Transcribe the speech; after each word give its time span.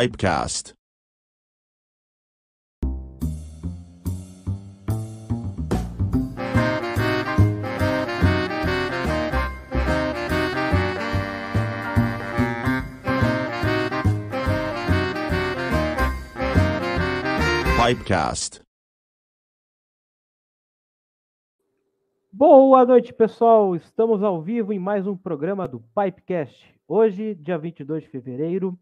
Pipecast. 0.00 0.72
Pipecast. 17.76 18.62
Boa 22.32 22.86
noite, 22.86 23.12
pessoal. 23.12 23.76
Estamos 23.76 24.22
ao 24.22 24.40
vivo 24.40 24.72
em 24.72 24.78
mais 24.78 25.06
um 25.06 25.14
programa 25.14 25.68
do 25.68 25.78
Pipecast. 25.94 26.74
Hoje, 26.88 27.34
dia 27.34 27.58
22 27.58 28.04
de 28.04 28.08
fevereiro, 28.08 28.78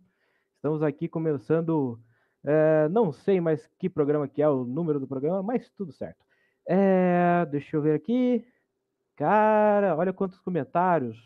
estamos 0.58 0.82
aqui 0.82 1.08
começando. 1.08 1.98
é, 2.44 2.88
não 2.88 3.12
sei 3.12 3.40
mais 3.40 3.66
que 3.78 3.88
programa 3.88 4.28
que 4.28 4.42
é 4.42 4.48
o 4.48 4.64
número 4.64 5.00
do 5.00 5.06
programa, 5.06 5.42
mas 5.42 5.70
tudo 5.70 5.92
certo. 5.92 6.24
É, 6.68 7.46
deixa 7.46 7.76
eu 7.76 7.82
ver 7.82 7.94
aqui. 7.94 8.44
Cara, 9.16 9.96
olha 9.96 10.12
quantos 10.12 10.38
comentários. 10.40 11.16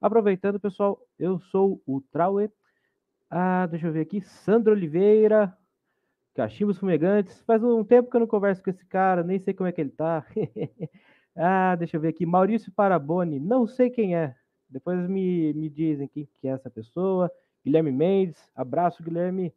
Aproveitando, 0.00 0.60
pessoal, 0.60 1.00
eu 1.18 1.38
sou 1.38 1.82
o 1.86 2.00
Trauer. 2.00 2.50
Ah, 3.30 3.66
deixa 3.66 3.88
eu 3.88 3.92
ver 3.92 4.00
aqui. 4.00 4.20
Sandro 4.22 4.72
Oliveira, 4.72 5.56
Cachimbos 6.34 6.78
Fumegantes. 6.78 7.42
Faz 7.42 7.62
um 7.62 7.84
tempo 7.84 8.10
que 8.10 8.16
eu 8.16 8.20
não 8.20 8.26
converso 8.26 8.62
com 8.62 8.70
esse 8.70 8.84
cara, 8.86 9.22
nem 9.22 9.38
sei 9.38 9.54
como 9.54 9.68
é 9.68 9.72
que 9.72 9.80
ele 9.80 9.90
tá. 9.90 10.26
ah, 11.36 11.76
deixa 11.76 11.96
eu 11.96 12.00
ver 12.00 12.08
aqui. 12.08 12.24
Maurício 12.26 12.72
Paraboni, 12.72 13.38
não 13.40 13.66
sei 13.66 13.90
quem 13.90 14.16
é. 14.16 14.34
Depois 14.68 15.08
me, 15.08 15.52
me 15.54 15.68
dizem 15.68 16.08
quem 16.08 16.26
que 16.40 16.48
é 16.48 16.52
essa 16.52 16.70
pessoa. 16.70 17.30
Guilherme 17.68 17.92
Mendes, 17.92 18.50
abraço, 18.56 19.02
Guilherme. 19.02 19.52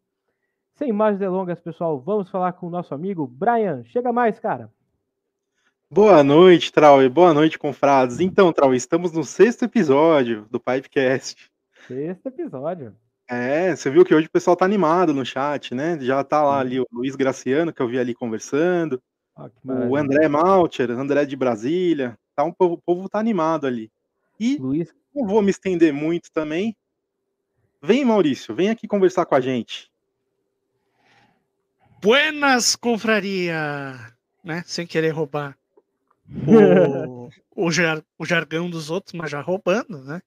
Sem 0.75 0.91
mais 0.91 1.17
delongas, 1.17 1.61
pessoal, 1.61 1.97
vamos 1.97 2.29
falar 2.29 2.51
com 2.51 2.67
o 2.67 2.69
nosso 2.69 2.93
amigo 2.93 3.25
Brian. 3.25 3.85
Chega 3.85 4.11
mais, 4.11 4.37
cara. 4.37 4.69
Boa 5.89 6.21
noite, 6.21 6.73
Trau, 6.73 7.09
boa 7.09 7.33
noite, 7.33 7.57
confrades. 7.57 8.19
Então, 8.19 8.51
Trau, 8.51 8.75
estamos 8.75 9.13
no 9.13 9.23
sexto 9.23 9.63
episódio 9.63 10.45
do 10.51 10.59
Pipecast. 10.59 11.49
Sexto 11.87 12.27
episódio. 12.27 12.93
É, 13.29 13.73
você 13.73 13.89
viu 13.89 14.03
que 14.03 14.13
hoje 14.13 14.27
o 14.27 14.31
pessoal 14.31 14.57
tá 14.57 14.65
animado 14.65 15.13
no 15.13 15.25
chat, 15.25 15.73
né? 15.73 15.97
Já 16.01 16.21
tá 16.21 16.43
lá 16.43 16.59
ali 16.59 16.81
o 16.81 16.87
Luiz 16.91 17.15
Graciano, 17.15 17.71
que 17.71 17.81
eu 17.81 17.87
vi 17.87 17.97
ali 17.97 18.13
conversando, 18.13 19.01
que 19.61 19.71
o. 19.71 19.95
André 19.95 20.27
Malcher, 20.27 20.91
André 20.91 21.23
de 21.23 21.37
Brasília, 21.37 22.19
tá 22.35 22.43
um 22.43 22.51
povo, 22.51 22.73
o 22.73 22.81
povo 22.81 23.07
tá 23.07 23.19
animado 23.19 23.65
ali. 23.65 23.89
E 24.37 24.57
Luiz, 24.57 24.93
não 25.15 25.25
vou 25.25 25.41
me 25.41 25.51
estender 25.51 25.93
muito 25.93 26.29
também. 26.33 26.75
Vem, 27.81 28.05
Maurício, 28.05 28.53
vem 28.53 28.69
aqui 28.69 28.87
conversar 28.87 29.25
com 29.25 29.35
a 29.35 29.41
gente. 29.41 29.91
Buenas, 32.01 32.75
confraria! 32.75 34.13
Né? 34.43 34.63
Sem 34.65 34.87
querer 34.87 35.09
roubar 35.09 35.57
o, 36.47 37.29
o, 37.55 37.71
jar- 37.71 38.03
o 38.17 38.25
jargão 38.25 38.69
dos 38.69 38.89
outros, 38.89 39.13
mas 39.13 39.29
já 39.29 39.41
roubando, 39.41 40.03
né? 40.03 40.21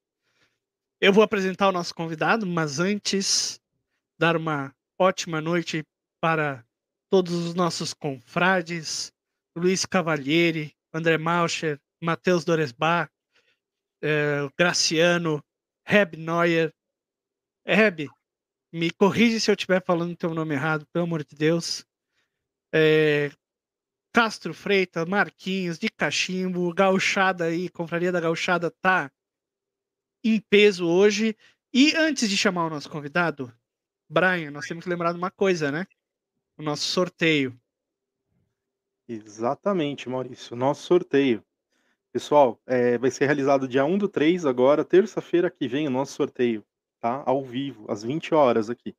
Eu 1.01 1.12
vou 1.12 1.23
apresentar 1.23 1.69
o 1.69 1.73
nosso 1.73 1.95
convidado, 1.95 2.47
mas 2.47 2.79
antes, 2.79 3.61
dar 4.19 4.37
uma 4.37 4.75
ótima 4.99 5.41
noite 5.41 5.85
para 6.21 6.65
todos 7.11 7.35
os 7.35 7.55
nossos 7.55 7.93
confrades, 7.93 9.12
Luiz 9.56 9.85
Cavalieri, 9.85 10.75
André 10.93 11.19
Mauscher, 11.19 11.79
Matheus 12.01 12.45
Doresbach, 12.45 13.11
eh, 14.01 14.49
Graciano, 14.56 15.45
Reb 15.85 16.17
Neuer. 16.17 16.73
Reb, 17.67 18.09
me 18.73 18.91
corrige 18.91 19.41
se 19.41 19.51
eu 19.51 19.55
estiver 19.55 19.83
falando 19.83 20.17
teu 20.17 20.35
nome 20.35 20.55
errado, 20.55 20.87
pelo 20.93 21.05
amor 21.05 21.25
de 21.25 21.35
Deus. 21.35 21.87
É, 22.73 23.31
Castro 24.13 24.53
Freitas, 24.53 25.09
Marquinhos, 25.09 25.79
de 25.79 25.89
Cachimbo, 25.89 26.73
Gauchada 26.75 27.47
aí, 27.47 27.69
Confraria 27.69 28.13
da 28.13 28.21
Gauchada 28.21 28.71
tá 28.71 29.11
em 30.23 30.41
peso 30.41 30.87
hoje. 30.87 31.37
E 31.73 31.95
antes 31.97 32.29
de 32.29 32.37
chamar 32.37 32.67
o 32.67 32.71
nosso 32.71 32.91
convidado, 32.91 33.53
Brian, 34.09 34.51
nós 34.51 34.67
temos 34.67 34.85
que 34.85 34.91
lembrar 34.91 35.13
de 35.13 35.19
uma 35.19 35.31
coisa, 35.31 35.73
né? 35.73 35.87
O 36.57 36.63
nosso 36.63 36.85
sorteio. 36.85 37.59
Exatamente, 39.09 40.09
Maurício, 40.09 40.55
nosso 40.55 40.83
sorteio. 40.83 41.45
Pessoal, 42.13 42.61
é, 42.67 42.97
vai 42.97 43.11
ser 43.11 43.27
realizado 43.27 43.67
dia 43.67 43.85
1 43.85 43.99
do 43.99 44.09
3 44.09 44.47
agora, 44.47 44.85
terça-feira 44.85 45.51
que 45.51 45.67
vem, 45.67 45.89
o 45.89 45.91
nosso 45.91 46.13
sorteio, 46.13 46.65
tá? 47.05 47.23
Ao 47.27 47.45
vivo, 47.45 47.85
às 47.93 48.03
20 48.03 48.35
horas 48.35 48.71
aqui. 48.71 48.97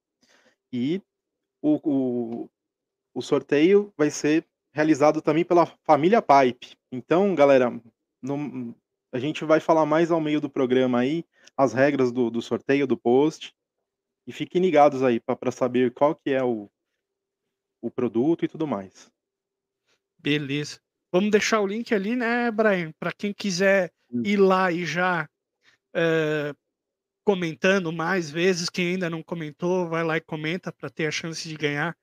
E 0.72 1.02
o, 1.60 1.80
o, 1.84 2.50
o 3.16 3.22
sorteio 3.24 3.92
vai 3.98 4.12
ser 4.12 4.46
realizado 4.72 5.24
também 5.24 5.44
pela 5.44 5.66
família 5.84 6.22
Pipe. 6.22 6.78
Então, 6.92 7.34
galera, 7.34 7.82
não- 8.22 8.76
a 9.12 9.18
gente 9.18 9.44
vai 9.44 9.60
falar 9.60 9.88
mais 9.88 10.12
ao 10.12 10.22
meio 10.22 10.40
do 10.40 10.48
programa 10.48 11.00
aí, 11.00 11.26
as 11.58 11.74
regras 11.74 12.12
do, 12.12 12.30
do 12.30 12.44
sorteio, 12.44 12.86
do 12.86 12.96
post. 12.96 13.56
E 14.28 14.32
fiquem 14.32 14.62
ligados 14.62 15.02
aí 15.02 15.20
para 15.20 15.52
saber 15.52 15.92
qual 15.92 16.14
que 16.14 16.30
é 16.30 16.44
o, 16.44 16.70
o 17.82 17.90
produto 17.90 18.46
e 18.46 18.48
tudo 18.48 18.68
mais. 18.68 19.12
Beleza. 20.20 20.80
Vamos 21.12 21.32
deixar 21.32 21.60
o 21.60 21.66
link 21.66 21.92
ali, 21.92 22.16
né, 22.16 22.52
Brian? 22.52 22.92
Para 23.00 23.12
quem 23.12 23.34
quiser 23.34 23.92
ir 24.12 24.38
lá 24.38 24.72
e 24.72 24.86
já 24.86 25.28
eh, 25.96 26.54
comentando 27.26 27.92
mais 27.92 28.30
vezes. 28.30 28.70
Quem 28.70 28.92
ainda 28.92 29.10
não 29.10 29.22
comentou, 29.22 29.90
vai 29.90 30.04
lá 30.04 30.16
e 30.16 30.22
comenta 30.22 30.72
para 30.72 30.90
ter 30.90 31.08
a 31.08 31.12
chance 31.12 31.50
de 31.50 31.56
ganhar 31.58 31.98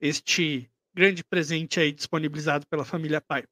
este 0.00 0.68
grande 0.92 1.22
presente 1.22 1.78
aí 1.78 1.92
disponibilizado 1.92 2.66
pela 2.66 2.84
família 2.84 3.20
Pipe. 3.20 3.48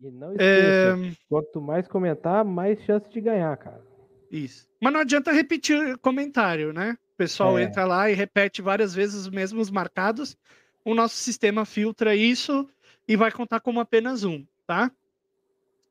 e 0.00 0.10
não 0.10 0.32
É, 0.38 0.92
esqueça, 0.94 1.16
quanto 1.28 1.60
mais 1.60 1.86
comentar, 1.88 2.44
mais 2.44 2.80
chance 2.84 3.10
de 3.10 3.20
ganhar, 3.20 3.54
cara. 3.56 3.84
Isso. 4.30 4.66
Mas 4.80 4.92
não 4.92 5.00
adianta 5.00 5.32
repetir 5.32 5.96
comentário, 5.98 6.72
né? 6.72 6.96
O 7.14 7.16
pessoal 7.16 7.58
É. 7.58 7.62
entra 7.62 7.84
lá 7.84 8.10
e 8.10 8.14
repete 8.14 8.60
várias 8.62 8.94
vezes 8.94 9.22
os 9.22 9.28
mesmos 9.28 9.70
marcados. 9.70 10.36
O 10.84 10.94
nosso 10.94 11.14
sistema 11.16 11.64
filtra 11.64 12.14
isso 12.14 12.68
e 13.08 13.16
vai 13.16 13.30
contar 13.32 13.60
como 13.60 13.80
apenas 13.80 14.22
um, 14.24 14.44
tá? 14.66 14.90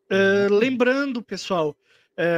Eh, 0.10 0.48
lembrando, 0.52 1.22
pessoal, 1.24 1.76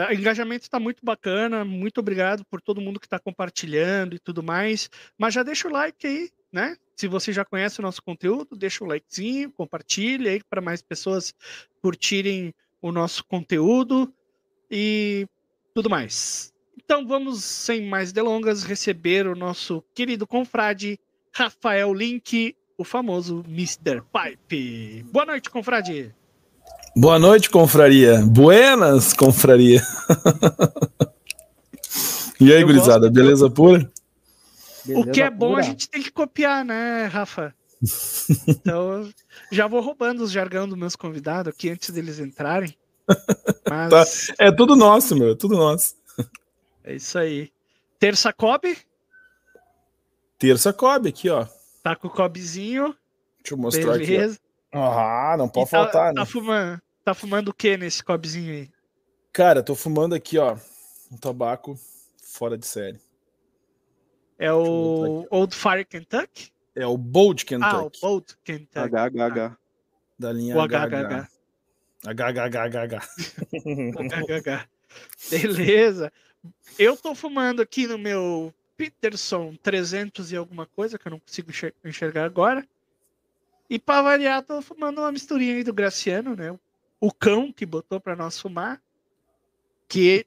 o 0.10 0.13
engajamento 0.13 0.63
está 0.63 0.79
muito 0.79 1.03
bacana. 1.03 1.63
Muito 1.63 2.00
obrigado 2.00 2.43
por 2.46 2.62
todo 2.62 2.81
mundo 2.81 3.00
que 3.00 3.05
está 3.05 3.19
compartilhando 3.19 4.15
e 4.15 4.19
tudo 4.19 4.41
mais. 4.41 4.89
Mas 5.17 5.34
já 5.34 5.43
deixa 5.43 5.67
o 5.67 5.72
like 5.72 6.05
aí, 6.05 6.29
né? 6.51 6.75
Se 6.96 7.07
você 7.07 7.31
já 7.31 7.46
conhece 7.46 7.79
o 7.79 7.84
nosso 7.84 8.01
conteúdo, 8.01 8.55
deixa 8.55 8.84
o 8.84 8.88
likezinho, 8.88 9.51
compartilha 9.51 10.31
aí 10.31 10.41
para 10.50 10.62
mais 10.62 10.81
pessoas 10.81 11.34
curtirem 11.81 12.53
o 12.81 12.91
nosso 12.91 13.24
conteúdo 13.25 14.12
e 14.69 15.27
tudo 15.75 15.89
mais. 15.89 16.51
Então 16.75 17.05
vamos, 17.05 17.43
sem 17.43 17.86
mais 17.86 18.12
delongas, 18.12 18.63
receber 18.63 19.27
o 19.27 19.36
nosso 19.36 19.84
querido 19.93 20.25
confrade 20.25 21.00
Rafael 21.31 21.93
Link, 21.93 22.55
o 22.77 22.84
famoso 22.84 23.43
Mr. 23.48 24.01
Pipe. 24.01 25.03
Boa 25.12 25.25
noite, 25.25 25.51
confrade. 25.51 26.15
Boa 26.96 27.20
noite, 27.20 27.50
confraria. 27.50 28.22
Buenas, 28.26 29.14
confraria. 29.14 29.82
e 32.40 32.54
aí, 32.54 32.62
Eu 32.62 32.68
gurizada, 32.68 33.10
beleza 33.10 33.50
pura? 33.50 33.90
o 34.90 35.04
que 35.12 35.22
é 35.22 35.30
Beleza 35.30 35.32
bom 35.32 35.56
a 35.58 35.62
gente 35.62 35.90
tem 35.90 36.02
que 36.02 36.12
copiar, 36.12 36.64
né, 36.66 37.06
Rafa? 37.06 37.54
Então, 38.48 39.08
já 39.52 39.68
vou 39.68 39.82
roubando 39.82 40.24
os 40.24 40.32
jargão 40.32 40.68
dos 40.68 40.78
meus 40.78 40.96
convidados 40.96 41.54
aqui 41.54 41.70
antes 41.70 41.90
deles 41.92 42.20
entrarem. 42.20 42.76
Mas 43.70 44.32
É 44.40 44.52
tudo 44.52 44.76
nosso, 44.76 45.16
meu, 45.16 45.32
é 45.32 45.36
tudo 45.36 45.56
nosso. 45.56 45.94
é 46.84 46.96
isso 46.96 47.18
aí. 47.20 47.52
Terça 48.00 48.32
Cobb, 48.34 48.76
Terça 50.40 50.72
cobre 50.72 51.10
aqui, 51.10 51.30
ó. 51.30 51.48
tá 51.84 51.96
com 51.96 52.08
o 52.08 52.12
Cobzinho, 52.12 52.96
Deixa 53.44 53.54
eu 53.54 53.58
mostrar 53.58 53.96
aqui. 53.96 54.08
beleza. 54.08 54.40
ó. 54.44 54.47
Ah, 54.84 55.36
não 55.38 55.48
pode 55.50 55.67
E 55.67 55.72
tá- 55.72 55.77
faltar, 55.77 56.13
tá, 56.13 56.19
né? 56.22 56.25
fumando, 56.25 56.81
tá 57.03 57.13
fumando 57.13 57.48
o 57.50 57.53
que 57.53 57.77
nesse 57.77 58.03
Cobzinho 58.03 58.51
aí? 58.53 58.69
Cara, 59.34 59.62
tô 59.63 59.75
fumando 59.75 60.15
aqui, 60.15 60.38
ó, 60.38 60.57
um 61.12 61.17
tabaco 61.17 61.77
fora 62.22 62.57
de 62.57 62.65
série. 62.67 63.00
É 64.39 64.51
o 64.53 65.25
Old 65.31 65.55
Fire 65.55 65.86
Kentucky? 65.86 66.51
É 66.75 66.86
o 66.86 66.96
Bold 66.98 67.43
Ah, 67.62 67.79
o 67.81 67.89
Kentucky, 67.89 68.01
Bold 68.01 68.38
Kentucky. 68.43 68.89
HHH. 68.96 69.57
da 70.19 70.31
linha 70.34 70.55
O 70.55 70.62
HHH. 70.62 71.27
HHH. 72.05 72.07
HHHH. 72.07 73.00
HHH. 74.10 74.67
Beleza. 75.29 76.12
Eu 76.77 76.96
tô 76.96 77.13
fumando 77.15 77.62
aqui 77.62 77.88
no 77.88 77.98
meu 77.98 78.53
Peterson 78.77 79.55
300 79.62 80.31
e 80.31 80.36
alguma 80.36 80.65
coisa, 80.67 80.98
que 81.00 81.07
eu 81.07 81.12
não 81.12 81.19
consigo 81.19 81.50
enxer- 81.50 81.74
enxergar 81.84 82.25
agora. 82.25 82.67
E 83.70 83.78
pra 83.78 84.02
variar, 84.02 84.44
tô 84.44 84.62
fumando 84.62 85.00
uma 85.00 85.12
misturinha 85.12 85.56
aí 85.56 85.64
do 85.64 85.74
Graciano, 85.74 86.36
né? 86.36 86.58
O 87.00 87.12
cão 87.12 87.52
que 87.52 87.66
botou 87.66 88.00
pra 88.00 88.16
nós 88.16 88.40
fumar. 88.40 88.82
Que 89.88 90.26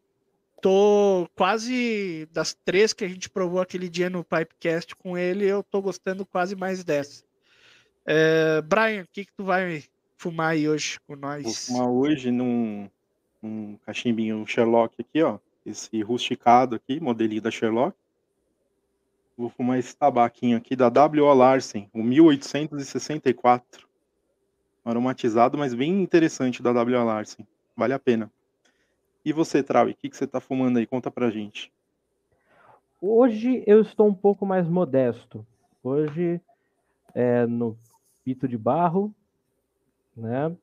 tô 0.60 1.28
quase 1.34 2.28
das 2.32 2.54
três 2.64 2.92
que 2.92 3.04
a 3.04 3.08
gente 3.08 3.28
provou 3.30 3.60
aquele 3.60 3.88
dia 3.88 4.10
no 4.10 4.22
Pipecast 4.22 4.94
com 4.96 5.16
ele, 5.16 5.46
eu 5.46 5.62
tô 5.62 5.80
gostando 5.80 6.24
quase 6.26 6.54
mais 6.54 6.84
dessa. 6.84 7.24
É, 8.06 8.60
Brian, 8.62 9.02
o 9.02 9.08
que, 9.12 9.24
que 9.24 9.32
tu 9.32 9.44
vai 9.44 9.84
fumar 10.16 10.52
aí 10.52 10.68
hoje 10.68 10.98
com 11.06 11.16
nós? 11.16 11.42
Vou 11.42 11.54
fumar 11.54 11.88
hoje 11.88 12.30
num, 12.30 12.88
num 13.42 13.78
cachimbinho 13.86 14.46
Sherlock 14.46 14.94
aqui, 15.00 15.22
ó. 15.22 15.38
Esse 15.64 16.02
rusticado 16.02 16.76
aqui, 16.76 17.00
modelinho 17.00 17.42
da 17.42 17.50
Sherlock. 17.50 17.96
Vou 19.40 19.48
fumar 19.48 19.78
esse 19.78 19.96
tabaquinho 19.96 20.58
aqui 20.58 20.76
da 20.76 20.90
W.O. 20.90 21.32
Larsen, 21.32 21.88
o 21.94 22.02
1864. 22.02 23.88
Aromatizado, 24.84 25.56
mas 25.56 25.72
bem 25.72 26.02
interessante 26.02 26.62
da 26.62 26.74
W.O. 26.74 27.02
Larsen. 27.02 27.48
Vale 27.74 27.94
a 27.94 27.98
pena. 27.98 28.30
E 29.24 29.32
você, 29.32 29.62
Traui, 29.62 29.92
o 29.92 29.94
que, 29.94 30.10
que 30.10 30.16
você 30.18 30.26
tá 30.26 30.40
fumando 30.40 30.78
aí? 30.78 30.84
Conta 30.84 31.10
pra 31.10 31.30
gente. 31.30 31.72
Hoje 33.00 33.64
eu 33.66 33.80
estou 33.80 34.06
um 34.06 34.12
pouco 34.12 34.44
mais 34.44 34.68
modesto. 34.68 35.46
Hoje 35.82 36.38
é 37.14 37.46
no 37.46 37.78
pito 38.22 38.46
de 38.46 38.58
barro, 38.58 39.10
né? 40.14 40.54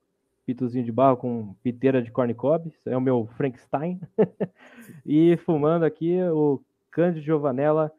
Pitozinho 0.45 0.85
de 0.85 0.91
barro 0.91 1.17
com 1.17 1.55
piteira 1.63 1.99
de 1.99 2.11
corn 2.11 2.31
cob, 2.35 2.71
é 2.85 2.95
o 2.95 3.01
meu 3.01 3.27
Frankenstein. 3.37 3.99
e 5.03 5.35
fumando 5.37 5.83
aqui 5.83 6.21
o 6.25 6.61
Cândido 6.91 7.25
Giovanella 7.25 7.91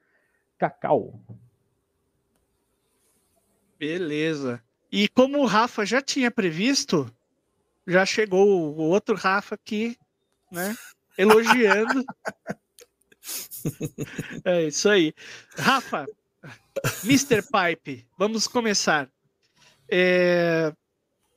Cacau. 0.59 1.21
Beleza. 3.79 4.63
E 4.91 5.09
como 5.09 5.39
o 5.39 5.47
Rafa 5.47 5.87
já 5.87 6.03
tinha 6.03 6.31
previsto, 6.31 7.13
já 7.87 8.05
chegou 8.05 8.75
o 8.77 8.81
outro 8.81 9.15
Rafa 9.15 9.55
aqui, 9.55 9.97
né? 10.51 10.75
Elogiando. 11.17 12.05
é 14.45 14.65
isso 14.65 14.89
aí. 14.89 15.15
Rafa, 15.57 16.07
Mr. 17.05 17.43
Pipe, 17.43 18.07
vamos 18.17 18.49
começar. 18.49 19.11
É, 19.91 20.73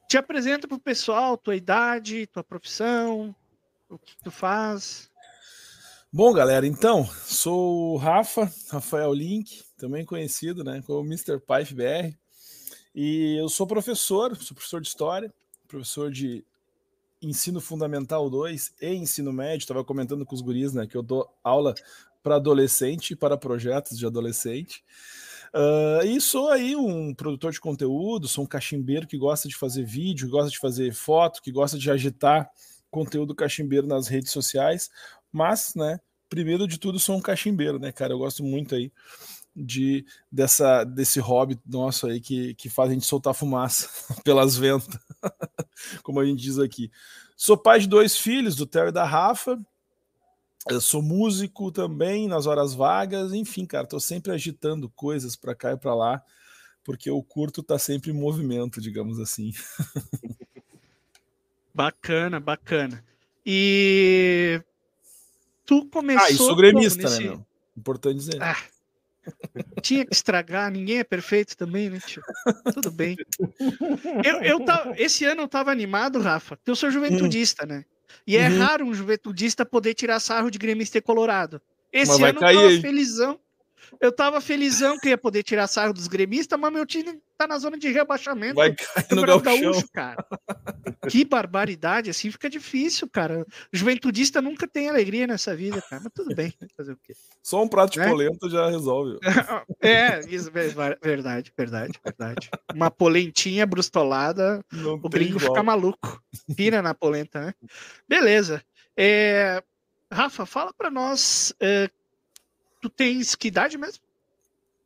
te 0.08 0.18
apresenta 0.18 0.68
para 0.68 0.76
o 0.78 0.80
pessoal 0.80 1.38
tua 1.38 1.56
idade, 1.56 2.28
tua 2.28 2.44
profissão, 2.44 3.36
o 3.90 3.98
que 3.98 4.16
tu 4.24 4.32
faz. 4.32 5.11
Bom, 6.14 6.34
galera, 6.34 6.68
então, 6.68 7.08
sou 7.24 7.94
o 7.94 7.96
Rafa, 7.96 8.52
Rafael 8.70 9.14
Link, 9.14 9.64
também 9.78 10.04
conhecido 10.04 10.62
né, 10.62 10.84
como 10.86 11.08
Mr. 11.08 11.40
Pipe 11.40 11.74
BR, 11.74 12.14
e 12.94 13.38
eu 13.40 13.48
sou 13.48 13.66
professor, 13.66 14.36
sou 14.36 14.54
professor 14.54 14.82
de 14.82 14.90
História, 14.90 15.34
professor 15.70 16.12
de 16.12 16.44
Ensino 17.22 17.62
Fundamental 17.62 18.30
2 18.30 18.74
e 18.82 18.94
Ensino 18.94 19.32
Médio, 19.32 19.64
estava 19.64 19.86
comentando 19.86 20.26
com 20.26 20.36
os 20.36 20.42
guris, 20.42 20.74
né, 20.74 20.86
que 20.86 20.98
eu 20.98 21.02
dou 21.02 21.34
aula 21.42 21.74
para 22.22 22.36
adolescente, 22.36 23.16
para 23.16 23.38
projetos 23.38 23.98
de 23.98 24.06
adolescente, 24.06 24.84
Uh, 25.54 26.06
e 26.06 26.22
sou 26.22 26.48
aí 26.48 26.78
um 26.78 27.14
produtor 27.14 27.52
de 27.52 27.60
conteúdo, 27.60 28.26
sou 28.26 28.46
um 28.46 28.48
cachimbeiro 28.48 29.06
que 29.06 29.18
gosta 29.18 29.50
de 29.50 29.58
fazer 29.58 29.84
vídeo, 29.84 30.28
que 30.28 30.32
gosta 30.32 30.50
de 30.50 30.58
fazer 30.58 30.94
foto, 30.94 31.42
que 31.42 31.52
gosta 31.52 31.78
de 31.78 31.92
agitar 31.92 32.50
conteúdo 32.90 33.34
cachimbeiro 33.34 33.86
nas 33.86 34.08
redes 34.08 34.32
sociais, 34.32 34.90
mas, 35.32 35.74
né, 35.76 36.00
primeiro 36.30 36.68
de 36.68 36.78
tudo, 36.78 37.00
sou 37.00 37.18
um 37.18 37.22
cachimbeiro, 37.22 37.80
né, 37.80 37.92
cara? 37.92 38.14
Eu 38.14 38.20
gosto 38.20 38.44
muito 38.44 38.76
aí 38.76 38.92
de 39.56 40.06
dessa 40.32 40.86
desse 40.86 41.20
hobby 41.20 41.60
nosso 41.66 42.08
aí 42.08 42.22
que, 42.22 42.56
que 42.56 42.70
faz 42.70 42.90
a 42.90 42.94
gente 42.94 43.06
soltar 43.06 43.34
fumaça 43.34 43.90
pelas 44.24 44.56
ventas, 44.56 44.98
como 46.04 46.20
a 46.20 46.26
gente 46.26 46.42
diz 46.42 46.58
aqui. 46.58 46.92
Sou 47.36 47.58
pai 47.58 47.80
de 47.80 47.88
dois 47.88 48.18
filhos, 48.18 48.56
do 48.56 48.66
Theo 48.66 48.88
e 48.88 48.92
da 48.92 49.04
Rafa, 49.04 49.60
eu 50.70 50.80
sou 50.80 51.02
músico 51.02 51.72
também 51.72 52.28
nas 52.28 52.46
horas 52.46 52.74
vagas, 52.74 53.34
enfim, 53.34 53.66
cara, 53.66 53.88
tô 53.88 54.00
sempre 54.00 54.32
agitando 54.32 54.90
coisas 54.90 55.36
para 55.36 55.56
cá 55.56 55.72
e 55.72 55.78
para 55.78 55.96
lá, 55.96 56.24
porque 56.84 57.10
o 57.10 57.24
curto 57.24 57.64
tá 57.64 57.80
sempre 57.80 58.12
em 58.12 58.14
movimento, 58.14 58.80
digamos 58.80 59.20
assim. 59.20 59.52
bacana, 61.74 62.40
bacana. 62.40 63.04
E 63.44 64.62
tu 65.72 65.86
começou. 65.86 66.26
Ah, 66.26 66.30
e 66.30 66.36
sou 66.36 66.54
gremista, 66.54 67.04
nesse... 67.04 67.20
né, 67.20 67.30
meu? 67.30 67.46
Importante 67.78 68.18
dizer. 68.18 68.44
Ah, 68.44 68.58
tinha 69.82 70.06
que 70.06 70.14
estragar, 70.14 70.70
ninguém 70.70 71.00
é 71.00 71.04
perfeito 71.04 71.56
também, 71.56 71.90
né, 71.90 71.98
tio? 72.06 72.22
Tudo 72.74 72.92
bem. 72.92 73.16
Eu, 74.26 74.42
eu 74.42 74.66
tava, 74.66 74.94
esse 74.98 75.24
ano 75.24 75.44
eu 75.44 75.48
tava 75.48 75.72
animado, 75.72 76.20
Rafa, 76.20 76.58
porque 76.58 76.70
eu 76.70 76.76
sou 76.76 76.92
juventudista, 76.92 77.66
né? 77.66 77.86
E 78.28 78.36
é 78.36 78.50
uhum. 78.50 78.60
raro 78.60 78.86
um 78.86 78.94
juventudista 78.94 79.66
poder 79.66 79.94
tirar 79.94 80.20
sarro 80.20 80.52
de 80.52 80.58
gremista 80.60 80.98
e 80.98 81.02
colorado. 81.02 81.62
Esse 81.94 82.22
ano 82.22 82.26
eu 82.26 82.40
tava 82.40 82.82
felizão. 82.82 83.40
Eu 84.00 84.12
tava 84.12 84.42
felizão 84.42 85.00
que 85.00 85.10
ia 85.10 85.18
poder 85.18 85.44
tirar 85.44 85.68
sarro 85.68 85.94
dos 85.94 86.08
gremistas, 86.08 86.60
mas 86.60 86.74
meu 86.74 86.86
time 86.86 87.18
tá 87.42 87.48
na 87.48 87.58
zona 87.58 87.78
de 87.78 87.90
rebaixamento. 87.90 88.56
Vai 88.56 88.74
cair 88.76 89.16
no 89.16 89.42
gaúcho, 89.42 89.88
cara. 89.94 90.26
Que 91.10 91.26
barbaridade, 91.26 92.10
assim 92.10 92.30
fica 92.32 92.50
difícil, 92.50 93.10
cara. 93.10 93.46
Juventudista 93.72 94.42
nunca 94.42 94.68
tem 94.68 94.90
alegria 94.90 95.26
nessa 95.26 95.56
vida, 95.56 95.82
cara. 95.82 96.02
Mas 96.04 96.14
tudo 96.14 96.36
bem, 96.36 96.54
fazer 96.78 96.94
o 96.94 96.98
quê? 96.98 97.14
Só 97.42 97.64
um 97.64 97.68
prato 97.68 97.94
de 97.94 98.00
é? 98.00 98.08
polenta 98.08 98.50
já 98.50 98.70
resolve. 98.70 99.20
É, 99.84 100.20
isso, 100.30 100.52
verdade, 100.52 101.52
verdade, 101.54 102.00
verdade. 102.04 102.50
Uma 102.74 102.92
polentinha 102.92 103.66
brustolada, 103.66 104.64
Não 104.72 104.94
o 104.94 105.10
gringo 105.10 105.38
igual. 105.38 105.54
fica 105.54 105.64
maluco. 105.64 106.22
Pira 106.56 106.82
na 106.82 106.94
polenta, 106.94 107.48
né? 107.48 107.54
Beleza. 108.08 108.64
É... 108.96 109.64
Rafa, 110.12 110.46
fala 110.46 110.74
para 110.74 110.92
nós 110.92 111.54
é, 111.60 111.90
Tu 112.82 112.90
tens 112.90 113.36
que 113.36 113.48
idade 113.48 113.78
mesmo? 113.78 114.04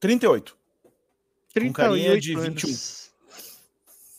38. 0.02 0.58
38 1.56 1.74
Com 1.74 1.74
carinha 1.74 2.20
de 2.20 2.36
21. 2.36 2.68
Anos. 2.68 3.12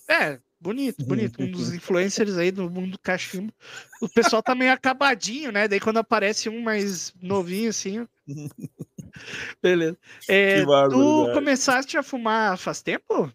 É, 0.08 0.38
bonito, 0.58 1.04
bonito. 1.04 1.42
Um 1.42 1.50
dos 1.50 1.72
influencers 1.72 2.38
aí 2.38 2.50
do 2.50 2.70
mundo 2.70 2.92
do 2.92 2.98
cachimbo. 2.98 3.52
O 4.00 4.08
pessoal 4.08 4.42
tá 4.42 4.54
meio 4.54 4.72
acabadinho, 4.72 5.52
né? 5.52 5.68
Daí 5.68 5.78
quando 5.78 5.98
aparece 5.98 6.48
um 6.48 6.62
mais 6.62 7.12
novinho 7.20 7.68
assim. 7.68 8.08
Beleza. 9.62 9.98
É, 10.26 10.64
tu 10.64 11.30
começaste 11.34 11.98
a 11.98 12.02
fumar 12.02 12.56
faz 12.56 12.80
tempo? 12.80 13.32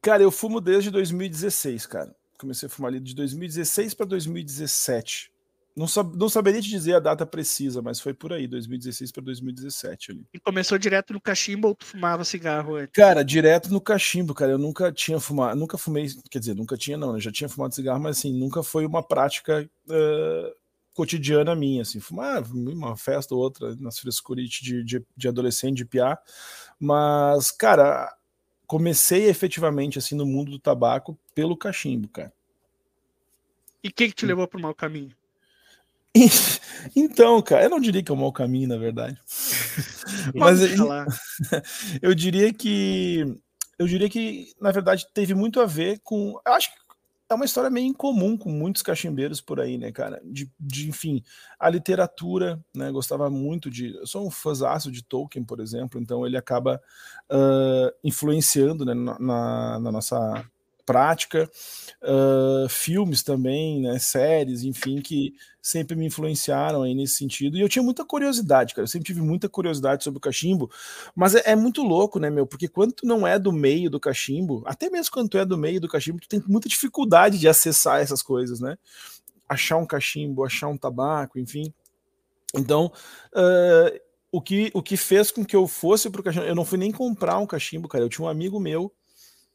Cara, 0.00 0.22
eu 0.22 0.30
fumo 0.30 0.60
desde 0.60 0.90
2016, 0.90 1.86
cara. 1.86 2.14
Comecei 2.38 2.66
a 2.66 2.70
fumar 2.70 2.90
ali 2.90 3.00
de 3.00 3.14
2016 3.14 3.94
para 3.94 4.06
2017. 4.06 5.29
Não, 5.76 5.86
sab, 5.86 6.16
não 6.16 6.28
saberia 6.28 6.60
te 6.60 6.68
dizer 6.68 6.94
a 6.94 7.00
data 7.00 7.24
precisa, 7.24 7.80
mas 7.80 8.00
foi 8.00 8.12
por 8.12 8.32
aí, 8.32 8.46
2016 8.46 9.12
para 9.12 9.22
2017 9.22 10.10
ali. 10.10 10.26
E 10.34 10.38
começou 10.38 10.78
direto 10.78 11.12
no 11.12 11.20
cachimbo 11.20 11.68
ou 11.68 11.74
tu 11.74 11.84
fumava 11.84 12.24
cigarro 12.24 12.74
antes? 12.74 12.92
Cara, 12.92 13.24
direto 13.24 13.70
no 13.70 13.80
cachimbo, 13.80 14.34
cara. 14.34 14.52
Eu 14.52 14.58
nunca 14.58 14.92
tinha 14.92 15.20
fumado, 15.20 15.58
nunca 15.58 15.78
fumei, 15.78 16.08
quer 16.30 16.40
dizer, 16.40 16.54
nunca 16.54 16.76
tinha, 16.76 16.96
não, 16.96 17.12
né? 17.12 17.20
Já 17.20 17.30
tinha 17.30 17.48
fumado 17.48 17.74
cigarro, 17.74 18.00
mas 18.00 18.18
assim, 18.18 18.32
nunca 18.32 18.62
foi 18.62 18.84
uma 18.84 19.02
prática 19.02 19.68
uh, 19.88 20.54
cotidiana 20.94 21.54
minha, 21.54 21.82
assim, 21.82 22.00
fumar 22.00 22.42
uma 22.52 22.96
festa 22.96 23.34
ou 23.34 23.40
outra 23.40 23.74
nas 23.76 23.98
frescuras 23.98 24.48
de, 24.48 24.84
de, 24.84 25.04
de 25.16 25.28
adolescente, 25.28 25.78
de 25.78 25.84
piá. 25.84 26.18
Mas, 26.78 27.50
cara, 27.50 28.12
comecei 28.66 29.28
efetivamente 29.28 29.98
assim 29.98 30.14
no 30.14 30.26
mundo 30.26 30.50
do 30.50 30.58
tabaco 30.58 31.18
pelo 31.34 31.56
cachimbo, 31.56 32.08
cara. 32.08 32.32
E 33.82 33.88
o 33.88 33.92
que, 33.92 34.08
que 34.08 34.14
te 34.14 34.26
levou 34.26 34.46
para 34.46 34.58
o 34.58 34.62
mau 34.62 34.74
caminho? 34.74 35.16
Então, 36.96 37.40
cara, 37.42 37.64
eu 37.64 37.70
não 37.70 37.78
diria 37.78 38.02
que 38.02 38.10
é 38.10 38.14
um 38.14 38.18
mau 38.18 38.32
caminho, 38.32 38.68
na 38.68 38.76
verdade. 38.76 39.18
Mas 40.34 40.60
eu, 40.62 40.88
eu 42.02 42.14
diria 42.14 42.52
que 42.52 43.36
eu 43.80 43.86
diria 43.86 44.10
que, 44.10 44.52
na 44.60 44.70
verdade, 44.70 45.06
teve 45.14 45.34
muito 45.34 45.58
a 45.58 45.64
ver 45.64 46.00
com. 46.04 46.38
Eu 46.46 46.52
acho 46.52 46.70
que 46.70 46.78
é 47.30 47.34
uma 47.34 47.46
história 47.46 47.70
meio 47.70 47.86
incomum 47.86 48.36
com 48.36 48.50
muitos 48.50 48.82
cachimbeiros 48.82 49.40
por 49.40 49.58
aí, 49.58 49.78
né, 49.78 49.90
cara? 49.90 50.20
De, 50.22 50.50
de 50.60 50.90
enfim, 50.90 51.22
a 51.58 51.70
literatura, 51.70 52.62
né? 52.74 52.90
Gostava 52.90 53.30
muito 53.30 53.70
de. 53.70 53.94
Eu 53.94 54.06
sou 54.06 54.26
um 54.26 54.30
fãzaço 54.30 54.92
de 54.92 55.02
Tolkien, 55.02 55.42
por 55.42 55.60
exemplo, 55.60 55.98
então 55.98 56.26
ele 56.26 56.36
acaba 56.36 56.78
uh, 57.32 57.90
influenciando 58.04 58.84
né, 58.84 58.92
na, 58.92 59.78
na 59.78 59.90
nossa 59.90 60.44
prática, 60.90 61.48
uh, 62.02 62.68
filmes 62.68 63.22
também, 63.22 63.80
né, 63.80 63.96
séries, 64.00 64.64
enfim, 64.64 65.00
que 65.00 65.32
sempre 65.62 65.94
me 65.94 66.06
influenciaram 66.06 66.82
aí 66.82 66.96
nesse 66.96 67.14
sentido. 67.14 67.56
E 67.56 67.60
eu 67.60 67.68
tinha 67.68 67.80
muita 67.80 68.04
curiosidade, 68.04 68.74
cara. 68.74 68.82
Eu 68.82 68.88
sempre 68.88 69.06
tive 69.06 69.20
muita 69.20 69.48
curiosidade 69.48 70.02
sobre 70.02 70.18
o 70.18 70.20
cachimbo, 70.20 70.68
mas 71.14 71.36
é, 71.36 71.42
é, 71.44 71.54
muito 71.54 71.84
louco, 71.84 72.18
né, 72.18 72.28
meu? 72.28 72.44
Porque 72.44 72.66
quando 72.66 72.92
tu 72.92 73.06
não 73.06 73.24
é 73.24 73.38
do 73.38 73.52
meio 73.52 73.88
do 73.88 74.00
cachimbo, 74.00 74.64
até 74.66 74.90
mesmo 74.90 75.12
quando 75.12 75.28
tu 75.28 75.38
é 75.38 75.44
do 75.44 75.56
meio 75.56 75.80
do 75.80 75.86
cachimbo, 75.86 76.18
tu 76.18 76.28
tem 76.28 76.42
muita 76.48 76.68
dificuldade 76.68 77.38
de 77.38 77.46
acessar 77.46 78.00
essas 78.00 78.20
coisas, 78.20 78.58
né? 78.58 78.76
Achar 79.48 79.76
um 79.76 79.86
cachimbo, 79.86 80.44
achar 80.44 80.66
um 80.66 80.76
tabaco, 80.76 81.38
enfim. 81.38 81.72
Então, 82.52 82.90
uh, 83.32 84.00
o, 84.32 84.42
que, 84.42 84.72
o 84.74 84.82
que 84.82 84.96
fez 84.96 85.30
com 85.30 85.44
que 85.44 85.54
eu 85.54 85.68
fosse 85.68 86.10
pro 86.10 86.20
cachimbo, 86.20 86.46
eu 86.46 86.54
não 86.56 86.64
fui 86.64 86.78
nem 86.78 86.90
comprar 86.90 87.38
um 87.38 87.46
cachimbo, 87.46 87.86
cara. 87.86 88.02
Eu 88.02 88.08
tinha 88.08 88.24
um 88.24 88.28
amigo 88.28 88.58
meu 88.58 88.92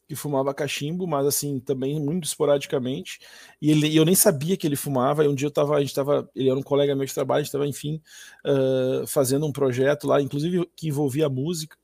que 0.08 0.16
fumava 0.16 0.54
cachimbo, 0.54 1.08
mas 1.08 1.26
assim, 1.26 1.60
também 1.60 2.00
muito 2.00 2.26
esporadicamente. 2.26 3.20
E 3.62 3.72
ele, 3.72 3.96
eu 3.96 4.06
nem 4.06 4.16
sabia 4.16 4.56
que 4.56 4.68
ele 4.68 4.76
fumava. 4.76 5.24
E 5.24 5.28
um 5.28 5.36
dia 5.36 5.48
eu 5.48 5.52
tava, 5.52 5.76
a 5.76 5.82
gente 5.82 5.94
tava, 5.94 6.30
ele 6.36 6.50
era 6.50 6.58
um 6.58 6.64
colega 6.64 6.96
meu 6.96 7.06
de 7.06 7.14
trabalho, 7.14 7.40
a 7.40 7.42
gente 7.42 7.48
estava, 7.48 7.68
enfim, 7.68 8.02
uh, 8.46 9.08
fazendo 9.08 9.46
um 9.46 9.52
projeto 9.52 10.08
lá, 10.08 10.22
inclusive 10.22 10.70
que 10.76 10.88
envolvia 10.88 11.28
música. 11.28 11.76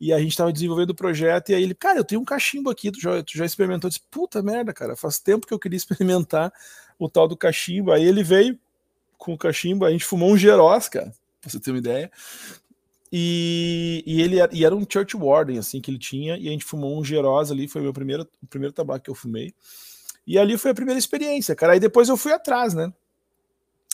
E 0.00 0.12
a 0.12 0.18
gente 0.20 0.30
estava 0.30 0.52
desenvolvendo 0.52 0.90
o 0.90 0.94
projeto, 0.94 1.50
e 1.50 1.54
aí 1.56 1.62
ele, 1.62 1.74
cara, 1.74 1.98
eu 1.98 2.04
tenho 2.04 2.20
um 2.20 2.24
cachimbo 2.24 2.70
aqui, 2.70 2.92
tu 2.92 3.00
já, 3.00 3.20
tu 3.20 3.36
já 3.36 3.44
experimentou? 3.44 3.88
Eu 3.88 3.90
disse, 3.90 4.02
puta 4.08 4.40
merda, 4.40 4.72
cara, 4.72 4.94
faz 4.94 5.18
tempo 5.18 5.44
que 5.46 5.52
eu 5.52 5.58
queria 5.58 5.76
experimentar 5.76 6.52
o 6.98 7.08
tal 7.08 7.26
do 7.26 7.36
cachimbo. 7.36 7.90
Aí 7.90 8.04
ele 8.04 8.22
veio 8.22 8.58
com 9.16 9.34
o 9.34 9.38
cachimbo, 9.38 9.84
a 9.84 9.90
gente 9.90 10.04
fumou 10.04 10.30
um 10.30 10.36
Geroz, 10.36 10.88
cara, 10.88 11.12
pra 11.40 11.50
você 11.50 11.58
ter 11.58 11.72
uma 11.72 11.78
ideia. 11.78 12.10
E, 13.10 14.02
e 14.06 14.20
ele 14.20 14.38
era, 14.38 14.54
e 14.54 14.64
era 14.64 14.76
um 14.76 14.84
Church 14.88 15.16
Warden, 15.16 15.58
assim, 15.58 15.80
que 15.80 15.90
ele 15.90 15.98
tinha, 15.98 16.36
e 16.36 16.48
a 16.48 16.50
gente 16.50 16.64
fumou 16.64 16.98
um 16.98 17.04
Geroz 17.04 17.50
ali, 17.50 17.66
foi 17.66 17.80
meu 17.80 17.92
primeiro, 17.92 18.28
o 18.42 18.46
primeiro 18.46 18.72
tabaco 18.72 19.04
que 19.04 19.10
eu 19.10 19.14
fumei. 19.14 19.54
E 20.26 20.38
ali 20.38 20.58
foi 20.58 20.72
a 20.72 20.74
primeira 20.74 20.98
experiência, 20.98 21.54
cara. 21.54 21.72
Aí 21.72 21.80
depois 21.80 22.08
eu 22.08 22.16
fui 22.16 22.32
atrás, 22.32 22.74
né? 22.74 22.92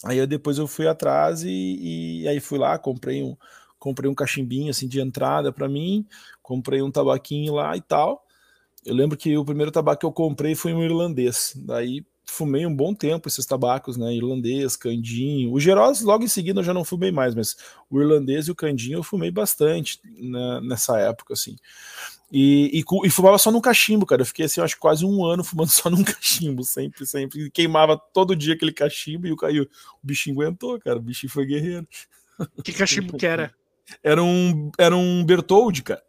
Aí 0.04 0.18
eu, 0.18 0.26
depois 0.26 0.58
eu 0.58 0.66
fui 0.66 0.88
atrás 0.88 1.42
e, 1.44 2.22
e 2.22 2.28
aí 2.28 2.40
fui 2.40 2.58
lá, 2.58 2.76
comprei 2.76 3.22
um, 3.22 3.36
comprei 3.78 4.10
um 4.10 4.14
cachimbinho 4.14 4.70
assim 4.70 4.88
de 4.88 5.00
entrada 5.00 5.52
para 5.52 5.68
mim, 5.68 6.06
comprei 6.42 6.82
um 6.82 6.90
tabaquinho 6.90 7.54
lá 7.54 7.76
e 7.76 7.80
tal. 7.80 8.24
Eu 8.84 8.94
lembro 8.94 9.16
que 9.16 9.36
o 9.36 9.44
primeiro 9.44 9.70
tabaco 9.70 10.00
que 10.00 10.06
eu 10.06 10.12
comprei 10.12 10.54
foi 10.54 10.74
um 10.74 10.82
irlandês. 10.82 11.54
Daí 11.56 12.04
fumei 12.26 12.66
um 12.66 12.74
bom 12.74 12.94
tempo 12.94 13.28
esses 13.28 13.46
tabacos, 13.46 13.96
né? 13.96 14.14
Irlandês, 14.14 14.76
candinho. 14.76 15.52
O 15.52 15.60
Geroz, 15.60 16.00
logo 16.00 16.24
em 16.24 16.28
seguida, 16.28 16.60
eu 16.60 16.64
já 16.64 16.74
não 16.74 16.84
fumei 16.84 17.12
mais, 17.12 17.34
mas 17.34 17.56
o 17.90 18.00
irlandês 18.00 18.46
e 18.46 18.50
o 18.50 18.54
candinho 18.54 18.98
eu 18.98 19.02
fumei 19.02 19.30
bastante 19.30 20.00
nessa 20.62 20.98
época, 20.98 21.34
assim. 21.34 21.56
E, 22.32 22.80
e, 22.80 23.06
e, 23.06 23.10
fumava 23.10 23.38
só 23.38 23.50
num 23.50 23.60
cachimbo, 23.60 24.06
cara. 24.06 24.22
Eu 24.22 24.26
fiquei 24.26 24.46
assim, 24.46 24.60
eu 24.60 24.64
acho 24.64 24.78
quase 24.78 25.04
um 25.04 25.24
ano 25.24 25.44
fumando 25.44 25.70
só 25.70 25.88
num 25.90 26.02
cachimbo, 26.04 26.64
sempre, 26.64 27.06
sempre. 27.06 27.50
Queimava 27.50 27.96
todo 28.12 28.34
dia 28.34 28.54
aquele 28.54 28.72
cachimbo 28.72 29.26
e 29.26 29.32
o, 29.32 29.36
o, 29.36 29.62
o 29.62 29.68
bichinho 30.02 30.40
aguentou, 30.40 30.80
cara. 30.80 30.98
O 30.98 31.02
bichinho 31.02 31.32
foi 31.32 31.46
guerreiro. 31.46 31.86
Que 32.64 32.72
cachimbo 32.72 33.16
que 33.16 33.26
era? 33.26 33.54
Era 34.02 34.22
um, 34.22 34.72
era 34.78 34.96
um 34.96 35.22
Bertoldi, 35.22 35.82
cara. 35.82 36.02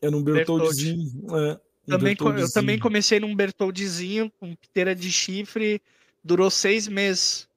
Era 0.00 0.16
um 0.16 0.22
Bertoldizinho. 0.22 1.26
É 1.36 1.60
também, 1.90 2.16
eu 2.38 2.52
também 2.52 2.78
comecei 2.78 3.20
num 3.20 3.34
Bertoldizinho 3.34 4.30
com 4.38 4.54
piteira 4.54 4.94
de 4.94 5.10
chifre, 5.10 5.82
durou 6.22 6.50
seis 6.50 6.88
meses. 6.88 7.48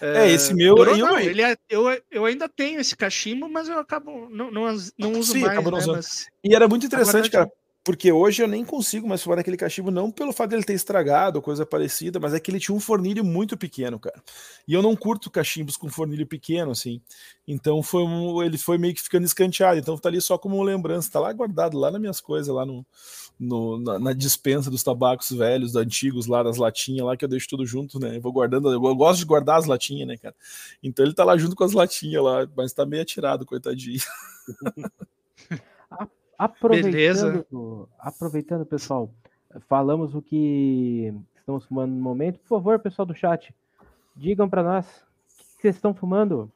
É, 0.00 0.30
esse 0.30 0.52
meu. 0.54 0.74
Durou, 0.74 0.96
eu, 0.96 1.06
não, 1.06 1.18
ele 1.18 1.42
é, 1.42 1.56
eu, 1.68 1.84
eu 2.10 2.24
ainda 2.24 2.48
tenho 2.48 2.80
esse 2.80 2.96
cachimbo, 2.96 3.48
mas 3.48 3.68
eu 3.68 3.78
acabo. 3.78 4.28
Não, 4.30 4.50
não, 4.50 4.64
não 4.98 5.12
uso 5.12 5.32
Sim, 5.32 5.40
mais. 5.40 5.64
Né, 5.64 5.70
mas... 5.86 6.26
E 6.42 6.54
era 6.54 6.66
muito 6.66 6.86
interessante, 6.86 7.30
cara. 7.30 7.50
Porque 7.84 8.10
hoje 8.10 8.42
eu 8.42 8.48
nem 8.48 8.64
consigo 8.64 9.06
mais 9.06 9.22
fumar 9.22 9.38
aquele 9.38 9.58
cachimbo, 9.58 9.90
não 9.90 10.10
pelo 10.10 10.32
fato 10.32 10.50
dele 10.50 10.64
ter 10.64 10.72
estragado 10.72 11.36
ou 11.36 11.42
coisa 11.42 11.66
parecida, 11.66 12.18
mas 12.18 12.32
é 12.32 12.40
que 12.40 12.50
ele 12.50 12.58
tinha 12.58 12.74
um 12.74 12.80
fornilho 12.80 13.22
muito 13.22 13.58
pequeno, 13.58 13.98
cara. 13.98 14.22
E 14.66 14.72
eu 14.72 14.80
não 14.80 14.96
curto 14.96 15.30
cachimbos 15.30 15.76
com 15.76 15.90
fornilho 15.90 16.26
pequeno, 16.26 16.70
assim. 16.70 16.98
Então 17.46 17.82
foi 17.82 18.02
um, 18.02 18.42
ele 18.42 18.56
foi 18.56 18.78
meio 18.78 18.94
que 18.94 19.02
ficando 19.02 19.26
escanteado. 19.26 19.78
Então 19.78 19.98
tá 19.98 20.08
ali 20.08 20.18
só 20.18 20.38
como 20.38 20.62
lembrança, 20.62 21.10
tá 21.12 21.20
lá 21.20 21.30
guardado 21.30 21.76
lá 21.76 21.90
nas 21.90 22.00
minhas 22.00 22.22
coisas, 22.22 22.48
lá 22.48 22.64
no, 22.64 22.86
no 23.38 23.78
na, 23.78 23.98
na, 23.98 24.12
dispensa 24.12 24.70
dos 24.70 24.82
tabacos 24.82 25.30
velhos, 25.30 25.74
antigos, 25.76 26.26
lá 26.26 26.42
das 26.42 26.56
latinhas, 26.56 27.06
lá 27.06 27.16
que 27.16 27.24
eu 27.24 27.28
deixo 27.28 27.48
tudo 27.48 27.66
junto, 27.66 27.98
né? 27.98 28.16
Eu 28.16 28.20
vou 28.20 28.32
guardando, 28.32 28.72
eu 28.72 28.80
gosto 28.94 29.18
de 29.20 29.26
guardar 29.26 29.58
as 29.58 29.66
latinhas, 29.66 30.08
né, 30.08 30.16
cara? 30.16 30.34
Então 30.82 31.04
ele 31.04 31.14
tá 31.14 31.24
lá 31.24 31.36
junto 31.36 31.56
com 31.56 31.64
as 31.64 31.72
latinhas 31.72 32.22
lá, 32.22 32.48
mas 32.56 32.72
tá 32.72 32.86
meio 32.86 33.02
atirado, 33.02 33.44
coitadinho. 33.46 34.00
Aproveitando, 36.36 37.88
aproveitando, 37.98 38.66
pessoal, 38.66 39.08
falamos 39.68 40.14
o 40.16 40.20
que 40.20 41.14
estamos 41.36 41.64
fumando 41.64 41.92
no 41.92 42.02
momento. 42.02 42.40
Por 42.40 42.48
favor, 42.48 42.78
pessoal 42.80 43.06
do 43.06 43.14
chat, 43.14 43.54
digam 44.16 44.48
para 44.48 44.62
nós 44.62 44.86
o 44.86 45.56
que 45.56 45.62
vocês 45.62 45.76
estão 45.76 45.94
fumando. 45.94 46.50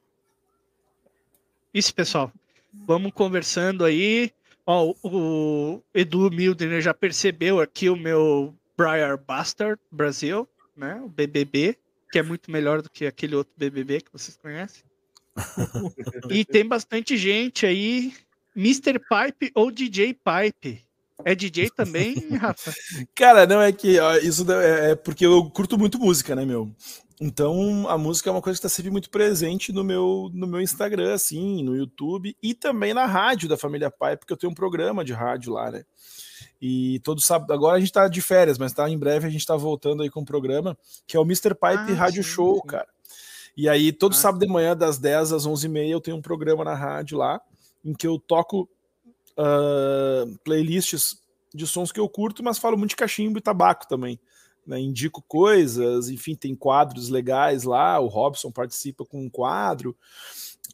Isso, 1.73 1.93
pessoal. 1.93 2.31
Vamos 2.73 3.13
conversando 3.13 3.85
aí. 3.85 4.31
Ó, 4.71 4.93
o 5.01 5.81
Edu 5.95 6.29
Mildner 6.29 6.79
já 6.79 6.93
percebeu 6.93 7.59
aqui 7.59 7.89
o 7.89 7.95
meu 7.95 8.53
Briar 8.77 9.17
Bastard 9.17 9.81
Brasil, 9.91 10.47
né? 10.77 11.01
O 11.03 11.09
BBB, 11.09 11.75
que 12.11 12.19
é 12.19 12.21
muito 12.21 12.51
melhor 12.51 12.79
do 12.83 12.87
que 12.87 13.07
aquele 13.07 13.35
outro 13.35 13.51
BBB 13.57 14.01
que 14.01 14.13
vocês 14.13 14.37
conhecem. 14.37 14.83
e 16.29 16.45
tem 16.45 16.67
bastante 16.67 17.17
gente 17.17 17.65
aí 17.65 18.13
Mr. 18.55 18.99
Pipe 18.99 19.51
ou 19.55 19.71
DJ 19.71 20.13
Pipe? 20.13 20.85
É 21.25 21.33
DJ 21.33 21.71
também, 21.71 22.13
Rafa? 22.37 22.71
Cara, 23.15 23.47
não 23.47 23.59
é 23.59 23.71
que 23.71 23.99
ó, 23.99 24.17
isso 24.17 24.45
é, 24.51 24.91
é 24.91 24.95
porque 24.95 25.25
eu 25.25 25.49
curto 25.49 25.79
muito 25.79 25.97
música, 25.97 26.35
né, 26.35 26.45
meu? 26.45 26.71
Então 27.19 27.87
a 27.89 27.97
música 27.97 28.29
é 28.29 28.31
uma 28.31 28.41
coisa 28.41 28.57
que 28.57 28.65
está 28.65 28.73
sempre 28.73 28.91
muito 28.91 29.09
presente 29.09 29.73
no 29.73 29.83
meu, 29.83 30.29
no 30.33 30.47
meu 30.47 30.61
Instagram, 30.61 31.13
assim, 31.13 31.61
no 31.63 31.75
YouTube 31.75 32.35
e 32.41 32.53
também 32.53 32.93
na 32.93 33.05
rádio 33.05 33.49
da 33.49 33.57
família 33.57 33.91
Pai, 33.91 34.15
porque 34.15 34.31
eu 34.31 34.37
tenho 34.37 34.51
um 34.51 34.55
programa 34.55 35.03
de 35.03 35.11
rádio 35.11 35.51
lá, 35.51 35.69
né? 35.69 35.83
E 36.61 36.99
todo 37.03 37.19
sábado, 37.19 37.51
agora 37.51 37.75
a 37.75 37.79
gente 37.79 37.91
tá 37.91 38.07
de 38.07 38.21
férias, 38.21 38.57
mas 38.57 38.71
tá 38.71 38.89
em 38.89 38.97
breve 38.97 39.27
a 39.27 39.29
gente 39.29 39.45
tá 39.45 39.57
voltando 39.57 40.01
aí 40.01 40.09
com 40.09 40.21
um 40.21 40.25
programa 40.25 40.77
que 41.05 41.17
é 41.17 41.19
o 41.19 41.23
Mr. 41.23 41.49
Pipe 41.49 41.91
ah, 41.91 41.95
Rádio 41.95 42.23
sim, 42.23 42.29
Show, 42.29 42.55
sim. 42.55 42.67
cara. 42.67 42.87
E 43.55 43.67
aí 43.67 43.91
todo 43.91 44.13
ah, 44.13 44.15
sábado 44.15 44.41
sim. 44.41 44.47
de 44.47 44.53
manhã 44.53 44.75
das 44.75 44.97
10 44.97 45.33
às 45.33 45.45
11h30 45.45 45.89
eu 45.89 45.99
tenho 45.99 46.15
um 46.15 46.21
programa 46.21 46.63
na 46.63 46.73
rádio 46.73 47.17
lá 47.17 47.41
em 47.83 47.93
que 47.93 48.07
eu 48.07 48.17
toco 48.17 48.69
uh, 49.37 50.37
playlists 50.43 51.17
de 51.53 51.65
sons 51.65 51.91
que 51.91 51.99
eu 51.99 52.07
curto, 52.07 52.43
mas 52.43 52.59
falo 52.59 52.77
muito 52.77 52.91
de 52.91 52.95
cachimbo 52.95 53.39
e 53.39 53.41
tabaco 53.41 53.87
também. 53.87 54.19
Né? 54.69 54.79
Indico 54.79 55.23
coisas, 55.27 56.09
enfim, 56.09 56.35
tem 56.35 56.55
quadros 56.55 57.09
legais 57.09 57.63
lá. 57.63 57.99
O 57.99 58.05
Robson 58.05 58.51
participa 58.51 59.03
com 59.03 59.23
um 59.23 59.29
quadro. 59.29 59.97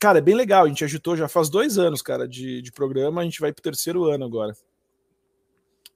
Cara, 0.01 0.17
é 0.17 0.21
bem 0.21 0.35
legal. 0.35 0.65
A 0.65 0.67
gente 0.67 0.83
agitou 0.83 1.15
já 1.15 1.29
faz 1.29 1.47
dois 1.49 1.77
anos, 1.77 2.01
cara, 2.01 2.27
de, 2.27 2.61
de 2.61 2.73
programa. 2.73 3.21
A 3.21 3.23
gente 3.23 3.39
vai 3.39 3.53
pro 3.53 3.63
terceiro 3.63 4.03
ano 4.03 4.25
agora. 4.25 4.51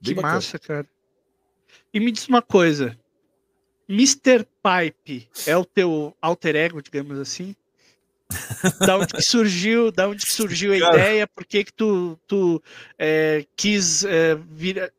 que 0.00 0.14
bacana. 0.14 0.34
massa, 0.34 0.58
cara. 0.58 0.88
E 1.92 2.00
me 2.00 2.10
diz 2.10 2.26
uma 2.26 2.40
coisa: 2.40 2.98
Mr. 3.86 4.46
Pipe 4.62 5.28
é 5.46 5.54
o 5.54 5.64
teu 5.66 6.16
alter 6.22 6.56
ego, 6.56 6.80
digamos 6.80 7.18
assim? 7.18 7.54
da 8.80 8.96
onde 8.96 9.12
que 9.12 9.22
surgiu, 9.22 9.92
da 9.92 10.08
onde 10.08 10.24
que 10.24 10.32
surgiu 10.32 10.72
a 10.72 10.78
Cara. 10.78 10.96
ideia, 10.96 11.26
por 11.26 11.44
que 11.44 11.64
que 11.64 11.72
tu, 11.72 12.18
tu 12.26 12.62
é, 12.98 13.44
quis 13.56 14.04
é, 14.04 14.36
vir... 14.36 14.90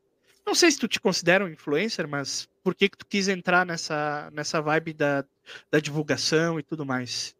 Não 0.46 0.54
sei 0.54 0.70
se 0.70 0.78
tu 0.78 0.88
te 0.88 1.00
considera 1.00 1.46
um 1.46 1.48
influencer, 1.48 2.08
mas 2.08 2.51
por 2.64 2.76
que 2.76 2.90
que 2.90 2.98
tu 2.98 3.06
quis 3.06 3.28
entrar 3.28 3.66
nessa, 3.66 4.30
nessa 4.32 4.62
vibe 4.62 4.94
da, 4.94 5.26
da 5.70 5.80
divulgação 5.80 6.60
e 6.60 6.64
tudo 6.64 6.86
mais? 6.86 7.36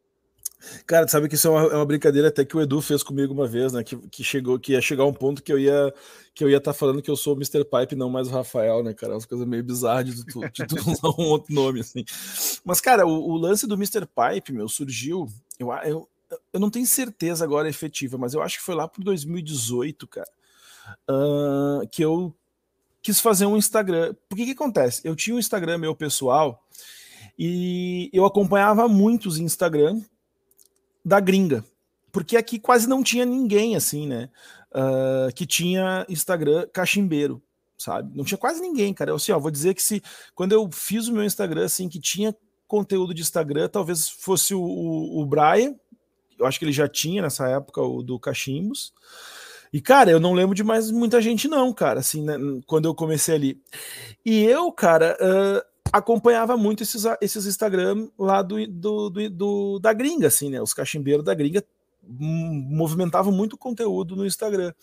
Cara, 0.86 1.08
sabe 1.08 1.28
que 1.28 1.36
isso 1.36 1.48
é 1.48 1.52
uma, 1.52 1.62
é 1.62 1.76
uma, 1.76 1.86
brincadeira 1.86 2.28
até 2.28 2.46
que 2.46 2.56
o 2.56 2.62
Edu 2.62 2.82
fez 2.82 3.02
comigo 3.02 3.34
uma 3.34 3.48
vez, 3.48 3.74
né? 3.74 3.84
Que, 3.84 3.98
que 3.98 4.24
chegou, 4.24 4.60
que 4.60 4.74
ia 4.74 4.82
chegar 4.82 5.06
um 5.06 5.14
ponto 5.14 5.42
que 5.42 5.52
eu 5.52 5.58
ia 5.58 5.92
que 6.34 6.44
eu 6.44 6.50
ia 6.50 6.58
estar 6.58 6.72
tá 6.72 6.78
falando 6.78 7.02
que 7.02 7.10
eu 7.10 7.16
sou 7.16 7.34
o 7.34 7.36
Mr. 7.36 7.66
Pipe, 7.66 7.96
não 7.96 8.10
mais 8.10 8.28
o 8.28 8.32
Rafael, 8.32 8.84
né, 8.84 8.94
cara? 8.94 9.14
É 9.14 9.16
uma 9.18 9.28
coisa 9.28 9.46
meio 9.46 9.64
bizarra 9.64 10.04
de 10.04 10.26
tu, 10.26 10.40
de 10.40 10.66
tu 10.66 10.76
usar 10.90 11.10
um 11.20 11.26
outro 11.26 11.54
nome, 11.54 11.82
assim. 11.82 12.06
Mas, 12.64 12.80
cara, 12.80 13.06
o, 13.06 13.32
o, 13.32 13.38
lance 13.38 13.68
do 13.68 13.76
Mr. 13.76 14.06
Pipe, 14.06 14.54
meu, 14.54 14.70
surgiu. 14.70 15.28
Eu, 15.60 15.72
eu, 15.84 16.10
eu 16.54 16.60
não 16.60 16.70
tenho 16.70 16.86
certeza 16.86 17.44
agora 17.44 17.68
efetiva, 17.68 18.18
mas 18.18 18.34
eu 18.34 18.42
acho 18.42 18.60
que 18.60 18.64
foi 18.64 18.76
lá 18.76 18.88
por 18.88 19.04
2018, 19.04 20.08
cara. 20.08 20.30
Uh, 21.10 21.88
que 21.92 22.04
eu 22.04 22.34
quis 23.02 23.20
fazer 23.20 23.46
um 23.46 23.58
Instagram. 23.58 24.16
Por 24.30 24.36
que 24.36 24.46
que 24.46 24.52
acontece? 24.52 25.02
Eu 25.04 25.16
tinha 25.16 25.36
um 25.36 25.40
Instagram 25.40 25.78
meu 25.78 25.96
pessoal 25.96 26.64
e 27.38 28.10
eu 28.14 28.26
acompanhava 28.26 28.88
muitos 28.88 29.38
Instagram 29.38 30.02
da 31.04 31.20
gringa, 31.20 31.66
porque 32.12 32.38
aqui 32.38 32.60
quase 32.60 32.88
não 32.88 33.04
tinha 33.04 33.26
ninguém 33.26 33.76
assim, 33.76 34.08
né? 34.08 34.30
Uh, 34.72 35.34
que 35.34 35.46
tinha 35.46 36.06
Instagram 36.08 36.68
cachimbeiro, 36.72 37.42
sabe? 37.78 38.16
Não 38.16 38.24
tinha 38.24 38.38
quase 38.38 38.62
ninguém, 38.62 38.94
cara. 38.94 39.12
Eu 39.12 39.16
assim, 39.16 39.32
ó, 39.32 39.40
vou 39.40 39.52
dizer 39.52 39.74
que 39.74 39.82
se 39.82 40.02
quando 40.36 40.54
eu 40.54 40.70
fiz 40.72 41.08
o 41.08 41.14
meu 41.14 41.24
Instagram 41.24 41.66
assim 41.66 41.90
que 41.90 42.00
tinha 42.00 42.36
conteúdo 42.68 43.14
de 43.14 43.22
Instagram, 43.22 43.68
talvez 43.68 44.08
fosse 44.08 44.54
o, 44.54 44.62
o, 44.62 45.22
o 45.22 45.26
Brian, 45.26 45.76
eu 46.40 46.46
acho 46.46 46.58
que 46.58 46.66
ele 46.66 46.72
já 46.72 46.88
tinha 46.88 47.22
nessa 47.22 47.48
época 47.50 47.82
o 47.82 48.02
do 48.02 48.20
Cachimbos. 48.20 48.94
E, 49.74 49.80
cara, 49.80 50.12
eu 50.12 50.20
não 50.20 50.34
lembro 50.34 50.54
de 50.54 50.64
mais 50.64 50.92
muita 50.92 51.22
gente, 51.22 51.48
não, 51.48 51.72
cara, 51.74 52.02
assim, 52.02 52.24
né, 52.24 52.36
quando 52.68 52.86
eu 52.86 52.96
comecei 52.96 53.36
ali. 53.36 53.62
E 54.26 54.44
eu, 54.44 54.72
cara, 54.72 55.18
uh, 55.22 55.72
acompanhava 55.92 56.58
muito 56.58 56.84
esses, 56.84 57.04
esses 57.22 57.46
Instagram 57.46 58.08
lá 58.18 58.42
do, 58.42 58.66
do, 58.68 59.10
do, 59.10 59.30
do, 59.30 59.80
da 59.80 59.94
gringa, 59.94 60.28
assim, 60.28 60.50
né? 60.50 60.62
Os 60.62 60.74
cachimbeiros 60.74 61.24
da 61.24 61.34
gringa 61.34 61.64
movimentavam 62.04 63.32
muito 63.32 63.58
conteúdo 63.58 64.16
no 64.16 64.26
Instagram. 64.26 64.74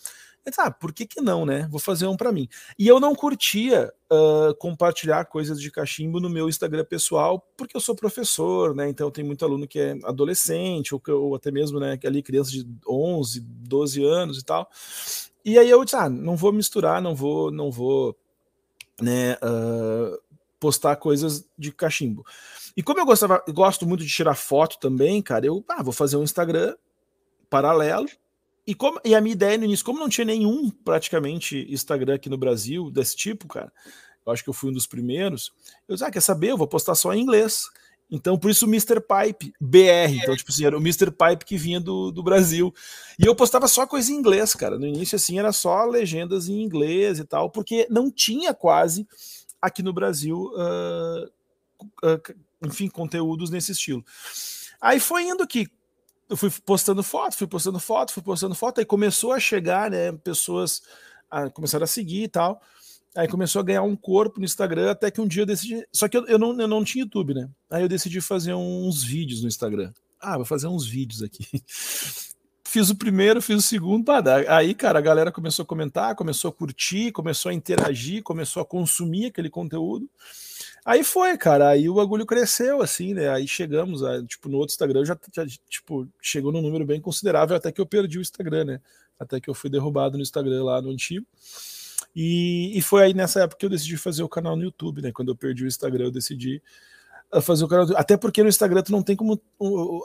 Eu 0.45 0.53
ah, 0.57 0.71
por 0.71 0.91
que, 0.91 1.05
que 1.05 1.21
não, 1.21 1.45
né? 1.45 1.67
Vou 1.69 1.79
fazer 1.79 2.07
um 2.07 2.17
para 2.17 2.31
mim. 2.31 2.47
E 2.77 2.87
eu 2.87 2.99
não 2.99 3.13
curtia 3.13 3.91
uh, 4.11 4.55
compartilhar 4.55 5.25
coisas 5.25 5.61
de 5.61 5.69
cachimbo 5.69 6.19
no 6.19 6.29
meu 6.29 6.49
Instagram 6.49 6.85
pessoal, 6.85 7.39
porque 7.55 7.75
eu 7.75 7.81
sou 7.81 7.95
professor, 7.95 8.75
né? 8.75 8.89
Então 8.89 9.11
tem 9.11 9.23
muito 9.23 9.45
aluno 9.45 9.67
que 9.67 9.79
é 9.79 9.97
adolescente, 10.03 10.93
ou, 10.95 11.01
ou 11.07 11.35
até 11.35 11.51
mesmo, 11.51 11.79
né, 11.79 11.99
ali 12.03 12.23
criança 12.23 12.51
de 12.51 12.65
11, 12.87 13.41
12 13.41 14.03
anos 14.03 14.39
e 14.39 14.43
tal. 14.43 14.69
E 15.43 15.57
aí 15.57 15.69
eu 15.69 15.83
disse, 15.83 15.95
ah, 15.95 16.09
não 16.09 16.35
vou 16.35 16.51
misturar, 16.51 17.01
não 17.01 17.15
vou, 17.15 17.51
não 17.51 17.71
vou, 17.71 18.17
né, 19.01 19.33
uh, 19.35 20.19
postar 20.59 20.95
coisas 20.97 21.47
de 21.57 21.71
cachimbo. 21.71 22.25
E 22.75 22.83
como 22.83 22.99
eu 22.99 23.05
gostava, 23.05 23.43
gosto 23.49 23.87
muito 23.87 24.03
de 24.03 24.09
tirar 24.09 24.35
foto 24.35 24.77
também, 24.79 25.21
cara, 25.21 25.45
eu 25.45 25.63
ah, 25.69 25.83
vou 25.83 25.93
fazer 25.93 26.17
um 26.17 26.23
Instagram 26.23 26.75
paralelo. 27.49 28.07
E, 28.69 28.75
como, 28.75 29.01
e 29.03 29.15
a 29.15 29.19
minha 29.19 29.33
ideia 29.33 29.57
no 29.57 29.65
início, 29.65 29.83
como 29.83 29.99
não 29.99 30.07
tinha 30.07 30.25
nenhum 30.25 30.69
praticamente 30.69 31.65
Instagram 31.73 32.13
aqui 32.13 32.29
no 32.29 32.37
Brasil 32.37 32.91
desse 32.91 33.15
tipo, 33.15 33.47
cara, 33.47 33.73
eu 34.23 34.31
acho 34.31 34.43
que 34.43 34.49
eu 34.51 34.53
fui 34.53 34.69
um 34.69 34.73
dos 34.73 34.85
primeiros, 34.85 35.51
eu 35.87 35.95
disse, 35.95 36.05
ah, 36.05 36.11
quer 36.11 36.21
saber? 36.21 36.51
Eu 36.51 36.57
vou 36.57 36.67
postar 36.67 36.93
só 36.93 37.11
em 37.11 37.19
inglês. 37.19 37.63
Então, 38.11 38.37
por 38.37 38.51
isso 38.51 38.67
o 38.67 38.69
Mr. 38.69 39.01
Pipe 39.01 39.51
BR. 39.59 40.21
Então, 40.21 40.37
tipo 40.37 40.51
assim, 40.51 40.65
era 40.65 40.77
o 40.77 40.79
Mr. 40.79 41.09
Pipe 41.09 41.45
que 41.45 41.57
vinha 41.57 41.79
do, 41.79 42.11
do 42.11 42.21
Brasil. 42.21 42.71
E 43.17 43.25
eu 43.25 43.33
postava 43.33 43.67
só 43.67 43.87
coisa 43.87 44.11
em 44.11 44.15
inglês, 44.17 44.53
cara. 44.53 44.77
No 44.77 44.85
início, 44.85 45.15
assim, 45.15 45.39
era 45.39 45.51
só 45.51 45.83
legendas 45.85 46.47
em 46.47 46.61
inglês 46.61 47.17
e 47.17 47.23
tal, 47.23 47.49
porque 47.49 47.87
não 47.89 48.11
tinha 48.11 48.53
quase 48.53 49.07
aqui 49.59 49.81
no 49.81 49.91
Brasil, 49.91 50.51
uh, 50.53 51.25
uh, 52.05 52.35
enfim, 52.63 52.87
conteúdos 52.87 53.49
nesse 53.49 53.71
estilo. 53.71 54.05
Aí 54.79 54.99
foi 54.99 55.23
indo 55.23 55.47
que 55.47 55.67
eu 56.29 56.37
fui 56.37 56.51
postando 56.65 57.01
foto, 57.01 57.35
fui 57.35 57.47
postando 57.47 57.79
foto, 57.79 58.13
fui 58.13 58.23
postando 58.23 58.55
foto, 58.55 58.79
aí 58.79 58.85
começou 58.85 59.33
a 59.33 59.39
chegar, 59.39 59.89
né, 59.89 60.11
pessoas 60.11 60.81
a, 61.29 61.49
começaram 61.49 61.83
a 61.83 61.87
seguir 61.87 62.23
e 62.23 62.27
tal. 62.27 62.61
Aí 63.15 63.27
começou 63.27 63.59
a 63.59 63.63
ganhar 63.63 63.81
um 63.81 63.95
corpo 63.95 64.39
no 64.39 64.45
Instagram, 64.45 64.91
até 64.91 65.09
que 65.09 65.19
um 65.19 65.27
dia 65.27 65.41
eu 65.41 65.45
decidi. 65.45 65.85
Só 65.91 66.07
que 66.07 66.15
eu, 66.15 66.25
eu, 66.27 66.37
não, 66.37 66.59
eu 66.61 66.67
não 66.67 66.83
tinha 66.83 67.03
YouTube, 67.03 67.33
né? 67.33 67.49
Aí 67.69 67.81
eu 67.81 67.89
decidi 67.89 68.21
fazer 68.21 68.53
uns 68.53 69.03
vídeos 69.03 69.41
no 69.41 69.47
Instagram. 69.47 69.91
Ah, 70.21 70.37
vou 70.37 70.45
fazer 70.45 70.67
uns 70.67 70.85
vídeos 70.85 71.23
aqui. 71.23 71.43
fiz 72.63 72.89
o 72.91 72.95
primeiro, 72.95 73.41
fiz 73.41 73.57
o 73.57 73.67
segundo, 73.67 74.11
aí, 74.47 74.75
cara, 74.75 74.99
a 74.99 75.01
galera 75.01 75.31
começou 75.31 75.63
a 75.63 75.65
comentar, 75.65 76.15
começou 76.15 76.49
a 76.49 76.53
curtir, 76.53 77.11
começou 77.11 77.49
a 77.49 77.53
interagir, 77.53 78.21
começou 78.21 78.61
a 78.61 78.65
consumir 78.65 79.25
aquele 79.27 79.49
conteúdo. 79.49 80.07
Aí 80.89 81.03
foi, 81.03 81.37
cara, 81.37 81.69
aí 81.69 81.87
o 81.87 81.93
bagulho 81.93 82.25
cresceu, 82.25 82.81
assim, 82.81 83.13
né? 83.13 83.29
Aí 83.29 83.47
chegamos, 83.47 84.03
a, 84.03 84.25
tipo, 84.25 84.49
no 84.49 84.57
outro 84.57 84.73
Instagram 84.73 85.05
já, 85.05 85.15
já, 85.31 85.45
tipo, 85.69 86.09
chegou 86.19 86.51
num 86.51 86.63
número 86.63 86.83
bem 86.83 86.99
considerável, 86.99 87.55
até 87.55 87.71
que 87.71 87.79
eu 87.79 87.85
perdi 87.85 88.17
o 88.17 88.21
Instagram, 88.21 88.63
né? 88.65 88.81
Até 89.19 89.39
que 89.39 89.47
eu 89.47 89.53
fui 89.53 89.69
derrubado 89.69 90.17
no 90.17 90.23
Instagram 90.23 90.63
lá 90.63 90.81
no 90.81 90.89
antigo. 90.89 91.27
E, 92.15 92.75
e 92.75 92.81
foi 92.81 93.03
aí 93.03 93.13
nessa 93.13 93.43
época 93.43 93.59
que 93.59 93.65
eu 93.67 93.69
decidi 93.69 93.97
fazer 93.97 94.23
o 94.23 94.27
canal 94.27 94.55
no 94.55 94.63
YouTube, 94.63 95.03
né? 95.03 95.11
Quando 95.11 95.29
eu 95.29 95.35
perdi 95.35 95.63
o 95.63 95.67
Instagram, 95.67 96.05
eu 96.05 96.11
decidi 96.11 96.59
ah, 97.31 97.39
fazer 97.39 97.65
o 97.65 97.67
canal. 97.67 97.85
Até 97.95 98.17
porque 98.17 98.41
no 98.41 98.49
Instagram 98.49 98.81
tu 98.81 98.91
não 98.91 99.03
tem 99.03 99.15
como. 99.15 99.39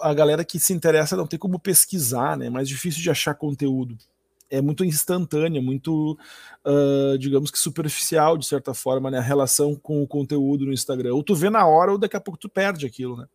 A 0.03 0.12
galera 0.12 0.44
que 0.44 0.61
se 0.61 0.75
interessa 0.75 1.16
não 1.16 1.27
tem 1.27 1.38
como 1.38 1.59
pesquisar, 1.59 2.37
né? 2.37 2.49
É 2.49 2.51
mais 2.51 2.68
difícil 2.68 3.01
de 3.01 3.09
achar 3.09 3.35
conteúdo. 3.35 3.97
É 4.50 4.61
muito 4.61 4.85
instantâneo, 4.85 5.62
muito, 5.62 6.18
uh, 6.64 7.18
digamos 7.18 7.50
que 7.50 7.59
superficial, 7.59 8.37
de 8.37 8.46
certa 8.46 8.74
forma, 8.74 9.11
né? 9.11 9.18
A 9.18 9.22
relação 9.22 9.74
com 9.74 10.02
o 10.02 10.07
conteúdo 10.07 10.66
no 10.66 10.72
Instagram. 10.72 11.14
Ou 11.14 11.22
tu 11.22 11.35
vê 11.35 11.50
na 11.50 11.66
hora, 11.66 11.92
ou 11.92 11.98
daqui 11.98 12.16
a 12.16 12.20
pouco 12.20 12.38
tu 12.38 12.48
perde 12.48 12.87
aquilo, 12.87 13.16
né? 13.16 13.26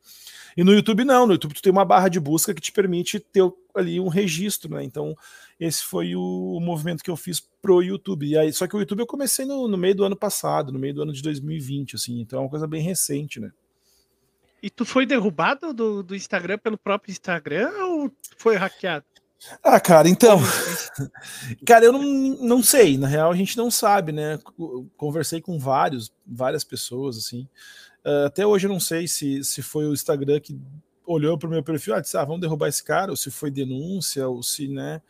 E 0.56 0.64
no 0.64 0.74
YouTube 0.74 1.06
não, 1.06 1.26
no 1.26 1.34
YouTube 1.34 1.54
tu 1.54 1.62
tem 1.62 1.72
uma 1.72 1.86
barra 1.86 2.10
de 2.10 2.20
busca 2.20 2.54
que 2.54 2.62
te 2.62 2.72
permite 2.72 3.20
ter 3.20 3.44
ali 3.74 4.00
um 4.00 4.08
registro, 4.08 4.74
né? 4.74 4.84
Então, 4.84 5.16
esse 5.60 5.84
foi 5.84 6.16
o, 6.16 6.56
o, 6.58 6.60
movimento 6.60 7.04
que 7.04 7.10
eu 7.10 7.16
fiz 7.16 7.40
pro 7.62 7.82
YouTube. 7.82 8.28
E 8.28 8.38
aí, 8.38 8.52
só 8.52 8.68
que 8.68 8.76
o 8.76 8.80
YouTube 8.80 9.00
eu 9.00 9.08
comecei 9.08 9.46
no, 9.46 9.68
no, 9.68 9.78
meio 9.78 9.96
do 9.96 10.04
ano 10.04 10.16
passado, 10.16 10.72
no 10.72 10.80
meio 10.80 10.94
do 10.94 11.02
ano 11.02 11.14
de 11.14 11.22
2020, 11.22 11.96
assim, 11.96 12.20
então 12.20 12.40
é 12.40 12.42
uma 12.44 12.50
coisa 12.50 12.68
bem 12.68 12.82
recente, 12.82 13.40
né? 13.40 13.52
E 14.62 14.70
tu 14.70 14.84
foi 14.84 15.06
derrubado 15.06 15.74
do, 15.74 16.04
do 16.04 16.16
Instagram 16.16 16.58
pelo 16.58 16.78
próprio 16.78 17.12
Instagram 17.12 17.72
ou 17.86 18.12
foi 18.38 18.58
hackeado? 18.58 19.06
Ah, 19.64 19.80
cara, 19.80 20.10
então. 20.10 20.40
cara, 21.66 21.86
eu 21.86 21.94
não, 21.94 22.02
não 22.02 22.64
sei. 22.64 22.98
Na 22.98 23.08
real, 23.08 23.32
a 23.32 23.36
gente 23.36 23.58
não 23.58 23.72
sabe, 23.72 24.12
né? 24.12 24.40
Conversei 24.98 25.42
com 25.42 25.58
vários, 25.58 26.12
várias 26.26 26.64
pessoas, 26.64 27.18
assim. 27.18 27.48
Uh, 28.06 28.26
até 28.26 28.46
hoje 28.46 28.68
eu 28.68 28.72
não 28.72 28.80
sei 28.80 29.08
se, 29.08 29.44
se 29.44 29.62
foi 29.62 29.86
o 29.86 29.94
Instagram 29.94 30.40
que 30.40 30.60
olhou 31.06 31.38
para 31.38 31.48
o 31.48 31.52
meu 31.52 31.64
perfil, 31.64 31.96
ah, 31.96 32.00
disse, 32.00 32.16
ah, 32.18 32.24
vamos 32.24 32.42
derrubar 32.42 32.68
esse 32.68 32.84
cara, 32.84 33.12
ou 33.12 33.18
se 33.18 33.32
foi 33.32 33.50
denúncia, 33.50 34.28
ou 34.28 34.44
se, 34.44 34.68
né? 34.68 35.02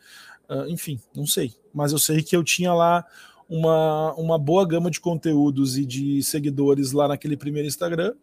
Uh, 0.48 0.66
enfim, 0.68 0.98
não 1.14 1.26
sei. 1.26 1.52
Mas 1.72 1.92
eu 1.92 1.98
sei 1.98 2.22
que 2.22 2.34
eu 2.34 2.42
tinha 2.42 2.72
lá 2.72 3.04
uma, 3.48 4.14
uma 4.14 4.38
boa 4.38 4.66
gama 4.66 4.90
de 4.90 5.00
conteúdos 5.00 5.76
e 5.76 5.84
de 5.84 6.22
seguidores 6.22 6.92
lá 6.92 7.08
naquele 7.08 7.36
primeiro 7.36 7.68
Instagram, 7.68 8.14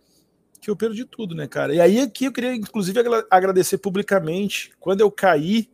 que 0.60 0.70
eu 0.70 0.76
perdi 0.76 1.06
tudo, 1.06 1.36
né, 1.36 1.48
cara? 1.48 1.74
E 1.74 1.80
aí 1.80 2.00
aqui 2.00 2.26
eu 2.26 2.32
queria, 2.32 2.56
inclusive, 2.56 3.00
agradecer 3.30 3.78
publicamente. 3.78 4.72
Quando 4.80 5.02
eu 5.02 5.12
caí, 5.12 5.70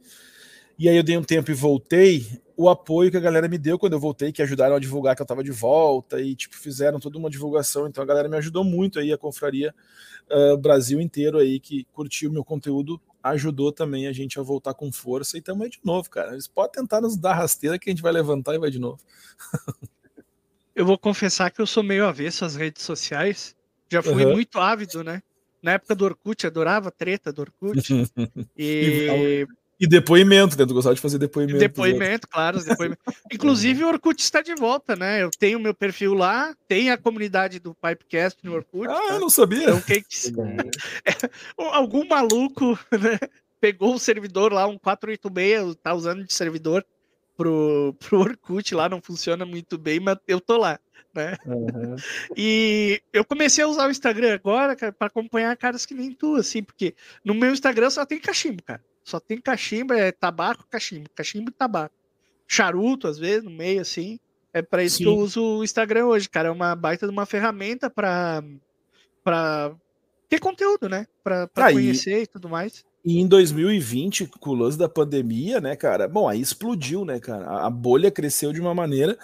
e 0.77 0.89
aí 0.89 0.95
eu 0.95 1.03
dei 1.03 1.17
um 1.17 1.23
tempo 1.23 1.51
e 1.51 1.53
voltei, 1.53 2.25
o 2.55 2.69
apoio 2.69 3.11
que 3.11 3.17
a 3.17 3.21
galera 3.21 3.47
me 3.47 3.57
deu 3.57 3.77
quando 3.77 3.93
eu 3.93 3.99
voltei, 3.99 4.31
que 4.31 4.41
ajudaram 4.41 4.75
a 4.75 4.79
divulgar 4.79 5.15
que 5.15 5.21
eu 5.21 5.25
tava 5.25 5.43
de 5.43 5.51
volta 5.51 6.21
e 6.21 6.35
tipo 6.35 6.55
fizeram 6.55 6.99
toda 6.99 7.17
uma 7.17 7.29
divulgação. 7.29 7.87
Então 7.87 8.03
a 8.03 8.07
galera 8.07 8.29
me 8.29 8.37
ajudou 8.37 8.63
muito 8.63 8.99
aí 8.99 9.11
a 9.11 9.17
confraria 9.17 9.73
uh, 10.29 10.57
Brasil 10.57 10.99
inteiro 11.01 11.37
aí 11.37 11.59
que 11.59 11.85
curtiu 11.91 12.29
o 12.29 12.33
meu 12.33 12.43
conteúdo, 12.43 12.99
ajudou 13.21 13.71
também 13.71 14.07
a 14.07 14.13
gente 14.13 14.39
a 14.39 14.43
voltar 14.43 14.73
com 14.73 14.91
força 14.91 15.37
e 15.37 15.41
também 15.41 15.69
de 15.69 15.79
novo, 15.83 16.09
cara. 16.09 16.33
Eles 16.33 16.47
podem 16.47 16.71
tentar 16.71 17.01
nos 17.01 17.17
dar 17.17 17.33
rasteira 17.33 17.79
que 17.79 17.89
a 17.89 17.91
gente 17.91 18.03
vai 18.03 18.11
levantar 18.11 18.53
e 18.53 18.59
vai 18.59 18.69
de 18.69 18.79
novo. 18.79 18.99
eu 20.75 20.85
vou 20.85 20.97
confessar 20.97 21.51
que 21.51 21.61
eu 21.61 21.67
sou 21.67 21.83
meio 21.83 22.05
avesso 22.05 22.45
às 22.45 22.55
redes 22.55 22.83
sociais. 22.83 23.55
Já 23.91 24.01
fui 24.01 24.25
uhum. 24.25 24.33
muito 24.33 24.59
ávido, 24.59 25.03
né? 25.03 25.21
Na 25.61 25.73
época 25.73 25.95
do 25.95 26.03
Orkut, 26.03 26.45
adorava 26.45 26.91
treta 26.91 27.31
do 27.31 27.41
Orkut. 27.41 27.79
e 28.57 29.47
e 29.79 29.87
depoimento, 29.87 30.57
né? 30.57 30.65
Tu 30.65 30.73
gostava 30.73 30.95
de 30.95 31.01
fazer 31.01 31.17
depoimento. 31.17 31.59
Depoimento, 31.59 32.27
claro. 32.27 32.63
Depoimento. 32.63 33.01
Inclusive, 33.31 33.83
o 33.83 33.87
Orkut 33.87 34.21
está 34.21 34.41
de 34.41 34.53
volta, 34.55 34.95
né? 34.95 35.23
Eu 35.23 35.29
tenho 35.31 35.59
meu 35.59 35.73
perfil 35.73 36.13
lá, 36.13 36.55
tem 36.67 36.91
a 36.91 36.97
comunidade 36.97 37.59
do 37.59 37.75
Pipecast 37.75 38.39
no 38.43 38.53
Orkut. 38.53 38.87
Ah, 38.87 38.93
tá? 38.93 39.13
eu 39.15 39.19
não 39.19 39.29
sabia. 39.29 39.63
Então, 39.63 39.81
quem... 39.81 40.03
é, 41.05 41.11
algum 41.57 42.07
maluco 42.07 42.77
né, 42.91 43.19
pegou 43.59 43.95
o 43.95 43.99
servidor 43.99 44.53
lá, 44.53 44.67
um 44.67 44.77
486, 44.77 45.75
tá 45.81 45.93
usando 45.93 46.23
de 46.23 46.33
servidor 46.33 46.85
pro, 47.35 47.95
pro 47.99 48.19
Orkut 48.19 48.75
lá, 48.75 48.87
não 48.87 49.01
funciona 49.01 49.45
muito 49.45 49.77
bem, 49.77 49.99
mas 49.99 50.17
eu 50.27 50.39
tô 50.39 50.57
lá. 50.57 50.79
Né? 51.13 51.35
Uhum. 51.45 51.95
E 52.35 53.01
eu 53.11 53.23
comecei 53.23 53.63
a 53.63 53.67
usar 53.67 53.87
o 53.87 53.91
Instagram 53.91 54.33
agora, 54.33 54.75
para 54.75 55.07
acompanhar 55.07 55.55
caras 55.57 55.85
que 55.85 55.93
nem 55.93 56.11
tu, 56.11 56.35
assim, 56.35 56.63
porque 56.63 56.95
no 57.23 57.35
meu 57.35 57.51
Instagram 57.51 57.89
só 57.89 58.05
tem 58.05 58.19
cachimbo, 58.19 58.63
cara. 58.63 58.81
Só 59.03 59.19
tem 59.19 59.39
cachimbo, 59.39 59.93
é 59.93 60.11
tabaco, 60.11 60.65
cachimbo, 60.69 61.09
cachimbo 61.15 61.49
e 61.49 61.53
tabaco. 61.53 61.95
Charuto, 62.47 63.07
às 63.07 63.17
vezes, 63.17 63.43
no 63.43 63.51
meio, 63.51 63.81
assim. 63.81 64.19
É 64.53 64.61
para 64.61 64.83
isso 64.83 64.97
Sim. 64.97 65.03
que 65.03 65.09
eu 65.09 65.17
uso 65.17 65.41
o 65.41 65.63
Instagram 65.63 66.05
hoje, 66.05 66.29
cara. 66.29 66.49
É 66.49 66.51
uma 66.51 66.75
baita 66.75 67.05
de 67.05 67.11
uma 67.11 67.25
ferramenta 67.25 67.89
para 67.89 68.43
para 69.23 69.73
ter 70.29 70.39
conteúdo, 70.39 70.89
né? 70.89 71.07
Para 71.23 71.49
ah, 71.55 71.71
conhecer 71.71 72.19
e... 72.19 72.23
e 72.23 72.27
tudo 72.27 72.49
mais. 72.49 72.85
E 73.05 73.19
em 73.19 73.27
2020, 73.27 74.27
com 74.39 74.51
o 74.51 74.53
lance 74.53 74.77
da 74.77 74.87
pandemia, 74.87 75.59
né, 75.59 75.75
cara? 75.75 76.07
Bom, 76.07 76.29
aí 76.29 76.39
explodiu, 76.39 77.03
né, 77.03 77.19
cara? 77.19 77.65
A 77.65 77.69
bolha 77.69 78.09
cresceu 78.09 78.53
de 78.53 78.61
uma 78.61 78.73
maneira, 78.73 79.17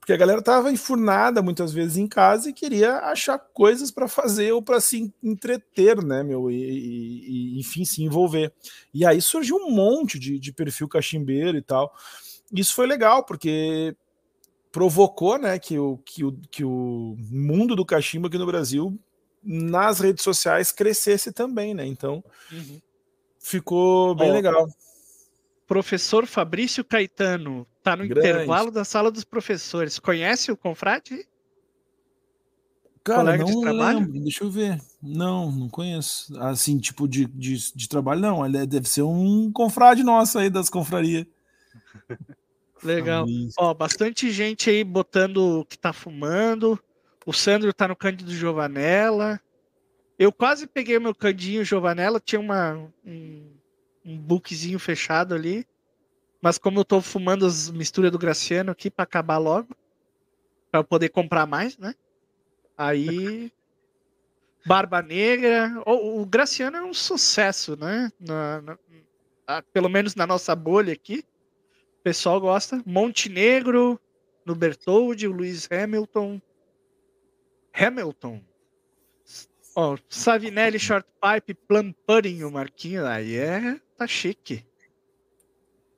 porque 0.00 0.14
a 0.14 0.16
galera 0.16 0.40
tava 0.40 0.72
enfurnada 0.72 1.42
muitas 1.42 1.70
vezes 1.70 1.98
em 1.98 2.06
casa 2.06 2.48
e 2.48 2.54
queria 2.54 2.96
achar 3.00 3.38
coisas 3.38 3.90
para 3.90 4.08
fazer 4.08 4.52
ou 4.52 4.62
para 4.62 4.80
se 4.80 5.12
entreter, 5.22 6.02
né, 6.02 6.22
meu? 6.22 6.50
E, 6.50 6.54
e, 6.54 7.56
e, 7.56 7.60
enfim, 7.60 7.84
se 7.84 8.02
envolver. 8.02 8.50
E 8.94 9.04
aí 9.04 9.20
surgiu 9.20 9.56
um 9.56 9.70
monte 9.70 10.18
de, 10.18 10.38
de 10.38 10.50
perfil 10.50 10.88
cachimbeiro 10.88 11.58
e 11.58 11.62
tal. 11.62 11.92
Isso 12.50 12.74
foi 12.74 12.86
legal, 12.86 13.22
porque 13.22 13.94
provocou, 14.72 15.36
né, 15.36 15.58
que 15.58 15.78
o, 15.78 15.98
que 15.98 16.24
o, 16.24 16.32
que 16.50 16.64
o 16.64 17.16
mundo 17.30 17.76
do 17.76 17.84
cachimbo 17.84 18.28
aqui 18.28 18.38
no 18.38 18.46
Brasil 18.46 18.98
nas 19.46 20.00
redes 20.00 20.24
sociais 20.24 20.72
crescesse 20.72 21.30
também, 21.32 21.72
né? 21.72 21.86
Então, 21.86 22.24
uhum. 22.50 22.80
Ficou 23.46 24.14
bem 24.14 24.32
legal. 24.32 24.66
Professor 25.66 26.26
Fabrício 26.26 26.84
Caetano 26.84 27.66
tá 27.82 27.96
no 27.96 28.06
Grande. 28.06 28.28
intervalo 28.28 28.70
da 28.70 28.84
sala 28.84 29.10
dos 29.10 29.24
professores. 29.24 29.98
Conhece 29.98 30.50
o 30.50 30.56
confrade? 30.56 31.26
Cara, 33.02 33.20
Colega 33.20 33.44
não 33.44 33.50
de 33.52 33.60
trabalho? 33.60 33.98
lembro, 34.00 34.20
deixa 34.20 34.44
eu 34.44 34.50
ver. 34.50 34.80
Não, 35.00 35.50
não 35.52 35.68
conheço. 35.68 36.36
Assim, 36.40 36.78
tipo 36.78 37.06
de, 37.06 37.26
de, 37.26 37.72
de 37.72 37.88
trabalho, 37.88 38.20
não. 38.20 38.44
Ele 38.44 38.58
é, 38.58 38.66
deve 38.66 38.88
ser 38.88 39.02
um 39.02 39.50
confrade 39.52 40.02
nosso 40.02 40.38
aí 40.38 40.50
das 40.50 40.68
confrarias. 40.68 41.24
Legal. 42.82 43.24
Ó, 43.58 43.72
bastante 43.72 44.30
gente 44.30 44.68
aí 44.68 44.82
botando 44.82 45.64
que 45.68 45.78
tá 45.78 45.92
fumando. 45.92 46.78
O 47.24 47.32
Sandro 47.32 47.72
tá 47.72 47.88
no 47.88 47.96
Cândido 47.96 48.32
Giovanella. 48.32 49.40
Eu 50.18 50.32
quase 50.32 50.66
peguei 50.66 50.96
o 50.96 51.00
meu 51.00 51.14
Candinho 51.14 51.64
Giovanella, 51.64 52.18
tinha 52.18 52.40
uma, 52.40 52.90
um, 53.04 53.52
um 54.04 54.18
bookzinho 54.18 54.78
fechado 54.78 55.34
ali. 55.34 55.66
Mas 56.40 56.58
como 56.58 56.80
eu 56.80 56.84
tô 56.84 57.00
fumando 57.00 57.44
as 57.44 57.70
misturas 57.70 58.10
do 58.10 58.18
Graciano 58.18 58.70
aqui 58.70 58.90
para 58.90 59.02
acabar 59.02 59.38
logo, 59.38 59.74
para 60.70 60.84
poder 60.84 61.08
comprar 61.08 61.46
mais, 61.46 61.76
né? 61.76 61.94
Aí 62.76 63.50
Barba 64.64 65.02
Negra, 65.02 65.82
o, 65.86 66.22
o 66.22 66.26
Graciano 66.26 66.76
é 66.76 66.82
um 66.82 66.94
sucesso, 66.94 67.76
né? 67.76 68.10
Na, 68.18 68.60
na, 68.62 68.78
pelo 69.72 69.88
menos 69.88 70.14
na 70.14 70.26
nossa 70.26 70.54
bolha 70.54 70.92
aqui. 70.92 71.24
O 72.00 72.02
pessoal 72.02 72.40
gosta. 72.40 72.82
Montenegro, 72.86 74.00
no 74.44 74.54
Bertoldi, 74.54 75.26
o 75.26 75.32
Luiz 75.32 75.68
Hamilton. 75.70 76.40
Hamilton. 77.72 78.42
Ó, 79.76 79.96
Savinelli, 80.08 80.78
Short 80.78 81.06
Pipe, 81.20 81.54
Plum 81.68 81.92
Pudding, 82.06 82.42
o 82.44 82.50
Marquinho. 82.50 83.06
Aí 83.06 83.36
é. 83.36 83.78
Tá 83.96 84.06
chique. 84.06 84.64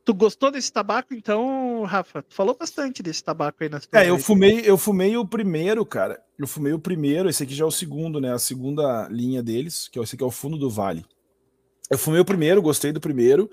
Tu 0.05 0.15
gostou 0.15 0.51
desse 0.51 0.73
tabaco, 0.73 1.13
então, 1.15 1.83
Rafa? 1.85 2.23
Tu 2.23 2.35
falou 2.35 2.57
bastante 2.59 3.03
desse 3.03 3.23
tabaco 3.23 3.63
aí 3.63 3.69
na 3.69 3.79
tua 3.79 4.01
É, 4.01 4.09
eu 4.09 4.19
fumei, 4.19 4.63
eu 4.65 4.79
fumei 4.79 5.17
o 5.17 5.27
primeiro, 5.27 5.85
cara. 5.85 6.21
Eu 6.39 6.47
fumei 6.47 6.73
o 6.73 6.79
primeiro, 6.79 7.29
esse 7.29 7.43
aqui 7.43 7.55
já 7.55 7.65
é 7.65 7.67
o 7.69 7.71
segundo, 7.71 8.21
né? 8.21 8.33
A 8.33 8.39
segunda 8.39 9.07
linha 9.11 9.43
deles, 9.43 9.87
que 9.89 9.99
é 9.99 10.03
esse 10.03 10.15
aqui 10.15 10.25
é 10.25 10.27
o 10.27 10.31
fundo 10.31 10.57
do 10.57 10.71
vale. 10.71 11.05
Eu 11.91 11.99
fumei 11.99 12.21
o 12.21 12.25
primeiro, 12.25 12.63
gostei 12.63 12.91
do 12.91 13.01
primeiro. 13.01 13.51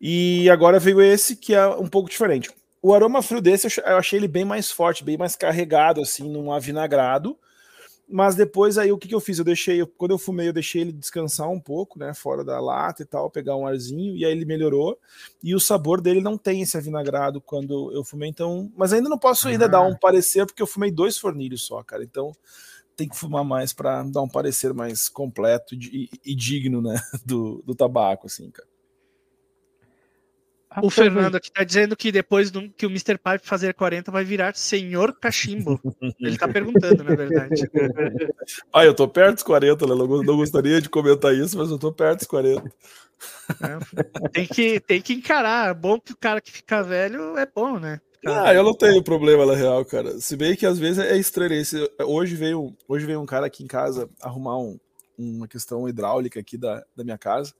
E 0.00 0.50
agora 0.50 0.78
veio 0.80 1.00
esse 1.00 1.36
que 1.36 1.54
é 1.54 1.66
um 1.68 1.86
pouco 1.86 2.10
diferente. 2.10 2.50
O 2.82 2.92
aroma 2.92 3.22
frio 3.22 3.40
desse 3.40 3.66
eu 3.66 3.68
ach- 3.68 3.90
eu 3.92 3.96
achei 3.96 4.18
ele 4.18 4.28
bem 4.28 4.44
mais 4.44 4.70
forte, 4.72 5.04
bem 5.04 5.16
mais 5.16 5.36
carregado, 5.36 6.00
assim, 6.00 6.28
num 6.28 6.52
avinagrado. 6.52 7.38
Mas 8.12 8.34
depois 8.34 8.76
aí 8.78 8.92
o 8.92 8.98
que, 8.98 9.08
que 9.08 9.14
eu 9.14 9.20
fiz? 9.20 9.38
Eu 9.38 9.44
deixei, 9.44 9.80
eu- 9.80 9.86
quando 9.86 10.10
eu 10.12 10.18
fumei, 10.18 10.48
eu 10.48 10.52
deixei 10.52 10.82
ele 10.82 10.92
descansar 10.92 11.48
um 11.50 11.58
pouco, 11.60 11.98
né? 11.98 12.12
Fora 12.14 12.44
da 12.44 12.60
lata 12.60 13.02
e 13.02 13.06
tal, 13.06 13.30
pegar 13.30 13.56
um 13.56 13.66
arzinho, 13.66 14.14
e 14.16 14.24
aí 14.24 14.32
ele 14.32 14.44
melhorou. 14.44 14.98
E 15.42 15.54
o 15.54 15.60
sabor 15.60 16.00
dele 16.00 16.20
não 16.20 16.36
tem 16.38 16.60
esse 16.62 16.76
avinagrado 16.76 17.40
quando 17.40 17.90
eu 17.92 18.04
fumei, 18.04 18.28
então. 18.28 18.70
Mas 18.76 18.92
ainda 18.92 19.08
não 19.08 19.18
posso 19.18 19.48
ainda 19.48 19.64
Ah. 19.64 19.68
dar 19.68 19.82
um 19.82 19.96
parecer, 19.96 20.44
porque 20.46 20.62
eu 20.62 20.66
fumei 20.66 20.90
dois 20.90 21.16
fornilhos 21.18 21.62
só, 21.64 21.82
cara. 21.82 22.04
Então 22.04 22.32
tem 22.96 23.08
que 23.08 23.16
fumar 23.16 23.44
mais 23.44 23.72
para 23.72 24.02
dar 24.04 24.22
um 24.22 24.28
parecer 24.28 24.74
mais 24.74 25.08
completo 25.08 25.74
e, 25.74 26.10
e 26.24 26.34
digno, 26.34 26.82
né? 26.82 26.94
Do, 27.24 27.62
do 27.66 27.74
tabaco, 27.74 28.26
assim, 28.26 28.50
cara. 28.50 28.68
O 30.80 30.88
Fernando 30.90 31.34
aqui 31.34 31.50
tá 31.52 31.64
dizendo 31.64 31.96
que 31.96 32.12
depois 32.12 32.50
do, 32.50 32.70
que 32.70 32.86
o 32.86 32.88
Mr. 32.90 33.18
Pipe 33.18 33.40
fazer 33.46 33.74
40 33.74 34.10
vai 34.12 34.24
virar 34.24 34.54
senhor 34.54 35.12
cachimbo. 35.18 35.80
Ele 36.20 36.38
tá 36.38 36.46
perguntando, 36.48 37.02
na 37.04 37.14
verdade. 37.14 37.62
Ah, 38.72 38.84
eu 38.84 38.94
tô 38.94 39.06
perto 39.08 39.34
dos 39.34 39.42
40, 39.44 39.86
né? 39.86 39.94
Não, 39.94 40.06
não 40.22 40.36
gostaria 40.36 40.80
de 40.80 40.88
comentar 40.88 41.34
isso, 41.34 41.58
mas 41.58 41.70
eu 41.70 41.78
tô 41.78 41.92
perto 41.92 42.20
dos 42.20 42.26
40. 42.28 42.62
né? 43.60 43.78
Tem, 44.32 44.46
que, 44.46 44.80
tem 44.80 45.00
que 45.00 45.12
encarar. 45.12 45.70
É 45.70 45.74
bom 45.74 45.98
que 46.00 46.12
o 46.12 46.16
cara 46.16 46.40
que 46.40 46.50
fica 46.50 46.82
velho 46.82 47.36
é 47.36 47.46
bom, 47.46 47.78
né? 47.78 48.00
Ah, 48.26 48.54
eu 48.54 48.62
não 48.62 48.74
tenho 48.74 49.02
problema 49.02 49.44
na 49.44 49.54
real, 49.54 49.84
cara. 49.84 50.18
Se 50.20 50.36
bem 50.36 50.54
que 50.56 50.64
às 50.64 50.78
vezes 50.78 50.98
é 51.04 51.16
estranho. 51.16 51.52
Esse, 51.54 51.76
hoje, 52.00 52.34
veio, 52.36 52.74
hoje 52.88 53.04
veio 53.04 53.20
um 53.20 53.26
cara 53.26 53.46
aqui 53.46 53.62
em 53.64 53.68
casa 53.68 54.08
arrumar 54.20 54.58
um- 54.58 54.78
uma 55.18 55.46
questão 55.48 55.88
hidráulica 55.88 56.40
aqui 56.40 56.56
da, 56.56 56.82
da 56.96 57.04
minha 57.04 57.18
casa. 57.18 57.52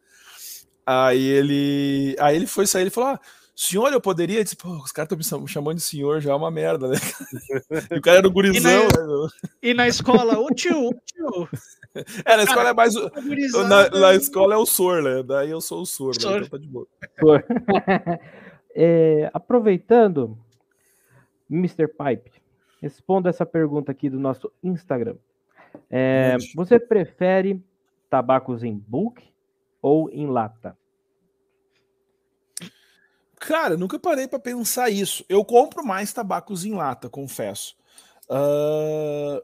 Aí 0.87 1.23
ele, 1.25 2.16
aí 2.18 2.37
ele 2.37 2.47
foi 2.47 2.66
sair, 2.66 2.83
ele 2.83 2.90
falou: 2.90 3.11
ah, 3.11 3.21
senhor, 3.55 3.92
eu 3.92 4.01
poderia? 4.01 4.38
Eu 4.40 4.45
disse, 4.45 4.57
Pô, 4.57 4.68
os 4.71 4.90
caras 4.92 5.07
estão 5.12 5.18
me 5.18 5.25
cham- 5.25 5.47
chamando 5.47 5.77
de 5.77 5.83
senhor, 5.83 6.21
já 6.21 6.33
é 6.33 6.35
uma 6.35 6.51
merda, 6.51 6.88
né? 6.88 6.97
e 7.92 7.99
o 7.99 8.03
cara 8.03 8.18
era 8.18 8.29
um 8.29 8.33
gurizão, 8.33 8.71
E 8.85 8.87
né? 8.99 9.07
meu? 9.07 9.27
E 9.62 9.75
na 9.75 9.87
escola, 9.88 10.38
ô 10.38 10.49
tio, 10.55 10.88
ô 10.88 10.92
tio. 11.05 11.49
É, 12.25 12.38
na 12.38 12.45
escola 12.45 12.71
é 12.71 12.73
mais. 12.73 12.97
o- 12.97 13.11
gurizada- 13.11 13.68
Na, 13.68 14.01
na 14.01 14.14
escola 14.14 14.55
é 14.55 14.57
o 14.57 14.64
sor, 14.64 15.03
né? 15.03 15.23
Daí 15.23 15.51
eu 15.51 15.61
sou 15.61 15.83
o 15.83 15.87
sor, 15.87 16.14
né? 16.14 16.21
Sor. 16.23 16.37
Então 16.38 16.49
tá 16.49 16.57
de 16.59 16.66
boa. 16.66 16.87
É, 18.75 19.31
aproveitando, 19.35 20.38
Mr. 21.51 21.87
Pipe, 21.88 22.31
responda 22.81 23.29
essa 23.29 23.45
pergunta 23.45 23.92
aqui 23.92 24.09
do 24.09 24.18
nosso 24.18 24.51
Instagram. 24.62 25.16
É, 25.90 26.37
você 26.55 26.79
prefere 26.79 27.62
tabacos 28.09 28.64
em 28.64 28.75
bulk 28.75 29.23
ou 29.83 30.09
em 30.11 30.27
lata? 30.27 30.79
Cara, 33.37 33.77
nunca 33.77 33.99
parei 33.99 34.29
pra 34.29 34.38
pensar 34.38 34.88
isso. 34.88 35.25
Eu 35.29 35.45
compro 35.45 35.85
mais 35.85 36.12
tabacos 36.12 36.64
em 36.64 36.73
lata, 36.75 37.11
confesso. 37.11 37.77
Ah, 38.31 39.42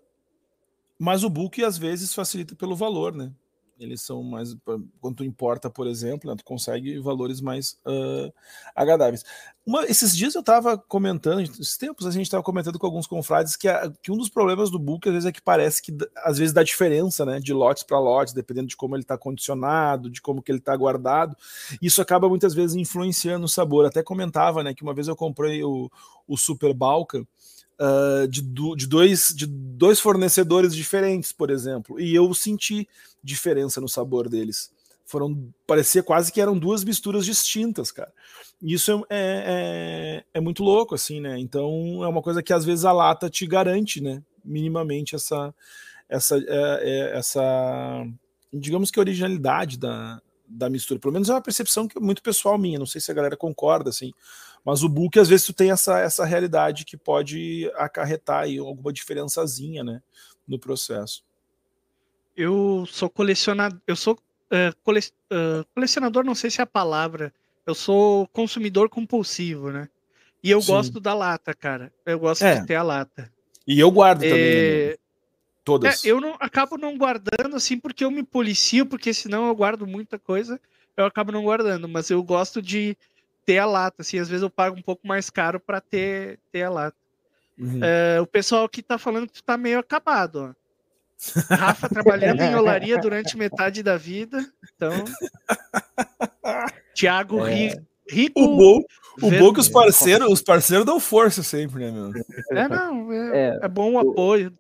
mas 0.99 1.25
o 1.25 1.29
book 1.29 1.63
às 1.63 1.77
vezes 1.77 2.15
facilita 2.15 2.55
pelo 2.55 2.77
valor, 2.77 3.15
né? 3.15 3.33
Eles 3.79 4.03
são 4.03 4.25
mais. 4.25 4.57
Quando 5.01 5.25
importa, 5.25 5.71
por 5.71 5.87
exemplo, 5.87 6.29
né, 6.29 6.37
tu 6.37 6.43
consegue 6.45 6.99
valores 6.99 7.41
mais 7.41 7.79
ah, 7.87 8.33
agradáveis. 8.75 9.25
Uma- 9.65 9.85
esses 9.85 10.17
dias 10.17 10.35
eu 10.35 10.43
tava 10.43 10.77
comentando, 10.77 11.41
esses 11.43 11.77
tempos 11.77 12.05
a 12.05 12.11
gente 12.11 12.29
tava 12.29 12.43
comentando 12.43 12.77
com 12.79 12.87
alguns 12.87 13.07
confrades 13.07 13.55
que, 13.55 13.69
a- 13.69 13.93
que 14.03 14.11
um 14.11 14.17
dos 14.17 14.29
problemas 14.29 14.69
do 14.71 14.79
book 14.81 15.07
às 15.09 15.13
vezes 15.15 15.29
é 15.29 15.33
que 15.33 15.41
parece 15.41 15.81
que 15.81 15.97
às 16.25 16.39
vezes 16.39 16.53
dá 16.53 16.65
diferença, 16.65 17.25
né? 17.25 17.39
De 17.39 17.53
lotes 17.53 17.85
para 17.85 18.01
lotes, 18.01 18.35
dependendo 18.35 18.67
de 18.67 18.77
como 18.77 18.97
ele 18.97 19.05
tá 19.05 19.17
condicionado, 19.17 20.11
de 20.11 20.21
como 20.21 20.43
que 20.43 20.51
ele 20.51 20.61
tá 20.61 20.75
guardado. 20.77 21.37
Isso 21.81 22.03
acaba 22.03 22.29
muitas 22.29 22.55
vezes 22.55 22.75
influenciando 22.77 23.45
o 23.47 23.49
sabor. 23.49 23.87
Até 23.87 24.03
comentava, 24.03 24.65
né, 24.65 24.75
que 24.75 24.83
uma 24.83 24.95
vez 24.95 25.07
eu 25.07 25.15
comprei 25.15 25.63
o, 25.63 25.89
o 26.27 26.37
Super 26.37 26.75
Balkan 26.75 27.25
ah, 27.79 28.27
de, 28.29 28.43
du- 28.43 28.77
de, 28.77 28.87
dois, 28.87 29.33
de 29.35 29.47
dois 29.47 30.01
fornecedores 30.01 30.75
diferentes, 30.75 31.33
por 31.33 31.51
exemplo, 31.51 32.01
e 32.01 32.15
eu 32.15 32.33
senti 32.35 32.89
diferença 33.23 33.81
no 33.81 33.89
sabor 33.89 34.29
deles. 34.29 34.71
Foram, 35.05 35.53
parecia 35.67 36.03
quase 36.03 36.31
que 36.31 36.41
eram 36.41 36.59
duas 36.59 36.85
misturas 36.85 37.25
distintas, 37.25 37.91
cara. 37.91 38.13
E 38.61 38.75
Isso 38.75 39.07
é, 39.09 39.17
é, 39.17 40.25
é, 40.25 40.25
é 40.35 40.41
muito 40.41 40.63
louco, 40.63 40.95
assim, 40.95 41.19
né? 41.21 41.39
Então 41.39 42.01
é 42.05 42.09
uma 42.09 42.21
coisa 42.21 42.43
que 42.43 42.53
às 42.53 42.65
vezes 42.65 42.85
a 42.85 42.93
lata 42.93 43.31
te 43.31 43.47
garante, 43.47 44.03
né? 44.03 44.23
Minimamente 44.45 45.15
essa, 45.15 45.55
essa, 46.09 46.37
é, 46.37 46.43
é, 47.15 47.19
essa 47.19 48.05
digamos 48.53 48.91
que 48.91 49.01
originalidade 49.01 49.79
da, 49.79 50.21
da 50.47 50.69
mistura. 50.71 51.01
Pelo 51.01 51.13
menos 51.13 51.29
é 51.29 51.33
uma 51.35 51.41
percepção 51.43 51.87
que 51.89 51.99
é 51.99 52.01
muito 52.01 52.23
pessoal 52.23 52.59
minha. 52.59 52.79
Não 52.79 52.87
sei 52.87 53.01
se 53.01 53.11
a 53.11 53.15
galera 53.15 53.37
concorda, 53.37 53.91
assim. 53.91 54.13
Mas 54.65 54.83
o 54.83 54.89
book, 54.89 55.19
às 55.19 55.29
vezes, 55.29 55.47
tu 55.47 55.53
tem 55.53 55.71
essa, 55.71 55.99
essa 56.01 56.25
realidade 56.25 56.85
que 56.85 56.97
pode 56.97 57.71
acarretar 57.77 58.43
aí 58.43 58.59
alguma 58.59 58.93
diferençazinha, 58.93 59.83
né? 59.83 60.03
No 60.47 60.59
processo. 60.59 61.25
Eu 62.37 62.85
sou 62.87 63.09
colecionador. 63.11 63.81
Eu 63.87 63.97
sou 63.97 64.19
eh, 64.51 64.73
cole- 64.83 65.01
eh, 65.31 65.65
colecionador, 65.75 66.25
não 66.25 66.35
sei 66.35 66.51
se 66.51 66.61
é 66.61 66.65
a 66.65 66.67
palavra. 66.67 67.33
Eu 67.67 67.75
sou 67.75 68.27
consumidor 68.29 68.89
compulsivo, 68.89 69.71
né? 69.71 69.89
E 70.43 70.51
eu 70.51 70.61
Sim. 70.63 70.69
gosto 70.73 71.01
da 71.01 71.13
lata, 71.15 71.53
cara. 71.53 71.93
Eu 72.07 72.19
gosto 72.19 72.43
É. 72.45 72.61
de 72.61 72.67
ter 72.67 72.77
a 72.77 72.83
lata. 72.83 73.31
E 73.67 73.79
eu 73.79 73.91
guardo 73.91 74.21
também, 74.21 74.39
né, 74.55 74.59
É, 74.59 74.63
meu? 74.63 74.89
É, 74.91 74.99
Todas. 75.65 76.05
eu 76.05 76.19
não 76.21 76.35
acabo 76.41 76.79
não 76.79 76.97
guardando 76.97 77.55
assim 77.57 77.79
porque 77.79 78.03
eu 78.05 78.11
me 78.11 78.23
policio, 78.23 78.87
porque 78.87 79.13
senão 79.13 79.49
eu 79.49 79.55
guardo 79.55 79.87
muita 79.87 80.19
coisa, 80.19 80.59
eu 80.97 81.05
acabo 81.05 81.31
não 81.31 81.43
guardando, 81.43 81.87
mas 81.87 82.09
eu 82.09 82.23
gosto 82.23 82.63
de 82.63 82.97
ter 83.49 83.57
a 83.57 83.65
lata, 83.65 84.03
assim, 84.03 84.19
às 84.19 84.29
vezes 84.29 84.43
eu 84.43 84.51
pago 84.51 84.77
um 84.77 84.83
pouco 84.83 85.09
mais 85.09 85.31
caro 85.31 85.59
para 85.59 85.81
ter, 85.81 86.39
ter 86.53 86.65
a 86.65 86.69
lata. 86.71 86.97
Uhum. 87.59 87.81
É, 87.83 88.21
o 88.21 88.27
pessoal 88.27 88.67
aqui 88.67 88.83
tá 88.83 88.99
falando 88.99 89.27
que 89.27 89.43
tá 89.43 89.57
meio 89.57 89.79
acabado, 89.79 90.55
ó. 90.55 91.57
Rafa 91.57 91.89
trabalhando 91.89 92.43
em 92.43 92.55
olaria 92.55 92.99
durante 92.99 93.39
metade 93.39 93.83
da 93.83 93.97
vida, 93.97 94.45
então. 94.77 95.07
Tiago 96.95 97.43
Ri- 97.43 97.75
Rico. 98.11 98.39
O 98.39 98.57
bom, 98.59 98.81
o 99.23 99.31
bom 99.31 99.51
que 99.55 99.61
os 99.61 99.71
parceiros, 99.71 100.31
os 100.31 100.43
parceiros 100.43 100.85
dão 100.85 101.01
força 101.01 101.43
sempre, 101.43 101.87
né, 101.87 101.91
meu? 101.91 102.13
É, 102.53 102.69
não, 102.69 103.11
é, 103.11 103.39
É, 103.39 103.59
é 103.63 103.69
bom 103.69 103.95
o 103.95 103.99
apoio. 103.99 104.53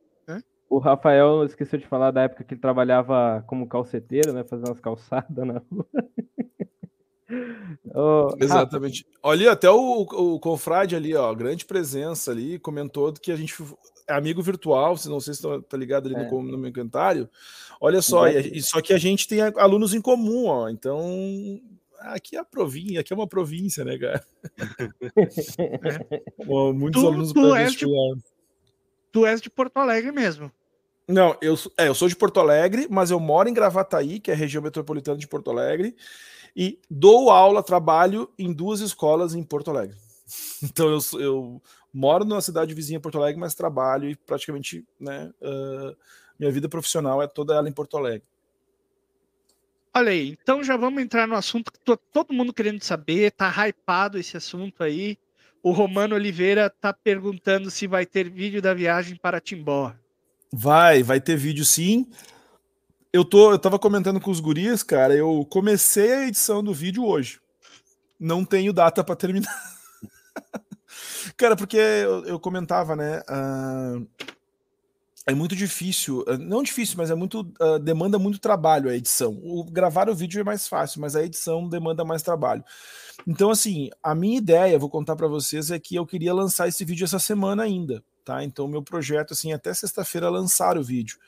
O 0.70 0.78
Rafael 0.78 1.44
esqueceu 1.44 1.78
de 1.78 1.86
falar 1.86 2.10
da 2.10 2.22
época 2.22 2.42
que 2.42 2.54
ele 2.54 2.60
trabalhava 2.60 3.44
como 3.46 3.68
calceteiro, 3.68 4.32
né? 4.32 4.44
Fazendo 4.44 4.68
umas 4.68 4.80
calçadas 4.80 5.46
na 5.46 5.62
rua. 5.70 5.86
Rafa, 7.28 8.36
Exatamente. 8.40 9.06
Olha, 9.22 9.52
até 9.52 9.70
o, 9.70 10.00
o 10.02 10.40
Confrade 10.40 10.96
ali, 10.96 11.14
ó, 11.14 11.32
grande 11.34 11.64
presença 11.66 12.30
ali, 12.30 12.58
comentou 12.58 13.12
que 13.12 13.30
a 13.30 13.36
gente 13.36 13.54
é 14.08 14.14
amigo 14.14 14.40
virtual, 14.42 14.96
se 14.96 15.08
não 15.08 15.20
sei 15.20 15.34
se 15.34 15.42
tá, 15.42 15.60
tá 15.68 15.76
ligado 15.76 16.06
ali 16.06 16.14
É. 16.16 16.30
no, 16.30 16.42
no 16.42 16.56
meu 16.58 16.72
comentário. 16.72 17.28
Olha 17.80 18.00
só, 18.00 18.26
e, 18.26 18.36
a- 18.36 18.40
e 18.40 18.62
só 18.62 18.80
que 18.80 18.92
a 18.94 18.98
gente 18.98 19.28
tem 19.28 19.40
alunos 19.56 19.92
em 19.94 20.00
comum, 20.00 20.46
ó. 20.46 20.68
Então, 20.70 21.60
aqui 22.00 22.36
é 22.36 22.40
a 22.40 22.44
província, 22.44 23.00
aqui 23.00 23.12
é 23.12 23.16
uma 23.16 23.26
província, 23.28 23.84
né, 23.84 23.98
cara? 23.98 24.24
Ó, 26.48 26.72
Muitos 26.72 27.02
Tu- 27.02 27.06
alunos 27.08 27.32
tu 27.32 27.54
és 27.54 27.72
de-. 27.74 27.86
Tu 29.12 29.26
és 29.26 29.40
de 29.40 29.50
Porto 29.50 29.76
Alegre 29.78 30.12
mesmo. 30.12 30.50
Não, 31.06 31.34
eu, 31.40 31.56
sou- 31.56 31.72
é, 31.78 31.88
eu 31.88 31.94
sou 31.94 32.06
de 32.08 32.14
Porto 32.16 32.38
Alegre, 32.38 32.86
mas 32.90 33.10
eu 33.10 33.18
moro 33.18 33.48
em 33.48 33.54
Gravataí, 33.54 34.20
que 34.20 34.30
é 34.30 34.34
a 34.34 34.36
região 34.36 34.62
metropolitana 34.62 35.16
de 35.16 35.26
Porto 35.26 35.50
Alegre, 35.50 35.96
e 36.56 36.78
dou 36.90 37.30
aula, 37.30 37.62
trabalho 37.62 38.30
em 38.38 38.52
duas 38.52 38.80
escolas 38.80 39.34
em 39.34 39.42
Porto 39.42 39.70
Alegre. 39.70 39.96
Então 40.62 40.90
eu, 40.90 41.20
eu 41.20 41.62
moro 41.92 42.24
numa 42.24 42.42
cidade 42.42 42.74
vizinha 42.74 43.00
Porto 43.00 43.16
Alegre, 43.18 43.40
mas 43.40 43.54
trabalho 43.54 44.10
e 44.10 44.14
praticamente, 44.14 44.84
né, 45.00 45.32
ah, 45.42 45.94
minha 46.38 46.52
vida 46.52 46.68
profissional 46.68 47.22
é 47.22 47.26
toda 47.26 47.54
ela 47.54 47.68
em 47.68 47.72
Porto 47.72 47.96
Alegre. 47.96 48.26
Olha 49.94 50.12
aí, 50.12 50.36
então 50.40 50.62
já 50.62 50.76
vamos 50.76 51.02
entrar 51.02 51.26
no 51.26 51.34
assunto 51.34 51.72
que 51.72 51.80
to- 51.80 51.98
todo 52.12 52.32
mundo 52.34 52.52
querendo 52.52 52.82
saber, 52.84 53.32
tá 53.32 53.50
hypado 53.66 54.18
esse 54.18 54.36
assunto 54.36 54.82
aí. 54.84 55.18
O 55.62 55.72
Romano 55.72 56.14
Oliveira 56.14 56.70
tá 56.70 56.92
perguntando 56.92 57.70
se 57.70 57.86
vai 57.86 58.06
ter 58.06 58.30
vídeo 58.30 58.62
da 58.62 58.74
viagem 58.74 59.16
para 59.16 59.40
Timbó. 59.40 59.92
Vai, 60.52 61.02
vai 61.02 61.20
ter 61.20 61.36
vídeo 61.36 61.64
sim. 61.64 62.06
Eu 63.12 63.24
tô, 63.24 63.52
eu 63.52 63.58
tava 63.58 63.78
comentando 63.78 64.20
com 64.20 64.30
os 64.30 64.38
guris, 64.38 64.82
cara, 64.82 65.14
eu 65.14 65.46
comecei 65.50 66.12
a 66.12 66.26
edição 66.26 66.62
do 66.62 66.74
vídeo 66.74 67.04
hoje. 67.04 67.40
Não 68.20 68.44
tenho 68.44 68.72
data 68.72 69.02
para 69.02 69.16
terminar. 69.16 69.54
Cara, 71.36 71.56
porque 71.56 71.76
eu, 71.76 72.24
eu 72.24 72.40
comentava, 72.40 72.96
né? 72.96 73.20
Uh, 73.20 74.06
é 75.26 75.34
muito 75.34 75.54
difícil, 75.54 76.24
ah, 76.26 76.38
não 76.38 76.62
difícil, 76.62 76.96
mas 76.96 77.10
é 77.10 77.14
muito 77.14 77.40
uh, 77.60 77.78
demanda 77.78 78.18
muito 78.18 78.38
trabalho 78.38 78.90
a 78.90 78.96
edição. 78.96 79.38
O 79.42 79.62
gravar 79.62 80.08
o 80.08 80.14
vídeo 80.14 80.40
é 80.40 80.44
mais 80.44 80.66
fácil, 80.66 81.00
mas 81.00 81.14
a 81.14 81.22
edição 81.22 81.68
demanda 81.68 82.04
mais 82.04 82.22
trabalho. 82.22 82.64
Então, 83.26 83.50
assim, 83.50 83.90
a 84.02 84.14
minha 84.14 84.38
ideia, 84.38 84.78
vou 84.78 84.88
contar 84.88 85.16
para 85.16 85.28
vocês, 85.28 85.70
é 85.70 85.78
que 85.78 85.94
eu 85.94 86.06
queria 86.06 86.32
lançar 86.32 86.66
esse 86.66 86.84
vídeo 86.84 87.04
essa 87.04 87.18
semana 87.18 87.62
ainda, 87.62 88.02
tá? 88.24 88.42
Então, 88.42 88.66
meu 88.66 88.82
projeto, 88.82 89.32
assim, 89.32 89.52
até 89.52 89.72
sexta-feira 89.72 90.30
lançar 90.30 90.78
o 90.78 90.82
vídeo. 90.82 91.18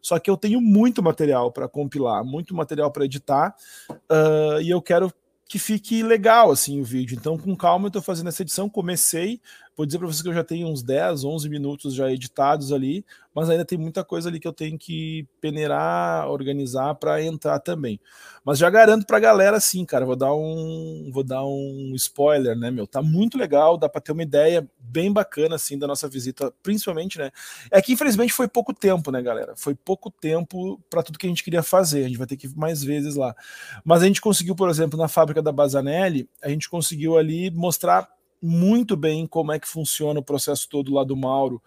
Só 0.00 0.18
que 0.18 0.30
eu 0.30 0.36
tenho 0.36 0.60
muito 0.60 1.02
material 1.02 1.52
para 1.52 1.68
compilar, 1.68 2.24
muito 2.24 2.54
material 2.54 2.90
para 2.90 3.04
editar, 3.04 3.54
uh, 3.90 4.60
e 4.60 4.70
eu 4.70 4.80
quero 4.80 5.12
que 5.50 5.58
fique 5.58 6.00
legal 6.02 6.52
assim 6.52 6.80
o 6.80 6.84
vídeo. 6.84 7.16
Então, 7.18 7.36
com 7.36 7.56
calma, 7.56 7.86
eu 7.86 7.88
estou 7.88 8.00
fazendo 8.00 8.28
essa 8.28 8.42
edição. 8.42 8.68
Comecei, 8.68 9.40
vou 9.80 9.86
dizer 9.86 9.98
para 9.98 10.06
vocês 10.08 10.20
que 10.20 10.28
eu 10.28 10.34
já 10.34 10.44
tenho 10.44 10.68
uns 10.68 10.82
10, 10.82 11.24
11 11.24 11.48
minutos 11.48 11.94
já 11.94 12.12
editados 12.12 12.70
ali, 12.70 13.02
mas 13.34 13.48
ainda 13.48 13.64
tem 13.64 13.78
muita 13.78 14.04
coisa 14.04 14.28
ali 14.28 14.38
que 14.38 14.46
eu 14.46 14.52
tenho 14.52 14.76
que 14.76 15.26
peneirar, 15.40 16.28
organizar 16.28 16.94
para 16.96 17.22
entrar 17.22 17.58
também. 17.60 17.98
Mas 18.44 18.58
já 18.58 18.68
garanto 18.68 19.06
para 19.06 19.16
a 19.16 19.20
galera 19.20 19.56
assim, 19.56 19.86
cara, 19.86 20.04
vou 20.04 20.16
dar 20.16 20.34
um 20.34 21.08
vou 21.10 21.24
dar 21.24 21.46
um 21.46 21.92
spoiler, 21.94 22.54
né, 22.58 22.70
meu? 22.70 22.86
Tá 22.86 23.00
muito 23.00 23.38
legal, 23.38 23.78
dá 23.78 23.88
para 23.88 24.02
ter 24.02 24.12
uma 24.12 24.22
ideia 24.22 24.68
bem 24.78 25.10
bacana 25.10 25.54
assim 25.54 25.78
da 25.78 25.86
nossa 25.86 26.06
visita, 26.06 26.52
principalmente, 26.62 27.18
né? 27.18 27.30
É 27.70 27.80
que 27.80 27.94
infelizmente 27.94 28.34
foi 28.34 28.48
pouco 28.48 28.74
tempo, 28.74 29.10
né, 29.10 29.22
galera? 29.22 29.54
Foi 29.56 29.74
pouco 29.74 30.10
tempo 30.10 30.78
para 30.90 31.02
tudo 31.02 31.18
que 31.18 31.26
a 31.26 31.30
gente 31.30 31.42
queria 31.42 31.62
fazer. 31.62 32.04
A 32.04 32.08
gente 32.08 32.18
vai 32.18 32.26
ter 32.26 32.36
que 32.36 32.46
ir 32.46 32.54
mais 32.54 32.84
vezes 32.84 33.16
lá. 33.16 33.34
Mas 33.82 34.02
a 34.02 34.06
gente 34.06 34.20
conseguiu, 34.20 34.54
por 34.54 34.68
exemplo, 34.68 34.98
na 34.98 35.08
fábrica 35.08 35.40
da 35.40 35.52
Bazanelli, 35.52 36.28
a 36.42 36.50
gente 36.50 36.68
conseguiu 36.68 37.16
ali 37.16 37.50
mostrar 37.50 38.19
muito 38.42 38.96
bem 38.96 39.26
como 39.26 39.52
é 39.52 39.58
que 39.58 39.68
funciona 39.68 40.20
o 40.20 40.24
processo 40.24 40.68
todo 40.68 40.92
lá 40.92 41.04
do 41.04 41.16
Mauro 41.16 41.62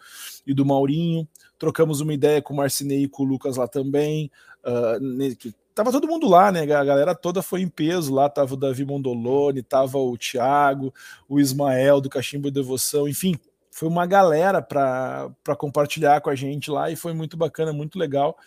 e 0.46 0.54
do 0.54 0.66
Maurinho. 0.66 1.28
Trocamos 1.58 2.02
uma 2.02 2.14
ideia 2.14 2.42
com 2.42 2.54
o 2.54 2.58
Marcinei 2.58 3.04
e 3.04 3.08
com 3.08 3.24
o 3.24 3.26
Lucas 3.26 3.58
lá 3.58 3.68
também. 3.68 4.32
Uh, 4.66 5.54
tava 5.74 5.92
todo 5.92 6.08
mundo 6.08 6.28
lá, 6.28 6.52
né? 6.52 6.62
A 6.62 6.84
galera 6.84 7.16
toda 7.16 7.42
foi 7.42 7.62
em 7.62 7.68
peso 7.68 8.14
lá. 8.14 8.28
Tava 8.28 8.54
o 8.54 8.58
Davi 8.58 8.86
Mondolone, 8.86 9.62
tava 9.62 9.98
o 9.98 10.18
Thiago, 10.18 10.94
o 11.30 11.40
Ismael 11.40 12.02
do 12.02 12.10
Cachimbo 12.10 12.48
e 12.48 12.52
Devoção, 12.52 13.08
enfim. 13.08 13.36
Foi 13.72 13.88
uma 13.88 14.06
galera 14.06 14.62
para 14.62 15.56
compartilhar 15.58 16.22
com 16.22 16.30
a 16.30 16.36
gente 16.36 16.70
lá 16.70 16.92
e 16.92 16.96
foi 16.96 17.14
muito 17.14 17.36
bacana, 17.36 17.74
muito 17.74 17.98
legal. 17.98 18.38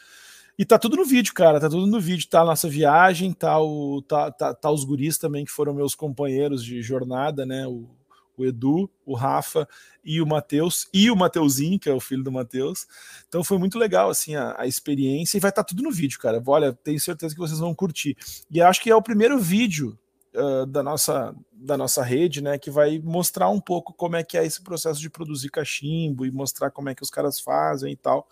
E 0.58 0.64
tá 0.64 0.78
tudo 0.78 0.96
no 0.96 1.04
vídeo, 1.04 1.34
cara. 1.34 1.60
Tá 1.60 1.68
tudo 1.68 1.86
no 1.86 2.00
vídeo. 2.00 2.28
Tá 2.28 2.40
a 2.40 2.44
nossa 2.44 2.68
viagem, 2.68 3.32
tá, 3.32 3.60
o, 3.60 4.00
tá, 4.02 4.30
tá, 4.30 4.54
tá 4.54 4.70
os 4.70 4.84
guris 4.84 5.18
também, 5.18 5.44
que 5.44 5.50
foram 5.50 5.74
meus 5.74 5.94
companheiros 5.94 6.64
de 6.64 6.80
jornada, 6.80 7.44
né? 7.44 7.66
O, 7.66 7.88
o 8.36 8.44
Edu, 8.44 8.90
o 9.04 9.14
Rafa 9.14 9.68
e 10.04 10.20
o 10.20 10.26
Matheus, 10.26 10.88
e 10.92 11.10
o 11.10 11.16
Mateuzinho, 11.16 11.78
que 11.78 11.88
é 11.88 11.92
o 11.92 12.00
filho 12.00 12.22
do 12.22 12.32
Matheus. 12.32 12.86
Então 13.28 13.42
foi 13.42 13.58
muito 13.58 13.78
legal 13.78 14.10
assim 14.10 14.34
a, 14.36 14.54
a 14.58 14.66
experiência 14.66 15.36
e 15.36 15.40
vai 15.40 15.50
estar 15.50 15.64
tá 15.64 15.68
tudo 15.68 15.82
no 15.82 15.90
vídeo, 15.90 16.18
cara. 16.18 16.42
Olha, 16.46 16.72
tenho 16.72 17.00
certeza 17.00 17.34
que 17.34 17.40
vocês 17.40 17.58
vão 17.58 17.74
curtir. 17.74 18.16
E 18.50 18.60
acho 18.60 18.80
que 18.80 18.90
é 18.90 18.94
o 18.94 19.02
primeiro 19.02 19.38
vídeo 19.38 19.98
uh, 20.34 20.66
da, 20.66 20.82
nossa, 20.82 21.34
da 21.52 21.76
nossa 21.76 22.02
rede, 22.02 22.42
né, 22.42 22.58
que 22.58 22.70
vai 22.70 23.00
mostrar 23.02 23.48
um 23.48 23.60
pouco 23.60 23.92
como 23.92 24.16
é 24.16 24.22
que 24.22 24.36
é 24.36 24.44
esse 24.44 24.62
processo 24.62 25.00
de 25.00 25.10
produzir 25.10 25.50
cachimbo 25.50 26.26
e 26.26 26.30
mostrar 26.30 26.70
como 26.70 26.88
é 26.88 26.94
que 26.94 27.02
os 27.02 27.10
caras 27.10 27.40
fazem 27.40 27.92
e 27.92 27.96
tal. 27.96 28.28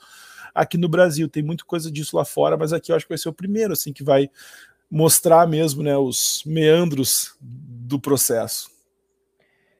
Aqui 0.55 0.79
no 0.79 0.89
Brasil 0.89 1.29
tem 1.29 1.43
muita 1.43 1.65
coisa 1.65 1.91
disso 1.91 2.17
lá 2.17 2.25
fora, 2.25 2.57
mas 2.57 2.73
aqui 2.73 2.93
eu 2.93 2.97
acho 2.97 3.07
que 3.07 3.11
vai 3.11 3.19
ser 3.19 3.29
o 3.29 3.35
primeiro 3.35 3.73
assim 3.73 3.93
que 3.93 4.05
vai 4.05 4.31
mostrar 4.91 5.47
mesmo, 5.49 5.83
né, 5.83 5.97
os 5.97 6.43
meandros 6.47 7.35
do 7.41 7.99
processo. 7.99 8.74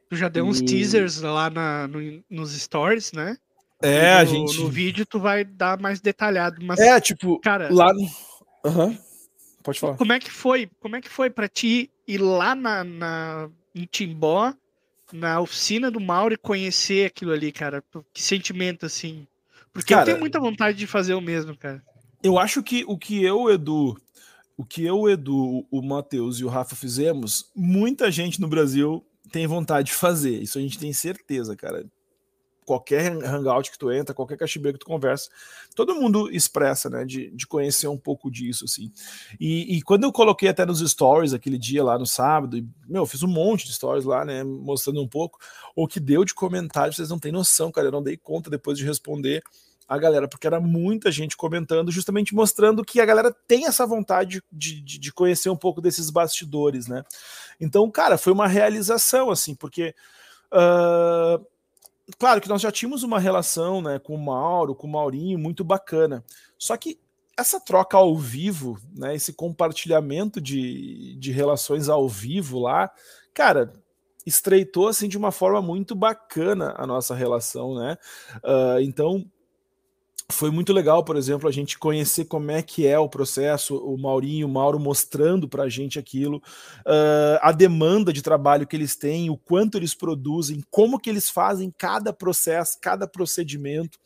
Tu 0.09 0.17
já 0.17 0.29
deu 0.29 0.47
e... 0.47 0.49
uns 0.49 0.61
teasers 0.61 1.21
lá 1.21 1.51
na, 1.51 1.89
no, 1.89 2.23
nos 2.31 2.53
stories, 2.53 3.13
né? 3.13 3.37
É, 3.83 4.15
no, 4.15 4.21
a 4.21 4.25
gente. 4.25 4.61
No 4.61 4.69
vídeo 4.69 5.05
tu 5.05 5.19
vai 5.19 5.45
dar 5.45 5.79
mais 5.81 6.01
detalhado, 6.01 6.65
mas. 6.65 6.79
É, 6.79 7.01
tipo, 7.01 7.39
cara. 7.41 7.73
Lá 7.73 7.93
no. 7.93 8.03
Uhum. 8.65 8.97
Pode 9.63 9.81
falar. 9.81 9.97
Como 9.97 10.13
é 10.13 10.21
que 10.21 10.31
foi? 10.31 10.69
Como 10.81 10.97
é 10.97 11.01
que 11.01 11.09
foi 11.09 11.31
para 11.31 11.49
ti 11.49 11.91
ir 12.07 12.19
lá 12.19 12.55
na, 12.55 12.85
na, 12.85 13.51
em 13.75 13.85
Timbó, 13.85 14.53
na 15.13 15.41
oficina 15.41 15.91
do 15.91 16.01
Mauro 16.01 16.35
e 16.35 16.39
conhecer 16.39 17.07
aquilo 17.07 17.33
ali, 17.33 17.51
cara? 17.51 17.83
Que 18.13 18.23
sentimento 18.23 18.87
assim. 18.87 19.27
Porque 19.73 19.93
cara, 19.93 20.03
eu 20.03 20.07
tenho 20.07 20.21
muita 20.21 20.39
vontade 20.39 20.79
de 20.79 20.87
fazer 20.87 21.15
o 21.15 21.21
mesmo, 21.21 21.57
cara. 21.57 21.83
Eu 22.23 22.39
acho 22.39 22.63
que 22.63 22.85
o 22.87 22.97
que 22.97 23.23
eu, 23.23 23.51
Edu, 23.51 24.01
o 24.57 24.65
que 24.65 24.85
eu, 24.85 25.09
Edu, 25.09 25.67
o 25.71 25.83
Matheus 25.83 26.39
e 26.39 26.45
o 26.45 26.49
Rafa 26.49 26.77
fizemos, 26.77 27.51
muita 27.55 28.11
gente 28.11 28.41
no 28.41 28.49
Brasil 28.49 29.05
tem 29.31 29.47
vontade 29.47 29.89
de 29.89 29.95
fazer. 29.95 30.43
Isso 30.43 30.59
a 30.59 30.61
gente 30.61 30.79
tem 30.79 30.93
certeza, 30.93 31.57
cara. 31.57 31.85
Qualquer 32.67 33.13
hangout 33.13 33.71
que 33.71 33.79
tu 33.79 33.93
entra, 33.93 34.15
qualquer 34.15 34.39
cachimbeiro 34.39 34.79
que 34.79 34.85
tu 34.85 34.89
conversa, 34.89 35.29
todo 35.77 35.95
mundo 35.95 36.31
expressa, 36.31 36.89
né, 36.89 37.05
de, 37.05 37.31
de 37.31 37.47
conhecer 37.47 37.89
um 37.89 37.99
pouco 37.99 38.31
disso, 38.31 38.65
assim. 38.65 38.91
E, 39.39 39.77
e, 39.77 39.83
quando 39.83 40.05
eu 40.05 40.13
coloquei 40.13 40.49
até 40.49 40.65
nos 40.65 40.81
stories 40.81 41.35
aquele 41.35 41.59
dia 41.59 41.85
lá 41.85 41.99
no 41.99 42.07
sábado, 42.07 42.57
e, 42.57 42.67
meu, 42.89 43.05
fiz 43.05 43.23
um 43.23 43.29
monte 43.29 43.67
de 43.67 43.75
stories 43.75 44.07
lá, 44.07 44.25
né, 44.25 44.43
mostrando 44.43 45.03
um 45.03 45.09
pouco, 45.09 45.39
o 45.77 45.87
que 45.87 46.01
deu 46.01 46.25
de 46.25 46.33
comentário, 46.33 46.95
vocês 46.95 47.11
não 47.11 47.19
têm 47.19 47.31
noção, 47.31 47.71
cara, 47.71 47.89
eu 47.89 47.93
não 47.93 48.03
dei 48.03 48.17
conta 48.17 48.49
depois 48.49 48.79
de 48.79 48.85
responder 48.85 49.43
a 49.89 49.99
galera, 49.99 50.27
porque 50.27 50.47
era 50.47 50.61
muita 50.61 51.11
gente 51.11 51.37
comentando, 51.37 51.93
justamente 51.93 52.35
mostrando 52.35 52.85
que 52.85 53.01
a 53.01 53.07
galera 53.07 53.35
tem 53.47 53.67
essa 53.67 53.87
vontade 53.87 54.43
de, 54.51 54.81
de, 54.81 54.99
de, 54.99 55.13
conhecer 55.13 55.51
um 55.51 55.57
pouco 55.57 55.81
desses 55.81 56.09
bastidores, 56.11 56.87
né? 56.87 57.05
Então, 57.61 57.91
cara, 57.91 58.17
foi 58.17 58.33
uma 58.33 58.49
realização, 58.49 59.31
assim, 59.31 59.55
porque. 59.55 59.95
Uh, 60.53 61.45
claro 62.19 62.41
que 62.41 62.49
nós 62.49 62.63
já 62.63 62.73
tínhamos 62.73 63.03
uma 63.03 63.19
relação 63.19 63.83
né, 63.83 63.99
com 63.99 64.15
o 64.15 64.25
Mauro, 64.25 64.75
com 64.75 64.87
o 64.87 64.91
Maurinho, 64.91 65.39
muito 65.39 65.63
bacana. 65.65 66.25
Só 66.59 66.77
que 66.77 66.99
essa 67.37 67.61
troca 67.61 67.97
ao 67.97 68.17
vivo, 68.17 68.79
né, 68.95 69.15
esse 69.15 69.33
compartilhamento 69.33 70.41
de, 70.41 71.17
de 71.17 71.33
relações 71.33 71.89
ao 71.89 72.09
vivo 72.09 72.61
lá, 72.61 72.91
cara, 73.33 73.73
estreitou 74.25 74.89
assim 74.89 75.09
de 75.09 75.19
uma 75.19 75.33
forma 75.33 75.61
muito 75.61 75.95
bacana 75.95 76.75
a 76.77 76.87
nossa 76.87 77.15
relação, 77.15 77.75
né? 77.75 77.99
Uh, 78.37 78.81
então 78.81 79.25
foi 80.33 80.51
muito 80.51 80.73
legal, 80.73 81.05
por 81.05 81.17
exemplo, 81.17 81.49
a 81.49 81.53
gente 81.53 81.79
conhecer 81.79 82.25
como 82.25 82.51
é 82.51 82.63
que 82.63 82.87
é 82.87 82.99
o 82.99 83.09
processo, 83.09 83.77
o 83.77 83.99
Maurinho, 83.99 84.47
o 84.47 84.51
Mauro 84.51 84.81
mostrando 84.81 85.49
para 85.49 85.65
a 85.65 85.69
gente 85.69 85.99
aquilo, 85.99 86.39
uh, 86.39 87.39
a 87.43 87.53
demanda 87.53 88.13
de 88.13 88.23
trabalho 88.23 88.67
que 88.67 88.75
eles 88.75 88.97
têm, 88.97 89.29
o 89.29 89.37
quanto 89.37 89.77
eles 89.77 89.95
produzem, 89.95 90.65
como 90.71 90.99
que 90.99 91.11
eles 91.11 91.29
fazem 91.29 91.73
cada 91.77 92.13
processo, 92.13 92.79
cada 92.81 93.07
procedimento. 93.07 93.99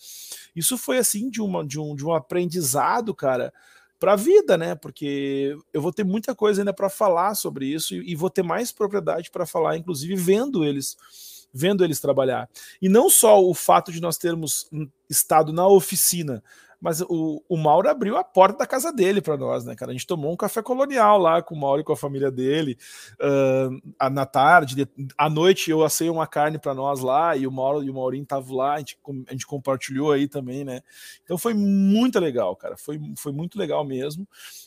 Isso 0.57 0.77
foi 0.77 0.99
assim 0.99 1.31
de, 1.31 1.41
uma, 1.41 1.65
de, 1.65 1.79
um, 1.79 1.95
de 1.95 2.05
um 2.05 2.13
aprendizado, 2.13 3.15
cara, 3.15 3.53
para 4.01 4.15
a 4.15 4.17
vida, 4.17 4.59
né? 4.59 4.75
Porque 4.75 5.57
eu 5.73 5.81
vou 5.81 5.93
ter 5.93 6.05
muita 6.05 6.35
coisa 6.35 6.61
ainda 6.61 6.73
para 6.73 6.89
falar 6.89 7.35
sobre 7.37 7.67
isso 7.67 7.95
e, 7.95 8.13
e 8.13 8.17
vou 8.17 8.31
ter 8.31 8.43
mais 8.43 8.73
propriedade 8.73 9.31
para 9.31 9.47
falar, 9.47 9.77
inclusive 9.77 10.17
vendo 10.17 10.65
eles 10.65 10.97
vendo 11.59 11.85
eles 11.85 12.01
trabalhar. 12.01 12.49
E 12.81 12.89
não 12.89 13.11
só 13.11 13.43
o 13.43 13.53
fato 13.53 13.91
de 13.91 14.01
nós 14.01 14.17
termos 14.17 14.71
estado 15.11 15.53
na 15.53 15.67
oficina, 15.67 16.43
mas 16.81 17.01
o, 17.01 17.43
o 17.49 17.57
Mauro 17.57 17.89
abriu 17.89 18.17
a 18.17 18.23
porta 18.23 18.59
da 18.59 18.67
casa 18.67 18.93
dele 18.93 19.21
para 19.21 19.37
nós, 19.37 19.65
né, 19.65 19.75
cara? 19.75 19.91
A 19.91 19.95
gente 19.95 20.07
tomou 20.07 20.33
um 20.33 20.37
café 20.37 20.63
colonial 20.63 21.19
lá 21.19 21.43
com 21.43 21.55
o 21.55 21.59
Mauro 21.59 21.81
e 21.81 21.85
com 21.85 21.93
a 21.93 21.97
família 21.97 22.31
dele 22.31 22.79
uh, 23.21 24.09
na 24.11 24.25
tarde. 24.25 24.77
De, 24.77 24.89
à 25.17 25.29
noite 25.29 25.71
eu 25.71 25.83
assei 25.83 26.09
uma 26.09 26.27
carne 26.27 26.59
para 26.59 26.75
nós 26.75 27.01
lá 27.01 27.37
e 27.37 27.47
o 27.47 27.53
Mauro 27.53 27.83
e 27.83 27.91
o 27.91 27.95
Maurinho 27.95 28.23
estavam 28.23 28.57
lá, 28.57 28.75
a 28.75 28.79
gente, 28.79 28.97
a 29.27 29.33
gente 29.33 29.47
compartilhou 29.47 30.13
aí 30.13 30.29
também, 30.29 30.65
né? 30.65 30.81
Então 31.25 31.37
foi 31.37 31.53
muito 31.53 32.21
legal, 32.21 32.55
cara. 32.55 32.77
Foi, 32.77 33.01
foi 33.17 33.33
muito 33.33 33.59
legal 33.59 33.85
mesmo. 33.85 34.27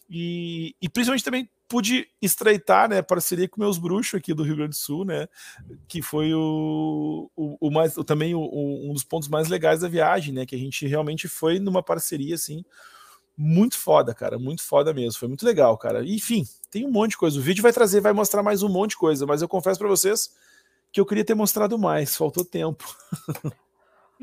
E, 0.10 0.75
e 0.81 0.89
principalmente 0.89 1.23
também 1.23 1.50
pude 1.72 2.06
estreitar, 2.22 2.90
né, 2.90 3.02
parceria 3.02 3.48
com 3.48 3.62
meus 3.62 3.78
bruxos 3.78 4.15
aqui 4.15 4.34
do 4.34 4.44
Rio 4.44 4.58
Grande 4.58 4.72
do 4.72 4.76
Sul, 4.76 5.06
né, 5.06 5.26
que 5.88 6.02
foi 6.02 6.34
o, 6.34 7.32
o, 7.34 7.58
o 7.62 7.72
mais, 7.72 7.96
o, 7.96 8.04
também 8.04 8.36
o, 8.36 8.42
um 8.42 8.92
dos 8.92 9.06
pontos 9.06 9.30
mais 9.30 9.48
legais 9.48 9.80
da 9.80 9.88
viagem, 9.88 10.34
né, 10.34 10.46
que 10.46 10.54
a 10.54 10.60
gente 10.60 10.86
realmente 10.86 11.30
foi 11.30 11.60
numa 11.60 11.82
parceria, 11.82 12.36
assim, 12.36 12.65
muito 13.38 13.78
foda, 13.78 14.13
cara, 14.13 14.38
muito 14.38 14.62
foda 14.62 14.94
mesmo, 14.94 15.17
foi 15.17 15.30
muito 15.30 15.46
legal, 15.46 15.78
cara. 15.78 16.04
Enfim, 16.06 16.46
tem 16.69 16.86
um 16.86 16.92
monte 16.92 17.12
de 17.12 17.17
coisa, 17.17 17.40
o 17.40 17.42
vídeo 17.42 17.62
vai 17.62 17.72
trazer, 17.72 18.02
vai 18.02 18.12
mostrar 18.12 18.44
mais 18.44 18.62
um 18.63 18.69
monte 18.69 18.90
de 18.90 18.98
coisa, 18.98 19.26
mas 19.26 19.42
eu 19.42 19.48
confesso 19.48 19.80
para 19.80 19.88
vocês 19.88 20.30
que 20.92 21.00
eu 21.00 21.06
queria 21.06 21.24
ter 21.24 21.36
mostrado 21.36 21.80
mais, 21.80 22.17
faltou 22.17 22.44
tempo. 22.44 22.84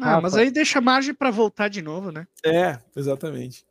Ah, 0.01 0.21
mas 0.21 0.37
aí 0.37 0.49
deixa 0.49 0.81
margem 0.81 1.13
para 1.13 1.29
voltar 1.29 1.67
de 1.67 1.83
novo, 1.83 2.13
né? 2.13 2.25
É, 2.47 2.79
exatamente. 2.95 3.67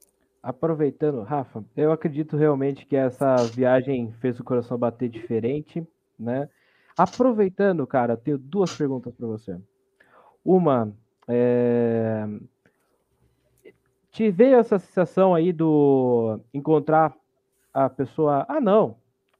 Aproveitando, 0.48 1.24
Rafa, 1.24 1.62
eu 1.76 1.92
acredito 1.92 2.38
realmente 2.38 2.86
que 2.86 2.96
essa 2.96 3.36
viagem 3.54 4.14
fez 4.22 4.40
o 4.40 4.46
coração 4.46 4.78
bater 4.78 5.10
diferente, 5.10 5.86
né? 6.18 6.48
Aproveitando, 6.98 7.86
cara, 7.86 8.16
tenho 8.16 8.38
duas 8.38 8.74
perguntas 8.74 9.14
para 9.14 9.28
você. 9.28 9.60
Uma, 10.46 10.96
é... 11.28 12.26
te 14.10 14.32
veio 14.32 14.56
essa 14.56 14.80
sensação 14.80 15.36
aí 15.36 15.52
do 15.52 16.40
encontrar 16.54 17.14
a 17.74 17.90
pessoa? 17.90 18.46
Ah, 18.48 18.62
não. 18.62 18.96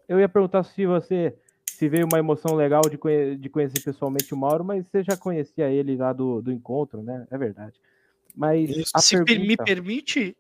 Eu 0.10 0.20
ia 0.20 0.28
perguntar 0.28 0.64
se 0.64 0.86
você 0.86 1.34
se 1.64 1.88
veio 1.88 2.06
uma 2.06 2.20
emoção 2.20 2.54
legal 2.54 2.82
de, 2.82 2.98
conhe 2.98 3.38
de 3.38 3.48
conhecer 3.48 3.82
pessoalmente 3.82 4.34
o 4.34 4.38
Mauro, 4.38 4.66
mas 4.66 4.86
você 4.86 5.04
já 5.04 5.16
conhecia 5.16 5.70
ele 5.70 5.96
lá 5.96 6.12
do, 6.12 6.42
do 6.42 6.52
encontro, 6.52 7.02
né? 7.02 7.26
É 7.32 7.38
verdade. 7.38 7.80
Mas 8.36 8.70
Se 8.98 9.24
pergunta, 9.24 9.48
me 9.48 9.56
permite. 9.56 10.36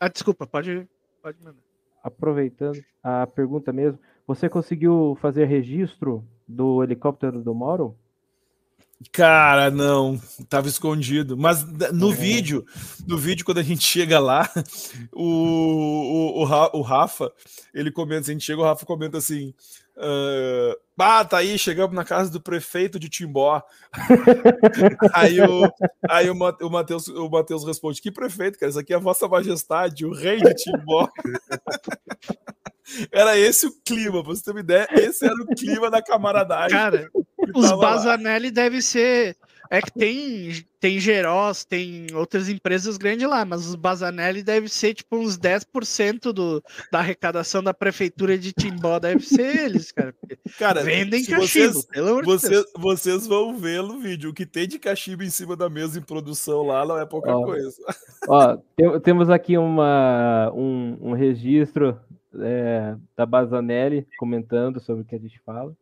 Ah, 0.00 0.08
desculpa, 0.08 0.46
pode, 0.46 0.88
pode 1.22 1.38
mandar. 1.44 1.60
aproveitando 2.02 2.82
a 3.02 3.26
pergunta 3.26 3.70
mesmo, 3.72 3.98
você 4.26 4.48
conseguiu 4.48 5.16
fazer 5.20 5.44
registro 5.44 6.24
do 6.48 6.82
helicóptero 6.82 7.42
do 7.42 7.54
Mauro? 7.54 7.94
Cara, 9.12 9.70
não, 9.70 10.20
tava 10.48 10.68
escondido. 10.68 11.36
Mas 11.36 11.64
no 11.92 12.12
É. 12.12 12.14
vídeo, 12.14 12.66
no 13.06 13.16
vídeo, 13.16 13.44
quando 13.46 13.58
a 13.58 13.62
gente 13.62 13.82
chega 13.82 14.18
lá, 14.18 14.46
o, 15.12 15.24
o, 15.24 16.44
o, 16.44 16.78
o 16.78 16.82
Rafa, 16.82 17.32
ele 17.72 17.90
comenta, 17.90 18.28
a 18.30 18.32
gente 18.32 18.44
chega, 18.44 18.60
o 18.60 18.64
Rafa 18.64 18.84
comenta 18.84 19.16
assim: 19.18 19.54
ah, 20.00 20.74
ah, 20.98 21.24
tá 21.24 21.38
aí, 21.38 21.58
chegamos 21.58 21.94
na 21.94 22.04
casa 22.04 22.30
do 22.30 22.40
prefeito 22.40 22.98
de 22.98 23.08
Timbó. 23.08 23.62
aí 25.14 25.40
o, 25.40 25.72
aí 26.08 26.30
o, 26.30 26.34
o 26.34 26.70
Matheus 26.70 27.08
o 27.08 27.28
Mateus 27.28 27.64
responde: 27.64 28.00
que 28.00 28.10
prefeito, 28.10 28.58
cara? 28.58 28.70
Isso 28.70 28.78
aqui 28.78 28.94
é 28.94 28.98
Vossa 28.98 29.28
Majestade, 29.28 30.06
o 30.06 30.12
rei 30.12 30.38
de 30.38 30.54
Timbó. 30.54 31.08
Era 33.12 33.38
esse 33.38 33.66
o 33.66 33.72
clima, 33.84 34.22
pra 34.22 34.34
você 34.34 34.42
ter 34.42 34.50
uma 34.50 34.60
ideia, 34.60 34.88
esse 34.90 35.24
era 35.24 35.34
o 35.34 35.46
clima 35.54 35.88
da 35.88 36.02
camaradagem. 36.02 36.76
Cara, 36.76 37.08
os. 37.54 37.70
Bazanelli 37.78 38.50
deve 38.50 38.82
ser. 38.82 39.36
É 39.72 39.80
que 39.80 39.92
tem, 39.92 40.64
tem 40.80 40.98
Geros, 40.98 41.64
tem 41.64 42.08
outras 42.12 42.48
empresas 42.48 42.96
grandes 42.96 43.28
lá, 43.28 43.44
mas 43.44 43.64
os 43.66 43.76
Bazanelli 43.76 44.42
deve 44.42 44.68
ser 44.68 44.94
tipo 44.94 45.16
uns 45.16 45.38
10% 45.38 46.32
do, 46.32 46.60
da 46.90 46.98
arrecadação 46.98 47.62
da 47.62 47.72
prefeitura 47.72 48.36
de 48.36 48.52
Timbó, 48.52 48.98
deve 48.98 49.24
ser 49.24 49.64
eles, 49.66 49.92
cara. 49.92 50.12
Cara, 50.58 50.82
Vendem 50.82 51.24
cachimbo, 51.24 51.46
vocês, 51.46 51.86
pelo 51.86 52.08
amor 52.08 52.22
de 52.22 52.26
Vocês, 52.26 52.50
Deus. 52.50 52.66
vocês 52.76 53.26
vão 53.28 53.56
ver 53.56 53.80
no 53.82 54.00
vídeo. 54.00 54.30
O 54.30 54.34
que 54.34 54.44
tem 54.44 54.66
de 54.66 54.76
cachimbo 54.78 55.22
em 55.22 55.30
cima 55.30 55.54
da 55.54 55.70
mesa 55.70 56.00
em 56.00 56.02
produção 56.02 56.62
lá 56.66 56.84
não 56.84 56.98
é 56.98 57.06
pouca 57.06 57.30
Ó. 57.32 57.44
coisa. 57.44 57.70
Ó, 58.28 58.56
tem- 58.76 59.00
temos 59.00 59.30
aqui 59.30 59.56
uma, 59.56 60.50
um, 60.52 60.98
um 61.00 61.12
registro 61.12 61.96
é, 62.38 62.96
da 63.16 63.26
Bazanelli 63.26 64.06
comentando 64.18 64.80
sobre 64.80 65.02
o 65.02 65.04
que 65.04 65.14
a 65.14 65.18
gente 65.18 65.38
fala. 65.40 65.74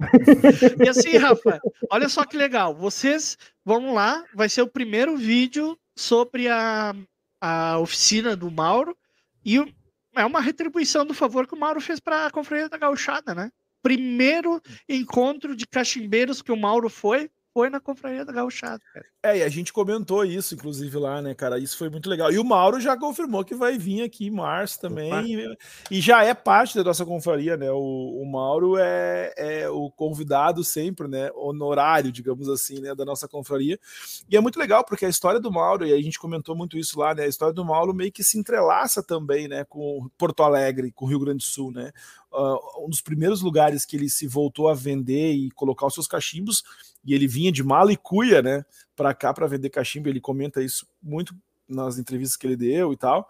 E 0.84 0.88
assim, 0.88 1.16
Rafa, 1.16 1.58
olha 1.90 2.08
só 2.08 2.24
que 2.24 2.36
legal. 2.36 2.74
Vocês 2.74 3.38
vão 3.64 3.94
lá, 3.94 4.24
vai 4.34 4.48
ser 4.48 4.62
o 4.62 4.68
primeiro 4.68 5.16
vídeo 5.16 5.78
sobre 5.96 6.48
a, 6.48 6.94
a 7.40 7.78
oficina 7.78 8.36
do 8.36 8.50
Mauro 8.50 8.96
e 9.44 9.58
o- 9.58 9.68
é 10.14 10.24
uma 10.24 10.40
retribuição 10.40 11.04
do 11.06 11.14
favor 11.14 11.46
que 11.46 11.54
o 11.54 11.58
Mauro 11.58 11.80
fez 11.80 11.98
para 12.00 12.26
a 12.26 12.30
Confraria 12.30 12.68
da 12.68 12.76
Gauchada, 12.78 13.34
né? 13.34 13.50
Primeiro 13.82 14.60
encontro 14.88 15.54
de 15.56 15.66
cachimbeiros 15.66 16.42
que 16.42 16.52
o 16.52 16.56
Mauro 16.56 16.88
foi, 16.90 17.30
foi 17.56 17.70
na 17.70 17.80
Confraria 17.80 18.22
da 18.22 18.34
Gauchada. 18.34 18.82
cara. 18.92 19.06
É, 19.22 19.38
e 19.38 19.42
a 19.42 19.48
gente 19.48 19.72
comentou 19.72 20.22
isso, 20.26 20.54
inclusive, 20.54 20.98
lá, 20.98 21.22
né, 21.22 21.34
cara? 21.34 21.58
Isso 21.58 21.78
foi 21.78 21.88
muito 21.88 22.06
legal. 22.06 22.30
E 22.30 22.38
o 22.38 22.44
Mauro 22.44 22.78
já 22.78 22.94
confirmou 22.98 23.42
que 23.46 23.54
vai 23.54 23.78
vir 23.78 24.02
aqui 24.02 24.26
em 24.26 24.30
março 24.30 24.78
também. 24.78 25.10
E, 25.24 25.56
e 25.90 26.00
já 26.02 26.22
é 26.22 26.34
parte 26.34 26.76
da 26.76 26.84
nossa 26.84 27.02
confraria, 27.06 27.56
né? 27.56 27.70
O, 27.72 28.20
o 28.22 28.30
Mauro 28.30 28.76
é, 28.76 29.32
é 29.38 29.70
o 29.70 29.90
convidado 29.90 30.62
sempre, 30.62 31.08
né? 31.08 31.30
Honorário, 31.34 32.12
digamos 32.12 32.46
assim, 32.46 32.78
né? 32.78 32.94
Da 32.94 33.06
nossa 33.06 33.26
confraria. 33.26 33.80
E 34.28 34.36
é 34.36 34.40
muito 34.40 34.58
legal, 34.58 34.84
porque 34.84 35.06
a 35.06 35.08
história 35.08 35.40
do 35.40 35.50
Mauro, 35.50 35.86
e 35.86 35.94
a 35.94 36.02
gente 36.02 36.18
comentou 36.18 36.54
muito 36.54 36.76
isso 36.76 37.00
lá, 37.00 37.14
né? 37.14 37.22
A 37.22 37.26
história 37.26 37.54
do 37.54 37.64
Mauro 37.64 37.94
meio 37.94 38.12
que 38.12 38.22
se 38.22 38.38
entrelaça 38.38 39.02
também, 39.02 39.48
né? 39.48 39.64
Com 39.64 40.10
Porto 40.18 40.42
Alegre, 40.42 40.92
com 40.92 41.06
o 41.06 41.08
Rio 41.08 41.20
Grande 41.20 41.38
do 41.38 41.48
Sul, 41.48 41.72
né? 41.72 41.90
Uh, 42.36 42.84
um 42.84 42.90
dos 42.90 43.00
primeiros 43.00 43.40
lugares 43.40 43.86
que 43.86 43.96
ele 43.96 44.10
se 44.10 44.26
voltou 44.26 44.68
a 44.68 44.74
vender 44.74 45.32
e 45.32 45.50
colocar 45.52 45.86
os 45.86 45.94
seus 45.94 46.06
cachimbos, 46.06 46.62
e 47.02 47.14
ele 47.14 47.26
vinha 47.26 47.50
de 47.50 47.64
mala 47.64 47.92
e 47.92 47.96
cuia, 47.96 48.42
né? 48.42 48.64
para 48.96 49.14
cá 49.14 49.32
para 49.32 49.46
vender 49.46 49.68
cachimbo, 49.68 50.08
ele 50.08 50.20
comenta 50.20 50.62
isso 50.62 50.88
muito 51.00 51.36
nas 51.68 51.98
entrevistas 51.98 52.36
que 52.36 52.46
ele 52.46 52.56
deu 52.56 52.92
e 52.92 52.96
tal. 52.96 53.28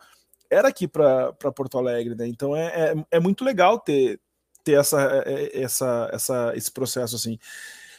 Era 0.48 0.68
aqui 0.68 0.86
para 0.86 1.32
Porto 1.32 1.76
Alegre, 1.76 2.14
né? 2.14 2.26
Então 2.28 2.54
é, 2.54 2.92
é, 2.92 3.06
é, 3.10 3.20
muito 3.20 3.44
legal 3.44 3.80
ter, 3.80 4.20
ter 4.62 4.78
essa, 4.78 5.24
essa, 5.52 6.10
essa, 6.12 6.52
esse 6.54 6.70
processo 6.70 7.16
assim. 7.16 7.36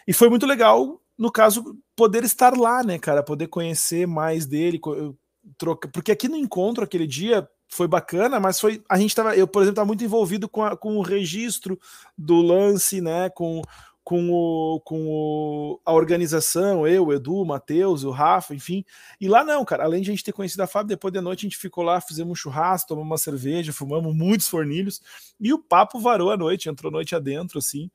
E 0.07 0.13
foi 0.13 0.29
muito 0.29 0.45
legal, 0.45 1.01
no 1.17 1.29
caso, 1.29 1.77
poder 1.93 2.23
estar 2.23 2.55
lá, 2.55 2.81
né, 2.81 2.97
cara? 2.97 3.21
Poder 3.21 3.47
conhecer 3.47 4.07
mais 4.07 4.45
dele, 4.45 4.79
troca. 5.57 5.89
Porque 5.89 6.11
aqui 6.11 6.29
no 6.29 6.37
encontro, 6.37 6.85
aquele 6.85 7.05
dia, 7.05 7.47
foi 7.67 7.87
bacana, 7.87 8.39
mas 8.39 8.59
foi. 8.59 8.81
A 8.89 8.97
gente 8.97 9.15
tava. 9.15 9.35
Eu, 9.35 9.47
por 9.47 9.61
exemplo, 9.61 9.73
estava 9.73 9.87
muito 9.87 10.03
envolvido 10.03 10.47
com, 10.47 10.63
a, 10.63 10.75
com 10.75 10.97
o 10.97 11.01
registro 11.01 11.79
do 12.17 12.41
lance, 12.41 13.01
né? 13.01 13.29
Com, 13.29 13.61
com, 14.07 14.31
o, 14.31 14.79
com 14.85 15.05
o, 15.05 15.81
a 15.85 15.91
organização, 15.91 16.87
eu, 16.87 17.07
o 17.07 17.13
Edu, 17.13 17.35
o 17.35 17.45
Matheus, 17.45 18.05
o 18.05 18.09
Rafa, 18.11 18.55
enfim. 18.55 18.85
E 19.19 19.27
lá 19.27 19.43
não, 19.43 19.65
cara, 19.65 19.83
além 19.83 20.01
de 20.01 20.09
a 20.09 20.13
gente 20.13 20.23
ter 20.23 20.31
conhecido 20.31 20.61
a 20.61 20.67
Fábio, 20.67 20.87
depois 20.87 21.13
da 21.13 21.21
noite 21.21 21.45
a 21.45 21.49
gente 21.49 21.57
ficou 21.57 21.83
lá, 21.83 21.99
fizemos 21.99 22.31
um 22.31 22.35
churrasco, 22.35 22.87
tomamos 22.87 23.11
uma 23.11 23.17
cerveja, 23.17 23.73
fumamos 23.73 24.15
muitos 24.15 24.47
fornilhos, 24.47 25.01
e 25.37 25.51
o 25.51 25.59
papo 25.59 25.99
varou 25.99 26.31
a 26.31 26.37
noite, 26.37 26.69
entrou 26.69 26.89
noite 26.89 27.15
adentro, 27.15 27.59
assim. 27.59 27.91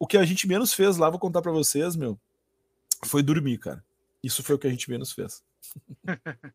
O 0.00 0.06
que 0.06 0.16
a 0.16 0.24
gente 0.24 0.48
menos 0.48 0.74
fez 0.74 0.96
lá, 0.96 1.08
vou 1.08 1.20
contar 1.20 1.40
para 1.40 1.52
vocês, 1.52 1.94
meu, 1.94 2.18
foi 3.04 3.22
dormir, 3.22 3.58
cara. 3.58 3.84
Isso 4.20 4.42
foi 4.42 4.56
o 4.56 4.58
que 4.58 4.66
a 4.66 4.70
gente 4.70 4.90
menos 4.90 5.12
fez. 5.12 5.44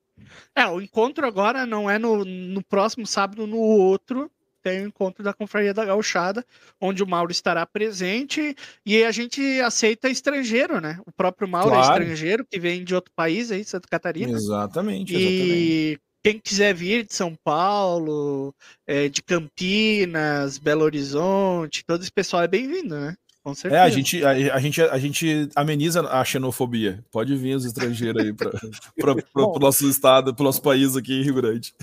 é, 0.55 0.65
o 0.67 0.81
encontro 0.81 1.25
agora 1.25 1.65
não 1.65 1.89
é 1.89 1.97
no, 1.97 2.23
no 2.25 2.63
próximo 2.63 3.05
sábado, 3.05 3.47
no 3.47 3.57
outro, 3.57 4.31
tem 4.67 4.83
o 4.83 4.87
encontro 4.87 5.23
da 5.23 5.33
Confraria 5.33 5.73
da 5.73 5.85
Gauchada, 5.85 6.45
onde 6.81 7.01
o 7.01 7.07
Mauro 7.07 7.31
estará 7.31 7.65
presente 7.65 8.55
e 8.85 9.03
a 9.03 9.11
gente 9.11 9.41
aceita 9.61 10.09
estrangeiro, 10.09 10.81
né? 10.81 10.99
O 11.05 11.11
próprio 11.11 11.47
Mauro 11.47 11.69
claro. 11.69 12.03
é 12.03 12.03
estrangeiro, 12.03 12.45
que 12.45 12.59
vem 12.59 12.83
de 12.83 12.93
outro 12.93 13.11
país 13.15 13.49
aí, 13.51 13.63
Santa 13.63 13.87
Catarina. 13.87 14.33
Exatamente, 14.33 15.13
e 15.13 15.15
exatamente. 15.15 16.01
quem 16.23 16.39
quiser 16.39 16.73
vir 16.73 17.05
de 17.05 17.13
São 17.13 17.33
Paulo, 17.43 18.53
é, 18.85 19.07
de 19.07 19.23
Campinas, 19.23 20.57
Belo 20.57 20.83
Horizonte, 20.83 21.85
todo 21.85 22.01
esse 22.01 22.11
pessoal 22.11 22.43
é 22.43 22.47
bem-vindo, 22.47 22.99
né? 22.99 23.15
Com 23.47 23.53
certeza. 23.53 23.81
É, 23.81 23.85
a 23.85 23.89
gente, 23.89 24.25
a, 24.25 24.29
a, 24.55 24.59
gente, 24.59 24.81
a 24.81 24.97
gente 24.97 25.49
ameniza 25.55 26.01
a 26.01 26.25
xenofobia. 26.25 27.01
Pode 27.09 27.33
vir 27.37 27.55
os 27.55 27.63
estrangeiros 27.63 28.21
aí 28.21 28.33
para 28.33 28.51
o 29.35 29.57
nosso 29.57 29.87
estado, 29.87 30.35
para 30.35 30.43
o 30.43 30.45
nosso 30.45 30.61
país 30.61 30.97
aqui 30.97 31.13
em 31.13 31.23
Rio 31.23 31.35
Grande. 31.35 31.73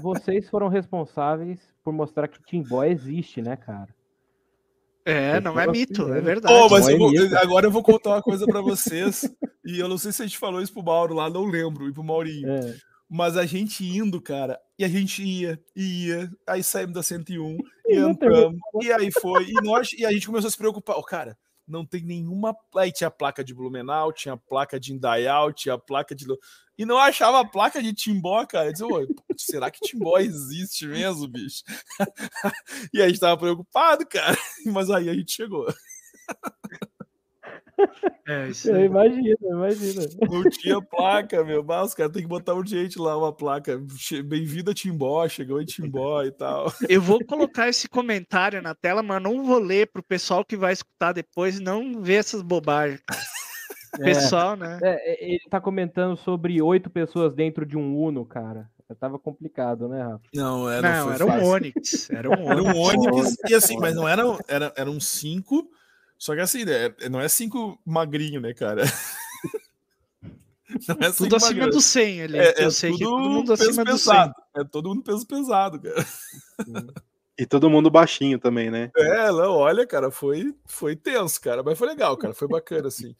Vocês 0.00 0.48
foram 0.48 0.68
responsáveis 0.68 1.58
por 1.82 1.92
mostrar 1.92 2.28
que 2.28 2.40
Timbó 2.40 2.84
existe, 2.84 3.42
né, 3.42 3.56
cara? 3.56 3.88
É, 5.04 5.40
não 5.40 5.58
é 5.58 5.66
mito, 5.66 6.12
é 6.14 6.20
verdade. 6.20 6.54
Oh, 6.54 6.68
mas 6.68 6.86
eu 6.86 6.96
vou, 6.96 7.10
agora 7.36 7.66
eu 7.66 7.70
vou 7.72 7.82
contar 7.82 8.10
uma 8.10 8.22
coisa 8.22 8.46
para 8.46 8.60
vocês. 8.60 9.28
e 9.66 9.80
eu 9.80 9.88
não 9.88 9.98
sei 9.98 10.12
se 10.12 10.22
a 10.22 10.24
gente 10.24 10.38
falou 10.38 10.62
isso 10.62 10.72
pro 10.72 10.84
Mauro 10.84 11.14
lá, 11.14 11.28
não 11.28 11.46
lembro, 11.46 11.88
e 11.88 11.92
pro 11.92 12.04
Maurinho. 12.04 12.48
É. 12.48 12.76
Mas 13.08 13.36
a 13.36 13.46
gente 13.46 13.84
indo, 13.84 14.20
cara, 14.20 14.60
e 14.78 14.84
a 14.84 14.88
gente 14.88 15.22
ia, 15.22 15.62
ia, 15.74 16.30
aí 16.46 16.62
saímos 16.62 16.94
da 16.94 17.02
101 17.02 17.56
e 17.86 17.96
entramos, 17.98 18.58
e 18.82 18.92
aí 18.92 19.10
foi, 19.12 19.48
e 19.48 19.54
nós, 19.62 19.92
e 19.92 20.04
a 20.04 20.12
gente 20.12 20.26
começou 20.26 20.48
a 20.48 20.50
se 20.50 20.58
preocupar. 20.58 20.96
Oh, 20.96 21.04
cara, 21.04 21.38
não 21.66 21.84
tem 21.84 22.02
nenhuma. 22.02 22.54
Aí 22.76 22.92
tinha 22.92 23.10
placa 23.10 23.42
de 23.42 23.52
Blumenau, 23.52 24.12
tinha 24.12 24.36
placa 24.36 24.78
de 24.78 24.92
Indaial, 24.92 25.52
tinha 25.52 25.76
placa 25.76 26.14
de. 26.14 26.24
E 26.78 26.84
não 26.84 26.98
achava 26.98 27.40
a 27.40 27.44
placa 27.44 27.82
de 27.82 27.92
Timbó, 27.92 28.44
cara. 28.46 28.68
Eu 28.68 29.06
disse, 29.34 29.50
será 29.50 29.70
que 29.70 29.80
Timbó 29.80 30.18
existe 30.18 30.86
mesmo, 30.86 31.26
bicho? 31.26 31.64
e 32.94 33.02
a 33.02 33.08
gente 33.08 33.18
tava 33.18 33.36
preocupado, 33.36 34.06
cara. 34.06 34.36
Mas 34.66 34.90
aí 34.90 35.08
a 35.08 35.14
gente 35.14 35.32
chegou. 35.32 35.66
É, 38.26 38.48
isso 38.48 38.70
eu 38.70 38.84
imagino, 38.84 39.36
imagino. 39.42 40.02
Não 40.28 40.42
tinha 40.50 40.80
placa, 40.80 41.44
meu. 41.44 41.62
Mas 41.62 41.88
os 41.88 41.94
caras 41.94 42.12
tem 42.12 42.22
que 42.22 42.28
botar 42.28 42.54
urgente 42.54 42.98
lá 42.98 43.16
uma 43.16 43.32
placa. 43.32 43.80
Bem-vindo 44.24 44.70
a 44.70 44.74
Timbó, 44.74 45.28
chegou 45.28 45.60
em 45.60 45.64
Timbó 45.64 46.22
e 46.22 46.32
tal. 46.32 46.66
Eu 46.88 47.00
vou 47.00 47.24
colocar 47.24 47.68
esse 47.68 47.88
comentário 47.88 48.60
na 48.62 48.74
tela, 48.74 49.02
mas 49.02 49.22
não 49.22 49.44
vou 49.44 49.58
ler 49.58 49.90
pro 49.92 50.02
pessoal 50.02 50.44
que 50.44 50.56
vai 50.56 50.72
escutar 50.72 51.12
depois 51.12 51.60
não 51.60 52.02
ver 52.02 52.14
essas 52.14 52.42
bobagens. 52.42 53.00
Pessoal, 53.96 54.54
é, 54.54 54.56
né? 54.56 54.78
É, 54.82 55.24
ele 55.24 55.40
tá 55.48 55.60
comentando 55.60 56.16
sobre 56.16 56.60
oito 56.60 56.90
pessoas 56.90 57.34
dentro 57.34 57.64
de 57.64 57.76
um 57.76 57.96
Uno, 57.96 58.24
cara. 58.24 58.68
Tava 59.00 59.18
complicado, 59.18 59.88
né, 59.88 60.00
Rafa? 60.00 60.20
Não, 60.32 60.70
era, 60.70 61.04
não, 61.04 61.12
era 61.12 61.26
um 61.26 61.44
Onix. 61.44 62.08
Era 62.08 62.28
um 62.30 62.46
Onix. 62.46 62.50
Era 62.50 62.62
um 62.62 62.80
Onix, 62.80 63.36
e 63.48 63.54
assim, 63.54 63.76
mas 63.78 63.94
não 63.96 64.08
eram, 64.08 64.38
era, 64.46 64.72
eram 64.76 65.00
cinco. 65.00 65.68
Só 66.18 66.34
que 66.34 66.40
assim, 66.40 66.64
né, 66.64 66.94
não 67.10 67.20
é 67.20 67.28
cinco 67.28 67.78
magrinho, 67.84 68.40
né, 68.40 68.54
cara? 68.54 68.82
Não 70.88 71.08
é 71.08 71.12
tudo 71.12 71.36
acima 71.36 71.52
magrinho. 71.52 71.70
do 71.70 71.80
100 71.80 72.22
ali. 72.22 72.38
É, 72.38 72.64
eu 72.64 72.70
sei 72.70 72.92
que 72.92 73.04
todo 73.04 73.28
mundo 73.28 73.52
acima 73.52 73.84
do 73.84 73.96
100. 73.96 74.32
É 74.56 74.64
todo 74.64 74.88
mundo 74.88 75.02
peso 75.02 75.26
pesado, 75.26 75.80
cara. 75.80 76.04
E 77.38 77.46
todo 77.46 77.70
mundo 77.70 77.90
baixinho 77.90 78.38
também, 78.38 78.70
né? 78.70 78.90
É, 78.96 79.30
não, 79.30 79.52
olha, 79.52 79.86
cara, 79.86 80.10
foi, 80.10 80.54
foi 80.66 80.96
tenso, 80.96 81.40
cara, 81.40 81.62
mas 81.62 81.78
foi 81.78 81.86
legal, 81.86 82.16
cara, 82.16 82.34
foi 82.34 82.48
bacana, 82.48 82.88
assim. 82.88 83.14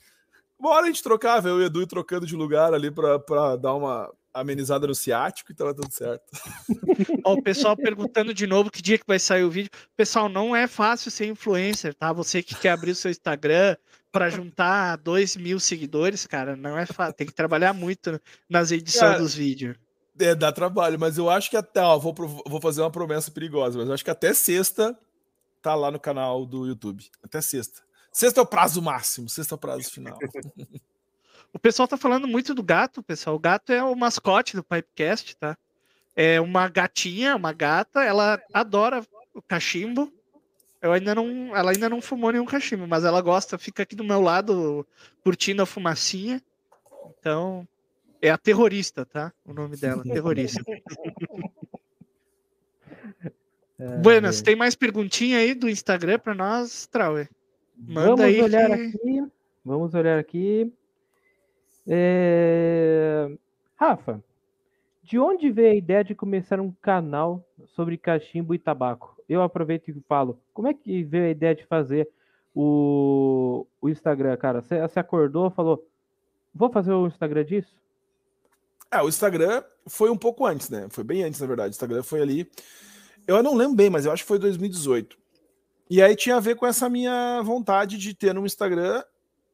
Uma 0.59 0.71
hora 0.71 0.85
a 0.85 0.87
gente 0.87 1.03
trocava, 1.03 1.49
eu 1.49 1.61
e 1.61 1.65
o 1.65 1.67
Edu 1.67 1.87
trocando 1.87 2.27
de 2.27 2.35
lugar 2.35 2.73
ali 2.73 2.91
pra, 2.91 3.19
pra 3.19 3.57
dar 3.57 3.75
uma 3.75 4.11
amenizada 4.41 4.87
no 4.87 4.95
ciático 4.95 5.51
e 5.51 5.55
tava 5.55 5.75
tudo 5.75 5.93
certo. 5.93 6.25
Ó, 7.25 7.35
o 7.35 7.43
pessoal 7.43 7.77
perguntando 7.77 8.35
de 8.35 8.47
novo 8.47 8.71
que 8.71 8.83
dia 8.83 8.99
que 8.99 9.07
vai 9.07 9.19
sair 9.19 9.45
o 9.45 9.51
vídeo. 9.51 9.71
Pessoal, 9.97 10.29
não 10.29 10.55
é 10.55 10.67
fácil 10.67 11.11
ser 11.11 11.27
influencer, 11.27 11.95
tá? 11.95 12.13
Você 12.13 12.43
que 12.43 12.55
quer 12.55 12.71
abrir 12.71 12.93
o 12.93 12.95
seu 12.95 13.11
Instagram 13.11 13.77
para 14.13 14.31
juntar 14.31 14.97
2 14.97 15.37
mil 15.37 15.59
seguidores, 15.59 16.27
cara, 16.27 16.57
não 16.57 16.79
é 16.79 16.87
fácil. 16.87 17.15
Tem 17.15 17.27
que 17.27 17.35
trabalhar 17.35 17.73
muito 17.73 18.21
nas 18.49 18.71
edições 18.71 19.01
Cara, 19.01 19.19
dos 19.19 19.35
vídeos. 19.35 19.77
É, 20.19 20.35
dá 20.35 20.51
trabalho, 20.51 20.99
mas 20.99 21.19
eu 21.19 21.29
acho 21.29 21.51
que 21.51 21.57
até, 21.57 21.81
ó, 21.81 21.99
vou, 21.99 22.15
vou 22.15 22.61
fazer 22.61 22.81
uma 22.81 22.91
promessa 22.91 23.31
perigosa, 23.31 23.79
mas 23.79 23.89
eu 23.89 23.95
acho 23.95 24.05
que 24.05 24.11
até 24.11 24.33
sexta 24.33 24.99
tá 25.61 25.75
lá 25.75 25.91
no 25.91 26.01
canal 26.01 26.47
do 26.47 26.67
YouTube. 26.67 27.05
Até 27.23 27.41
sexta. 27.41 27.83
Sexta 28.13 28.41
é 28.41 28.43
o 28.43 28.47
prazo 28.47 28.81
máximo, 28.81 29.29
sexta 29.29 29.55
é 29.55 29.57
o 29.57 29.59
prazo 29.59 29.91
final. 29.91 30.19
O 31.53 31.59
pessoal 31.59 31.89
tá 31.89 31.97
falando 31.97 32.29
muito 32.29 32.55
do 32.55 32.63
gato, 32.63 33.03
pessoal. 33.03 33.37
O 33.37 33.39
gato 33.39 33.73
é 33.73 33.83
o 33.83 33.95
mascote 33.95 34.55
do 34.57 34.63
Pipecast, 34.63 35.37
tá? 35.37 35.57
É 36.15 36.41
uma 36.41 36.69
gatinha, 36.69 37.35
uma 37.37 37.53
gata, 37.53 38.03
ela 38.03 38.41
adora 38.53 39.03
o 39.35 39.43
cachimbo. 39.43 40.13
Eu 40.83 40.93
ainda 40.93 41.15
não, 41.15 41.57
ela 41.57 41.71
ainda 41.73 41.89
não 41.89 42.01
fumou 42.01 42.31
nenhum 42.31 42.45
cachimbo, 42.45 42.87
mas 42.87 43.05
ela 43.05 43.21
gosta, 43.21 43.59
fica 43.59 43.83
aqui 43.83 43.97
do 43.97 44.05
meu 44.05 44.21
lado 44.21 44.87
curtindo 45.25 45.63
a 45.63 45.67
fumacinha. 45.67 46.43
Então, 47.19 47.67
é 48.21 48.31
a 48.31 48.39
terrorista, 48.39 49.05
tá? 49.05 49.33
O 49.45 49.53
nome 49.53 49.77
dela, 49.77 50.03
terrorista. 50.05 50.63
É, 53.79 53.99
Buenas, 53.99 54.41
tem 54.41 54.57
mais 54.57 54.75
perguntinha 54.75 55.37
aí 55.39 55.55
do 55.55 55.69
Instagram 55.69 56.19
pra 56.19 56.35
nós, 56.35 56.87
Trauer? 56.87 57.29
Manda 57.77 58.07
Vamos 58.09 58.21
aí 58.23 58.41
olhar 58.41 58.69
que- 58.71 58.83
aqui. 58.97 59.23
Vamos 59.63 59.95
olhar 59.95 60.19
aqui. 60.19 60.73
É, 61.87 63.31
Rafa, 63.77 64.23
de 65.03 65.19
onde 65.19 65.51
veio 65.51 65.73
a 65.73 65.77
ideia 65.77 66.03
de 66.03 66.15
começar 66.15 66.61
um 66.61 66.73
canal 66.83 67.45
sobre 67.75 67.97
cachimbo 67.97 68.55
e 68.55 68.59
tabaco? 68.59 69.17
Eu 69.29 69.43
aproveito 69.43 69.89
e 69.89 70.01
falo, 70.09 70.39
como 70.53 70.69
é 70.69 70.75
que 70.75 71.05
veio 71.05 71.27
a 71.27 71.31
ideia 71.31 71.55
de 71.55 71.65
fazer 71.65 72.09
o, 72.55 73.67
o 73.81 73.89
Instagram, 73.89 74.37
cara? 74.37 74.63
Você, 74.63 74.81
você 74.81 74.99
acordou, 74.99 75.51
falou, 75.51 75.87
vou 76.55 76.71
fazer 76.71 76.93
o 76.93 77.07
Instagram 77.07 77.45
disso? 77.45 77.75
É, 78.91 79.03
o 79.03 79.09
Instagram 79.09 79.63
foi 79.87 80.11
um 80.11 80.17
pouco 80.17 80.47
antes, 80.47 80.71
né? 80.71 80.87
Foi 80.91 81.05
bem 81.05 81.23
antes, 81.23 81.41
na 81.41 81.47
verdade. 81.47 81.71
O 81.71 81.77
Instagram 81.77 82.03
foi 82.03 82.23
ali. 82.23 82.51
Eu 83.27 83.43
não 83.43 83.55
lembro 83.55 83.77
bem, 83.77 83.91
mas 83.91 84.07
eu 84.07 84.13
acho 84.13 84.23
que 84.23 84.29
foi 84.29 84.39
2018. 84.39 85.17
E 85.89 86.03
aí 86.03 86.17
tinha 86.17 86.37
a 86.37 86.41
ver 86.41 86.57
com 86.57 86.67
essa 86.67 86.89
minha 86.89 87.41
vontade 87.43 87.97
de 87.99 88.15
ter 88.15 88.37
um 88.37 88.47
Instagram 88.47 89.05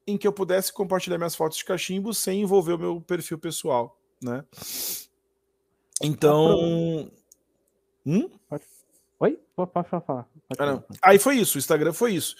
em 0.06 0.18
que 0.18 0.26
eu 0.26 0.32
pudesse 0.32 0.72
compartilhar 0.72 1.18
minhas 1.18 1.34
fotos 1.34 1.58
de 1.58 1.64
cachimbo 1.64 2.12
sem 2.12 2.42
envolver 2.42 2.74
o 2.74 2.78
meu 2.78 3.00
perfil 3.00 3.38
pessoal, 3.38 3.98
né? 4.22 4.44
Então. 6.02 7.10
Hum? 8.04 8.30
Oi? 9.20 9.38
Pode, 9.54 9.70
falar. 9.70 10.02
Pode 10.02 10.28
Ah. 10.58 10.82
Aí 11.00 11.18
foi 11.18 11.36
isso, 11.36 11.56
o 11.56 11.58
Instagram 11.58 11.92
foi 11.92 12.14
isso. 12.14 12.36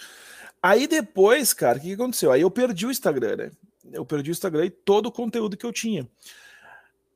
Aí 0.61 0.87
depois, 0.87 1.53
cara, 1.53 1.79
o 1.79 1.81
que 1.81 1.89
que 1.89 1.95
aconteceu? 1.95 2.33
Aí 2.33 2.41
eu 2.41 2.51
perdi 2.51 2.87
o 2.87 2.91
Instagram, 2.91 3.37
né? 3.37 3.51
Eu 3.93 4.05
perdi 4.05 4.31
o 4.31 4.33
Instagram 4.33 4.67
e 4.67 4.71
todo 4.71 5.07
o 5.07 5.13
conteúdo 5.13 5.57
que 5.57 5.67
eu 5.67 5.73
tinha. 5.73 6.09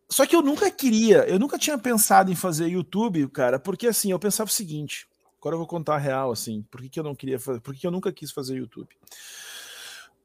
Só 0.08 0.24
que 0.24 0.36
eu 0.36 0.42
nunca 0.42 0.70
queria, 0.70 1.28
eu 1.28 1.38
nunca 1.38 1.58
tinha 1.58 1.76
pensado 1.76 2.30
em 2.30 2.36
fazer 2.36 2.68
YouTube, 2.68 3.28
cara, 3.28 3.58
porque 3.58 3.88
assim, 3.88 4.12
eu 4.12 4.18
pensava 4.18 4.48
o 4.48 4.52
seguinte, 4.52 5.08
agora 5.40 5.54
eu 5.54 5.58
vou 5.58 5.66
contar 5.66 5.96
a 5.96 5.98
real, 5.98 6.30
assim, 6.30 6.64
por 6.70 6.80
que, 6.80 6.88
que 6.88 7.00
eu 7.00 7.04
não 7.04 7.14
queria 7.14 7.40
fazer, 7.40 7.60
por 7.60 7.74
que, 7.74 7.80
que 7.80 7.86
eu 7.86 7.90
nunca 7.90 8.12
quis 8.12 8.30
fazer 8.30 8.56
YouTube? 8.56 8.88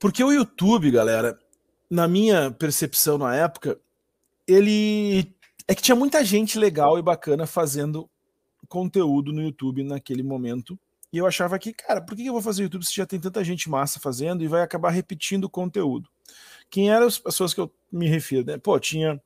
Porque 0.01 0.23
o 0.23 0.31
YouTube, 0.31 0.89
galera, 0.89 1.39
na 1.87 2.07
minha 2.07 2.49
percepção 2.49 3.19
na 3.19 3.35
época, 3.35 3.79
ele 4.47 5.31
é 5.67 5.75
que 5.75 5.81
tinha 5.83 5.95
muita 5.95 6.25
gente 6.25 6.57
legal 6.57 6.97
e 6.97 7.03
bacana 7.03 7.45
fazendo 7.45 8.09
conteúdo 8.67 9.31
no 9.31 9.43
YouTube 9.43 9.83
naquele 9.83 10.23
momento. 10.23 10.75
E 11.13 11.19
eu 11.19 11.27
achava 11.27 11.59
que, 11.59 11.71
cara, 11.71 12.01
por 12.01 12.15
que 12.15 12.25
eu 12.25 12.33
vou 12.33 12.41
fazer 12.41 12.63
YouTube 12.63 12.83
se 12.83 12.95
já 12.95 13.05
tem 13.05 13.19
tanta 13.19 13.43
gente 13.43 13.69
massa 13.69 13.99
fazendo 13.99 14.43
e 14.43 14.47
vai 14.47 14.63
acabar 14.63 14.89
repetindo 14.89 15.43
o 15.43 15.49
conteúdo? 15.49 16.09
Quem 16.67 16.89
eram 16.89 17.05
as 17.05 17.19
pessoas 17.19 17.53
que 17.53 17.61
eu 17.61 17.71
me 17.91 18.07
refiro? 18.07 18.47
Né? 18.47 18.57
Pô, 18.57 18.79
tinha 18.79 19.21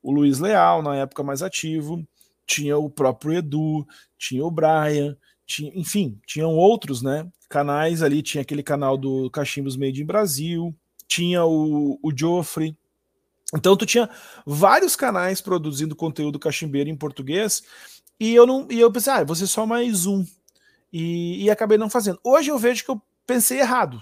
o 0.00 0.12
Luiz 0.12 0.38
Leal, 0.38 0.80
na 0.80 0.94
época 0.94 1.24
mais 1.24 1.42
ativo, 1.42 2.06
tinha 2.46 2.78
o 2.78 2.88
próprio 2.88 3.32
Edu, 3.32 3.84
tinha 4.16 4.44
o 4.46 4.50
Brian, 4.50 5.16
tinha, 5.50 5.72
enfim, 5.74 6.16
tinham 6.24 6.54
outros, 6.54 7.02
né? 7.02 7.28
Canais 7.48 8.02
ali, 8.02 8.22
tinha 8.22 8.42
aquele 8.42 8.62
canal 8.62 8.96
do 8.96 9.28
Cachimbos 9.30 9.76
Made 9.76 10.00
in 10.00 10.06
Brasil, 10.06 10.72
tinha 11.08 11.44
o, 11.44 11.98
o 12.00 12.12
Joffrey. 12.16 12.76
Então 13.52 13.76
tu 13.76 13.84
tinha 13.84 14.08
vários 14.46 14.94
canais 14.94 15.40
produzindo 15.40 15.96
conteúdo 15.96 16.38
cachimbeiro 16.38 16.88
em 16.88 16.96
português 16.96 17.64
e 18.20 18.32
eu 18.32 18.46
não 18.46 18.68
e 18.70 18.78
eu 18.78 18.92
pensei, 18.92 19.12
ah, 19.12 19.24
você 19.24 19.44
só 19.44 19.66
mais 19.66 20.06
um. 20.06 20.24
E, 20.92 21.44
e 21.44 21.50
acabei 21.50 21.76
não 21.76 21.90
fazendo. 21.90 22.20
Hoje 22.22 22.48
eu 22.50 22.58
vejo 22.58 22.84
que 22.84 22.90
eu 22.90 23.02
pensei 23.26 23.58
errado. 23.58 24.00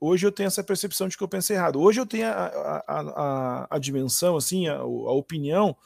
Hoje 0.00 0.26
eu 0.26 0.32
tenho 0.32 0.48
essa 0.48 0.64
percepção 0.64 1.06
de 1.06 1.16
que 1.16 1.22
eu 1.22 1.28
pensei 1.28 1.56
errado. 1.56 1.80
Hoje 1.80 2.00
eu 2.00 2.06
tenho 2.06 2.26
a, 2.26 2.32
a, 2.32 3.00
a, 3.00 3.66
a 3.70 3.78
dimensão, 3.78 4.36
assim, 4.36 4.66
a, 4.66 4.78
a 4.78 5.12
opinião 5.12 5.76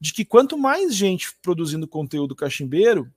de 0.00 0.12
que 0.12 0.24
quanto 0.24 0.56
mais 0.56 0.94
gente 0.94 1.34
produzindo 1.42 1.88
conteúdo 1.88 2.34
cachimbeiro, 2.34 3.12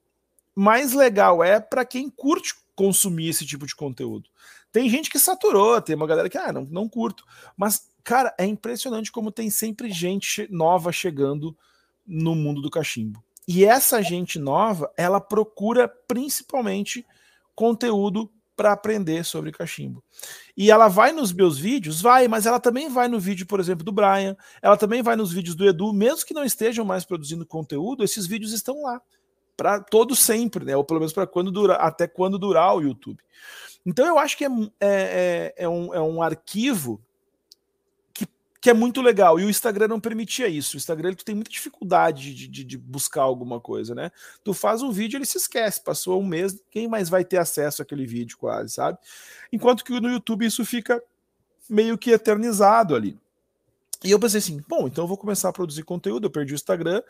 mais 0.55 0.93
legal 0.93 1.43
é 1.43 1.59
para 1.59 1.85
quem 1.85 2.09
curte 2.09 2.53
consumir 2.75 3.29
esse 3.29 3.45
tipo 3.45 3.65
de 3.65 3.75
conteúdo. 3.75 4.29
Tem 4.71 4.89
gente 4.89 5.09
que 5.09 5.19
saturou, 5.19 5.81
tem 5.81 5.95
uma 5.95 6.07
galera 6.07 6.29
que, 6.29 6.37
ah, 6.37 6.51
não, 6.51 6.63
não 6.65 6.87
curto. 6.87 7.25
Mas, 7.57 7.89
cara, 8.03 8.33
é 8.37 8.45
impressionante 8.45 9.11
como 9.11 9.31
tem 9.31 9.49
sempre 9.49 9.89
gente 9.91 10.47
nova 10.49 10.91
chegando 10.91 11.55
no 12.07 12.33
mundo 12.33 12.61
do 12.61 12.69
cachimbo. 12.69 13.23
E 13.47 13.65
essa 13.65 14.01
gente 14.01 14.39
nova, 14.39 14.91
ela 14.95 15.19
procura 15.19 15.87
principalmente 15.87 17.05
conteúdo 17.53 18.31
para 18.55 18.73
aprender 18.73 19.25
sobre 19.25 19.51
cachimbo. 19.51 20.03
E 20.55 20.69
ela 20.69 20.87
vai 20.87 21.11
nos 21.11 21.33
meus 21.33 21.57
vídeos, 21.57 22.01
vai, 22.01 22.27
mas 22.27 22.45
ela 22.45 22.59
também 22.59 22.89
vai 22.89 23.07
no 23.07 23.19
vídeo, 23.19 23.45
por 23.45 23.59
exemplo, 23.59 23.83
do 23.83 23.91
Brian, 23.91 24.37
ela 24.61 24.77
também 24.77 25.01
vai 25.01 25.15
nos 25.15 25.31
vídeos 25.31 25.55
do 25.55 25.67
Edu, 25.67 25.91
mesmo 25.91 26.25
que 26.25 26.33
não 26.33 26.43
estejam 26.43 26.85
mais 26.85 27.03
produzindo 27.03 27.45
conteúdo, 27.45 28.03
esses 28.03 28.27
vídeos 28.27 28.53
estão 28.53 28.83
lá 28.83 29.01
para 29.61 29.79
todo 29.79 30.15
sempre, 30.15 30.65
né? 30.65 30.75
Ou 30.75 30.83
pelo 30.83 30.99
menos 30.99 31.13
para 31.13 31.27
quando 31.27 31.51
durar, 31.51 31.79
até 31.79 32.07
quando 32.07 32.39
durar 32.39 32.75
o 32.75 32.81
YouTube. 32.81 33.23
Então 33.85 34.07
eu 34.07 34.17
acho 34.17 34.35
que 34.35 34.43
é, 34.43 34.49
é, 34.79 35.53
é, 35.55 35.69
um, 35.69 35.93
é 35.93 36.01
um 36.01 36.19
arquivo 36.19 36.99
que, 38.11 38.25
que 38.59 38.71
é 38.71 38.73
muito 38.73 39.03
legal. 39.03 39.39
E 39.39 39.45
o 39.45 39.49
Instagram 39.51 39.87
não 39.87 39.99
permitia 39.99 40.47
isso. 40.47 40.75
O 40.75 40.77
Instagram 40.77 41.13
tu 41.13 41.23
tem 41.23 41.35
muita 41.35 41.51
dificuldade 41.51 42.33
de, 42.33 42.47
de, 42.47 42.63
de, 42.63 42.75
buscar 42.75 43.21
alguma 43.21 43.59
coisa, 43.59 43.93
né? 43.93 44.11
Tu 44.43 44.51
faz 44.51 44.81
um 44.81 44.91
vídeo, 44.91 45.17
ele 45.17 45.27
se 45.27 45.37
esquece. 45.37 45.83
Passou 45.83 46.19
um 46.19 46.25
mês, 46.25 46.59
quem 46.71 46.87
mais 46.87 47.07
vai 47.07 47.23
ter 47.23 47.37
acesso 47.37 47.83
àquele 47.83 48.07
vídeo, 48.07 48.39
quase, 48.39 48.73
sabe? 48.73 48.97
Enquanto 49.53 49.85
que 49.85 49.99
no 49.99 50.09
YouTube 50.09 50.43
isso 50.43 50.65
fica 50.65 50.99
meio 51.69 51.99
que 51.99 52.09
eternizado 52.09 52.95
ali. 52.95 53.15
E 54.03 54.09
eu 54.09 54.19
pensei 54.19 54.39
assim, 54.39 54.59
bom, 54.67 54.87
então 54.87 55.03
eu 55.03 55.07
vou 55.07 55.17
começar 55.17 55.49
a 55.49 55.53
produzir 55.53 55.83
conteúdo. 55.83 56.25
Eu 56.25 56.31
perdi 56.31 56.53
o 56.53 56.55
Instagram, 56.55 57.03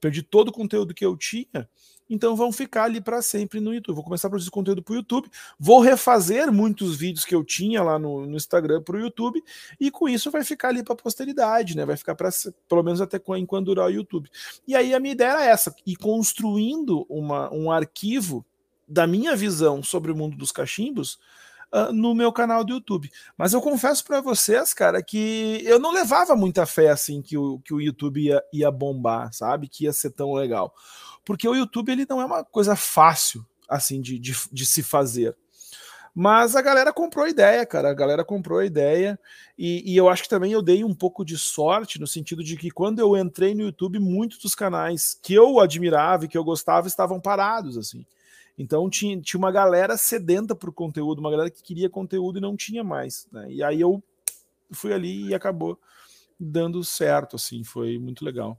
perdi 0.00 0.22
todo 0.22 0.48
o 0.48 0.52
conteúdo 0.52 0.94
que 0.94 1.04
eu 1.04 1.14
tinha, 1.16 1.68
então 2.08 2.34
vão 2.34 2.52
ficar 2.52 2.84
ali 2.84 3.00
para 3.00 3.20
sempre 3.22 3.60
no 3.60 3.74
YouTube. 3.74 3.96
Vou 3.96 4.04
começar 4.04 4.28
a 4.28 4.30
produzir 4.30 4.50
conteúdo 4.50 4.82
para 4.82 4.92
o 4.92 4.96
YouTube, 4.96 5.30
vou 5.58 5.80
refazer 5.80 6.50
muitos 6.52 6.96
vídeos 6.96 7.24
que 7.24 7.34
eu 7.34 7.44
tinha 7.44 7.82
lá 7.82 7.98
no, 7.98 8.26
no 8.26 8.36
Instagram 8.36 8.82
para 8.82 8.96
o 8.96 9.00
YouTube, 9.00 9.42
e 9.78 9.90
com 9.90 10.08
isso 10.08 10.30
vai 10.30 10.44
ficar 10.44 10.68
ali 10.68 10.82
para 10.82 10.94
a 10.94 10.96
posteridade, 10.96 11.76
né? 11.76 11.84
Vai 11.84 11.96
ficar 11.96 12.14
para 12.14 12.30
pelo 12.68 12.82
menos 12.82 13.00
até 13.00 13.20
enquanto 13.36 13.66
durar 13.66 13.86
o 13.86 13.90
YouTube. 13.90 14.30
E 14.66 14.74
aí 14.74 14.94
a 14.94 15.00
minha 15.00 15.12
ideia 15.12 15.30
era 15.30 15.44
essa, 15.44 15.74
ir 15.86 15.96
construindo 15.96 17.06
uma, 17.08 17.52
um 17.52 17.70
arquivo 17.70 18.44
da 18.86 19.06
minha 19.06 19.36
visão 19.36 19.82
sobre 19.82 20.10
o 20.10 20.16
mundo 20.16 20.36
dos 20.36 20.50
cachimbos. 20.50 21.18
Uh, 21.70 21.92
no 21.92 22.14
meu 22.14 22.32
canal 22.32 22.64
do 22.64 22.72
YouTube. 22.72 23.10
Mas 23.36 23.52
eu 23.52 23.60
confesso 23.60 24.02
para 24.02 24.22
vocês, 24.22 24.72
cara, 24.72 25.02
que 25.02 25.60
eu 25.66 25.78
não 25.78 25.92
levava 25.92 26.34
muita 26.34 26.64
fé 26.64 26.88
assim 26.88 27.20
que 27.20 27.36
o, 27.36 27.58
que 27.58 27.74
o 27.74 27.80
YouTube 27.80 28.22
ia, 28.22 28.42
ia 28.54 28.70
bombar, 28.70 29.30
sabe? 29.34 29.68
Que 29.68 29.84
ia 29.84 29.92
ser 29.92 30.12
tão 30.12 30.32
legal. 30.32 30.72
Porque 31.28 31.46
o 31.46 31.54
YouTube 31.54 31.92
ele 31.92 32.06
não 32.08 32.22
é 32.22 32.24
uma 32.24 32.42
coisa 32.42 32.74
fácil 32.74 33.44
assim 33.68 34.00
de, 34.00 34.18
de, 34.18 34.34
de 34.50 34.64
se 34.64 34.82
fazer. 34.82 35.36
Mas 36.14 36.56
a 36.56 36.62
galera 36.62 36.90
comprou 36.90 37.26
a 37.26 37.28
ideia, 37.28 37.66
cara. 37.66 37.90
A 37.90 37.94
galera 37.94 38.24
comprou 38.24 38.60
a 38.60 38.64
ideia. 38.64 39.20
E, 39.58 39.92
e, 39.92 39.94
eu 39.94 40.08
acho 40.08 40.22
que 40.22 40.28
também 40.30 40.52
eu 40.52 40.62
dei 40.62 40.82
um 40.82 40.94
pouco 40.94 41.26
de 41.26 41.36
sorte 41.36 42.00
no 42.00 42.06
sentido 42.06 42.42
de 42.42 42.56
que 42.56 42.70
quando 42.70 43.00
eu 43.00 43.14
entrei 43.14 43.54
no 43.54 43.60
YouTube, 43.60 43.98
muitos 43.98 44.38
dos 44.38 44.54
canais 44.54 45.20
que 45.22 45.34
eu 45.34 45.60
admirava 45.60 46.24
e 46.24 46.28
que 46.28 46.38
eu 46.38 46.42
gostava 46.42 46.88
estavam 46.88 47.20
parados, 47.20 47.76
assim. 47.76 48.06
Então 48.56 48.88
tinha, 48.88 49.20
tinha 49.20 49.38
uma 49.38 49.52
galera 49.52 49.98
sedenta 49.98 50.54
por 50.54 50.72
conteúdo, 50.72 51.18
uma 51.18 51.30
galera 51.30 51.50
que 51.50 51.62
queria 51.62 51.90
conteúdo 51.90 52.38
e 52.38 52.40
não 52.40 52.56
tinha 52.56 52.82
mais. 52.82 53.28
Né? 53.30 53.52
E 53.52 53.62
aí 53.62 53.82
eu 53.82 54.02
fui 54.72 54.94
ali 54.94 55.26
e 55.26 55.34
acabou 55.34 55.78
dando 56.40 56.82
certo, 56.82 57.36
assim, 57.36 57.62
foi 57.62 57.98
muito 57.98 58.24
legal. 58.24 58.58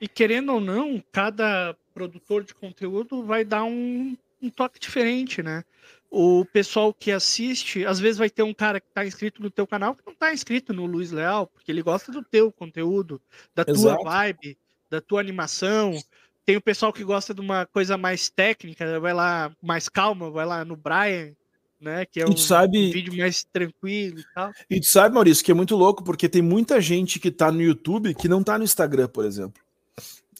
E 0.00 0.08
querendo 0.08 0.52
ou 0.52 0.60
não, 0.60 1.02
cada 1.12 1.76
produtor 1.94 2.44
de 2.44 2.54
conteúdo 2.54 3.22
vai 3.22 3.44
dar 3.44 3.64
um, 3.64 4.16
um 4.42 4.50
toque 4.50 4.78
diferente, 4.78 5.42
né? 5.42 5.64
O 6.10 6.44
pessoal 6.44 6.94
que 6.94 7.10
assiste, 7.10 7.84
às 7.84 7.98
vezes 7.98 8.18
vai 8.18 8.30
ter 8.30 8.42
um 8.42 8.54
cara 8.54 8.80
que 8.80 8.86
está 8.86 9.04
inscrito 9.04 9.42
no 9.42 9.50
teu 9.50 9.66
canal 9.66 9.94
que 9.94 10.02
não 10.06 10.12
está 10.12 10.32
inscrito 10.32 10.72
no 10.72 10.86
Luiz 10.86 11.10
Leal, 11.10 11.46
porque 11.46 11.72
ele 11.72 11.82
gosta 11.82 12.12
do 12.12 12.22
teu 12.22 12.52
conteúdo, 12.52 13.20
da 13.54 13.64
tua 13.64 13.74
Exato. 13.74 14.04
vibe, 14.04 14.58
da 14.88 15.00
tua 15.00 15.20
animação. 15.20 15.98
Tem 16.46 16.56
o 16.56 16.60
pessoal 16.60 16.92
que 16.92 17.02
gosta 17.02 17.34
de 17.34 17.40
uma 17.40 17.66
coisa 17.66 17.96
mais 17.96 18.28
técnica, 18.28 19.00
vai 19.00 19.12
lá 19.12 19.50
mais 19.60 19.88
calma, 19.88 20.30
vai 20.30 20.46
lá 20.46 20.64
no 20.64 20.76
Brian, 20.76 21.32
né? 21.80 22.04
Que 22.04 22.20
é 22.20 22.26
um, 22.28 22.36
sabe- 22.36 22.90
um 22.90 22.92
vídeo 22.92 23.16
mais 23.16 23.44
tranquilo 23.44 24.20
e 24.20 24.24
tal. 24.34 24.52
E 24.70 24.78
tu 24.78 24.86
sabe, 24.86 25.14
Maurício, 25.14 25.44
que 25.44 25.50
é 25.50 25.54
muito 25.54 25.74
louco, 25.74 26.04
porque 26.04 26.28
tem 26.28 26.42
muita 26.42 26.80
gente 26.80 27.18
que 27.18 27.30
tá 27.30 27.50
no 27.50 27.60
YouTube 27.60 28.14
que 28.14 28.28
não 28.28 28.42
tá 28.42 28.56
no 28.56 28.64
Instagram, 28.64 29.08
por 29.08 29.24
exemplo. 29.24 29.63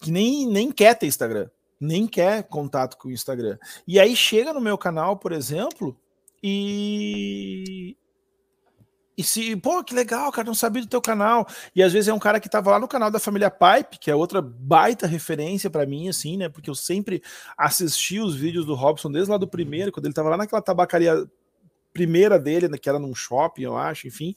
Que 0.05 0.11
nem, 0.11 0.47
nem 0.47 0.71
quer 0.71 0.95
ter 0.95 1.07
Instagram. 1.07 1.49
Nem 1.81 2.07
quer 2.07 2.43
contato 2.43 2.99
com 2.99 3.09
o 3.09 3.11
Instagram. 3.11 3.57
E 3.89 3.99
aí 3.99 4.15
chega 4.15 4.53
no 4.53 4.61
meu 4.61 4.77
canal, 4.77 5.17
por 5.17 5.33
exemplo, 5.33 5.99
e. 6.43 7.97
E 9.17 9.23
se, 9.23 9.57
pô, 9.57 9.83
que 9.83 9.95
legal, 9.95 10.31
cara, 10.31 10.47
não 10.47 10.55
sabia 10.55 10.83
do 10.83 10.89
teu 10.89 11.01
canal. 11.01 11.49
E 11.75 11.83
às 11.83 11.91
vezes 11.91 12.09
é 12.09 12.13
um 12.13 12.19
cara 12.19 12.39
que 12.39 12.51
tava 12.51 12.73
lá 12.73 12.79
no 12.79 12.87
canal 12.87 13.11
da 13.11 13.19
família 13.19 13.51
Pipe, 13.51 13.99
que 13.99 14.11
é 14.11 14.15
outra 14.15 14.43
baita 14.43 15.07
referência 15.07 15.71
pra 15.71 15.87
mim, 15.87 16.07
assim, 16.07 16.37
né? 16.37 16.51
Porque 16.51 16.69
eu 16.69 16.75
sempre 16.75 17.23
assisti 17.57 18.21
os 18.21 18.37
vídeos 18.37 18.67
do 18.67 18.75
Robson 18.75 19.11
desde 19.11 19.31
lá 19.31 19.39
do 19.39 19.49
primeiro, 19.49 19.91
quando 19.91 20.05
ele 20.05 20.15
tava 20.15 20.29
lá 20.29 20.37
naquela 20.37 20.61
tabacaria 20.61 21.27
primeira 21.95 22.40
dele, 22.40 22.66
né, 22.68 22.76
que 22.76 22.88
era 22.88 22.99
num 22.99 23.14
shopping, 23.14 23.62
eu 23.62 23.76
acho, 23.76 24.09
enfim. 24.09 24.34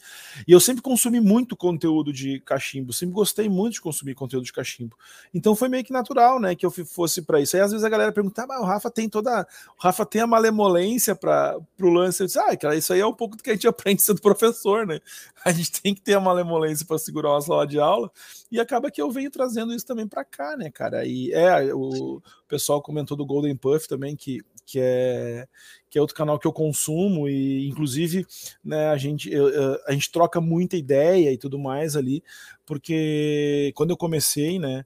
E 0.47 0.51
eu 0.51 0.59
sempre 0.59 0.83
consumi 0.83 1.19
muito 1.19 1.57
conteúdo 1.57 2.13
de 2.13 2.39
cachimbo, 2.41 2.93
sempre 2.93 3.15
gostei 3.15 3.49
muito 3.49 3.73
de 3.73 3.81
consumir 3.81 4.13
conteúdo 4.13 4.45
de 4.45 4.53
cachimbo. 4.53 4.95
Então 5.33 5.55
foi 5.55 5.67
meio 5.67 5.83
que 5.83 5.91
natural, 5.91 6.39
né, 6.39 6.53
que 6.55 6.65
eu 6.65 6.69
fosse 6.69 7.23
para 7.23 7.41
isso. 7.41 7.55
Aí 7.55 7.63
às 7.63 7.71
vezes 7.71 7.83
a 7.83 7.89
galera 7.89 8.11
pergunta, 8.11 8.43
ah, 8.43 8.47
mas 8.47 8.59
o 8.59 8.63
Rafa 8.63 8.91
tem 8.91 9.09
toda, 9.09 9.45
o 9.77 9.81
Rafa 9.81 10.05
tem 10.05 10.21
a 10.21 10.27
malemolência 10.27 11.15
para 11.15 11.57
pro 11.75 11.89
lance. 11.89 12.21
Eu 12.21 12.27
disse, 12.27 12.39
ah, 12.39 12.55
cara, 12.55 12.75
isso 12.75 12.93
aí 12.93 12.99
é 12.99 13.07
um 13.07 13.13
pouco 13.13 13.35
do 13.35 13.41
que 13.41 13.49
a 13.49 13.53
gente 13.53 13.67
aprende 13.67 14.03
sendo 14.03 14.21
professor, 14.21 14.85
né? 14.85 14.99
A 15.43 15.51
gente 15.51 15.81
tem 15.81 15.95
que 15.95 16.01
ter 16.01 16.13
a 16.13 16.19
malemolência 16.19 16.85
para 16.85 16.99
segurar 16.99 17.31
uma 17.31 17.41
sala 17.41 17.65
de 17.65 17.79
aula. 17.79 18.11
E 18.51 18.59
acaba 18.59 18.91
que 18.91 19.01
eu 19.01 19.09
venho 19.09 19.31
trazendo 19.31 19.73
isso 19.73 19.85
também 19.85 20.07
para 20.07 20.23
cá, 20.23 20.55
né, 20.55 20.69
cara? 20.69 21.05
E 21.05 21.33
é, 21.33 21.73
o 21.73 22.21
pessoal 22.47 22.83
comentou 22.83 23.17
do 23.17 23.25
Golden 23.25 23.55
Puff 23.55 23.87
também 23.87 24.15
que 24.15 24.41
que 24.67 24.79
é 24.81 25.47
que 25.89 25.97
é 25.97 26.01
outro 26.01 26.15
canal 26.17 26.37
que 26.39 26.47
eu 26.47 26.53
consumo 26.53 27.29
e 27.29 27.67
inclusive 27.69 28.27
né, 28.63 28.89
a 28.89 28.97
gente 28.97 29.31
eu- 29.31 29.79
a 29.87 29.93
gente 29.93 30.11
troca 30.11 30.41
muita 30.41 30.77
ideia 30.77 31.31
e 31.33 31.37
tudo 31.39 31.57
mais 31.59 31.95
ali 31.95 32.23
porque 32.65 33.71
quando 33.75 33.91
eu 33.91 33.97
comecei 33.97 34.59
né 34.59 34.85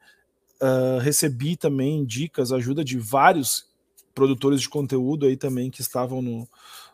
ah, 0.62 1.00
recebi 1.02 1.58
também 1.58 2.06
dicas 2.06 2.52
ajuda 2.52 2.84
de 2.84 2.98
vários 3.00 3.68
produtores 4.16 4.62
de 4.62 4.70
conteúdo 4.70 5.26
aí 5.26 5.38
também 5.38 5.72
que 5.72 5.82
estavam 5.82 6.22
no 6.22 6.48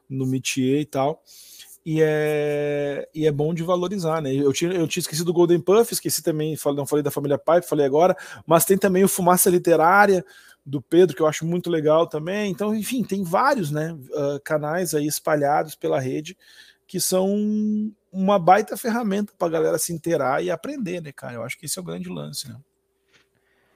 no 0.09 0.25
métier 0.25 0.81
e 0.81 0.85
tal 0.85 1.21
e 1.85 2.01
é, 2.01 3.07
e 3.15 3.25
é 3.25 3.31
bom 3.31 3.53
de 3.53 3.63
valorizar, 3.63 4.21
né? 4.21 4.33
Eu 4.33 4.51
tinha, 4.51 4.71
eu 4.73 4.87
tinha 4.87 5.01
esquecido 5.01 5.27
do 5.27 5.33
Golden 5.33 5.59
Puff, 5.59 5.93
esqueci 5.93 6.21
também, 6.21 6.57
não 6.75 6.85
falei 6.85 7.01
da 7.03 7.11
família 7.11 7.37
Pipe, 7.37 7.67
falei 7.67 7.85
agora, 7.85 8.15
mas 8.45 8.65
tem 8.65 8.77
também 8.77 9.03
o 9.05 9.07
Fumaça 9.07 9.49
Literária, 9.49 10.25
do 10.67 10.81
Pedro, 10.81 11.15
que 11.15 11.21
eu 11.21 11.27
acho 11.27 11.45
muito 11.45 11.69
legal 11.69 12.05
também. 12.05 12.51
Então, 12.51 12.75
enfim, 12.75 13.01
tem 13.01 13.23
vários 13.23 13.71
né, 13.71 13.97
ah, 14.13 14.39
canais 14.43 14.93
aí 14.93 15.07
espalhados 15.07 15.75
pela 15.75 15.99
rede 15.99 16.37
que 16.85 16.99
são 16.99 17.35
uma 18.11 18.39
baita 18.39 18.77
ferramenta 18.77 19.33
para 19.37 19.47
a 19.47 19.51
galera 19.51 19.77
se 19.77 19.93
inteirar 19.93 20.43
e 20.43 20.49
aprender, 20.49 21.01
né, 21.01 21.11
cara? 21.11 21.33
Eu 21.33 21.43
acho 21.43 21.57
que 21.57 21.65
esse 21.65 21.77
é 21.77 21.81
o 21.81 21.85
grande 21.85 22.07
lance, 22.07 22.47
né? 22.47 22.57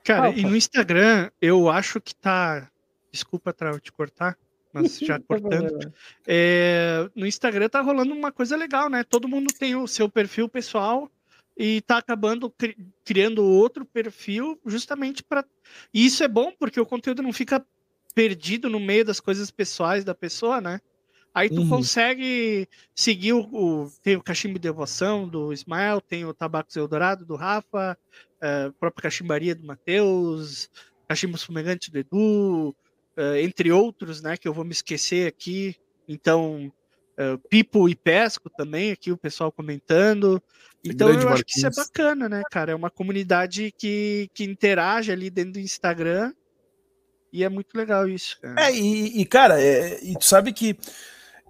Cara, 0.03 0.29
e 0.29 0.41
no 0.43 0.55
Instagram, 0.55 1.29
eu 1.41 1.69
acho 1.69 1.99
que 2.01 2.15
tá. 2.15 2.69
Desculpa 3.11 3.51
Trau, 3.53 3.79
te 3.79 3.91
cortar, 3.91 4.37
mas 4.73 4.97
já 4.99 5.19
Tá 5.19 5.25
cortando. 5.27 5.93
É, 6.25 7.09
no 7.13 7.27
Instagram 7.27 7.67
tá 7.67 7.81
rolando 7.81 8.13
uma 8.13 8.31
coisa 8.31 8.55
legal, 8.55 8.89
né? 8.89 9.03
Todo 9.03 9.27
mundo 9.27 9.53
tem 9.53 9.75
o 9.75 9.87
seu 9.87 10.09
perfil 10.09 10.47
pessoal 10.47 11.11
e 11.57 11.81
tá 11.81 11.97
acabando 11.97 12.49
cri- 12.49 12.77
criando 13.05 13.43
outro 13.43 13.85
perfil 13.85 14.59
justamente 14.65 15.23
para. 15.23 15.45
E 15.93 16.05
isso 16.05 16.23
é 16.23 16.27
bom 16.27 16.51
porque 16.57 16.79
o 16.79 16.85
conteúdo 16.85 17.21
não 17.21 17.33
fica 17.33 17.65
perdido 18.15 18.69
no 18.69 18.79
meio 18.79 19.05
das 19.05 19.19
coisas 19.19 19.51
pessoais 19.51 20.03
da 20.03 20.15
pessoa, 20.15 20.59
né? 20.61 20.79
Aí 21.33 21.49
tu 21.49 21.61
Uhum. 21.61 21.69
consegue 21.69 22.67
seguir 22.95 23.33
o, 23.33 23.41
o- 23.51 23.91
Tem 24.03 24.15
o 24.17 24.23
Cachimbo 24.23 24.55
de 24.55 24.61
Devoção 24.63 25.27
do 25.29 25.53
Ismael, 25.53 26.01
tem 26.01 26.25
o 26.25 26.33
Tabacos 26.33 26.75
Eldorado 26.75 27.25
do 27.25 27.35
Rafa, 27.35 27.97
eh, 28.41 28.65
a 28.69 28.73
própria 28.79 29.03
Cachimbaria 29.03 29.55
do 29.55 29.65
Matheus, 29.65 30.69
Cachimbos 31.07 31.43
Fumegantes 31.43 31.89
do 31.89 31.97
Edu, 31.99 32.75
eh, 33.17 33.43
entre 33.43 33.71
outros, 33.71 34.21
né? 34.21 34.35
Que 34.37 34.47
eu 34.47 34.53
vou 34.53 34.65
me 34.65 34.71
esquecer 34.73 35.27
aqui. 35.27 35.75
Então, 36.07 36.71
eh, 37.17 37.37
Pipo 37.49 37.87
e 37.87 37.95
Pesco 37.95 38.49
também, 38.49 38.91
aqui 38.91 39.11
o 39.11 39.17
pessoal 39.17 39.51
comentando. 39.53 40.41
Então 40.84 41.09
eu 41.09 41.29
acho 41.29 41.43
que 41.45 41.57
isso 41.57 41.67
é 41.67 41.69
bacana, 41.69 42.27
né, 42.27 42.41
cara? 42.49 42.71
É 42.71 42.75
uma 42.75 42.89
comunidade 42.89 43.71
que, 43.77 44.29
que 44.34 44.43
interage 44.43 45.11
ali 45.11 45.29
dentro 45.29 45.53
do 45.53 45.59
Instagram. 45.59 46.34
E 47.32 47.43
é 47.43 47.49
muito 47.49 47.75
legal 47.75 48.09
isso, 48.09 48.39
cara. 48.41 48.67
É, 48.67 48.75
e, 48.75 49.21
e, 49.21 49.25
cara, 49.25 49.61
é, 49.61 50.03
e 50.03 50.17
tu 50.17 50.25
sabe 50.25 50.51
que 50.51 50.77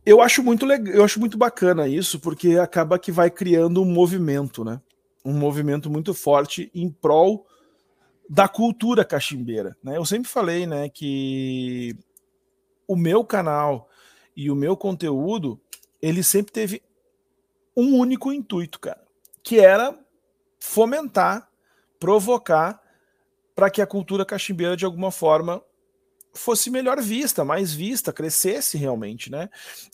eu 0.05 0.21
acho 0.21 0.43
muito 0.43 0.65
legal, 0.65 0.93
eu 0.93 1.03
acho 1.03 1.19
muito 1.19 1.37
bacana 1.37 1.87
isso, 1.87 2.19
porque 2.19 2.57
acaba 2.57 2.99
que 2.99 3.11
vai 3.11 3.31
criando 3.31 3.81
um 3.81 3.85
movimento, 3.85 4.63
né? 4.63 4.79
Um 5.23 5.33
movimento 5.33 5.89
muito 5.89 6.13
forte 6.13 6.69
em 6.73 6.89
prol 6.89 7.47
da 8.29 8.47
cultura 8.47 9.03
cachimbeira, 9.03 9.75
né? 9.83 9.97
Eu 9.97 10.05
sempre 10.05 10.29
falei, 10.29 10.65
né, 10.65 10.87
que 10.87 11.95
o 12.87 12.95
meu 12.95 13.23
canal 13.23 13.89
e 14.35 14.49
o 14.49 14.55
meu 14.55 14.77
conteúdo, 14.77 15.59
ele 16.01 16.23
sempre 16.23 16.51
teve 16.51 16.81
um 17.75 17.97
único 17.97 18.31
intuito, 18.31 18.79
cara, 18.79 19.00
que 19.43 19.59
era 19.59 19.97
fomentar, 20.59 21.49
provocar 21.99 22.81
para 23.55 23.69
que 23.69 23.81
a 23.81 23.87
cultura 23.87 24.25
cachimbeira 24.25 24.77
de 24.77 24.85
alguma 24.85 25.11
forma 25.11 25.63
fosse 26.33 26.69
melhor 26.69 27.01
vista, 27.01 27.43
mais 27.43 27.73
vista, 27.73 28.13
crescesse 28.13 28.77
realmente, 28.77 29.29
né? 29.29 29.49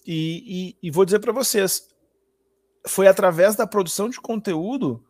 E, 0.06 0.76
e, 0.82 0.88
e 0.88 0.92
vou 0.92 1.04
dizer 1.04 1.20
para 1.20 1.34
vocês, 1.34 1.88
foi 2.86 3.08
através 3.08 3.56
da 3.56 3.66
produção 3.66 4.10
de 4.10 4.22
conteúdo 4.22 5.04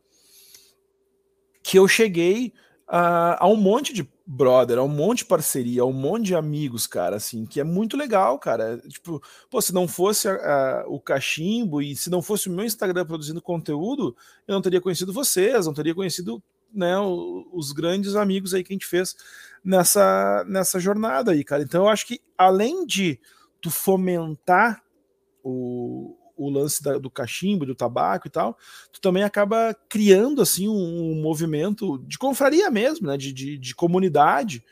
que 1.61 1.77
eu 1.77 1.87
cheguei 1.87 2.53
a, 2.87 3.43
a 3.43 3.47
um 3.47 3.57
monte 3.57 3.93
de 3.93 4.09
brother, 4.29 4.77
a 4.77 4.83
um 4.83 4.89
monte 4.89 5.19
de 5.19 5.25
parceria, 5.25 5.83
a 5.83 5.85
um 5.85 5.93
monte 5.93 6.25
de 6.25 6.35
amigos, 6.35 6.85
cara, 6.85 7.15
assim, 7.15 7.45
que 7.45 7.61
é 7.61 7.63
muito 7.63 7.95
legal, 7.95 8.37
cara. 8.37 8.77
Tipo, 8.89 9.21
pô, 9.49 9.61
se 9.61 9.73
não 9.73 9.87
fosse 9.87 10.27
a- 10.27 10.33
a- 10.81 10.85
o 10.87 10.99
cachimbo 10.99 11.81
e 11.81 11.95
se 11.95 12.09
não 12.09 12.21
fosse 12.21 12.49
o 12.49 12.51
meu 12.51 12.65
Instagram 12.65 13.05
produzindo 13.05 13.41
conteúdo, 13.41 14.13
eu 14.45 14.53
não 14.53 14.61
teria 14.61 14.81
conhecido 14.81 15.13
vocês, 15.13 15.65
não 15.65 15.73
teria 15.73 15.95
conhecido 15.95 16.43
né, 16.73 16.99
o- 16.99 17.47
os 17.53 17.71
grandes 17.71 18.15
amigos 18.15 18.53
aí 18.53 18.61
que 18.61 18.73
a 18.73 18.75
gente 18.75 18.85
fez 18.85 19.15
nessa, 19.63 20.43
nessa 20.45 20.77
jornada 20.77 21.31
aí, 21.31 21.41
cara. 21.41 21.63
Então 21.63 21.85
eu 21.85 21.89
acho 21.89 22.05
que 22.05 22.19
além 22.37 22.85
de 22.85 23.17
tu 23.61 23.71
fomentar 23.71 24.83
o, 25.41 26.17
o 26.37 26.49
lance 26.49 26.81
da- 26.83 26.97
do 26.97 27.09
cachimbo, 27.09 27.65
do 27.65 27.75
tabaco 27.75 28.27
e 28.27 28.29
tal, 28.29 28.57
tu 28.91 29.01
também 29.01 29.23
acaba 29.23 29.75
criando 29.89 30.41
assim 30.41 30.67
um, 30.67 31.11
um 31.11 31.21
movimento 31.21 31.97
de 31.99 32.17
confraria 32.17 32.69
mesmo, 32.69 33.07
né? 33.07 33.17
De, 33.17 33.33
de, 33.33 33.57
de 33.57 33.75
comunidade. 33.75 34.63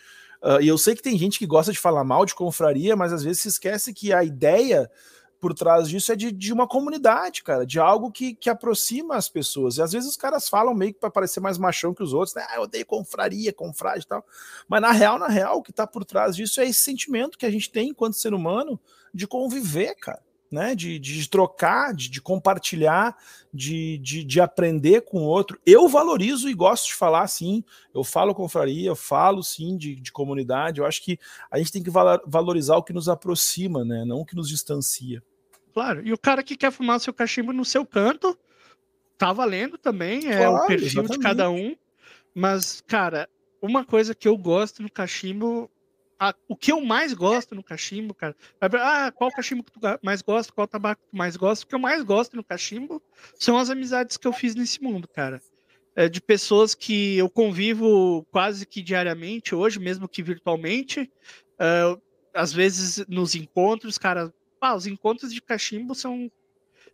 Ah, 0.41 0.61
e 0.61 0.67
eu 0.67 0.77
sei 0.77 0.95
que 0.95 1.01
tem 1.01 1.17
gente 1.17 1.39
que 1.39 1.47
gosta 1.47 1.71
de 1.71 1.79
falar 1.79 2.03
mal 2.03 2.25
de 2.25 2.35
confraria, 2.35 2.95
mas 2.95 3.11
às 3.11 3.23
vezes 3.23 3.41
se 3.41 3.47
esquece 3.47 3.93
que 3.93 4.13
a 4.13 4.23
ideia 4.23 4.89
por 5.39 5.53
trás 5.53 5.89
disso 5.89 6.11
é 6.11 6.15
de, 6.15 6.31
de 6.31 6.53
uma 6.53 6.67
comunidade, 6.67 7.43
cara, 7.43 7.65
de 7.65 7.79
algo 7.79 8.11
que, 8.11 8.33
que 8.33 8.49
aproxima 8.49 9.15
as 9.15 9.27
pessoas. 9.27 9.77
E 9.77 9.81
às 9.81 9.91
vezes 9.91 10.09
os 10.09 10.15
caras 10.15 10.47
falam 10.47 10.73
meio 10.73 10.93
que 10.93 10.99
para 10.99 11.09
parecer 11.09 11.39
mais 11.39 11.57
machão 11.57 11.93
que 11.93 12.01
os 12.01 12.13
outros, 12.13 12.35
né? 12.35 12.45
Ah, 12.49 12.55
eu 12.55 12.63
odeio 12.63 12.85
confraria, 12.85 13.53
confrade 13.53 14.05
e 14.05 14.07
tal. 14.07 14.25
Mas 14.67 14.81
na 14.81 14.91
real, 14.91 15.19
na 15.19 15.27
real, 15.27 15.57
o 15.57 15.63
que 15.63 15.73
tá 15.73 15.85
por 15.85 16.05
trás 16.05 16.35
disso 16.35 16.61
é 16.61 16.67
esse 16.67 16.81
sentimento 16.81 17.37
que 17.37 17.45
a 17.45 17.51
gente 17.51 17.69
tem 17.71 17.89
enquanto 17.89 18.15
ser 18.15 18.33
humano 18.33 18.79
de 19.13 19.27
conviver, 19.27 19.95
cara. 19.95 20.21
Né, 20.51 20.75
de, 20.75 20.99
de 20.99 21.27
trocar, 21.27 21.93
de, 21.93 22.07
de 22.07 22.21
compartilhar, 22.21 23.17
de, 23.51 23.97
de, 23.97 24.23
de 24.23 24.39
aprender 24.39 25.01
com 25.01 25.17
o 25.17 25.25
outro. 25.25 25.59
Eu 25.65 25.89
valorizo 25.89 26.47
e 26.47 26.53
gosto 26.53 26.85
de 26.87 26.93
falar 26.93 27.27
sim. 27.27 27.63
Eu 27.93 28.03
falo 28.03 28.33
confraria, 28.33 28.87
eu 28.87 28.95
falo 28.95 29.43
sim 29.43 29.75
de, 29.75 29.95
de 29.95 30.11
comunidade. 30.11 30.79
Eu 30.79 30.85
acho 30.85 31.03
que 31.03 31.19
a 31.49 31.57
gente 31.57 31.71
tem 31.71 31.83
que 31.83 31.89
valo- 31.89 32.21
valorizar 32.27 32.77
o 32.77 32.83
que 32.83 32.93
nos 32.93 33.09
aproxima, 33.09 33.83
né? 33.83 34.05
Não 34.05 34.19
o 34.21 34.25
que 34.25 34.35
nos 34.35 34.47
distancia. 34.47 35.21
Claro. 35.73 36.05
E 36.07 36.13
o 36.13 36.17
cara 36.17 36.43
que 36.43 36.55
quer 36.55 36.71
fumar 36.71 36.99
seu 37.01 37.13
cachimbo 37.13 37.51
no 37.51 37.65
seu 37.65 37.85
canto, 37.85 38.37
tá 39.17 39.33
valendo 39.33 39.77
também, 39.77 40.27
é 40.27 40.37
Claro, 40.45 40.55
o 40.63 40.67
perfil 40.67 40.87
de 40.87 40.99
exatamente. 40.99 41.23
cada 41.23 41.49
um. 41.49 41.75
Mas, 42.33 42.81
cara, 42.87 43.27
uma 43.61 43.83
coisa 43.83 44.13
que 44.13 44.27
eu 44.27 44.37
gosto 44.37 44.81
no 44.83 44.91
cachimbo, 44.91 45.69
a- 46.19 46.35
o 46.47 46.55
que 46.55 46.71
eu 46.71 46.81
mais 46.81 47.13
gosto 47.13 47.53
no 47.55 47.63
cachimbo, 47.63 48.13
cara, 48.13 48.35
ah, 48.61 49.11
qual 49.11 49.31
cachimbo 49.31 49.63
que 49.63 49.71
tu 49.71 49.79
mais 50.03 50.21
gosta, 50.21 50.53
qual 50.53 50.67
tabaco 50.67 51.01
que 51.03 51.09
tu 51.11 51.17
mais 51.17 51.35
gosta? 51.35 51.65
O 51.65 51.67
que 51.67 51.75
eu 51.75 51.79
mais 51.79 52.03
gosto 52.03 52.35
no 52.35 52.43
cachimbo 52.43 53.01
são 53.39 53.57
as 53.57 53.69
amizades 53.69 54.17
que 54.17 54.27
eu 54.27 54.33
fiz 54.33 54.55
nesse 54.55 54.81
mundo, 54.81 55.07
cara. 55.07 55.41
É 55.95 56.09
de 56.09 56.21
pessoas 56.21 56.75
que 56.75 57.17
eu 57.17 57.29
convivo 57.29 58.25
quase 58.31 58.65
que 58.65 58.81
diariamente 58.81 59.55
hoje, 59.55 59.79
mesmo 59.79 60.07
que 60.09 60.21
virtualmente. 60.23 61.11
Ah, 61.59 61.97
às 62.33 62.51
vezes 62.51 63.05
nos 63.07 63.33
encontros, 63.35 63.97
cara, 63.97 64.33
ah, 64.59 64.75
os 64.75 64.87
encontros 64.87 65.33
de 65.33 65.41
cachimbo 65.41 65.95
são 65.95 66.29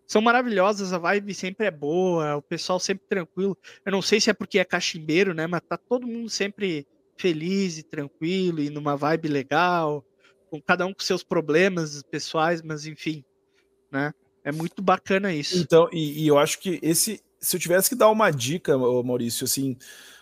são 0.08 0.22
maravilhosos, 0.22 0.92
a 0.94 0.98
vibe 0.98 1.34
sempre 1.34 1.68
é 1.68 1.72
boa, 1.72 2.36
o 2.36 2.42
pessoal 2.42 2.80
sempre 2.80 3.06
tranquilo. 3.08 3.58
Eu 3.86 3.92
não 3.94 4.02
sei 4.02 4.20
se 4.20 4.30
é 4.30 4.34
porque 4.34 4.60
é 4.60 4.66
cachimbeiro, 4.66 5.34
né, 5.34 5.48
mas 5.48 5.62
tá 5.68 5.78
todo 5.78 6.06
mundo 6.08 6.30
sempre 6.30 6.86
feliz 7.22 7.78
e 7.78 7.84
tranquilo 7.84 8.60
e 8.60 8.70
numa 8.70 8.98
vibe 8.98 9.28
legal, 9.28 10.04
com 10.50 10.60
cada 10.60 10.86
um 10.86 10.94
com 10.94 11.04
seus 11.04 11.24
problemas 11.24 12.02
pessoais, 12.04 12.62
mas 12.62 12.86
enfim, 12.86 13.24
né? 13.92 14.12
É 14.44 14.52
muito 14.52 14.82
bacana 14.82 15.32
isso. 15.32 15.58
Então, 15.58 15.88
e, 15.94 16.24
e 16.24 16.28
eu 16.28 16.40
acho 16.40 16.60
que 16.60 16.80
esse, 16.82 17.22
se 17.40 17.56
eu 17.56 17.60
tivesse 17.60 17.90
que 17.90 17.96
dar 17.96 18.10
uma 18.10 18.32
dica, 18.32 18.76
Maurício, 18.76 19.46
assim, 19.46 19.78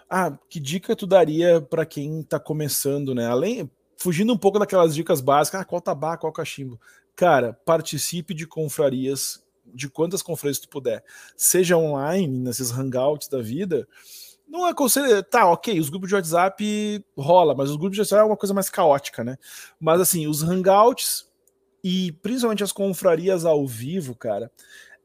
ah, 0.09 0.37
que 0.49 0.59
dica 0.59 0.93
tu 0.95 1.07
daria 1.07 1.61
para 1.61 1.85
quem 1.85 2.21
tá 2.21 2.37
começando, 2.37 3.15
né? 3.15 3.27
Além, 3.27 3.71
fugindo 3.97 4.33
um 4.33 4.37
pouco 4.37 4.59
daquelas 4.59 4.93
dicas 4.93 5.21
básicas, 5.21 5.61
ah, 5.61 5.65
qual 5.65 5.79
tabaco, 5.79 6.21
qual 6.21 6.33
cachimbo. 6.33 6.79
Cara, 7.15 7.53
participe 7.65 8.33
de 8.33 8.45
confrarias, 8.45 9.41
de 9.65 9.89
quantas 9.89 10.21
confrarias 10.21 10.59
tu 10.59 10.67
puder. 10.67 11.03
Seja 11.37 11.77
online, 11.77 12.39
nesses 12.39 12.71
hangouts 12.71 13.29
da 13.29 13.41
vida, 13.41 13.87
não 14.49 14.65
aconselho. 14.65 15.23
Tá, 15.23 15.49
ok, 15.49 15.79
os 15.79 15.89
grupos 15.89 16.09
de 16.09 16.15
WhatsApp 16.15 17.05
rola, 17.17 17.53
mas 17.55 17.69
os 17.69 17.77
grupos 17.77 17.95
de 17.95 18.01
WhatsApp 18.01 18.21
é 18.21 18.25
uma 18.25 18.37
coisa 18.37 18.53
mais 18.53 18.69
caótica, 18.69 19.23
né? 19.23 19.37
Mas 19.79 20.01
assim, 20.01 20.27
os 20.27 20.41
hangouts 20.41 21.29
e 21.83 22.11
principalmente 22.21 22.63
as 22.63 22.71
confrarias 22.71 23.45
ao 23.45 23.65
vivo, 23.65 24.15
cara, 24.15 24.51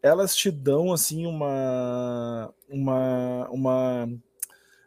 elas 0.03 0.35
te 0.35 0.51
dão 0.51 0.93
assim 0.93 1.27
uma 1.27 2.53
uma 2.69 3.49
uma 3.51 4.09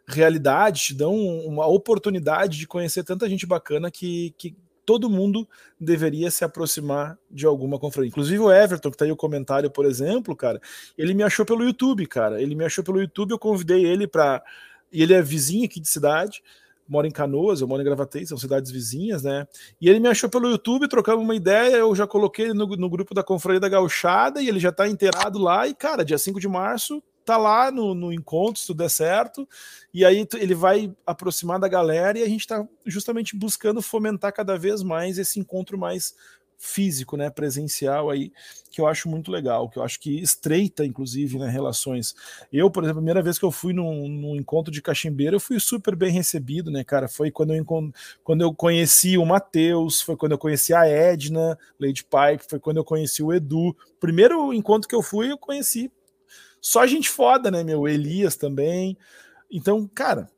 realidade, 0.06 0.82
te 0.82 0.94
dão 0.94 1.14
uma 1.14 1.66
oportunidade 1.66 2.58
de 2.58 2.66
conhecer 2.66 3.04
tanta 3.04 3.28
gente 3.28 3.46
bacana 3.46 3.90
que, 3.90 4.34
que 4.38 4.56
todo 4.88 5.10
mundo 5.10 5.46
deveria 5.78 6.30
se 6.30 6.46
aproximar 6.46 7.18
de 7.30 7.44
alguma 7.44 7.78
confraria. 7.78 8.08
Inclusive 8.08 8.38
o 8.38 8.50
Everton, 8.50 8.90
que 8.90 8.96
tá 8.96 9.04
aí 9.04 9.12
o 9.12 9.16
comentário, 9.16 9.70
por 9.70 9.84
exemplo, 9.84 10.34
cara, 10.34 10.58
ele 10.96 11.12
me 11.12 11.22
achou 11.22 11.44
pelo 11.44 11.62
YouTube, 11.62 12.06
cara. 12.06 12.40
Ele 12.40 12.54
me 12.54 12.64
achou 12.64 12.82
pelo 12.82 12.98
YouTube, 12.98 13.32
eu 13.32 13.38
convidei 13.38 13.84
ele 13.84 14.06
para 14.08 14.42
e 14.90 15.02
ele 15.02 15.12
é 15.12 15.20
vizinho 15.20 15.66
aqui 15.66 15.78
de 15.78 15.86
cidade 15.86 16.42
mora 16.88 17.06
em 17.06 17.10
Canoas, 17.10 17.60
eu 17.60 17.68
moro 17.68 17.82
em 17.82 17.84
Gravataí, 17.84 18.26
são 18.26 18.38
cidades 18.38 18.70
vizinhas, 18.70 19.22
né? 19.22 19.46
E 19.78 19.90
ele 19.90 20.00
me 20.00 20.08
achou 20.08 20.30
pelo 20.30 20.48
YouTube, 20.48 20.88
trocamos 20.88 21.22
uma 21.22 21.34
ideia, 21.34 21.76
eu 21.76 21.94
já 21.94 22.06
coloquei 22.06 22.46
ele 22.46 22.54
no, 22.54 22.66
no 22.66 22.88
grupo 22.88 23.12
da 23.14 23.22
Confraria 23.22 23.60
da 23.60 23.68
Gauchada 23.68 24.40
e 24.40 24.48
ele 24.48 24.58
já 24.58 24.72
tá 24.72 24.88
inteirado 24.88 25.38
lá. 25.38 25.68
E, 25.68 25.74
cara, 25.74 26.02
dia 26.02 26.16
5 26.16 26.40
de 26.40 26.48
março, 26.48 27.02
tá 27.28 27.36
lá 27.36 27.70
no, 27.70 27.94
no 27.94 28.12
encontro, 28.12 28.60
se 28.60 28.66
tudo 28.66 28.78
der 28.78 28.90
certo. 28.90 29.48
E 29.92 30.04
aí 30.04 30.26
ele 30.34 30.54
vai 30.54 30.92
aproximar 31.06 31.58
da 31.58 31.68
galera 31.68 32.18
e 32.18 32.22
a 32.22 32.28
gente 32.28 32.46
tá 32.46 32.66
justamente 32.86 33.36
buscando 33.36 33.82
fomentar 33.82 34.32
cada 34.32 34.56
vez 34.58 34.82
mais 34.82 35.18
esse 35.18 35.38
encontro 35.38 35.78
mais 35.78 36.14
físico, 36.58 37.16
né, 37.16 37.30
presencial 37.30 38.10
aí, 38.10 38.32
que 38.70 38.80
eu 38.80 38.86
acho 38.86 39.08
muito 39.08 39.30
legal, 39.30 39.70
que 39.70 39.78
eu 39.78 39.82
acho 39.82 40.00
que 40.00 40.20
estreita, 40.20 40.84
inclusive, 40.84 41.38
né, 41.38 41.48
relações. 41.48 42.16
Eu, 42.52 42.68
por 42.68 42.82
exemplo, 42.82 42.98
a 42.98 43.02
primeira 43.02 43.22
vez 43.22 43.38
que 43.38 43.44
eu 43.44 43.52
fui 43.52 43.72
num, 43.72 44.08
num 44.08 44.34
encontro 44.34 44.72
de 44.72 44.82
cachimbeiro, 44.82 45.36
eu 45.36 45.40
fui 45.40 45.60
super 45.60 45.94
bem 45.94 46.10
recebido, 46.10 46.68
né, 46.68 46.82
cara, 46.82 47.06
foi 47.08 47.30
quando 47.30 47.54
eu, 47.54 47.64
quando 48.24 48.40
eu 48.42 48.52
conheci 48.52 49.16
o 49.16 49.24
Matheus, 49.24 50.02
foi 50.02 50.16
quando 50.16 50.32
eu 50.32 50.38
conheci 50.38 50.74
a 50.74 50.84
Edna, 50.84 51.56
Lady 51.78 52.02
Pipe, 52.02 52.44
foi 52.48 52.58
quando 52.58 52.78
eu 52.78 52.84
conheci 52.84 53.22
o 53.22 53.32
Edu. 53.32 53.76
Primeiro 54.00 54.52
encontro 54.52 54.88
que 54.88 54.94
eu 54.96 55.02
fui, 55.02 55.30
eu 55.30 55.38
conheci 55.38 55.92
só 56.60 56.86
gente 56.86 57.08
foda, 57.08 57.50
né, 57.50 57.62
meu, 57.62 57.86
Elias 57.86 58.36
também. 58.36 58.96
Então, 59.50 59.88
cara, 59.88 60.30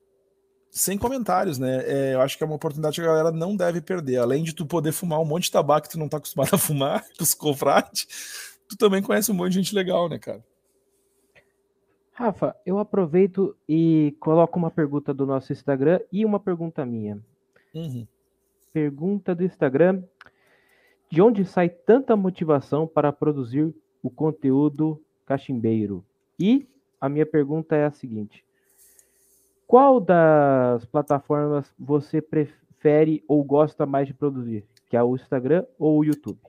sem 0.70 0.96
comentários, 0.96 1.58
né? 1.58 1.82
É, 1.84 2.14
eu 2.14 2.20
acho 2.20 2.38
que 2.38 2.44
é 2.44 2.46
uma 2.46 2.56
oportunidade 2.56 2.94
que 2.94 3.02
a 3.02 3.10
galera 3.10 3.32
não 3.32 3.56
deve 3.56 3.80
perder. 3.80 4.18
Além 4.18 4.44
de 4.44 4.54
tu 4.54 4.64
poder 4.64 4.92
fumar 4.92 5.20
um 5.20 5.24
monte 5.24 5.44
de 5.44 5.50
tabaco 5.50 5.86
que 5.86 5.92
tu 5.92 5.98
não 5.98 6.08
tá 6.08 6.18
acostumado 6.18 6.54
a 6.54 6.58
fumar, 6.58 7.04
dos 7.18 7.34
confrades, 7.34 8.58
tu 8.68 8.76
também 8.76 9.02
conhece 9.02 9.32
um 9.32 9.34
monte 9.34 9.52
de 9.52 9.58
gente 9.58 9.74
legal, 9.74 10.08
né, 10.08 10.18
cara? 10.18 10.44
Rafa, 12.12 12.54
eu 12.66 12.78
aproveito 12.78 13.56
e 13.68 14.14
coloco 14.20 14.58
uma 14.58 14.70
pergunta 14.70 15.12
do 15.12 15.26
nosso 15.26 15.52
Instagram 15.52 16.00
e 16.12 16.24
uma 16.24 16.38
pergunta 16.38 16.84
minha. 16.84 17.18
Uhum. 17.74 18.06
Pergunta 18.72 19.34
do 19.34 19.42
Instagram: 19.42 20.02
De 21.10 21.20
onde 21.20 21.44
sai 21.44 21.68
tanta 21.68 22.14
motivação 22.14 22.86
para 22.86 23.12
produzir 23.12 23.74
o 24.02 24.10
conteúdo 24.10 25.02
cachimbeiro? 25.24 26.04
E 26.41 26.66
a 26.99 27.09
minha 27.09 27.26
pergunta 27.26 27.76
é 27.76 27.84
a 27.84 27.91
seguinte: 27.91 28.43
qual 29.66 30.01
das 30.01 30.84
plataformas 30.86 31.66
você 31.78 32.22
prefere 32.22 33.22
ou 33.28 33.45
gosta 33.45 33.84
mais 33.84 34.09
de 34.09 34.14
produzir? 34.14 34.64
Que 34.88 34.97
é 34.97 35.03
o 35.03 35.14
Instagram 35.14 35.64
ou 35.78 35.99
o 35.99 36.05
YouTube? 36.05 36.41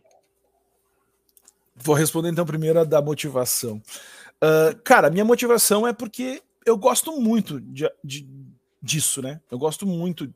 Vou 1.76 1.96
responder 1.96 2.30
então 2.30 2.46
primeiro 2.46 2.80
a 2.80 2.84
da 2.84 3.02
motivação. 3.02 3.82
Uh, 4.42 4.80
cara, 4.84 5.10
minha 5.10 5.26
motivação 5.26 5.86
é 5.86 5.94
porque 5.94 6.42
eu 6.66 6.78
gosto 6.78 7.20
muito 7.20 7.60
de, 7.60 7.92
de, 8.04 8.28
disso, 8.82 9.22
né? 9.22 9.42
Eu 9.52 9.60
gosto 9.60 9.86
muito 9.86 10.34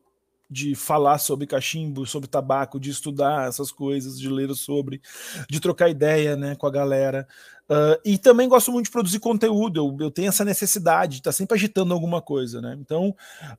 de 0.49 0.75
falar 0.75 1.17
sobre 1.17 1.47
cachimbo, 1.47 2.05
sobre 2.05 2.29
tabaco, 2.29 2.79
de 2.79 2.89
estudar 2.89 3.47
essas 3.47 3.71
coisas, 3.71 4.19
de 4.19 4.29
ler 4.29 4.53
sobre, 4.53 5.01
de 5.49 5.59
trocar 5.59 5.89
ideia 5.89 6.35
né, 6.35 6.55
com 6.55 6.67
a 6.67 6.71
galera. 6.71 7.27
Uh, 7.67 7.97
e 8.05 8.15
também 8.19 8.47
gosto 8.47 8.71
muito 8.71 8.85
de 8.85 8.91
produzir 8.91 9.19
conteúdo, 9.19 9.79
eu, 9.79 10.05
eu 10.05 10.11
tenho 10.11 10.29
essa 10.29 10.45
necessidade 10.45 11.13
de 11.13 11.17
estar 11.21 11.31
sempre 11.31 11.55
agitando 11.55 11.95
alguma 11.95 12.21
coisa, 12.21 12.61
né? 12.61 12.77
Então, 12.79 13.09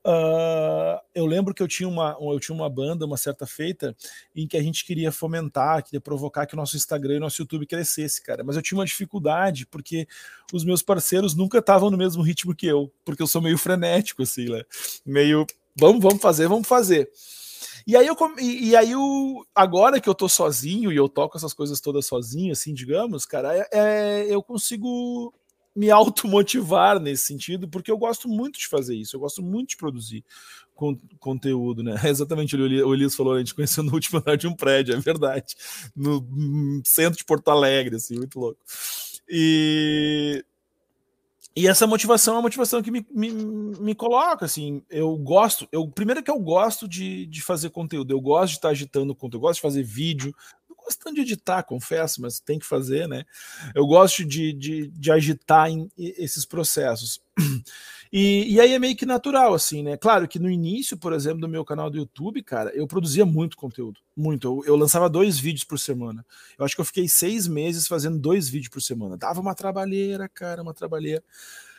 uh, 0.06 1.00
eu 1.12 1.26
lembro 1.26 1.52
que 1.52 1.60
eu 1.60 1.66
tinha, 1.66 1.88
uma, 1.88 2.16
eu 2.20 2.38
tinha 2.38 2.54
uma 2.54 2.70
banda, 2.70 3.04
uma 3.04 3.16
certa 3.16 3.46
feita, 3.46 3.96
em 4.34 4.46
que 4.46 4.56
a 4.56 4.62
gente 4.62 4.84
queria 4.84 5.10
fomentar, 5.10 5.82
queria 5.82 6.00
provocar 6.00 6.46
que 6.46 6.54
o 6.54 6.56
nosso 6.56 6.76
Instagram 6.76 7.14
e 7.14 7.16
o 7.16 7.20
nosso 7.20 7.42
YouTube 7.42 7.66
crescesse, 7.66 8.22
cara. 8.22 8.44
Mas 8.44 8.54
eu 8.54 8.62
tinha 8.62 8.78
uma 8.78 8.86
dificuldade, 8.86 9.66
porque 9.66 10.06
os 10.52 10.64
meus 10.64 10.82
parceiros 10.82 11.34
nunca 11.34 11.58
estavam 11.58 11.90
no 11.90 11.98
mesmo 11.98 12.22
ritmo 12.22 12.54
que 12.54 12.68
eu, 12.68 12.92
porque 13.04 13.24
eu 13.24 13.26
sou 13.26 13.42
meio 13.42 13.58
frenético, 13.58 14.22
assim, 14.22 14.48
né? 14.48 14.62
Meio, 15.04 15.44
vamos, 15.76 16.02
vamos 16.02 16.20
fazer, 16.20 16.48
vamos 16.48 16.66
fazer. 16.66 17.10
E 17.86 17.96
aí 17.96 18.06
eu 18.06 18.16
e, 18.38 18.70
e, 18.70 18.76
aí 18.76 18.90
eu, 18.90 19.46
agora 19.54 20.00
que 20.00 20.08
eu 20.08 20.14
tô 20.14 20.28
sozinho 20.28 20.90
e 20.90 20.96
eu 20.96 21.08
toco 21.08 21.36
essas 21.36 21.54
coisas 21.54 21.80
todas 21.80 22.04
sozinho, 22.04 22.50
assim, 22.50 22.74
digamos, 22.74 23.24
cara, 23.24 23.56
é, 23.56 23.68
é, 23.72 24.26
eu 24.28 24.42
consigo 24.42 25.32
me 25.74 25.90
automotivar 25.90 26.98
nesse 26.98 27.26
sentido, 27.26 27.68
porque 27.68 27.90
eu 27.90 27.98
gosto 27.98 28.28
muito 28.28 28.58
de 28.58 28.66
fazer 28.66 28.96
isso, 28.96 29.14
eu 29.14 29.20
gosto 29.20 29.42
muito 29.42 29.70
de 29.70 29.76
produzir 29.76 30.24
con 30.74 30.96
conteúdo, 31.20 31.82
né? 31.82 31.94
exatamente 32.08 32.56
o 32.56 32.94
Elias 32.94 33.14
falou, 33.14 33.34
a 33.34 33.38
gente 33.38 33.54
conheceu 33.54 33.84
no 33.84 33.92
último 33.92 34.18
andar 34.18 34.36
de 34.36 34.48
um 34.48 34.56
prédio, 34.56 34.94
é 34.94 34.98
verdade, 34.98 35.54
no 35.94 36.26
hum, 36.32 36.82
centro 36.84 37.18
de 37.18 37.24
Porto 37.24 37.48
Alegre, 37.50 37.96
assim, 37.96 38.16
muito 38.16 38.40
louco. 38.40 38.58
E 39.28 40.44
e 41.56 41.66
essa 41.66 41.86
motivação 41.86 42.34
é 42.34 42.36
uma 42.36 42.42
motivação 42.42 42.82
que 42.82 42.90
me, 42.90 43.06
me, 43.10 43.30
me 43.30 43.94
coloca, 43.94 44.44
assim, 44.44 44.82
eu 44.90 45.16
gosto, 45.16 45.66
eu 45.72 45.88
primeiro 45.88 46.22
que 46.22 46.30
eu 46.30 46.38
gosto 46.38 46.86
de, 46.86 47.24
de 47.24 47.40
fazer 47.40 47.70
conteúdo, 47.70 48.12
eu 48.12 48.20
gosto 48.20 48.50
de 48.50 48.58
estar 48.58 48.68
agitando 48.68 49.14
conteúdo, 49.14 49.38
eu 49.38 49.40
gosto 49.40 49.56
de 49.56 49.62
fazer 49.62 49.82
vídeo, 49.82 50.34
não 50.68 50.76
gosto 50.76 51.02
tanto 51.02 51.14
de 51.14 51.22
editar, 51.22 51.62
confesso, 51.62 52.20
mas 52.20 52.40
tem 52.40 52.58
que 52.58 52.66
fazer, 52.66 53.08
né? 53.08 53.24
Eu 53.74 53.86
gosto 53.86 54.22
de, 54.22 54.52
de, 54.52 54.88
de 54.88 55.10
agitar 55.10 55.70
em, 55.70 55.90
esses 55.96 56.44
processos. 56.44 57.22
E, 58.12 58.54
e 58.54 58.60
aí 58.60 58.72
é 58.72 58.78
meio 58.78 58.96
que 58.96 59.04
natural, 59.04 59.54
assim, 59.54 59.82
né? 59.82 59.96
Claro 59.96 60.28
que 60.28 60.38
no 60.38 60.50
início, 60.50 60.96
por 60.96 61.12
exemplo, 61.12 61.40
do 61.40 61.48
meu 61.48 61.64
canal 61.64 61.90
do 61.90 61.98
YouTube, 61.98 62.42
cara, 62.42 62.70
eu 62.74 62.86
produzia 62.86 63.26
muito 63.26 63.56
conteúdo. 63.56 64.00
Muito. 64.16 64.46
Eu, 64.46 64.64
eu, 64.72 64.76
lançava 64.76 65.08
dois 65.08 65.38
vídeos 65.38 65.64
por 65.64 65.78
semana. 65.78 66.24
Eu 66.58 66.64
acho 66.64 66.74
que 66.74 66.80
eu 66.80 66.84
fiquei 66.84 67.08
seis 67.08 67.46
meses 67.46 67.86
fazendo 67.86 68.18
dois 68.18 68.48
vídeos 68.48 68.70
por 68.70 68.80
semana. 68.80 69.16
Dava 69.16 69.40
uma 69.40 69.54
trabalheira, 69.54 70.28
cara, 70.28 70.62
uma 70.62 70.74
trabalheira. 70.74 71.22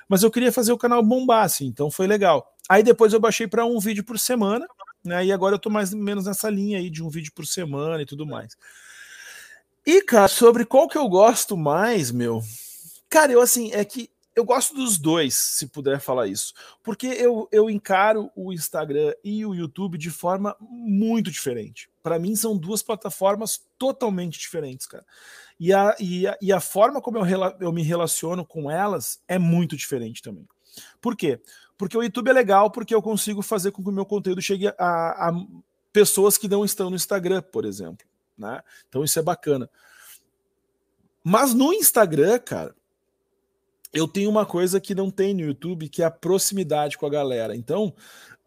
Mas 0.08 0.24
eu 0.24 0.32
queria 0.32 0.52
fazer 0.52 0.72
o 0.72 0.78
canal 0.78 1.04
bombar, 1.04 1.44
assim, 1.44 1.66
então 1.66 1.92
foi 1.92 2.08
legal. 2.08 2.56
Aí 2.70 2.82
depois 2.82 3.14
eu 3.14 3.20
baixei 3.20 3.48
para 3.48 3.66
um 3.66 3.80
vídeo 3.80 4.04
por 4.04 4.18
semana, 4.18 4.68
né? 5.04 5.26
E 5.26 5.32
agora 5.32 5.56
eu 5.56 5.60
tô 5.60 5.70
mais 5.70 5.94
ou 5.94 6.00
menos 6.00 6.26
nessa 6.26 6.50
linha 6.50 6.78
aí 6.78 6.90
de 6.90 7.04
um 7.04 7.10
vídeo 7.10 7.32
por 7.34 7.46
semana 7.46 8.02
e 8.02 8.06
tudo 8.06 8.26
mais. 8.26 8.56
E, 9.86 10.02
cara, 10.02 10.28
sobre 10.28 10.66
qual 10.66 10.88
que 10.88 10.98
eu 10.98 11.08
gosto 11.08 11.56
mais, 11.56 12.12
meu. 12.12 12.42
Cara, 13.10 13.32
eu 13.32 13.42
assim, 13.42 13.72
é 13.72 13.86
que 13.86 14.10
eu 14.38 14.46
gosto 14.46 14.76
dos 14.76 15.00
dois, 15.00 15.34
se 15.34 15.66
puder 15.66 16.00
falar 16.00 16.28
isso, 16.28 16.54
porque 16.84 17.08
eu, 17.08 17.50
eu 17.52 17.72
encaro 17.72 18.30
o 18.36 18.54
Instagram 18.54 19.12
e 19.24 19.44
o 19.44 19.56
YouTube 19.56 19.98
de 19.98 20.12
forma 20.12 20.56
muito 20.60 21.32
diferente. 21.32 21.90
Para 22.04 22.20
mim, 22.20 22.36
são 22.36 22.56
duas 22.56 22.84
plataformas 22.84 23.66
totalmente 23.80 24.38
diferentes, 24.38 24.86
cara. 24.86 25.04
E 25.60 25.74
a, 25.74 25.96
e 26.00 26.28
a, 26.28 26.38
e 26.40 26.54
a 26.54 26.60
forma 26.60 27.02
como 27.02 27.18
eu, 27.18 27.26
eu 27.60 27.72
me 27.74 27.82
relaciono 27.82 28.46
com 28.46 28.70
elas 28.70 29.20
é 29.28 29.40
muito 29.40 29.76
diferente 29.76 30.22
também. 30.22 30.48
Por 31.02 31.16
quê? 31.16 31.42
Porque 31.76 31.98
o 31.98 32.04
YouTube 32.04 32.30
é 32.30 32.34
legal, 32.34 32.70
porque 32.70 32.94
eu 32.94 33.02
consigo 33.02 33.42
fazer 33.42 33.72
com 33.72 33.82
que 33.82 33.90
o 33.90 33.94
meu 33.94 34.06
conteúdo 34.06 34.40
chegue 34.40 34.68
a, 34.68 34.74
a 34.78 35.32
pessoas 35.92 36.38
que 36.38 36.48
não 36.48 36.64
estão 36.64 36.92
no 36.92 36.96
Instagram, 36.96 37.42
por 37.42 37.66
exemplo. 37.66 38.06
Né? 38.38 38.62
Então 38.88 39.04
isso 39.04 39.18
é 39.18 39.24
bacana. 39.24 39.68
Mas 41.24 41.56
no 41.56 41.74
Instagram, 41.74 42.38
cara, 42.38 42.76
eu 43.94 44.08
tenho 44.08 44.30
uma 44.30 44.46
coisa 44.46 44.80
que 44.80 44.94
não 44.94 45.10
tem 45.10 45.34
no 45.34 45.42
YouTube, 45.42 45.90
que 45.90 46.02
é 46.02 46.06
a 46.06 46.12
proximidade 46.12 46.98
com 46.98 47.06
a 47.06 47.10
galera. 47.10 47.56
Então, 47.56 47.94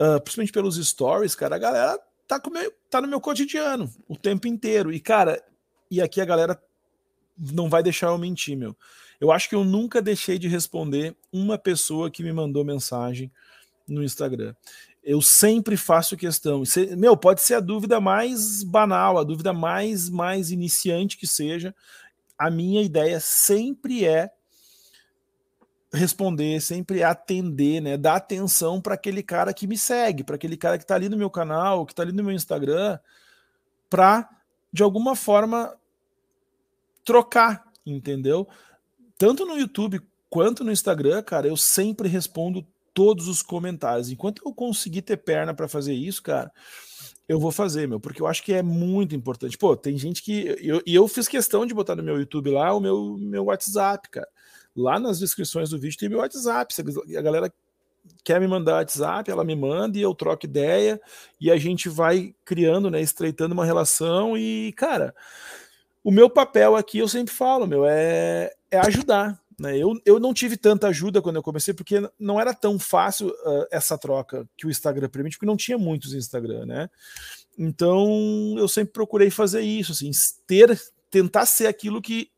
uh, 0.01 0.21
principalmente 0.21 0.53
pelos 0.53 0.77
stories, 0.77 1.35
cara, 1.35 1.57
a 1.57 1.59
galera 1.59 1.99
tá, 2.27 2.41
meu, 2.51 2.73
tá 2.89 3.01
no 3.01 3.09
meu 3.09 3.21
cotidiano 3.21 3.91
o 4.09 4.17
tempo 4.17 4.47
inteiro. 4.47 4.93
E, 4.93 5.01
cara, 5.01 5.43
e 5.91 6.01
aqui 6.01 6.21
a 6.21 6.25
galera 6.25 6.61
não 7.37 7.69
vai 7.69 7.83
deixar 7.83 8.09
eu 8.09 8.19
mentir, 8.19 8.57
meu. 8.57 8.77
Eu 9.21 9.33
acho 9.33 9.49
que 9.49 9.55
eu 9.55 9.65
nunca 9.65 10.01
deixei 10.01 10.39
de 10.39 10.49
responder 10.49 11.15
uma 11.33 11.59
pessoa 11.59 12.11
que 12.11 12.23
me 12.23 12.33
mandou 12.33 12.65
mensagem 12.65 13.31
no 13.87 14.03
Instagram. 14.03 14.55
Eu 15.03 15.21
sempre 15.21 15.77
faço 15.77 16.17
questão. 16.17 16.63
Meu, 16.97 17.17
pode 17.17 17.41
ser 17.41 17.55
a 17.55 17.61
dúvida 17.61 18.01
mais 18.01 18.63
banal, 18.63 19.19
a 19.19 19.25
dúvida 19.25 19.53
mais 19.53 20.09
mais 20.09 20.51
iniciante 20.51 21.17
que 21.17 21.27
seja. 21.27 21.75
A 22.39 22.51
minha 22.51 22.83
ideia 22.83 23.19
sempre 23.21 24.05
é 24.07 24.31
responder, 25.93 26.61
sempre 26.61 27.03
atender, 27.03 27.81
né? 27.81 27.97
Dar 27.97 28.17
atenção 28.17 28.81
para 28.81 28.95
aquele 28.95 29.23
cara 29.23 29.53
que 29.53 29.67
me 29.67 29.77
segue, 29.77 30.23
para 30.23 30.37
aquele 30.37 30.57
cara 30.57 30.79
que 30.79 30.85
está 30.85 30.95
ali 30.95 31.09
no 31.09 31.17
meu 31.17 31.31
canal, 31.31 31.85
que 31.85 31.93
está 31.93 32.03
ali 32.03 32.13
no 32.13 32.23
meu 32.23 32.33
Instagram, 32.33 32.99
para 33.89 34.29
de 34.73 34.83
alguma 34.83 35.17
forma 35.17 35.75
trocar, 37.05 37.65
entendeu? 37.85 38.47
Tanto 39.19 39.45
no 39.45 39.59
YouTube 39.59 40.01
quanto 40.29 40.63
no 40.63 40.71
Instagram, 40.71 41.23
cara, 41.23 41.49
eu 41.49 41.57
sempre 41.57 42.09
respondo 42.09 42.65
todos 42.95 43.27
os 43.27 43.43
comentários. 43.43 44.11
Enquanto 44.11 44.43
eu 44.47 44.55
conseguir 44.55 45.03
ter 45.03 45.17
perna 45.17 45.53
para 45.53 45.69
fazer 45.69 45.95
isso, 45.95 46.23
cara, 46.23 46.53
eu 47.29 47.39
vou 47.39 47.51
fazer, 47.51 47.89
meu, 47.89 48.01
porque 48.01 48.23
eu 48.23 48.27
acho 48.27 48.43
que 48.43 48.53
é 48.53 48.63
muito 48.63 49.15
importante. 49.15 49.59
Pô, 49.59 49.77
tem 49.77 49.97
gente 49.99 50.23
que. 50.23 50.57
E 50.61 50.69
eu, 50.69 50.83
eu, 50.87 51.09
fiz 51.09 51.29
questão 51.29 51.67
de 51.67 51.75
botar 51.75 51.97
no 51.97 52.03
meu 52.03 52.19
YouTube 52.19 52.51
lá 52.51 52.73
o 52.75 52.81
meu, 52.81 53.17
meu 53.19 53.45
WhatsApp, 53.45 54.09
cara. 54.11 54.29
Lá 54.77 54.99
nas 54.99 55.19
descrições 55.19 55.71
do 55.71 55.79
vídeo 55.79 55.99
tem 55.99 56.09
meu 56.09 56.19
WhatsApp. 56.19 56.73
Se 56.73 56.83
a 57.17 57.23
galera 57.23 57.53
quer 58.25 58.41
me 58.41 58.47
mandar 58.47 58.75
WhatsApp, 58.75 59.31
ela 59.31 59.45
me 59.45 59.55
manda 59.55 59.99
e 59.99 60.03
eu 60.03 60.15
troco 60.15 60.47
ideia 60.47 61.01
e 61.41 61.51
a 61.51 61.57
gente 61.57 61.89
vai 61.89 62.35
criando, 62.45 62.91
né, 62.91 63.01
estreitando 63.01 63.53
uma 63.53 63.65
relação 63.65 64.37
e, 64.37 64.73
cara, 64.77 65.15
o 66.03 66.11
meu 66.11 66.31
papel 66.31 66.77
aqui, 66.77 66.99
eu 66.99 67.09
sempre 67.09 67.33
falo, 67.33 67.67
meu, 67.67 67.85
é, 67.87 68.53
é 68.71 68.79
ajudar. 68.79 69.41
Né? 69.59 69.77
Eu, 69.77 70.01
eu 70.07 70.19
não 70.19 70.33
tive 70.33 70.57
tanta 70.57 70.89
ajuda 70.89 71.21
quando 71.21 71.37
eu 71.37 71.43
comecei, 71.43 71.75
porque 71.75 72.01
não 72.19 72.41
era 72.41 72.55
tão 72.55 72.79
fácil 72.79 73.29
uh, 73.29 73.67
essa 73.71 73.99
troca 73.99 74.49
que 74.57 74.67
o 74.67 74.71
Instagram 74.71 75.09
permite, 75.11 75.37
porque 75.37 75.47
não 75.47 75.57
tinha 75.57 75.77
muitos 75.77 76.15
Instagram, 76.15 76.65
né? 76.65 76.89
Então 77.59 78.55
eu 78.57 78.67
sempre 78.67 78.95
procurei 78.95 79.29
fazer 79.29 79.61
isso, 79.61 79.93
assim, 79.93 80.11
ter, 80.47 80.81
tentar 81.11 81.45
ser 81.45 81.67
aquilo 81.67 82.01
que 82.01 82.31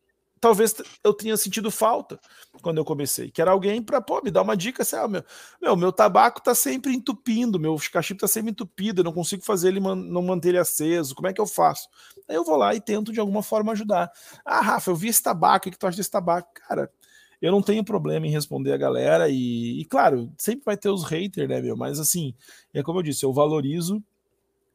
talvez 0.42 0.74
eu 1.04 1.14
tenha 1.14 1.36
sentido 1.36 1.70
falta 1.70 2.18
quando 2.60 2.78
eu 2.78 2.84
comecei, 2.84 3.30
que 3.30 3.40
era 3.40 3.52
alguém 3.52 3.80
para 3.80 4.00
pô, 4.00 4.20
me 4.20 4.30
dar 4.30 4.42
uma 4.42 4.56
dica, 4.56 4.82
assim, 4.82 4.96
ah, 4.96 5.06
meu, 5.06 5.24
meu, 5.62 5.76
meu 5.76 5.92
tabaco 5.92 6.42
tá 6.42 6.52
sempre 6.52 6.92
entupindo, 6.92 7.60
meu 7.60 7.76
cachimbo 7.92 8.20
tá 8.20 8.26
sempre 8.26 8.50
entupido, 8.50 9.00
eu 9.00 9.04
não 9.04 9.12
consigo 9.12 9.44
fazer 9.44 9.68
ele 9.68 9.78
man 9.78 9.94
não 9.94 10.20
manter 10.20 10.48
ele 10.48 10.58
aceso, 10.58 11.14
como 11.14 11.28
é 11.28 11.32
que 11.32 11.40
eu 11.40 11.46
faço? 11.46 11.88
Aí 12.28 12.34
eu 12.34 12.44
vou 12.44 12.56
lá 12.56 12.74
e 12.74 12.80
tento 12.80 13.12
de 13.12 13.20
alguma 13.20 13.40
forma 13.40 13.70
ajudar. 13.70 14.10
Ah, 14.44 14.60
Rafa, 14.60 14.90
eu 14.90 14.96
vi 14.96 15.08
esse 15.08 15.22
tabaco, 15.22 15.68
o 15.68 15.70
que 15.70 15.78
tu 15.78 15.86
acha 15.86 15.96
desse 15.96 16.10
tabaco? 16.10 16.50
Cara, 16.66 16.90
eu 17.40 17.52
não 17.52 17.62
tenho 17.62 17.84
problema 17.84 18.26
em 18.26 18.30
responder 18.30 18.72
a 18.72 18.76
galera 18.76 19.28
e, 19.28 19.80
e 19.80 19.84
claro, 19.84 20.32
sempre 20.36 20.64
vai 20.64 20.76
ter 20.76 20.88
os 20.88 21.04
haters, 21.04 21.48
né, 21.48 21.60
meu, 21.60 21.76
mas 21.76 22.00
assim, 22.00 22.34
é 22.74 22.82
como 22.82 22.98
eu 22.98 23.02
disse, 23.04 23.24
eu 23.24 23.32
valorizo 23.32 24.02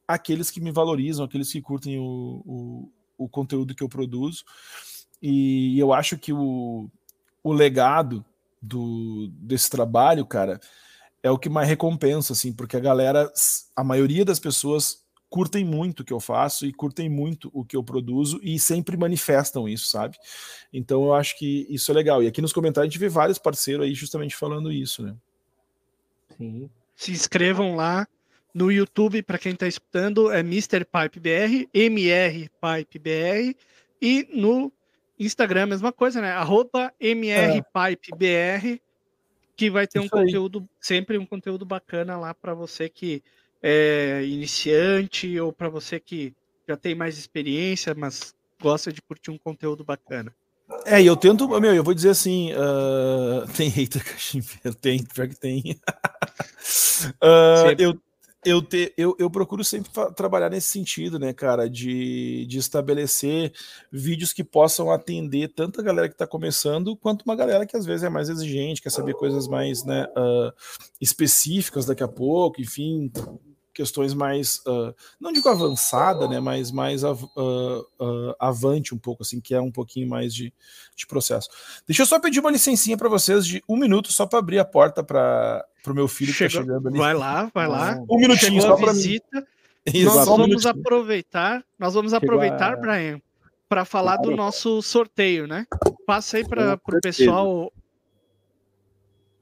aqueles 0.07 0.49
que 0.49 0.61
me 0.61 0.71
valorizam, 0.71 1.25
aqueles 1.25 1.51
que 1.51 1.61
curtem 1.61 1.99
o, 1.99 2.41
o, 2.45 2.91
o 3.17 3.27
conteúdo 3.27 3.75
que 3.75 3.83
eu 3.83 3.89
produzo, 3.89 4.45
e 5.21 5.77
eu 5.79 5.93
acho 5.93 6.17
que 6.17 6.31
o, 6.31 6.89
o 7.43 7.53
legado 7.53 8.23
do, 8.61 9.29
desse 9.33 9.69
trabalho, 9.69 10.25
cara, 10.25 10.59
é 11.21 11.31
o 11.31 11.37
que 11.37 11.49
mais 11.49 11.67
recompensa, 11.67 12.33
assim, 12.33 12.53
porque 12.53 12.77
a 12.77 12.79
galera, 12.79 13.31
a 13.75 13.83
maioria 13.83 14.23
das 14.23 14.39
pessoas 14.39 15.05
curtem 15.29 15.65
muito 15.65 16.01
o 16.01 16.05
que 16.05 16.13
eu 16.13 16.19
faço 16.19 16.65
e 16.65 16.73
curtem 16.73 17.09
muito 17.09 17.49
o 17.53 17.65
que 17.65 17.75
eu 17.75 17.83
produzo 17.83 18.39
e 18.41 18.57
sempre 18.57 18.95
manifestam 18.95 19.67
isso, 19.67 19.87
sabe? 19.87 20.17
Então 20.71 21.03
eu 21.03 21.13
acho 21.13 21.37
que 21.37 21.67
isso 21.69 21.91
é 21.91 21.93
legal. 21.93 22.23
E 22.23 22.27
aqui 22.27 22.41
nos 22.41 22.53
comentários 22.53 22.89
a 22.89 22.91
gente 22.91 22.99
vê 22.99 23.09
vários 23.09 23.37
parceiros 23.37 23.85
aí 23.85 23.93
justamente 23.93 24.35
falando 24.35 24.71
isso, 24.71 25.03
né? 25.03 25.15
Sim. 26.37 26.69
Se 26.95 27.11
inscrevam 27.11 27.75
lá 27.75 28.07
no 28.53 28.71
YouTube, 28.71 29.21
para 29.21 29.37
quem 29.37 29.51
está 29.51 29.67
escutando, 29.67 30.31
é 30.31 30.39
Mr. 30.39 30.85
Pipe 30.85 31.19
BR, 31.19 31.69
MR 31.73 32.49
Pipe 32.49 32.99
BR, 32.99 33.55
e 34.01 34.27
no 34.33 34.71
Instagram, 35.19 35.67
mesma 35.67 35.91
coisa, 35.91 36.21
né? 36.21 36.31
Arroba 36.31 36.93
MRPipeBR, 36.99 38.79
que 39.55 39.69
vai 39.69 39.87
ter 39.87 39.99
Isso 39.99 40.07
um 40.07 40.09
conteúdo, 40.09 40.59
aí. 40.59 40.65
sempre 40.79 41.17
um 41.17 41.25
conteúdo 41.25 41.65
bacana 41.65 42.17
lá 42.17 42.33
para 42.33 42.53
você 42.53 42.87
que 42.87 43.23
é 43.61 44.23
iniciante 44.23 45.39
ou 45.39 45.51
para 45.51 45.69
você 45.69 45.99
que 45.99 46.33
já 46.67 46.77
tem 46.77 46.93
mais 46.93 47.17
experiência, 47.17 47.95
mas 47.95 48.35
gosta 48.61 48.91
de 48.91 49.01
curtir 49.01 49.31
um 49.31 49.37
conteúdo 49.37 49.83
bacana. 49.83 50.33
É, 50.85 51.01
e 51.01 51.05
eu 51.05 51.15
tento, 51.15 51.47
meu, 51.47 51.73
eu 51.73 51.83
vou 51.83 51.93
dizer 51.93 52.09
assim, 52.09 52.51
uh, 52.53 53.47
tem 53.55 53.69
hater 53.69 54.03
cachimbeiro, 54.03 54.75
tem, 54.75 55.03
pior 55.03 55.27
que 55.27 55.39
tem. 55.39 55.61
uh, 57.23 57.73
eu, 57.79 57.99
eu, 58.47 58.61
te, 58.61 58.93
eu, 58.97 59.15
eu 59.19 59.29
procuro 59.29 59.63
sempre 59.63 59.91
trabalhar 60.15 60.49
nesse 60.49 60.69
sentido, 60.69 61.19
né, 61.19 61.33
cara, 61.33 61.69
de, 61.69 62.45
de 62.47 62.57
estabelecer 62.57 63.51
vídeos 63.91 64.31
que 64.31 64.43
possam 64.43 64.89
atender 64.89 65.49
tanto 65.49 65.81
a 65.81 65.83
galera 65.83 66.07
que 66.07 66.15
está 66.15 66.25
começando, 66.25 66.95
quanto 66.95 67.23
uma 67.23 67.35
galera 67.35 67.65
que 67.65 67.75
às 67.75 67.85
vezes 67.85 68.03
é 68.03 68.09
mais 68.09 68.29
exigente, 68.29 68.81
quer 68.81 68.89
saber 68.89 69.15
coisas 69.15 69.47
mais 69.47 69.83
né, 69.83 70.07
uh, 70.17 70.53
específicas 71.01 71.85
daqui 71.85 72.03
a 72.03 72.07
pouco, 72.07 72.61
enfim, 72.61 73.11
questões 73.77 74.15
mais, 74.15 74.57
uh, 74.65 74.91
não 75.19 75.31
digo 75.31 75.47
avançada, 75.47 76.27
né, 76.27 76.39
mas 76.39 76.71
mais 76.71 77.03
uh, 77.03 77.13
uh, 77.13 78.35
avante 78.39 78.95
um 78.95 78.97
pouco, 78.97 79.21
assim, 79.21 79.39
que 79.39 79.53
é 79.53 79.61
um 79.61 79.71
pouquinho 79.71 80.09
mais 80.09 80.33
de, 80.33 80.51
de 80.95 81.05
processo. 81.05 81.47
Deixa 81.85 82.01
eu 82.01 82.07
só 82.07 82.19
pedir 82.19 82.39
uma 82.39 82.49
licencinha 82.49 82.97
para 82.97 83.07
vocês 83.07 83.45
de 83.45 83.63
um 83.69 83.77
minuto 83.77 84.11
só 84.11 84.25
para 84.25 84.39
abrir 84.39 84.57
a 84.57 84.65
porta 84.65 85.03
para 85.03 85.63
o 85.85 85.93
meu 85.93 86.07
filho 86.07 86.33
Chegou. 86.33 86.49
que 86.49 86.55
tá 86.55 86.63
chegando 86.63 86.87
ali. 86.87 86.97
Vai 86.97 87.13
lá, 87.13 87.51
vai 87.53 87.67
lá. 87.67 88.03
Um 88.09 88.17
minutinho 88.17 88.59
Chegou 88.59 88.75
só 88.75 88.83
para 88.83 88.93
visita. 88.93 89.47
Isso, 89.85 90.15
nós 90.15 90.27
vamos 90.27 90.65
um 90.65 90.69
aproveitar, 90.69 91.63
nós 91.77 91.93
vamos 91.93 92.11
Chegou 92.11 92.25
aproveitar, 92.25 92.73
a... 92.73 92.77
Brian, 92.77 93.21
para 93.69 93.85
falar 93.85 94.17
claro. 94.17 94.31
do 94.31 94.35
nosso 94.35 94.81
sorteio, 94.81 95.45
né? 95.45 95.67
Passa 96.03 96.37
aí 96.37 96.47
para 96.47 96.73
o 96.73 96.99
pessoal. 96.99 97.71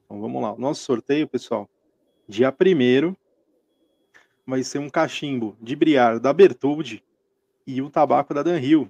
Então 0.04 0.20
vamos 0.20 0.42
lá. 0.42 0.56
Nosso 0.58 0.84
sorteio, 0.84 1.26
pessoal, 1.26 1.70
dia 2.28 2.52
primeiro 2.52 3.18
vai 4.46 4.64
ser 4.64 4.80
um 4.80 4.90
cachimbo 4.90 5.58
de 5.62 5.76
briar 5.76 6.20
da 6.20 6.32
Bertoldi 6.32 7.04
e 7.66 7.82
o 7.82 7.90
tabaco 7.90 8.34
da 8.34 8.44
Danhill. 8.44 8.90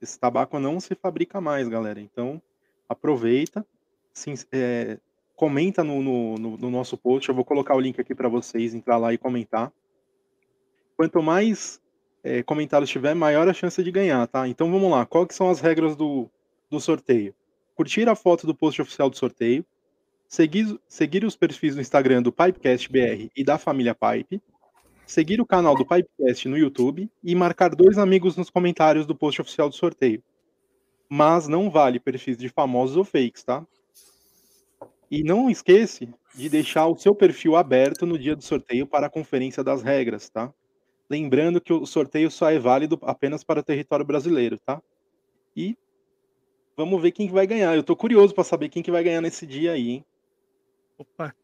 Esse 0.00 0.18
tabaco 0.18 0.58
não 0.58 0.78
se 0.80 0.94
fabrica 0.94 1.40
mais, 1.40 1.68
galera. 1.68 2.00
Então, 2.00 2.40
aproveita, 2.88 3.66
se, 4.12 4.46
é, 4.52 4.98
comenta 5.34 5.82
no, 5.82 6.02
no, 6.02 6.56
no, 6.56 6.70
nosso 6.70 6.96
post. 6.96 7.28
Eu 7.28 7.34
vou 7.34 7.44
colocar 7.44 7.74
o 7.74 7.80
link 7.80 8.00
aqui 8.00 8.14
para 8.14 8.28
vocês 8.28 8.74
entrar 8.74 8.96
lá 8.96 9.12
e 9.12 9.18
comentar. 9.18 9.72
Quanto 10.96 11.22
mais 11.22 11.80
é, 12.22 12.42
comentários 12.42 12.90
tiver, 12.90 13.14
maior 13.14 13.48
a 13.48 13.52
chance 13.52 13.82
de 13.82 13.90
ganhar, 13.90 14.26
tá? 14.26 14.46
Então 14.46 14.70
vamos 14.70 14.90
lá. 14.90 15.04
Quais 15.04 15.34
são 15.34 15.50
as 15.50 15.60
regras 15.60 15.96
do, 15.96 16.30
do 16.70 16.80
sorteio? 16.80 17.34
Curtir 17.74 18.08
a 18.08 18.14
foto 18.14 18.46
do 18.46 18.54
post 18.54 18.80
oficial 18.80 19.10
do 19.10 19.16
sorteio, 19.16 19.64
seguir, 20.28 20.78
seguir 20.86 21.24
os 21.24 21.34
perfis 21.34 21.74
no 21.74 21.80
Instagram 21.80 22.22
do 22.22 22.32
Pipecast 22.32 22.88
BR 22.90 23.28
e 23.36 23.42
da 23.42 23.58
família 23.58 23.94
Pipe, 23.94 24.40
seguir 25.06 25.40
o 25.40 25.46
canal 25.46 25.74
do 25.74 25.86
Pipecast 25.86 26.48
no 26.48 26.56
YouTube 26.56 27.10
e 27.22 27.34
marcar 27.34 27.74
dois 27.74 27.98
amigos 27.98 28.36
nos 28.36 28.50
comentários 28.50 29.06
do 29.06 29.14
post 29.14 29.40
oficial 29.40 29.68
do 29.68 29.74
sorteio. 29.74 30.22
Mas 31.08 31.46
não 31.46 31.70
vale 31.70 32.00
perfis 32.00 32.36
de 32.36 32.48
famosos 32.48 32.96
ou 32.96 33.04
fakes, 33.04 33.44
tá? 33.44 33.66
E 35.10 35.22
não 35.22 35.50
esqueça 35.50 36.06
de 36.34 36.48
deixar 36.48 36.86
o 36.86 36.96
seu 36.96 37.14
perfil 37.14 37.56
aberto 37.56 38.06
no 38.06 38.18
dia 38.18 38.34
do 38.34 38.42
sorteio 38.42 38.86
para 38.86 39.06
a 39.06 39.10
conferência 39.10 39.62
das 39.62 39.82
regras, 39.82 40.28
tá? 40.28 40.52
Lembrando 41.08 41.60
que 41.60 41.72
o 41.72 41.86
sorteio 41.86 42.30
só 42.30 42.50
é 42.50 42.58
válido 42.58 42.98
apenas 43.02 43.44
para 43.44 43.60
o 43.60 43.62
território 43.62 44.04
brasileiro, 44.04 44.58
tá? 44.58 44.82
E 45.54 45.76
vamos 46.76 47.00
ver 47.00 47.12
quem 47.12 47.28
vai 47.28 47.46
ganhar. 47.46 47.76
Eu 47.76 47.84
tô 47.84 47.94
curioso 47.94 48.34
para 48.34 48.42
saber 48.42 48.68
quem 48.70 48.82
que 48.82 48.90
vai 48.90 49.04
ganhar 49.04 49.20
nesse 49.20 49.46
dia 49.46 49.72
aí, 49.72 49.90
hein? 49.90 50.04
Opa, 50.98 51.34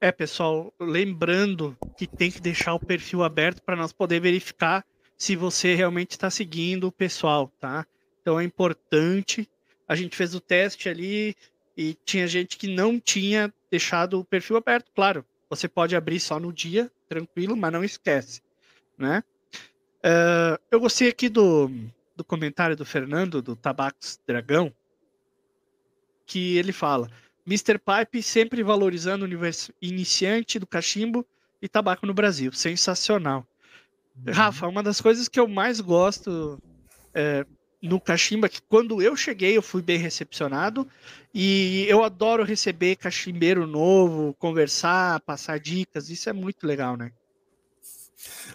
é, 0.00 0.12
pessoal, 0.12 0.72
lembrando 0.78 1.76
que 1.96 2.06
tem 2.06 2.30
que 2.30 2.40
deixar 2.40 2.74
o 2.74 2.80
perfil 2.80 3.22
aberto 3.22 3.62
para 3.62 3.76
nós 3.76 3.92
poder 3.92 4.20
verificar 4.20 4.84
se 5.16 5.34
você 5.34 5.74
realmente 5.74 6.12
está 6.12 6.30
seguindo 6.30 6.86
o 6.86 6.92
pessoal, 6.92 7.50
tá? 7.58 7.86
Então 8.20 8.38
é 8.38 8.44
importante. 8.44 9.48
A 9.88 9.94
gente 9.94 10.16
fez 10.16 10.34
o 10.34 10.40
teste 10.40 10.88
ali 10.88 11.34
e 11.76 11.96
tinha 12.04 12.26
gente 12.26 12.56
que 12.56 12.68
não 12.68 13.00
tinha 13.00 13.52
deixado 13.70 14.20
o 14.20 14.24
perfil 14.24 14.56
aberto. 14.56 14.90
Claro, 14.94 15.24
você 15.48 15.68
pode 15.68 15.96
abrir 15.96 16.20
só 16.20 16.38
no 16.38 16.52
dia, 16.52 16.90
tranquilo, 17.08 17.56
mas 17.56 17.72
não 17.72 17.84
esquece, 17.84 18.42
né? 18.98 19.22
Uh, 19.98 20.60
eu 20.70 20.78
gostei 20.78 21.08
aqui 21.08 21.28
do, 21.28 21.70
do 22.14 22.24
comentário 22.24 22.76
do 22.76 22.84
Fernando, 22.84 23.40
do 23.40 23.56
Tabacos 23.56 24.20
Dragão, 24.26 24.72
que 26.26 26.56
ele 26.56 26.72
fala: 26.72 27.10
Mr. 27.46 27.78
Pipe 27.78 28.22
sempre 28.22 28.62
valorizando 28.62 29.22
o 29.22 29.26
universo 29.26 29.72
iniciante 29.80 30.58
do 30.58 30.66
cachimbo 30.66 31.24
e 31.62 31.68
tabaco 31.68 32.06
no 32.06 32.14
Brasil. 32.14 32.52
Sensacional. 32.52 33.46
Rafa, 34.28 34.66
uma 34.66 34.82
das 34.82 35.00
coisas 35.00 35.28
que 35.28 35.38
eu 35.38 35.46
mais 35.46 35.80
gosto 35.80 36.58
é, 37.14 37.44
no 37.82 38.00
Cachimba, 38.00 38.48
que 38.48 38.60
quando 38.62 39.02
eu 39.02 39.14
cheguei 39.16 39.56
eu 39.56 39.62
fui 39.62 39.82
bem 39.82 39.98
recepcionado 39.98 40.86
e 41.34 41.84
eu 41.88 42.02
adoro 42.02 42.42
receber 42.42 42.96
cachimbeiro 42.96 43.66
novo, 43.66 44.34
conversar, 44.38 45.20
passar 45.20 45.60
dicas, 45.60 46.08
isso 46.08 46.28
é 46.28 46.32
muito 46.32 46.66
legal, 46.66 46.96
né? 46.96 47.12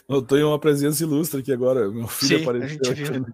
Eu 0.10 0.22
tenho 0.22 0.50
uma 0.50 0.60
presença 0.60 1.04
ilustre 1.04 1.40
aqui 1.40 1.54
agora, 1.54 1.90
meu 1.90 2.08
filho 2.08 2.40
Sim, 2.40 2.44
apareceu. 2.44 2.80
a 2.84 2.94
gente 2.94 3.12
viu. 3.12 3.26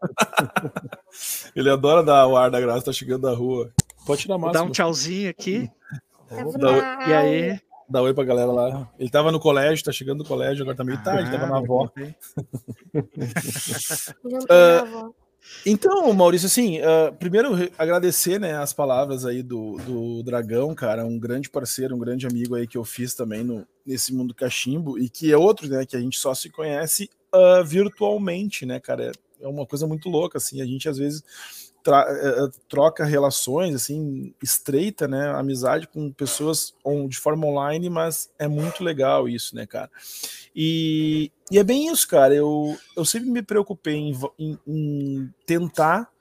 Ele 1.56 1.70
adora 1.70 2.04
dar 2.04 2.28
o 2.28 2.36
ar 2.36 2.52
da 2.52 2.60
graça, 2.60 2.86
tá 2.86 2.94
chegando 2.94 3.22
da 3.22 3.34
rua. 3.34 3.72
Pode 4.08 4.22
tirar 4.22 4.38
Vou 4.38 4.48
máscara. 4.48 4.64
dar 4.66 4.70
um 4.70 4.72
tchauzinho 4.72 5.30
aqui. 5.30 5.70
Dá, 6.58 7.06
E 7.08 7.14
aí? 7.14 7.60
dá 7.90 8.02
oi 8.02 8.14
pra 8.14 8.24
galera 8.24 8.52
lá. 8.52 8.90
Ele 8.98 9.10
tava 9.10 9.32
no 9.32 9.40
colégio, 9.40 9.84
tá 9.84 9.92
chegando 9.92 10.20
no 10.20 10.26
colégio, 10.26 10.64
agora 10.64 10.78
tá 10.78 10.84
meio 10.84 11.02
tarde, 11.04 11.30
tava 11.30 11.46
na 11.48 11.58
avó. 11.58 11.90
Ah, 14.50 14.80
a 14.80 14.82
avó. 14.82 15.12
Então, 15.66 16.12
Maurício, 16.14 16.48
assim, 16.48 16.80
ah, 16.82 17.12
primeiro 17.18 17.52
agradecer, 17.78 18.40
né, 18.40 18.58
as 18.58 18.74
palavras 18.74 19.26
aí 19.26 19.42
do, 19.42 19.78
do 19.78 20.24
Dragão, 20.24 20.76
cara, 20.76 21.06
um 21.06 21.18
grande 21.18 21.50
parceiro, 21.50 21.96
um 21.96 22.00
grande 22.00 22.28
amigo 22.28 22.56
aí 22.56 22.68
que 22.68 22.78
eu 22.78 22.84
fiz 22.84 23.14
também 23.14 23.44
no, 23.44 23.66
nesse 23.86 24.14
mundo 24.14 24.34
cachimbo 24.34 25.00
e 25.00 25.10
que 25.10 25.32
é 25.32 25.38
outro, 25.38 25.68
né, 25.70 25.86
que 25.86 25.96
a 25.96 26.00
gente 26.02 26.18
só 26.20 26.34
se 26.34 26.50
conhece 26.50 27.10
ah, 27.32 27.62
virtualmente, 27.66 28.66
né, 28.66 28.80
cara, 28.80 29.06
é, 29.06 29.12
é 29.46 29.48
uma 29.48 29.66
coisa 29.66 29.88
muito 29.88 30.10
louca, 30.10 30.38
assim, 30.38 30.62
a 30.62 30.66
gente 30.66 30.90
às 30.90 30.98
vezes 30.98 31.24
troca 32.68 33.06
relações, 33.06 33.76
assim, 33.76 34.34
estreita, 34.42 35.08
né, 35.08 35.30
amizade 35.32 35.88
com 35.88 36.12
pessoas 36.12 36.74
on- 36.84 37.08
de 37.08 37.18
forma 37.18 37.46
online, 37.46 37.90
mas 37.90 38.30
é 38.38 38.48
muito 38.48 38.84
legal 38.84 39.28
isso, 39.28 39.56
né, 39.56 39.66
cara. 39.66 39.90
E, 40.56 41.32
e 41.52 41.58
é 41.60 41.64
bem 41.64 41.88
isso, 41.92 42.08
cara. 42.08 42.34
Eu, 42.34 42.78
eu 42.96 43.06
sempre 43.06 43.30
me 43.30 43.42
preocupei 43.42 43.96
em, 43.96 44.20
em- 44.38 44.60
em 44.68 45.34
tentar 45.46 46.12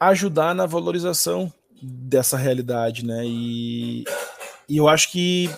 ajudar 0.00 0.54
na 0.54 0.66
valorização 0.66 1.52
dessa 1.82 2.36
realidade, 2.36 3.04
né? 3.04 3.22
E, 3.24 4.04
e 4.68 4.76
eu 4.76 4.88
acho 4.88 5.10
que 5.10 5.50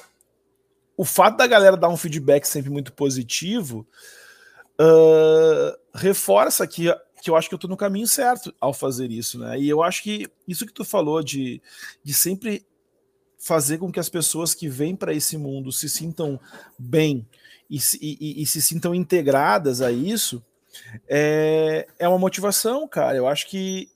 o 0.96 1.04
fato 1.04 1.36
da 1.36 1.46
galera 1.46 1.76
dar 1.76 1.88
um 1.88 1.96
feedback 1.96 2.44
sempre 2.44 2.70
muito 2.70 2.92
positivo 2.92 3.86
ah, 4.78 5.76
reforça 5.94 6.66
que, 6.66 6.94
que 7.22 7.30
eu 7.30 7.36
acho 7.36 7.48
que 7.48 7.54
eu 7.54 7.58
tô 7.58 7.68
no 7.68 7.76
caminho 7.76 8.06
certo 8.06 8.54
ao 8.60 8.72
fazer 8.72 9.10
isso, 9.10 9.38
né? 9.38 9.58
E 9.58 9.68
eu 9.68 9.82
acho 9.82 10.02
que 10.02 10.28
isso 10.46 10.66
que 10.66 10.72
tu 10.72 10.84
falou 10.84 11.22
de, 11.22 11.60
de 12.02 12.14
sempre 12.14 12.64
fazer 13.38 13.78
com 13.78 13.90
que 13.90 13.98
as 14.00 14.08
pessoas 14.08 14.54
que 14.54 14.68
vêm 14.68 14.94
para 14.94 15.14
esse 15.14 15.36
mundo 15.38 15.72
se 15.72 15.88
sintam 15.88 16.38
bem 16.78 17.26
e, 17.70 17.78
e- 18.00 18.18
e- 18.20 18.42
e 18.42 18.46
se 18.46 18.60
sintam 18.60 18.94
integradas 18.94 19.80
a 19.80 19.90
isso 19.90 20.44
é, 21.08 21.86
é 21.98 22.08
uma 22.08 22.18
motivação, 22.18 22.86
cara. 22.86 23.16
Eu 23.16 23.26
acho 23.26 23.48
que 23.48 23.90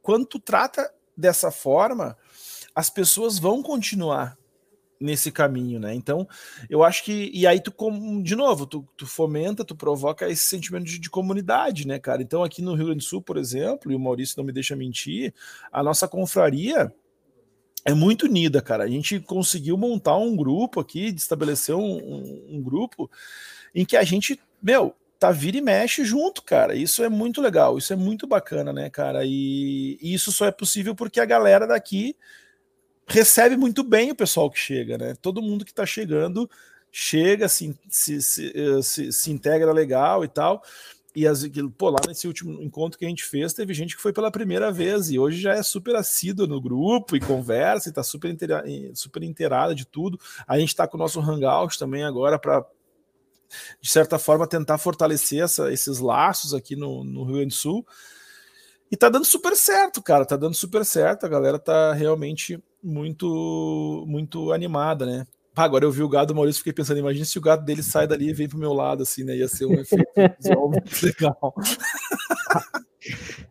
quando 0.00 0.24
tu 0.26 0.38
trata 0.38 0.90
dessa 1.16 1.50
forma, 1.50 2.16
as 2.74 2.88
pessoas 2.88 3.38
vão 3.38 3.62
continuar 3.62 4.37
nesse 5.00 5.30
caminho, 5.30 5.78
né? 5.78 5.94
Então, 5.94 6.26
eu 6.68 6.82
acho 6.84 7.04
que. 7.04 7.30
E 7.32 7.46
aí, 7.46 7.60
tu, 7.60 7.72
de 8.22 8.34
novo, 8.34 8.66
tu, 8.66 8.86
tu 8.96 9.06
fomenta, 9.06 9.64
tu 9.64 9.76
provoca 9.76 10.28
esse 10.28 10.44
sentimento 10.46 10.84
de, 10.84 10.98
de 10.98 11.10
comunidade, 11.10 11.86
né, 11.86 11.98
cara? 11.98 12.22
Então, 12.22 12.42
aqui 12.42 12.60
no 12.62 12.74
Rio 12.74 12.86
Grande 12.86 13.04
do 13.04 13.08
Sul, 13.08 13.22
por 13.22 13.36
exemplo, 13.36 13.90
e 13.92 13.94
o 13.94 14.00
Maurício 14.00 14.34
não 14.38 14.44
me 14.44 14.52
deixa 14.52 14.74
mentir, 14.76 15.32
a 15.72 15.82
nossa 15.82 16.08
confraria 16.08 16.92
é 17.84 17.94
muito 17.94 18.26
unida, 18.26 18.60
cara. 18.60 18.84
A 18.84 18.88
gente 18.88 19.20
conseguiu 19.20 19.76
montar 19.76 20.16
um 20.16 20.36
grupo 20.36 20.80
aqui, 20.80 21.06
estabelecer 21.08 21.74
um, 21.74 21.80
um- 21.96 22.46
um 22.56 22.62
grupo 22.62 23.10
em 23.74 23.84
que 23.84 23.96
a 23.96 24.02
gente, 24.04 24.38
meu, 24.62 24.94
tá 25.18 25.30
vira 25.30 25.56
e 25.56 25.60
mexe 25.60 26.04
junto, 26.04 26.42
cara. 26.42 26.74
Isso 26.74 27.02
é 27.02 27.08
muito 27.08 27.40
legal, 27.40 27.78
isso 27.78 27.92
é 27.92 27.96
muito 27.96 28.26
bacana, 28.26 28.72
né, 28.72 28.90
cara? 28.90 29.24
E, 29.24 29.98
e 30.02 30.12
isso 30.14 30.30
só 30.32 30.46
é 30.46 30.50
possível 30.50 30.94
porque 30.94 31.20
a 31.20 31.24
galera 31.24 31.66
daqui 31.66 32.14
recebe 33.08 33.56
muito 33.56 33.82
bem 33.82 34.10
o 34.10 34.16
pessoal 34.16 34.50
que 34.50 34.58
chega, 34.58 34.98
né? 34.98 35.14
Todo 35.20 35.42
mundo 35.42 35.64
que 35.64 35.74
tá 35.74 35.86
chegando 35.86 36.48
chega, 36.90 37.48
se, 37.48 37.78
se, 37.88 38.52
eh, 38.54 38.82
se, 38.82 39.12
se 39.12 39.30
integra 39.30 39.72
legal 39.72 40.24
e 40.24 40.28
tal. 40.28 40.62
E 41.14 41.26
as, 41.26 41.44
pô, 41.76 41.90
lá 41.90 41.98
nesse 42.06 42.26
último 42.28 42.62
encontro 42.62 42.98
que 42.98 43.04
a 43.04 43.08
gente 43.08 43.24
fez, 43.24 43.52
teve 43.52 43.74
gente 43.74 43.96
que 43.96 44.02
foi 44.02 44.12
pela 44.12 44.30
primeira 44.30 44.70
vez 44.70 45.10
e 45.10 45.18
hoje 45.18 45.40
já 45.40 45.54
é 45.54 45.62
super 45.62 45.96
assíduo 45.96 46.46
no 46.46 46.60
grupo 46.60 47.16
e 47.16 47.20
conversa 47.20 47.88
e 47.88 47.92
tá 47.92 48.02
super, 48.02 48.30
inteira, 48.30 48.62
super 48.94 49.22
inteirada 49.22 49.74
de 49.74 49.84
tudo. 49.84 50.18
A 50.46 50.58
gente 50.58 50.76
tá 50.76 50.86
com 50.86 50.96
o 50.96 51.00
nosso 51.00 51.20
Hangout 51.20 51.78
também 51.78 52.04
agora 52.04 52.38
para 52.38 52.64
de 53.80 53.88
certa 53.88 54.18
forma, 54.18 54.46
tentar 54.46 54.78
fortalecer 54.78 55.42
essa, 55.42 55.72
esses 55.72 55.98
laços 55.98 56.52
aqui 56.54 56.76
no, 56.76 57.02
no 57.02 57.24
Rio 57.24 57.36
Grande 57.36 57.48
do 57.48 57.54
Sul. 57.54 57.86
E 58.90 58.96
tá 58.96 59.08
dando 59.08 59.24
super 59.24 59.56
certo, 59.56 60.02
cara. 60.02 60.24
Tá 60.24 60.36
dando 60.36 60.54
super 60.54 60.84
certo. 60.84 61.24
A 61.24 61.28
galera 61.28 61.58
tá 61.58 61.92
realmente 61.92 62.62
muito, 62.82 64.04
muito 64.06 64.52
animada, 64.52 65.04
né? 65.06 65.26
Pá, 65.54 65.64
agora 65.64 65.84
eu 65.84 65.90
vi 65.90 66.02
o 66.02 66.08
gado 66.08 66.28
do 66.32 66.36
Maurício 66.36 66.60
fiquei 66.60 66.72
pensando, 66.72 66.98
imagina 66.98 67.24
se 67.24 67.36
o 67.36 67.40
gato 67.40 67.64
dele 67.64 67.82
sai 67.82 68.06
dali 68.06 68.28
e 68.28 68.32
vem 68.32 68.48
pro 68.48 68.58
meu 68.58 68.72
lado, 68.72 69.02
assim, 69.02 69.24
né? 69.24 69.36
Ia 69.36 69.48
ser 69.48 69.66
um 69.66 69.74
efeito 69.74 70.04
visual 70.40 70.70
muito 70.70 70.90
legal. 71.04 71.54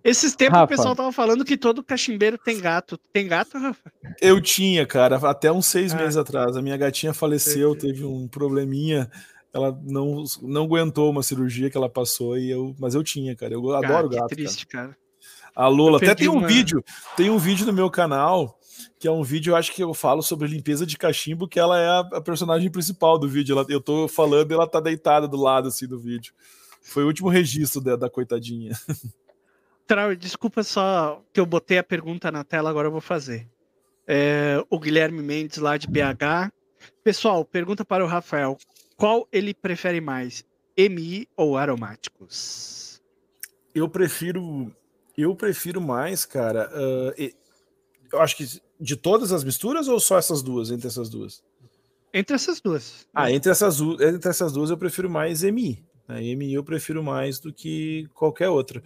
Esses 0.03 0.35
tempos 0.35 0.53
Rafa. 0.59 0.65
o 0.73 0.77
pessoal 0.77 0.95
tava 0.95 1.11
falando 1.11 1.43
que 1.43 1.57
todo 1.57 1.83
cachimbeiro 1.83 2.37
tem 2.37 2.59
gato. 2.61 2.97
Tem 3.11 3.27
gato, 3.27 3.57
Rafa? 3.57 3.91
Eu 4.21 4.39
tinha, 4.41 4.85
cara, 4.85 5.17
até 5.17 5.51
uns 5.51 5.65
seis 5.65 5.93
Ah. 5.93 5.97
meses 5.97 6.15
atrás. 6.17 6.55
A 6.55 6.61
minha 6.61 6.77
gatinha 6.77 7.13
faleceu, 7.13 7.75
teve 7.75 8.05
um 8.05 8.27
probleminha. 8.27 9.09
Ela 9.53 9.77
não, 9.83 10.23
não 10.43 10.63
aguentou 10.65 11.09
uma 11.09 11.23
cirurgia 11.23 11.69
que 11.69 11.77
ela 11.77 11.89
passou, 11.89 12.37
e 12.37 12.49
eu, 12.49 12.75
mas 12.79 12.93
eu 12.93 13.03
tinha, 13.03 13.35
cara. 13.35 13.53
Eu 13.53 13.73
adoro 13.73 14.07
Ah, 14.07 14.09
que 14.09 14.15
gato. 14.15 14.19
cara. 14.19 14.27
triste, 14.27 14.67
cara. 14.67 14.95
A 15.55 15.67
Lola, 15.67 15.97
até 15.97 16.13
tem 16.13 16.29
um 16.29 16.37
uma- 16.37 16.47
vídeo, 16.47 16.83
tem 17.15 17.29
um 17.31 17.37
vídeo 17.39 17.65
no 17.65 17.73
meu 17.73 17.89
canal, 17.89 18.56
que 18.99 19.07
é 19.07 19.11
um 19.11 19.23
vídeo, 19.23 19.51
eu 19.51 19.55
acho 19.55 19.73
que 19.73 19.83
eu 19.83 19.93
falo 19.93 20.21
sobre 20.23 20.47
limpeza 20.47 20.85
de 20.85 20.97
cachimbo, 20.97 21.47
que 21.47 21.59
ela 21.59 21.79
é 21.79 21.87
a, 21.87 21.99
a 22.17 22.21
personagem 22.21 22.69
principal 22.69 23.19
do 23.19 23.29
vídeo. 23.29 23.53
Ela, 23.57 23.65
eu 23.69 23.79
tô 23.79 24.07
falando 24.07 24.51
e 24.51 24.53
ela 24.53 24.67
tá 24.67 24.79
deitada 24.79 25.27
do 25.27 25.37
lado, 25.37 25.67
assim, 25.67 25.87
do 25.87 25.99
vídeo. 25.99 26.33
Foi 26.81 27.03
o 27.03 27.07
último 27.07 27.29
registro 27.29 27.79
da, 27.79 27.95
da 27.95 28.09
coitadinha. 28.09 28.71
Trau, 29.85 30.15
desculpa 30.15 30.63
só 30.63 31.21
que 31.31 31.39
eu 31.39 31.45
botei 31.45 31.77
a 31.77 31.83
pergunta 31.83 32.31
na 32.31 32.43
tela, 32.43 32.69
agora 32.69 32.87
eu 32.87 32.91
vou 32.91 33.01
fazer. 33.01 33.47
É, 34.05 34.63
o 34.69 34.79
Guilherme 34.79 35.21
Mendes, 35.21 35.57
lá 35.59 35.77
de 35.77 35.87
BH. 35.87 36.51
Pessoal, 37.03 37.45
pergunta 37.45 37.85
para 37.85 38.03
o 38.03 38.07
Rafael: 38.07 38.57
qual 38.95 39.27
ele 39.31 39.53
prefere 39.53 40.01
mais, 40.01 40.43
MI 40.77 41.27
ou 41.35 41.57
aromáticos? 41.57 43.01
Eu 43.73 43.87
prefiro. 43.87 44.73
Eu 45.17 45.35
prefiro 45.35 45.79
mais, 45.81 46.25
cara. 46.25 46.69
e- 47.17 47.33
eu 48.11 48.21
acho 48.21 48.37
que 48.37 48.45
de 48.79 48.95
todas 48.95 49.31
as 49.31 49.43
misturas 49.43 49.87
ou 49.87 49.99
só 49.99 50.17
essas 50.17 50.41
duas, 50.41 50.71
entre 50.71 50.87
essas 50.87 51.09
duas? 51.09 51.43
Entre 52.13 52.35
essas 52.35 52.61
duas. 52.61 53.05
Ah, 53.13 53.31
entre 53.31 53.51
essas, 53.51 53.79
entre 53.79 54.29
essas 54.29 54.53
duas 54.53 54.69
eu 54.69 54.77
prefiro 54.77 55.09
mais 55.09 55.43
MI. 55.43 55.83
Né? 56.07 56.21
MI 56.35 56.53
eu 56.53 56.63
prefiro 56.63 57.03
mais 57.03 57.39
do 57.39 57.53
que 57.53 58.07
qualquer 58.13 58.49
outra. 58.49 58.81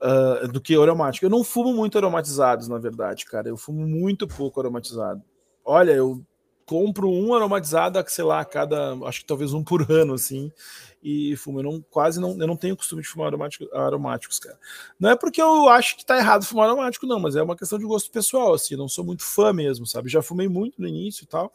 Ah, 0.00 0.46
do 0.52 0.60
que 0.60 0.74
aromático. 0.74 1.24
Eu 1.24 1.30
não 1.30 1.44
fumo 1.44 1.72
muito 1.72 1.96
aromatizados, 1.96 2.68
na 2.68 2.78
verdade, 2.78 3.24
cara. 3.24 3.48
Eu 3.48 3.56
fumo 3.56 3.86
muito 3.86 4.26
pouco 4.26 4.60
aromatizado. 4.60 5.22
Olha, 5.64 5.92
eu 5.92 6.22
compro 6.64 7.10
um 7.10 7.34
aromatizado, 7.34 8.02
sei 8.08 8.24
lá, 8.24 8.40
a 8.40 8.44
cada. 8.44 8.94
Acho 9.06 9.20
que 9.20 9.26
talvez 9.26 9.52
um 9.52 9.62
por 9.62 9.86
ano, 9.90 10.14
assim. 10.14 10.52
E 11.02 11.36
fumo. 11.36 11.60
Eu 11.60 11.64
não, 11.64 11.84
quase 11.90 12.20
não, 12.20 12.38
eu 12.40 12.46
não 12.46 12.56
tenho 12.56 12.76
costume 12.76 13.02
de 13.02 13.08
fumar 13.08 13.28
aromático, 13.28 13.64
aromáticos, 13.76 14.38
cara. 14.38 14.58
Não 14.98 15.10
é 15.10 15.16
porque 15.16 15.40
eu 15.40 15.68
acho 15.68 15.96
que 15.96 16.04
tá 16.04 16.16
errado 16.16 16.44
fumar 16.44 16.66
aromático, 16.66 17.06
não, 17.06 17.20
mas 17.20 17.36
é 17.36 17.42
uma 17.42 17.56
questão 17.56 17.78
de 17.78 17.84
gosto 17.84 18.10
pessoal, 18.10 18.54
assim. 18.54 18.76
Não 18.76 18.88
sou 18.88 19.04
muito 19.04 19.22
fã 19.22 19.52
mesmo, 19.52 19.86
sabe? 19.86 20.08
Já 20.08 20.22
fumei 20.22 20.48
muito 20.48 20.80
no 20.80 20.88
início 20.88 21.24
e 21.24 21.26
tal 21.26 21.52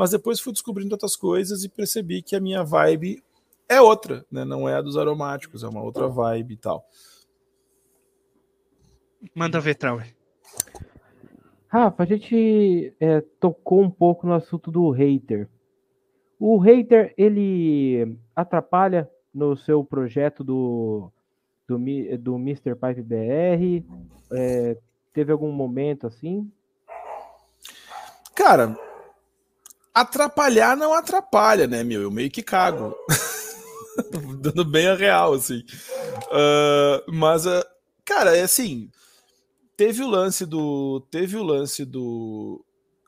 mas 0.00 0.12
depois 0.12 0.40
fui 0.40 0.50
descobrindo 0.50 0.94
outras 0.94 1.14
coisas 1.14 1.62
e 1.62 1.68
percebi 1.68 2.22
que 2.22 2.34
a 2.34 2.40
minha 2.40 2.64
vibe 2.64 3.22
é 3.68 3.82
outra, 3.82 4.24
né? 4.30 4.46
Não 4.46 4.66
é 4.66 4.74
a 4.74 4.80
dos 4.80 4.96
aromáticos, 4.96 5.62
é 5.62 5.68
uma 5.68 5.82
outra 5.82 6.08
vibe 6.08 6.54
e 6.54 6.56
tal. 6.56 6.88
Manda 9.34 9.60
ver, 9.60 9.74
Trau. 9.74 10.00
Rafa, 11.70 12.02
a 12.02 12.06
gente 12.06 12.92
é, 12.98 13.20
tocou 13.38 13.80
um 13.80 13.88
pouco 13.88 14.26
no 14.26 14.34
assunto 14.34 14.72
do 14.72 14.90
hater. 14.90 15.48
O 16.36 16.58
hater, 16.58 17.14
ele 17.16 18.18
atrapalha 18.34 19.08
no 19.32 19.56
seu 19.56 19.84
projeto 19.84 20.42
do, 20.42 21.12
do, 21.68 21.78
do 22.18 22.34
Mr. 22.34 22.74
Pipe 22.74 23.02
BR? 23.02 23.86
É, 24.32 24.76
teve 25.12 25.30
algum 25.30 25.52
momento 25.52 26.08
assim? 26.08 26.50
Cara, 28.34 28.76
atrapalhar 29.94 30.76
não 30.76 30.92
atrapalha, 30.92 31.68
né, 31.68 31.84
meu? 31.84 32.02
Eu 32.02 32.10
meio 32.10 32.32
que 32.32 32.42
cago. 32.42 32.96
Dando 34.40 34.64
bem 34.64 34.88
a 34.88 34.96
real, 34.96 35.34
assim. 35.34 35.62
Ah, 36.32 37.04
mas, 37.06 37.46
ah, 37.46 37.64
cara, 38.04 38.36
é 38.36 38.42
assim. 38.42 38.90
Teve 39.80 40.02
o 40.02 40.08
lance 40.10 40.44
do. 40.44 41.00
Teve 41.10 41.38
o 41.38 41.42
lance 41.42 41.86
do. 41.86 42.62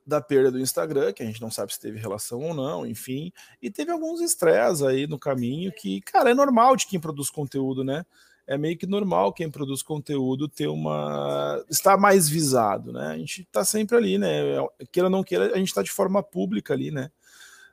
da 0.06 0.22
perda 0.22 0.50
do 0.50 0.58
Instagram, 0.58 1.12
que 1.12 1.22
a 1.22 1.26
gente 1.26 1.42
não 1.42 1.50
sabe 1.50 1.70
se 1.70 1.78
teve 1.78 1.98
relação 1.98 2.40
ou 2.40 2.54
não, 2.54 2.86
enfim, 2.86 3.30
e 3.60 3.70
teve 3.70 3.90
alguns 3.92 4.22
estresses 4.22 4.82
aí 4.82 5.06
no 5.06 5.18
caminho 5.18 5.70
que, 5.70 6.00
cara, 6.00 6.30
é 6.30 6.34
normal 6.34 6.74
de 6.74 6.86
quem 6.86 6.98
produz 6.98 7.28
conteúdo, 7.28 7.84
né? 7.84 8.06
É 8.46 8.56
meio 8.56 8.78
que 8.78 8.86
normal 8.86 9.34
quem 9.34 9.50
produz 9.50 9.82
conteúdo 9.82 10.48
ter 10.48 10.66
uma. 10.66 11.62
estar 11.68 11.98
mais 11.98 12.26
visado, 12.26 12.90
né? 12.90 13.08
A 13.08 13.18
gente 13.18 13.46
tá 13.52 13.66
sempre 13.66 13.94
ali, 13.94 14.16
né? 14.16 14.30
Queira 14.90 15.08
ou 15.08 15.12
não 15.12 15.22
queira, 15.22 15.54
a 15.54 15.58
gente 15.58 15.74
tá 15.74 15.82
de 15.82 15.90
forma 15.90 16.22
pública 16.22 16.72
ali, 16.72 16.90
né? 16.90 17.10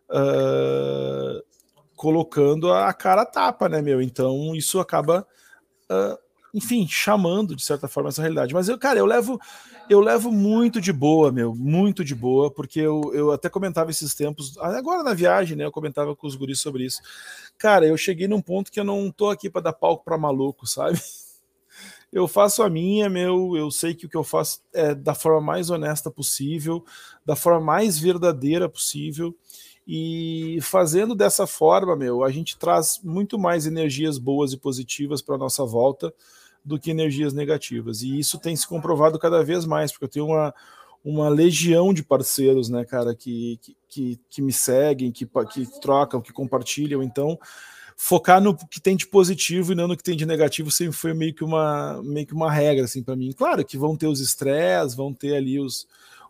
Uh, 0.09 1.41
colocando 1.95 2.73
a 2.73 2.91
cara 2.93 3.25
tapa, 3.25 3.69
né, 3.69 3.81
meu? 3.81 4.01
Então 4.01 4.53
isso 4.57 4.77
acaba. 4.77 5.25
Uh, 5.89 6.28
enfim, 6.53 6.87
chamando 6.87 7.55
de 7.55 7.63
certa 7.63 7.87
forma 7.87 8.09
essa 8.09 8.21
realidade. 8.21 8.53
Mas 8.53 8.69
eu, 8.69 8.77
cara, 8.77 8.99
eu 8.99 9.05
levo 9.05 9.39
eu 9.89 9.99
levo 9.99 10.31
muito 10.31 10.79
de 10.79 10.93
boa, 10.93 11.31
meu, 11.31 11.55
muito 11.55 12.05
de 12.05 12.13
boa, 12.13 12.51
porque 12.51 12.79
eu, 12.79 13.11
eu 13.11 13.31
até 13.31 13.49
comentava 13.49 13.89
esses 13.89 14.13
tempos, 14.13 14.55
agora 14.59 15.01
na 15.01 15.15
viagem, 15.15 15.57
né? 15.57 15.65
Eu 15.65 15.71
comentava 15.71 16.15
com 16.15 16.27
os 16.27 16.35
guris 16.35 16.59
sobre 16.59 16.85
isso. 16.85 17.01
Cara, 17.57 17.87
eu 17.87 17.97
cheguei 17.97 18.27
num 18.27 18.39
ponto 18.39 18.71
que 18.71 18.79
eu 18.79 18.83
não 18.83 19.11
tô 19.11 19.29
aqui 19.29 19.49
para 19.49 19.63
dar 19.63 19.73
palco 19.73 20.05
para 20.05 20.17
maluco, 20.17 20.67
sabe? 20.67 21.01
Eu 22.11 22.27
faço 22.27 22.63
a 22.63 22.69
minha, 22.71 23.07
meu, 23.07 23.55
eu 23.55 23.69
sei 23.69 23.93
que 23.93 24.07
o 24.07 24.09
que 24.09 24.17
eu 24.17 24.23
faço 24.23 24.63
é 24.73 24.95
da 24.95 25.13
forma 25.13 25.39
mais 25.39 25.69
honesta 25.69 26.09
possível, 26.09 26.83
da 27.23 27.35
forma 27.35 27.61
mais 27.61 27.99
verdadeira 27.99 28.67
possível. 28.67 29.37
E 29.87 30.57
fazendo 30.59 31.13
dessa 31.13 31.45
forma, 31.45 31.95
meu, 31.95 32.23
a 32.23 32.31
gente 32.31 32.57
traz 32.57 32.99
muito 33.03 33.37
mais 33.37 33.67
energias 33.67 34.17
boas 34.17 34.53
e 34.53 34.57
positivas 34.57 35.21
para 35.21 35.37
nossa 35.37 35.63
volta 35.63 36.11
do 36.64 36.80
que 36.80 36.91
energias 36.91 37.34
negativas. 37.34 38.01
E 38.01 38.20
isso 38.20 38.39
tem 38.39 38.55
se 38.55 38.68
comprovado 38.68 39.18
cada 39.20 39.43
vez 39.43 39.66
mais, 39.66 39.91
porque 39.91 40.05
eu 40.05 40.10
tenho 40.10 40.26
uma, 40.28 40.53
uma 41.03 41.30
legião 41.30 41.93
de 41.93 42.03
parceiros, 42.03 42.70
né, 42.70 42.86
cara, 42.86 43.16
que, 43.16 43.60
que, 43.88 44.20
que 44.30 44.41
me 44.41 44.51
seguem, 44.51 45.12
que, 45.12 45.26
que 45.51 45.80
trocam, 45.80 46.22
que 46.22 46.34
compartilham. 46.34 47.01
Então, 47.01 47.39
focar 47.95 48.41
no 48.41 48.55
que 48.55 48.80
tem 48.80 48.95
de 48.95 49.07
positivo 49.07 49.72
e 49.72 49.76
não 49.76 49.88
no 49.88 49.97
que 49.97 50.03
tem 50.03 50.16
de 50.16 50.26
negativo 50.26 50.72
sempre 50.72 50.95
foi 50.95 51.14
meio 51.14 51.34
que 51.34 51.43
uma, 51.43 52.01
meio 52.03 52.26
que 52.26 52.34
uma 52.34 52.51
regra, 52.51 52.86
assim, 52.86 53.03
para 53.03 53.16
mim. 53.16 53.32
Claro 53.32 53.66
que 53.66 53.78
vão 53.78 53.95
ter 53.95 54.07
os 54.07 54.20
estresses, 54.20 54.95
vão 54.95 55.14
ter 55.14 55.36
ali 55.36 55.60
os, 55.60 55.86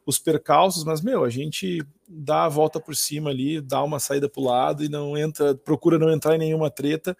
os 0.06 0.18
percalços, 0.18 0.84
mas, 0.84 1.02
meu, 1.02 1.24
a 1.24 1.30
gente 1.30 1.86
dá 2.08 2.46
a 2.46 2.50
volta 2.50 2.80
por 2.80 2.96
cima 2.96 3.30
ali, 3.30 3.62
dá 3.62 3.84
uma 3.84 4.00
saída 4.00 4.28
pro 4.28 4.42
lado 4.42 4.84
e 4.84 4.90
não 4.90 5.16
entra, 5.16 5.54
procura 5.54 6.00
não 6.00 6.12
entrar 6.12 6.36
em 6.36 6.40
nenhuma 6.40 6.72
treta. 6.72 7.16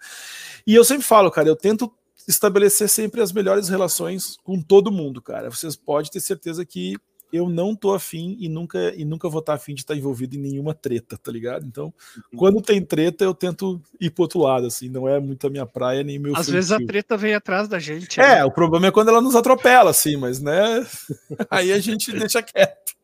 E 0.66 0.74
eu 0.74 0.84
sempre 0.84 1.06
falo, 1.06 1.30
cara, 1.30 1.48
eu 1.48 1.54
tento 1.54 1.92
estabelecer 2.30 2.88
sempre 2.88 3.20
as 3.20 3.32
melhores 3.32 3.68
relações 3.68 4.36
com 4.42 4.60
todo 4.60 4.90
mundo, 4.90 5.20
cara. 5.20 5.50
Vocês 5.50 5.76
podem 5.76 6.10
ter 6.10 6.20
certeza 6.20 6.64
que 6.64 6.96
eu 7.32 7.48
não 7.48 7.76
tô 7.76 7.94
afim 7.94 8.36
e 8.40 8.48
nunca 8.48 8.92
e 8.96 9.04
nunca 9.04 9.28
vou 9.28 9.40
estar 9.40 9.54
afim 9.54 9.74
de 9.74 9.82
estar 9.82 9.94
envolvido 9.94 10.36
em 10.36 10.40
nenhuma 10.40 10.74
treta, 10.74 11.16
tá 11.16 11.30
ligado? 11.30 11.64
Então, 11.64 11.92
uhum. 12.32 12.38
quando 12.38 12.60
tem 12.60 12.84
treta, 12.84 13.24
eu 13.24 13.32
tento 13.32 13.80
ir 14.00 14.10
pro 14.10 14.22
outro 14.22 14.40
lado, 14.40 14.66
assim, 14.66 14.88
não 14.88 15.08
é 15.08 15.20
muito 15.20 15.46
a 15.46 15.50
minha 15.50 15.66
praia 15.66 16.02
nem 16.02 16.18
meu. 16.18 16.36
Às 16.36 16.48
vezes 16.48 16.72
a 16.72 16.78
treta 16.78 17.16
vem 17.16 17.34
atrás 17.34 17.68
da 17.68 17.78
gente. 17.78 18.20
É, 18.20 18.36
né? 18.36 18.44
o 18.44 18.50
problema 18.50 18.88
é 18.88 18.90
quando 18.90 19.08
ela 19.08 19.20
nos 19.20 19.36
atropela, 19.36 19.90
assim, 19.90 20.16
mas 20.16 20.40
né? 20.40 20.84
Aí 21.50 21.72
a 21.72 21.78
gente 21.78 22.12
deixa 22.12 22.42
quieto. 22.42 22.94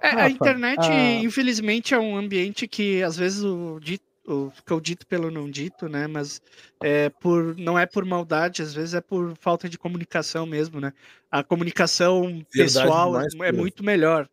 É, 0.00 0.08
a 0.08 0.30
internet, 0.30 0.80
ah. 0.80 1.22
infelizmente, 1.22 1.94
é 1.94 1.98
um 1.98 2.16
ambiente 2.16 2.66
que 2.66 3.02
às 3.02 3.16
vezes 3.16 3.44
o 3.44 3.78
dito 3.80 4.04
o, 4.26 4.50
ficou 4.50 4.80
dito 4.80 5.06
pelo 5.06 5.30
não 5.30 5.50
dito, 5.50 5.88
né? 5.88 6.06
Mas 6.06 6.40
é 6.82 7.08
por, 7.08 7.56
não 7.56 7.78
é 7.78 7.86
por 7.86 8.04
maldade, 8.04 8.62
às 8.62 8.74
vezes 8.74 8.94
é 8.94 9.00
por 9.00 9.34
falta 9.38 9.68
de 9.68 9.78
comunicação 9.78 10.46
mesmo, 10.46 10.80
né? 10.80 10.92
A 11.30 11.42
comunicação 11.42 12.22
Verdade 12.22 12.46
pessoal 12.52 13.14
é 13.20 13.52
muito 13.52 13.84
melhor, 13.84 14.28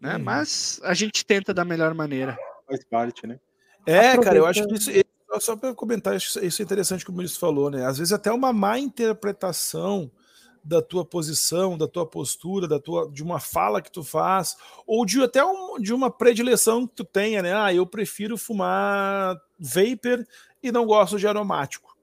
né? 0.00 0.16
Uhum. 0.16 0.22
Mas 0.22 0.80
a 0.82 0.94
gente 0.94 1.24
tenta 1.24 1.52
da 1.52 1.64
melhor 1.64 1.94
maneira. 1.94 2.36
Faz 2.66 2.84
parte, 2.84 3.26
né? 3.26 3.38
É, 3.86 4.16
cara, 4.16 4.38
eu 4.38 4.46
acho 4.46 4.66
que 4.66 4.74
isso, 4.74 4.90
só 5.40 5.56
para 5.56 5.74
comentar, 5.74 6.16
isso 6.16 6.38
é 6.40 6.64
interessante 6.64 7.04
como 7.04 7.20
eles 7.20 7.36
falou, 7.36 7.70
né? 7.70 7.84
Às 7.84 7.98
vezes 7.98 8.12
até 8.12 8.32
uma 8.32 8.52
má 8.52 8.78
interpretação 8.78 10.10
da 10.64 10.80
tua 10.80 11.04
posição, 11.04 11.76
da 11.76 11.86
tua 11.86 12.06
postura, 12.06 12.66
da 12.66 12.80
tua 12.80 13.10
de 13.10 13.22
uma 13.22 13.38
fala 13.38 13.82
que 13.82 13.92
tu 13.92 14.02
faz, 14.02 14.56
ou 14.86 15.04
de 15.04 15.22
até 15.22 15.44
um, 15.44 15.78
de 15.78 15.92
uma 15.92 16.10
predileção 16.10 16.86
que 16.86 16.94
tu 16.94 17.04
tenha, 17.04 17.42
né? 17.42 17.54
Ah, 17.54 17.72
eu 17.72 17.86
prefiro 17.86 18.38
fumar 18.38 19.36
vapor 19.58 20.26
e 20.62 20.72
não 20.72 20.86
gosto 20.86 21.18
de 21.18 21.28
aromático. 21.28 21.94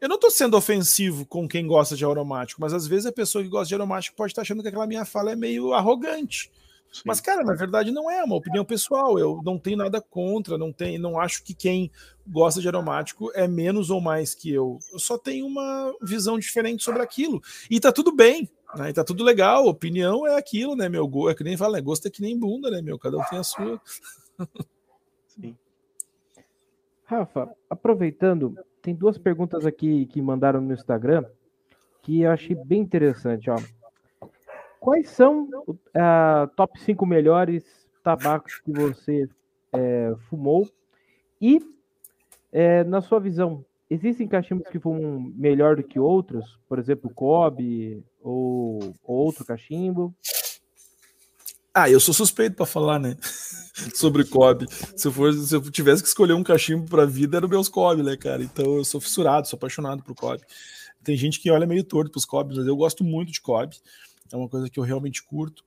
Eu 0.00 0.08
não 0.08 0.16
estou 0.16 0.30
sendo 0.30 0.56
ofensivo 0.56 1.24
com 1.24 1.48
quem 1.48 1.66
gosta 1.66 1.96
de 1.96 2.04
aromático, 2.04 2.60
mas 2.60 2.74
às 2.74 2.86
vezes 2.86 3.06
a 3.06 3.12
pessoa 3.12 3.42
que 3.42 3.48
gosta 3.48 3.68
de 3.68 3.74
aromático 3.76 4.16
pode 4.16 4.32
estar 4.32 4.42
achando 4.42 4.60
que 4.60 4.68
aquela 4.68 4.86
minha 4.86 5.04
fala 5.04 5.32
é 5.32 5.36
meio 5.36 5.72
arrogante. 5.72 6.50
Sim. 6.92 7.02
Mas, 7.06 7.22
cara, 7.22 7.42
na 7.42 7.54
verdade 7.54 7.90
não 7.90 8.10
é, 8.10 8.18
é 8.18 8.24
uma 8.24 8.36
opinião 8.36 8.64
pessoal. 8.64 9.18
Eu 9.18 9.40
não 9.42 9.58
tenho 9.58 9.78
nada 9.78 10.00
contra, 10.00 10.58
não 10.58 10.70
tenho, 10.70 11.00
não 11.00 11.18
acho 11.18 11.42
que 11.42 11.54
quem 11.54 11.90
gosta 12.26 12.60
de 12.60 12.68
aromático 12.68 13.32
é 13.34 13.48
menos 13.48 13.88
ou 13.88 14.00
mais 14.00 14.34
que 14.34 14.52
eu. 14.52 14.78
Eu 14.92 14.98
só 14.98 15.16
tenho 15.16 15.46
uma 15.46 15.94
visão 16.02 16.38
diferente 16.38 16.84
sobre 16.84 17.02
aquilo. 17.02 17.40
E 17.70 17.80
tá 17.80 17.90
tudo 17.90 18.14
bem, 18.14 18.48
né? 18.76 18.90
E 18.90 18.92
tá 18.92 19.02
tudo 19.02 19.24
legal. 19.24 19.66
Opinião 19.66 20.26
é 20.26 20.36
aquilo, 20.36 20.76
né, 20.76 20.88
meu? 20.88 21.10
É 21.30 21.34
que 21.34 21.42
nem 21.42 21.56
fala, 21.56 21.78
né? 21.78 21.80
Gosto 21.80 22.06
é 22.08 22.10
que 22.10 22.20
nem 22.20 22.38
bunda, 22.38 22.70
né, 22.70 22.82
meu? 22.82 22.98
Cada 22.98 23.16
um 23.16 23.24
tem 23.24 23.38
a 23.38 23.44
sua. 23.44 23.80
Sim. 25.28 25.56
Rafa, 27.04 27.50
aproveitando, 27.70 28.54
tem 28.82 28.94
duas 28.94 29.16
perguntas 29.16 29.64
aqui 29.64 30.04
que 30.06 30.20
mandaram 30.20 30.60
no 30.60 30.74
Instagram 30.74 31.24
que 32.02 32.22
eu 32.22 32.30
achei 32.30 32.56
bem 32.56 32.80
interessante, 32.80 33.48
ó. 33.48 33.56
Quais 34.82 35.10
são 35.10 35.48
uh, 35.68 36.48
top 36.56 36.80
5 36.80 37.06
melhores 37.06 37.62
tabacos 38.02 38.58
que 38.58 38.72
você 38.72 39.28
é, 39.72 40.12
fumou? 40.28 40.68
E, 41.40 41.60
é, 42.50 42.82
na 42.82 43.00
sua 43.00 43.20
visão, 43.20 43.64
existem 43.88 44.26
cachimbos 44.26 44.68
que 44.68 44.80
fumam 44.80 45.32
melhor 45.36 45.76
do 45.76 45.84
que 45.84 46.00
outros? 46.00 46.58
Por 46.68 46.80
exemplo, 46.80 47.08
Kobe 47.14 48.04
ou, 48.20 48.92
ou 49.04 49.16
outro 49.18 49.44
cachimbo? 49.44 50.12
Ah, 51.72 51.88
eu 51.88 52.00
sou 52.00 52.12
suspeito 52.12 52.56
para 52.56 52.66
falar, 52.66 52.98
né? 52.98 53.16
Sobre 53.94 54.24
Kobe. 54.24 54.66
Se 54.96 55.06
eu, 55.06 55.12
for, 55.12 55.32
se 55.32 55.54
eu 55.54 55.62
tivesse 55.70 56.02
que 56.02 56.08
escolher 56.08 56.32
um 56.32 56.42
cachimbo 56.42 56.90
para 56.90 57.06
vida, 57.06 57.36
era 57.36 57.46
o 57.46 57.48
meus 57.48 57.68
Kobe, 57.68 58.02
né, 58.02 58.16
cara? 58.16 58.42
Então 58.42 58.78
eu 58.78 58.84
sou 58.84 59.00
fissurado, 59.00 59.46
sou 59.46 59.56
apaixonado 59.56 60.02
por 60.02 60.16
Kobe. 60.16 60.42
Tem 61.04 61.16
gente 61.16 61.38
que 61.38 61.52
olha 61.52 61.68
meio 61.68 61.84
torto 61.84 62.10
pros 62.10 62.24
Kobe, 62.24 62.56
mas 62.56 62.66
eu 62.66 62.76
gosto 62.76 63.04
muito 63.04 63.30
de 63.30 63.40
Kobe. 63.40 63.76
É 64.30 64.36
uma 64.36 64.48
coisa 64.48 64.68
que 64.68 64.78
eu 64.78 64.84
realmente 64.84 65.22
curto. 65.22 65.64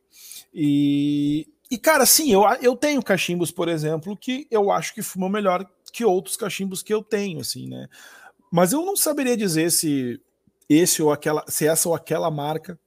E, 0.53 1.47
e 1.69 1.77
cara, 1.77 2.05
sim, 2.05 2.31
eu, 2.31 2.43
eu 2.61 2.75
tenho 2.75 3.01
cachimbos, 3.03 3.51
por 3.51 3.67
exemplo, 3.67 4.15
que 4.15 4.47
eu 4.51 4.71
acho 4.71 4.93
que 4.93 5.01
fumam 5.01 5.29
melhor 5.29 5.65
que 5.91 6.05
outros 6.05 6.35
cachimbos 6.35 6.83
que 6.83 6.93
eu 6.93 7.01
tenho, 7.01 7.39
assim, 7.39 7.67
né? 7.67 7.87
Mas 8.51 8.73
eu 8.73 8.85
não 8.85 8.95
saberia 8.95 9.35
dizer 9.35 9.71
se 9.71 10.21
esse 10.69 11.01
ou 11.01 11.11
aquela, 11.11 11.43
se 11.47 11.67
essa 11.67 11.89
ou 11.89 11.95
aquela 11.95 12.29
marca 12.29 12.79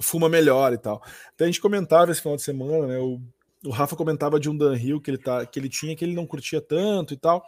fuma 0.00 0.28
melhor 0.28 0.72
e 0.72 0.78
tal. 0.78 1.02
Até 1.34 1.44
a 1.44 1.46
gente 1.46 1.60
comentava 1.60 2.10
esse 2.10 2.20
final 2.20 2.36
de 2.36 2.42
semana, 2.42 2.86
né? 2.86 2.98
O, 2.98 3.20
o 3.64 3.70
Rafa 3.70 3.96
comentava 3.96 4.40
de 4.40 4.50
um 4.50 4.56
Dan 4.56 4.76
Hill 4.76 5.00
que 5.00 5.10
ele, 5.10 5.18
tá, 5.18 5.44
que 5.46 5.58
ele 5.58 5.68
tinha, 5.68 5.94
que 5.94 6.04
ele 6.04 6.14
não 6.14 6.26
curtia 6.26 6.60
tanto 6.60 7.14
e 7.14 7.16
tal 7.16 7.46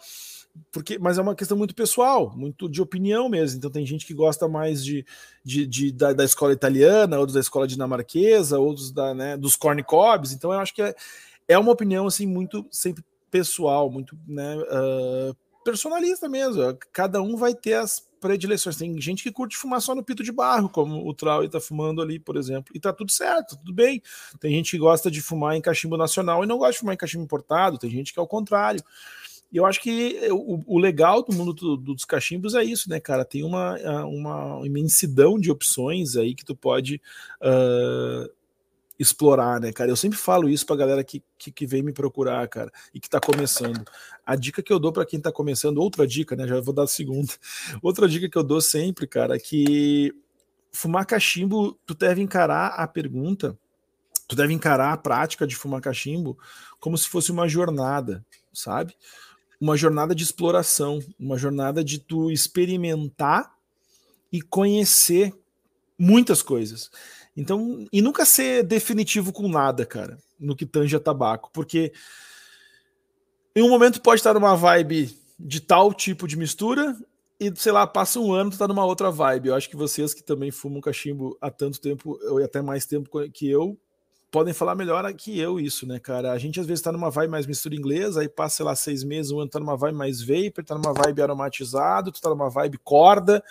porque, 0.70 0.98
mas 0.98 1.18
é 1.18 1.22
uma 1.22 1.34
questão 1.34 1.56
muito 1.56 1.74
pessoal, 1.74 2.32
muito 2.36 2.68
de 2.68 2.80
opinião 2.80 3.28
mesmo. 3.28 3.58
Então 3.58 3.70
tem 3.70 3.84
gente 3.84 4.06
que 4.06 4.14
gosta 4.14 4.48
mais 4.48 4.84
de, 4.84 5.04
de, 5.44 5.66
de 5.66 5.92
da, 5.92 6.12
da, 6.12 6.24
escola 6.24 6.52
italiana, 6.52 7.18
outros 7.18 7.34
da 7.34 7.40
escola 7.40 7.66
dinamarquesa, 7.66 8.58
outros 8.58 8.90
da, 8.92 9.14
né, 9.14 9.36
dos. 9.36 9.58
Então 10.32 10.52
eu 10.52 10.58
acho 10.58 10.74
que 10.74 10.82
é, 10.82 10.94
é 11.48 11.58
uma 11.58 11.72
opinião 11.72 12.06
assim 12.06 12.26
muito 12.26 12.66
sempre 12.70 13.04
pessoal, 13.30 13.90
muito 13.90 14.16
né, 14.26 14.56
uh, 14.56 15.36
personalista 15.64 16.28
mesmo. 16.28 16.62
Cada 16.92 17.20
um 17.20 17.36
vai 17.36 17.54
ter 17.54 17.74
as 17.74 18.06
predileções. 18.20 18.76
Tem 18.76 18.98
gente 19.00 19.22
que 19.22 19.32
curte 19.32 19.56
fumar 19.56 19.82
só 19.82 19.94
no 19.94 20.02
pito 20.02 20.22
de 20.22 20.32
barro, 20.32 20.68
como 20.68 21.06
o 21.06 21.12
Trau 21.12 21.44
está 21.44 21.60
fumando 21.60 22.00
ali, 22.00 22.18
por 22.18 22.36
exemplo, 22.36 22.72
e 22.74 22.80
tá 22.80 22.92
tudo 22.92 23.12
certo, 23.12 23.56
tudo 23.56 23.72
bem. 23.74 24.00
Tem 24.40 24.50
gente 24.52 24.70
que 24.70 24.78
gosta 24.78 25.10
de 25.10 25.20
fumar 25.20 25.56
em 25.56 25.60
cachimbo 25.60 25.96
nacional 25.96 26.42
e 26.42 26.46
não 26.46 26.56
gosta 26.56 26.72
de 26.72 26.78
fumar 26.78 26.94
em 26.94 26.98
cachimbo 26.98 27.24
importado. 27.24 27.76
Tem 27.76 27.90
gente 27.90 28.12
que 28.12 28.18
é 28.18 28.22
o 28.22 28.26
contrário. 28.26 28.82
E 29.54 29.56
eu 29.56 29.64
acho 29.64 29.80
que 29.80 30.18
o, 30.32 30.64
o 30.66 30.78
legal 30.80 31.22
do 31.22 31.32
mundo 31.32 31.52
do, 31.52 31.76
dos 31.76 32.04
cachimbos 32.04 32.56
é 32.56 32.64
isso, 32.64 32.90
né, 32.90 32.98
cara? 32.98 33.24
Tem 33.24 33.44
uma, 33.44 33.76
uma 34.04 34.66
imensidão 34.66 35.38
de 35.38 35.48
opções 35.48 36.16
aí 36.16 36.34
que 36.34 36.44
tu 36.44 36.56
pode 36.56 37.00
uh, 37.40 38.28
explorar, 38.98 39.60
né, 39.60 39.72
cara? 39.72 39.88
Eu 39.88 39.94
sempre 39.94 40.18
falo 40.18 40.48
isso 40.48 40.66
pra 40.66 40.74
galera 40.74 41.04
que, 41.04 41.22
que, 41.38 41.52
que, 41.52 41.66
vem 41.68 41.84
me 41.84 41.92
procurar, 41.92 42.48
cara, 42.48 42.72
e 42.92 42.98
que 42.98 43.08
tá 43.08 43.20
começando. 43.20 43.84
A 44.26 44.34
dica 44.34 44.60
que 44.60 44.72
eu 44.72 44.80
dou 44.80 44.92
para 44.92 45.06
quem 45.06 45.20
tá 45.20 45.30
começando, 45.30 45.78
outra 45.78 46.04
dica, 46.04 46.34
né? 46.34 46.48
Já 46.48 46.60
vou 46.60 46.74
dar 46.74 46.82
a 46.82 46.88
segunda. 46.88 47.32
Outra 47.80 48.08
dica 48.08 48.28
que 48.28 48.36
eu 48.36 48.42
dou 48.42 48.60
sempre, 48.60 49.06
cara, 49.06 49.36
é 49.36 49.38
que 49.38 50.12
fumar 50.72 51.06
cachimbo, 51.06 51.78
tu 51.86 51.94
deve 51.94 52.20
encarar 52.20 52.70
a 52.70 52.88
pergunta, 52.88 53.56
tu 54.26 54.34
deve 54.34 54.52
encarar 54.52 54.92
a 54.92 54.96
prática 54.96 55.46
de 55.46 55.54
fumar 55.54 55.80
cachimbo 55.80 56.36
como 56.80 56.98
se 56.98 57.08
fosse 57.08 57.30
uma 57.30 57.46
jornada, 57.46 58.26
sabe? 58.52 58.96
Uma 59.64 59.78
jornada 59.78 60.14
de 60.14 60.22
exploração, 60.22 61.02
uma 61.18 61.38
jornada 61.38 61.82
de 61.82 61.98
tu 61.98 62.30
experimentar 62.30 63.50
e 64.30 64.42
conhecer 64.42 65.34
muitas 65.98 66.42
coisas. 66.42 66.90
Então, 67.34 67.86
e 67.90 68.02
nunca 68.02 68.26
ser 68.26 68.62
definitivo 68.62 69.32
com 69.32 69.48
nada, 69.48 69.86
cara, 69.86 70.18
no 70.38 70.54
que 70.54 70.66
tange 70.66 70.94
a 70.94 71.00
tabaco, 71.00 71.50
porque 71.50 71.94
em 73.56 73.62
um 73.62 73.70
momento 73.70 74.02
pode 74.02 74.20
estar 74.20 74.34
numa 74.34 74.54
vibe 74.54 75.18
de 75.38 75.60
tal 75.62 75.94
tipo 75.94 76.28
de 76.28 76.36
mistura 76.36 76.94
e, 77.40 77.50
sei 77.56 77.72
lá, 77.72 77.86
passa 77.86 78.20
um 78.20 78.34
ano, 78.34 78.50
tu 78.50 78.58
tá 78.58 78.68
numa 78.68 78.84
outra 78.84 79.10
vibe. 79.10 79.48
Eu 79.48 79.54
acho 79.54 79.70
que 79.70 79.76
vocês 79.76 80.12
que 80.12 80.22
também 80.22 80.50
fumam 80.50 80.82
cachimbo 80.82 81.38
há 81.40 81.50
tanto 81.50 81.80
tempo, 81.80 82.18
ou 82.28 82.44
até 82.44 82.60
mais 82.60 82.84
tempo 82.84 83.08
que 83.30 83.48
eu, 83.48 83.78
podem 84.34 84.52
falar 84.52 84.74
melhor 84.74 85.14
que 85.14 85.38
eu 85.38 85.60
isso, 85.60 85.86
né, 85.86 86.00
cara? 86.00 86.32
A 86.32 86.38
gente 86.38 86.58
às 86.58 86.66
vezes 86.66 86.82
tá 86.82 86.90
numa 86.90 87.08
vibe 87.08 87.30
mais 87.30 87.46
mistura 87.46 87.76
inglesa, 87.76 88.20
aí 88.20 88.28
passa, 88.28 88.56
sei 88.56 88.66
lá, 88.66 88.74
seis 88.74 89.04
meses, 89.04 89.30
um 89.30 89.38
ano 89.38 89.48
tá 89.48 89.60
numa 89.60 89.76
vibe 89.76 89.94
mais 89.94 90.20
vapor, 90.20 90.64
tá 90.64 90.74
numa 90.74 90.92
vibe 90.92 91.22
aromatizado, 91.22 92.10
tu 92.10 92.20
tá 92.20 92.30
numa 92.30 92.50
vibe 92.50 92.76
corda, 92.78 93.44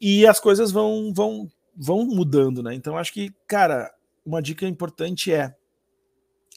e 0.00 0.24
as 0.24 0.38
coisas 0.38 0.70
vão, 0.70 1.12
vão, 1.12 1.50
vão 1.76 2.06
mudando, 2.06 2.62
né? 2.62 2.72
Então 2.76 2.96
acho 2.96 3.12
que, 3.12 3.34
cara, 3.44 3.92
uma 4.24 4.40
dica 4.40 4.64
importante 4.68 5.32
é 5.32 5.52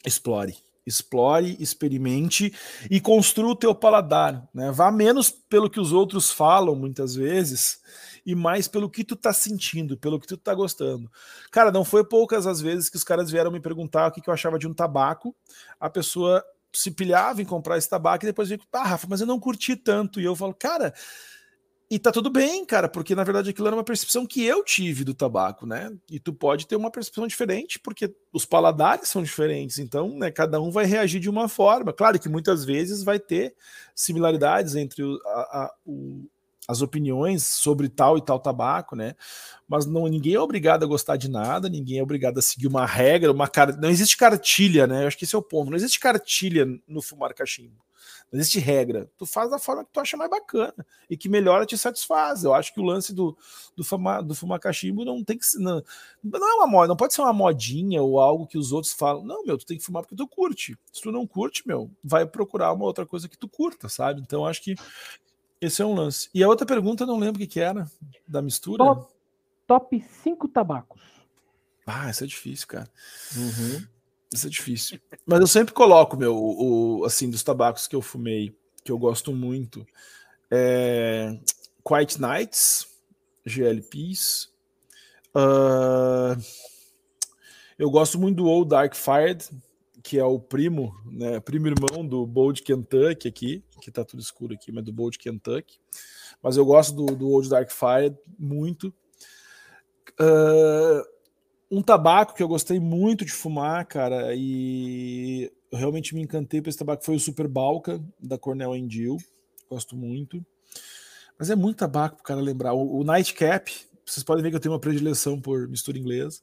explore. 0.06 0.56
Explore, 0.86 1.56
experimente 1.58 2.54
e 2.88 3.00
construa 3.00 3.50
o 3.50 3.56
teu 3.56 3.74
paladar, 3.74 4.48
né? 4.54 4.70
Vá 4.70 4.92
menos 4.92 5.30
pelo 5.30 5.68
que 5.68 5.80
os 5.80 5.92
outros 5.92 6.30
falam 6.30 6.76
muitas 6.76 7.16
vezes 7.16 7.80
e 8.28 8.34
mais 8.34 8.68
pelo 8.68 8.90
que 8.90 9.02
tu 9.02 9.16
tá 9.16 9.32
sentindo, 9.32 9.96
pelo 9.96 10.20
que 10.20 10.26
tu 10.26 10.36
tá 10.36 10.52
gostando. 10.52 11.10
Cara, 11.50 11.72
não 11.72 11.82
foi 11.82 12.04
poucas 12.04 12.46
as 12.46 12.60
vezes 12.60 12.90
que 12.90 12.96
os 12.98 13.02
caras 13.02 13.30
vieram 13.30 13.50
me 13.50 13.58
perguntar 13.58 14.06
o 14.06 14.12
que, 14.12 14.20
que 14.20 14.28
eu 14.28 14.34
achava 14.34 14.58
de 14.58 14.68
um 14.68 14.74
tabaco. 14.74 15.34
A 15.80 15.88
pessoa 15.88 16.44
se 16.70 16.90
pilhava 16.90 17.40
em 17.40 17.46
comprar 17.46 17.78
esse 17.78 17.88
tabaco 17.88 18.26
e 18.26 18.28
depois 18.28 18.50
veio, 18.50 18.60
ah, 18.70 18.86
Rafa, 18.86 19.06
mas 19.08 19.22
eu 19.22 19.26
não 19.26 19.40
curti 19.40 19.74
tanto. 19.76 20.20
E 20.20 20.26
eu 20.26 20.36
falo, 20.36 20.52
cara, 20.52 20.92
e 21.90 21.98
tá 21.98 22.12
tudo 22.12 22.28
bem, 22.28 22.66
cara, 22.66 22.86
porque 22.86 23.14
na 23.14 23.24
verdade 23.24 23.48
aquilo 23.48 23.66
era 23.66 23.74
uma 23.74 23.82
percepção 23.82 24.26
que 24.26 24.44
eu 24.44 24.62
tive 24.62 25.04
do 25.04 25.14
tabaco, 25.14 25.64
né? 25.64 25.90
E 26.10 26.20
tu 26.20 26.34
pode 26.34 26.66
ter 26.66 26.76
uma 26.76 26.90
percepção 26.90 27.26
diferente, 27.26 27.78
porque 27.78 28.14
os 28.30 28.44
paladares 28.44 29.08
são 29.08 29.22
diferentes, 29.22 29.78
então, 29.78 30.18
né, 30.18 30.30
cada 30.30 30.60
um 30.60 30.70
vai 30.70 30.84
reagir 30.84 31.18
de 31.18 31.30
uma 31.30 31.48
forma. 31.48 31.94
Claro 31.94 32.20
que 32.20 32.28
muitas 32.28 32.62
vezes 32.62 33.02
vai 33.02 33.18
ter 33.18 33.54
similaridades 33.94 34.76
entre 34.76 35.02
o, 35.02 35.18
a, 35.24 35.40
a, 35.64 35.74
o, 35.86 36.28
as 36.68 36.82
opiniões 36.82 37.42
sobre 37.42 37.88
tal 37.88 38.18
e 38.18 38.20
tal 38.20 38.38
tabaco, 38.38 38.94
né? 38.94 39.16
Mas 39.66 39.86
não, 39.86 40.06
ninguém 40.06 40.34
é 40.34 40.40
obrigado 40.40 40.84
a 40.84 40.86
gostar 40.86 41.16
de 41.16 41.28
nada, 41.28 41.66
ninguém 41.66 41.98
é 41.98 42.02
obrigado 42.02 42.38
a 42.38 42.42
seguir 42.42 42.66
uma 42.66 42.84
regra, 42.84 43.32
uma 43.32 43.48
car... 43.48 43.74
não 43.80 43.88
existe 43.88 44.18
cartilha, 44.18 44.86
né? 44.86 45.04
Eu 45.04 45.08
acho 45.08 45.16
que 45.16 45.24
esse 45.24 45.34
é 45.34 45.38
o 45.38 45.42
ponto. 45.42 45.70
Não 45.70 45.76
existe 45.76 45.98
cartilha 45.98 46.66
no 46.86 47.00
fumar 47.00 47.32
cachimbo. 47.32 47.82
Não 48.30 48.38
existe 48.38 48.58
regra. 48.58 49.10
Tu 49.16 49.24
faz 49.24 49.50
da 49.50 49.58
forma 49.58 49.82
que 49.82 49.90
tu 49.90 50.00
acha 50.00 50.14
mais 50.14 50.30
bacana 50.30 50.86
e 51.08 51.16
que 51.16 51.30
melhor 51.30 51.64
te 51.64 51.78
satisfaz. 51.78 52.44
Eu 52.44 52.52
acho 52.52 52.74
que 52.74 52.80
o 52.80 52.84
lance 52.84 53.14
do, 53.14 53.34
do, 53.74 53.82
fumar, 53.82 54.22
do 54.22 54.34
fumar 54.34 54.60
cachimbo 54.60 55.02
não 55.06 55.24
tem 55.24 55.38
que 55.38 55.46
não, 55.56 55.82
não 56.22 56.48
é 56.48 56.54
uma 56.56 56.66
moda, 56.66 56.88
não 56.88 56.96
pode 56.96 57.14
ser 57.14 57.22
uma 57.22 57.32
modinha 57.32 58.02
ou 58.02 58.20
algo 58.20 58.46
que 58.46 58.58
os 58.58 58.72
outros 58.72 58.92
falam. 58.92 59.24
Não, 59.24 59.42
meu, 59.44 59.56
tu 59.56 59.64
tem 59.64 59.78
que 59.78 59.84
fumar 59.84 60.02
porque 60.02 60.16
tu 60.16 60.28
curte. 60.28 60.76
Se 60.92 61.00
tu 61.00 61.10
não 61.10 61.26
curte, 61.26 61.66
meu, 61.66 61.90
vai 62.04 62.26
procurar 62.26 62.72
uma 62.74 62.84
outra 62.84 63.06
coisa 63.06 63.28
que 63.28 63.38
tu 63.38 63.48
curta, 63.48 63.88
sabe? 63.88 64.20
Então 64.20 64.44
acho 64.44 64.62
que 64.62 64.74
esse 65.60 65.82
é 65.82 65.86
um 65.86 65.94
lance. 65.94 66.28
E 66.32 66.42
a 66.42 66.48
outra 66.48 66.66
pergunta, 66.66 67.02
eu 67.02 67.06
não 67.06 67.18
lembro 67.18 67.36
o 67.36 67.38
que, 67.38 67.46
que 67.46 67.60
era 67.60 67.90
da 68.26 68.40
mistura. 68.40 68.84
Top, 68.84 69.12
top 69.66 70.04
5 70.22 70.48
tabacos. 70.48 71.00
Ah, 71.86 72.10
isso 72.10 72.24
é 72.24 72.26
difícil, 72.26 72.66
cara. 72.66 72.88
Uhum. 73.36 73.86
Isso 74.32 74.46
é 74.46 74.50
difícil. 74.50 75.00
Mas 75.26 75.40
eu 75.40 75.46
sempre 75.46 75.72
coloco, 75.72 76.16
meu, 76.16 76.36
o, 76.36 77.04
assim, 77.04 77.30
dos 77.30 77.42
tabacos 77.42 77.88
que 77.88 77.96
eu 77.96 78.02
fumei, 78.02 78.54
que 78.84 78.92
eu 78.92 78.98
gosto 78.98 79.32
muito. 79.32 79.86
É... 80.50 81.38
Quiet 81.86 82.20
Nights, 82.20 82.86
GLPs. 83.44 84.50
Uh... 85.34 86.40
Eu 87.78 87.90
gosto 87.90 88.18
muito 88.18 88.36
do 88.36 88.46
Old 88.46 88.68
Dark 88.68 88.94
Fired, 88.94 89.48
que 90.08 90.18
é 90.18 90.24
o 90.24 90.40
primo, 90.40 90.98
né, 91.04 91.38
primo 91.38 91.66
irmão 91.66 92.06
do 92.06 92.26
Bold 92.26 92.62
Kentucky 92.62 93.28
aqui, 93.28 93.62
que 93.78 93.90
tá 93.90 94.02
tudo 94.02 94.22
escuro 94.22 94.54
aqui, 94.54 94.72
mas 94.72 94.82
do 94.82 94.90
Bold 94.90 95.18
Kentucky. 95.18 95.78
Mas 96.42 96.56
eu 96.56 96.64
gosto 96.64 96.96
do, 96.96 97.14
do 97.14 97.28
Old 97.28 97.50
Dark 97.50 97.70
Fired 97.70 98.16
muito. 98.38 98.88
Uh, 100.18 101.04
um 101.70 101.82
tabaco 101.82 102.34
que 102.34 102.42
eu 102.42 102.48
gostei 102.48 102.80
muito 102.80 103.22
de 103.22 103.32
fumar, 103.32 103.84
cara, 103.84 104.34
e 104.34 105.52
eu 105.70 105.78
realmente 105.78 106.14
me 106.14 106.22
encantei 106.22 106.62
por 106.62 106.70
esse 106.70 106.78
tabaco 106.78 107.04
foi 107.04 107.16
o 107.16 107.20
Super 107.20 107.46
Balca 107.46 108.02
da 108.18 108.38
Cornell 108.38 108.72
Angel. 108.72 109.18
Gosto 109.68 109.94
muito. 109.94 110.42
Mas 111.38 111.50
é 111.50 111.54
muito 111.54 111.76
tabaco 111.76 112.16
pro 112.16 112.24
cara 112.24 112.40
lembrar. 112.40 112.72
O, 112.72 113.00
o 113.00 113.04
Nightcap, 113.04 113.70
vocês 114.10 114.24
podem 114.24 114.42
ver 114.42 114.50
que 114.50 114.56
eu 114.56 114.60
tenho 114.60 114.72
uma 114.72 114.80
predileção 114.80 115.40
por 115.40 115.68
mistura 115.68 115.98
inglesa. 115.98 116.40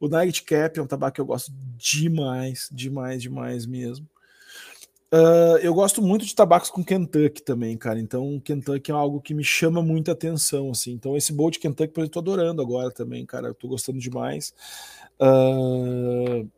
O 0.00 0.08
Nightcap 0.08 0.78
é 0.78 0.82
um 0.82 0.86
tabaco 0.86 1.14
que 1.14 1.20
eu 1.20 1.26
gosto 1.26 1.52
demais, 1.76 2.68
demais, 2.72 3.22
demais 3.22 3.66
mesmo. 3.66 4.08
Uh, 5.14 5.58
eu 5.62 5.72
gosto 5.72 6.02
muito 6.02 6.26
de 6.26 6.34
tabacos 6.34 6.70
com 6.70 6.84
Kentucky 6.84 7.40
também, 7.40 7.76
cara. 7.76 8.00
Então, 8.00 8.40
Kentucky 8.40 8.90
é 8.90 8.94
algo 8.94 9.20
que 9.20 9.32
me 9.32 9.44
chama 9.44 9.80
muita 9.80 10.10
atenção, 10.10 10.72
assim. 10.72 10.90
Então, 10.90 11.16
esse 11.16 11.32
bowl 11.32 11.52
de 11.52 11.60
Kentucky, 11.60 11.92
por 11.92 12.00
exemplo, 12.00 12.18
eu 12.18 12.22
tô 12.24 12.32
adorando 12.32 12.60
agora 12.60 12.90
também, 12.90 13.24
cara. 13.24 13.46
Eu 13.46 13.54
tô 13.54 13.68
gostando 13.68 14.00
demais. 14.00 14.52
Uh, 15.20 16.50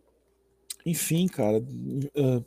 enfim, 0.87 1.27
cara. 1.27 1.59
Uh, 1.59 2.43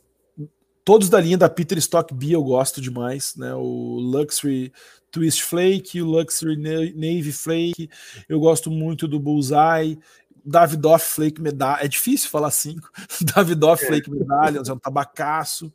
todos 0.84 1.08
da 1.08 1.20
linha 1.20 1.38
da 1.38 1.48
Peter 1.48 1.78
Stock 1.78 2.12
B 2.14 2.30
eu 2.30 2.42
gosto 2.42 2.80
demais, 2.80 3.34
né? 3.36 3.54
O 3.54 3.98
Luxury 3.98 4.72
Twist 5.10 5.42
Flake, 5.42 6.00
o 6.00 6.06
Luxury 6.06 6.56
Navy 6.56 7.32
Flake. 7.32 7.90
Eu 8.28 8.40
gosto 8.40 8.70
muito 8.70 9.08
do 9.08 9.18
Bullseye. 9.18 9.98
Davidoff 10.44 11.04
Flake 11.04 11.40
Medalha. 11.40 11.84
É 11.84 11.88
difícil 11.88 12.30
falar 12.30 12.50
cinco. 12.50 12.90
Davidoff 13.34 13.84
é. 13.84 13.86
Flake 13.86 14.10
Medalha, 14.10 14.62
é 14.66 14.72
um 14.72 14.78
tabacaço. 14.78 15.72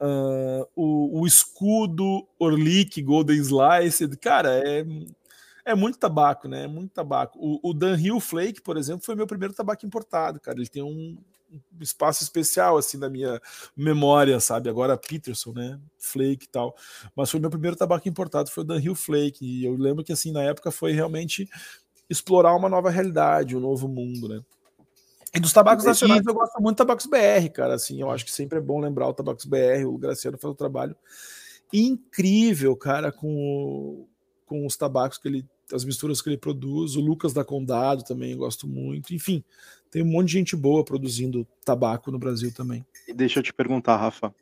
Uh, 0.00 0.66
o, 0.74 1.20
o, 1.20 1.26
escudo 1.26 2.26
Orlick 2.38 3.00
Golden 3.00 3.36
Slice, 3.36 4.08
cara, 4.18 4.50
é, 4.50 4.84
é 5.64 5.74
muito 5.74 5.98
tabaco, 5.98 6.48
né? 6.48 6.64
É 6.64 6.66
muito 6.66 6.90
tabaco. 6.92 7.38
O, 7.40 7.70
o 7.70 7.72
Dan 7.72 7.96
Hill 7.96 8.20
Flake, 8.20 8.60
por 8.60 8.76
exemplo, 8.76 9.04
foi 9.04 9.14
meu 9.14 9.26
primeiro 9.26 9.54
tabaco 9.54 9.86
importado, 9.86 10.40
cara. 10.40 10.58
Ele 10.58 10.68
tem 10.68 10.82
um 10.82 11.16
espaço 11.80 12.22
especial 12.22 12.76
assim 12.76 12.96
na 12.96 13.08
minha 13.08 13.40
memória, 13.76 14.38
sabe? 14.40 14.68
Agora 14.68 14.96
Peterson, 14.96 15.52
né? 15.52 15.80
Flake 15.98 16.46
e 16.46 16.48
tal. 16.48 16.74
Mas 17.14 17.30
foi 17.30 17.40
meu 17.40 17.50
primeiro 17.50 17.76
tabaco 17.76 18.08
importado, 18.08 18.50
foi 18.50 18.64
o 18.64 18.66
Dan 18.66 18.80
Hill 18.80 18.94
Flake. 18.94 19.44
E 19.44 19.64
eu 19.64 19.74
lembro 19.76 20.04
que 20.04 20.12
assim 20.12 20.32
na 20.32 20.42
época 20.42 20.70
foi 20.70 20.92
realmente 20.92 21.48
explorar 22.08 22.54
uma 22.54 22.68
nova 22.68 22.90
realidade, 22.90 23.56
um 23.56 23.60
novo 23.60 23.88
mundo, 23.88 24.28
né? 24.28 24.40
E 25.34 25.40
dos 25.40 25.52
tabacos 25.52 25.84
nacionais 25.84 26.24
eu 26.24 26.32
gosto 26.32 26.62
muito 26.62 26.76
do 26.76 26.78
Tabacos 26.78 27.06
BR, 27.06 27.50
cara. 27.52 27.74
Assim, 27.74 28.00
eu 28.00 28.08
acho 28.08 28.24
que 28.24 28.30
sempre 28.30 28.58
é 28.58 28.62
bom 28.62 28.78
lembrar 28.78 29.08
o 29.08 29.14
Tabacos 29.14 29.44
BR. 29.44 29.84
O 29.84 29.98
Graciano 29.98 30.38
faz 30.38 30.52
um 30.52 30.56
trabalho 30.56 30.96
incrível, 31.72 32.76
cara, 32.76 33.10
com, 33.10 34.06
com 34.46 34.64
os 34.64 34.76
tabacos 34.76 35.18
que 35.18 35.26
ele, 35.26 35.44
as 35.72 35.84
misturas 35.84 36.22
que 36.22 36.28
ele 36.28 36.38
produz. 36.38 36.94
O 36.94 37.00
Lucas 37.00 37.32
da 37.32 37.44
Condado 37.44 38.04
também 38.04 38.30
eu 38.30 38.38
gosto 38.38 38.68
muito. 38.68 39.12
Enfim, 39.12 39.42
tem 39.94 40.02
um 40.02 40.06
monte 40.06 40.26
de 40.26 40.32
gente 40.32 40.56
boa 40.56 40.84
produzindo 40.84 41.46
tabaco 41.64 42.10
no 42.10 42.18
Brasil 42.18 42.52
também. 42.52 42.84
Deixa 43.14 43.38
eu 43.38 43.44
te 43.44 43.54
perguntar, 43.54 43.96
Rafa, 43.96 44.34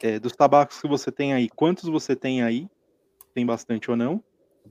é, 0.00 0.20
dos 0.20 0.30
tabacos 0.30 0.80
que 0.80 0.86
você 0.86 1.10
tem 1.10 1.34
aí, 1.34 1.48
quantos 1.48 1.88
você 1.88 2.14
tem 2.14 2.40
aí? 2.40 2.68
Tem 3.34 3.44
bastante 3.44 3.90
ou 3.90 3.96
não? 3.96 4.22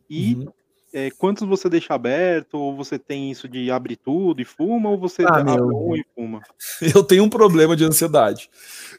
E 0.10 0.36
uhum 0.36 0.45
é, 0.93 1.09
quantos 1.11 1.47
você 1.47 1.69
deixa 1.69 1.93
aberto? 1.93 2.55
Ou 2.55 2.76
você 2.76 2.99
tem 2.99 3.31
isso 3.31 3.47
de 3.47 3.72
abrir 3.72 3.95
tudo 3.95 4.41
e 4.41 4.45
fuma? 4.45 4.89
Ou 4.89 4.97
você 4.97 5.23
ah, 5.23 5.38
abre 5.38 5.61
um 5.61 5.95
e 5.95 6.05
fuma? 6.13 6.41
Eu 6.93 7.03
tenho 7.03 7.23
um 7.23 7.30
problema 7.30 7.76
de 7.76 7.85
ansiedade. 7.85 8.49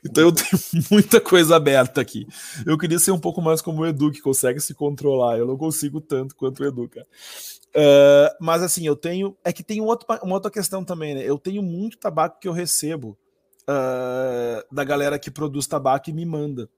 Então 0.04 0.24
eu 0.24 0.32
tenho 0.32 0.48
muita 0.90 1.20
coisa 1.20 1.56
aberta 1.56 2.00
aqui. 2.00 2.26
Eu 2.66 2.78
queria 2.78 2.98
ser 2.98 3.10
um 3.10 3.18
pouco 3.18 3.40
mais 3.40 3.60
como 3.60 3.82
o 3.82 3.86
Edu, 3.86 4.10
que 4.10 4.20
consegue 4.20 4.60
se 4.60 4.74
controlar. 4.74 5.38
Eu 5.38 5.46
não 5.46 5.56
consigo 5.56 6.00
tanto 6.00 6.34
quanto 6.34 6.62
o 6.62 6.66
Edu, 6.66 6.88
cara. 6.88 7.06
Uh, 7.74 8.36
mas 8.40 8.62
assim, 8.62 8.86
eu 8.86 8.96
tenho. 8.96 9.36
É 9.44 9.52
que 9.52 9.62
tem 9.62 9.80
um 9.80 9.84
outro, 9.84 10.06
uma 10.22 10.34
outra 10.34 10.50
questão 10.50 10.84
também, 10.84 11.14
né? 11.14 11.22
Eu 11.24 11.38
tenho 11.38 11.62
muito 11.62 11.98
tabaco 11.98 12.38
que 12.40 12.48
eu 12.48 12.52
recebo 12.52 13.16
uh, 13.62 14.74
da 14.74 14.84
galera 14.84 15.18
que 15.18 15.30
produz 15.30 15.66
tabaco 15.66 16.10
e 16.10 16.12
me 16.12 16.24
manda. 16.24 16.68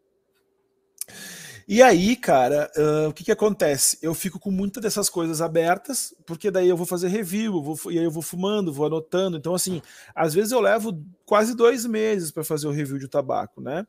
E 1.67 1.83
aí, 1.83 2.15
cara, 2.15 2.71
uh, 2.77 3.09
o 3.09 3.13
que 3.13 3.25
que 3.25 3.33
acontece? 3.33 3.99
Eu 4.03 4.15
fico 4.15 4.39
com 4.39 4.51
muitas 4.51 4.83
dessas 4.83 5.09
coisas 5.09 5.41
abertas, 5.41 6.15
porque 6.27 6.51
daí 6.51 6.69
eu 6.69 6.77
vou 6.77 6.85
fazer 6.85 7.09
review, 7.09 7.63
vou, 7.63 7.93
e 7.93 7.99
aí 7.99 8.05
eu 8.05 8.11
vou 8.11 8.23
fumando, 8.23 8.73
vou 8.73 8.87
anotando. 8.87 9.37
Então, 9.39 9.55
assim, 9.55 9.81
às 10.15 10.35
vezes 10.35 10.53
eu 10.53 10.61
levo 10.61 11.03
quase 11.25 11.57
dois 11.57 11.87
meses 11.87 12.31
para 12.31 12.45
fazer 12.45 12.67
o 12.67 12.71
review 12.71 12.99
de 12.99 13.09
tabaco, 13.09 13.61
né? 13.63 13.87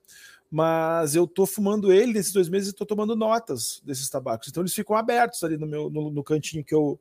Mas 0.50 1.16
eu 1.16 1.28
tô 1.28 1.46
fumando 1.46 1.92
ele 1.92 2.14
nesses 2.14 2.32
dois 2.32 2.48
meses 2.48 2.70
e 2.70 2.74
tô 2.74 2.86
tomando 2.86 3.16
notas 3.16 3.82
desses 3.84 4.10
tabacos. 4.10 4.48
Então 4.48 4.64
eles 4.64 4.74
ficam 4.74 4.96
abertos 4.96 5.44
ali 5.44 5.58
no 5.58 5.68
meu 5.68 5.90
no, 5.90 6.10
no 6.10 6.24
cantinho 6.24 6.64
que 6.64 6.74
eu 6.74 7.00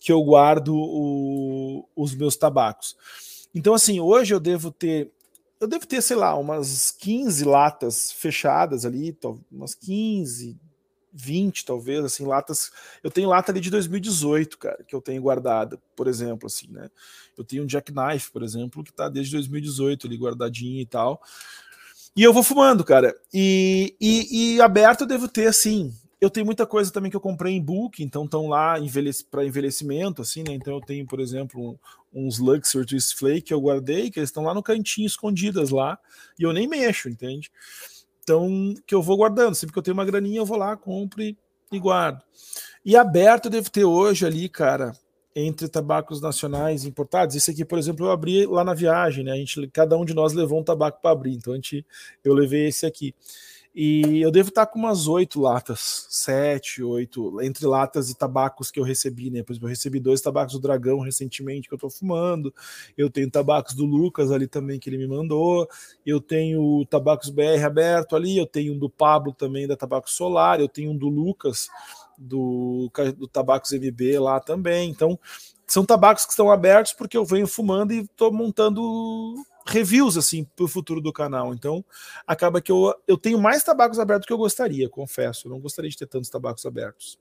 que 0.00 0.10
eu 0.10 0.22
guardo 0.22 0.74
o, 0.74 1.88
os 1.94 2.12
meus 2.12 2.36
tabacos. 2.36 2.96
Então, 3.54 3.72
assim, 3.72 4.00
hoje 4.00 4.34
eu 4.34 4.40
devo 4.40 4.72
ter 4.72 5.12
eu 5.62 5.68
devo 5.68 5.86
ter, 5.86 6.02
sei 6.02 6.16
lá, 6.16 6.36
umas 6.36 6.90
15 6.90 7.44
latas 7.44 8.10
fechadas 8.10 8.84
ali, 8.84 9.16
umas 9.48 9.76
15, 9.76 10.58
20, 11.12 11.64
talvez, 11.64 12.04
assim, 12.04 12.26
latas. 12.26 12.72
Eu 13.00 13.12
tenho 13.12 13.28
lata 13.28 13.52
ali 13.52 13.60
de 13.60 13.70
2018, 13.70 14.58
cara, 14.58 14.82
que 14.82 14.92
eu 14.92 15.00
tenho 15.00 15.22
guardada, 15.22 15.78
por 15.94 16.08
exemplo, 16.08 16.48
assim, 16.48 16.66
né? 16.68 16.90
Eu 17.38 17.44
tenho 17.44 17.64
um 17.64 17.68
Jackknife, 17.68 18.32
por 18.32 18.42
exemplo, 18.42 18.82
que 18.82 18.92
tá 18.92 19.08
desde 19.08 19.36
2018 19.36 20.08
ali 20.08 20.16
guardadinho 20.16 20.80
e 20.80 20.86
tal. 20.86 21.22
E 22.16 22.24
eu 22.24 22.32
vou 22.32 22.42
fumando, 22.42 22.82
cara. 22.82 23.14
E, 23.32 23.94
e, 24.00 24.56
e 24.56 24.60
aberto 24.60 25.02
eu 25.02 25.06
devo 25.06 25.28
ter, 25.28 25.46
assim. 25.46 25.94
Eu 26.22 26.30
tenho 26.30 26.46
muita 26.46 26.64
coisa 26.64 26.92
também 26.92 27.10
que 27.10 27.16
eu 27.16 27.20
comprei 27.20 27.52
em 27.52 27.60
book, 27.60 28.00
então 28.00 28.26
estão 28.26 28.46
lá 28.46 28.76
para 29.28 29.44
envelhecimento, 29.44 30.22
assim, 30.22 30.44
né? 30.44 30.54
Então 30.54 30.74
eu 30.74 30.80
tenho, 30.80 31.04
por 31.04 31.18
exemplo, 31.18 31.76
um, 32.14 32.26
uns 32.26 32.38
Luxor 32.38 32.86
Twist 32.86 33.16
Flake 33.16 33.42
que 33.42 33.52
eu 33.52 33.60
guardei, 33.60 34.08
que 34.08 34.20
eles 34.20 34.28
estão 34.28 34.44
lá 34.44 34.54
no 34.54 34.62
cantinho, 34.62 35.04
escondidas 35.04 35.70
lá, 35.70 35.98
e 36.38 36.44
eu 36.44 36.52
nem 36.52 36.68
mexo, 36.68 37.08
entende? 37.08 37.50
Então, 38.22 38.72
que 38.86 38.94
eu 38.94 39.02
vou 39.02 39.16
guardando. 39.16 39.56
Sempre 39.56 39.72
que 39.72 39.78
eu 39.80 39.82
tenho 39.82 39.96
uma 39.96 40.04
graninha, 40.04 40.38
eu 40.38 40.46
vou 40.46 40.56
lá, 40.56 40.76
compro 40.76 41.20
e, 41.20 41.36
e 41.72 41.78
guardo. 41.80 42.22
E 42.84 42.96
aberto 42.96 43.46
eu 43.46 43.50
devo 43.50 43.68
ter 43.68 43.84
hoje 43.84 44.24
ali, 44.24 44.48
cara, 44.48 44.92
entre 45.34 45.68
tabacos 45.68 46.20
nacionais 46.20 46.84
importados. 46.84 47.34
Esse 47.34 47.50
aqui, 47.50 47.64
por 47.64 47.80
exemplo, 47.80 48.06
eu 48.06 48.12
abri 48.12 48.46
lá 48.46 48.62
na 48.62 48.74
viagem, 48.74 49.24
né? 49.24 49.32
A 49.32 49.36
gente, 49.36 49.66
cada 49.72 49.98
um 49.98 50.04
de 50.04 50.14
nós 50.14 50.32
levou 50.34 50.60
um 50.60 50.64
tabaco 50.64 51.02
para 51.02 51.10
abrir, 51.10 51.34
então 51.34 51.52
a 51.52 51.56
gente, 51.56 51.84
eu 52.22 52.32
levei 52.32 52.68
esse 52.68 52.86
aqui. 52.86 53.12
E 53.74 54.20
eu 54.20 54.30
devo 54.30 54.50
estar 54.50 54.66
com 54.66 54.78
umas 54.78 55.08
oito 55.08 55.40
latas, 55.40 56.06
sete, 56.10 56.82
oito, 56.82 57.40
entre 57.40 57.64
latas 57.64 58.10
e 58.10 58.14
tabacos 58.14 58.70
que 58.70 58.78
eu 58.78 58.84
recebi, 58.84 59.30
né? 59.30 59.42
Por 59.42 59.52
exemplo, 59.52 59.66
eu 59.66 59.70
recebi 59.70 59.98
dois 59.98 60.20
tabacos 60.20 60.52
do 60.52 60.60
Dragão 60.60 61.00
recentemente 61.00 61.68
que 61.68 61.74
eu 61.74 61.78
tô 61.78 61.88
fumando. 61.88 62.52
Eu 62.98 63.08
tenho 63.08 63.30
tabacos 63.30 63.74
do 63.74 63.86
Lucas 63.86 64.30
ali 64.30 64.46
também 64.46 64.78
que 64.78 64.90
ele 64.90 64.98
me 64.98 65.06
mandou. 65.06 65.66
Eu 66.04 66.20
tenho 66.20 66.84
tabacos 66.84 67.30
BR 67.30 67.64
aberto 67.64 68.14
ali. 68.14 68.36
Eu 68.36 68.46
tenho 68.46 68.74
um 68.74 68.78
do 68.78 68.90
Pablo 68.90 69.32
também 69.32 69.66
da 69.66 69.74
Tabaco 69.74 70.10
Solar. 70.10 70.60
Eu 70.60 70.68
tenho 70.68 70.90
um 70.90 70.96
do 70.96 71.08
Lucas 71.08 71.68
do, 72.22 72.90
do 73.16 73.26
Tabacos 73.26 73.72
MB 73.72 74.18
lá 74.18 74.40
também. 74.40 74.90
Então, 74.90 75.18
são 75.66 75.84
tabacos 75.84 76.24
que 76.24 76.30
estão 76.30 76.50
abertos 76.50 76.92
porque 76.92 77.16
eu 77.16 77.24
venho 77.24 77.46
fumando 77.46 77.92
e 77.92 78.00
estou 78.00 78.32
montando 78.32 79.34
reviews 79.66 80.16
assim 80.16 80.44
para 80.56 80.64
o 80.64 80.68
futuro 80.68 81.00
do 81.00 81.12
canal. 81.12 81.54
Então, 81.54 81.84
acaba 82.26 82.60
que 82.60 82.70
eu, 82.70 82.94
eu 83.06 83.16
tenho 83.16 83.38
mais 83.38 83.64
tabacos 83.64 83.98
abertos 83.98 84.26
que 84.26 84.32
eu 84.32 84.38
gostaria, 84.38 84.88
confesso. 84.88 85.46
Eu 85.46 85.50
não 85.50 85.60
gostaria 85.60 85.90
de 85.90 85.96
ter 85.96 86.06
tantos 86.06 86.30
tabacos 86.30 86.66
abertos. 86.66 87.18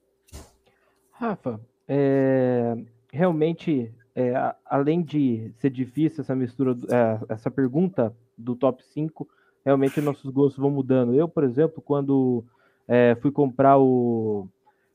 Rafa, 1.12 1.60
é, 1.88 2.76
realmente, 3.12 3.94
é, 4.16 4.34
além 4.66 5.02
de 5.02 5.52
ser 5.60 5.70
difícil 5.70 6.22
essa 6.22 6.36
mistura, 6.36 6.76
é, 6.90 7.34
essa 7.34 7.52
pergunta 7.52 8.16
do 8.38 8.56
top 8.56 8.84
5, 8.84 9.28
realmente 9.64 10.02
nossos 10.02 10.32
gostos 10.32 10.60
vão 10.60 10.72
mudando. 10.72 11.14
Eu, 11.14 11.28
por 11.28 11.44
exemplo, 11.44 11.82
quando 11.82 12.44
é, 12.88 13.16
fui 13.22 13.32
comprar 13.32 13.78
o 13.78 14.48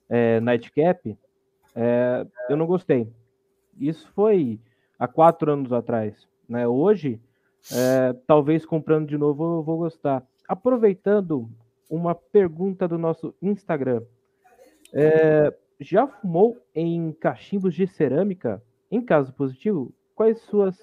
é, 0.09 0.41
Nightcap, 0.41 1.16
é, 1.74 2.27
eu 2.49 2.57
não 2.57 2.66
gostei. 2.66 3.09
Isso 3.78 4.11
foi 4.15 4.59
há 4.99 5.07
quatro 5.07 5.53
anos 5.53 5.73
atrás. 5.73 6.27
Né? 6.49 6.66
Hoje, 6.66 7.20
é, 7.73 8.15
talvez 8.27 8.65
comprando 8.65 9.09
de 9.09 9.19
novo 9.19 9.59
eu 9.59 9.62
vou 9.62 9.78
gostar. 9.78 10.27
Aproveitando 10.49 11.51
uma 11.91 12.15
pergunta 12.15 12.89
do 12.89 12.99
nosso 12.99 13.35
Instagram. 13.43 14.03
É, 14.93 15.53
já 15.81 16.07
fumou 16.07 16.57
em 16.74 17.12
cachimbos 17.12 17.74
de 17.74 17.87
cerâmica? 17.87 18.62
Em 18.91 19.03
caso 19.03 19.33
positivo, 19.33 19.93
quais 20.15 20.41
suas 20.43 20.77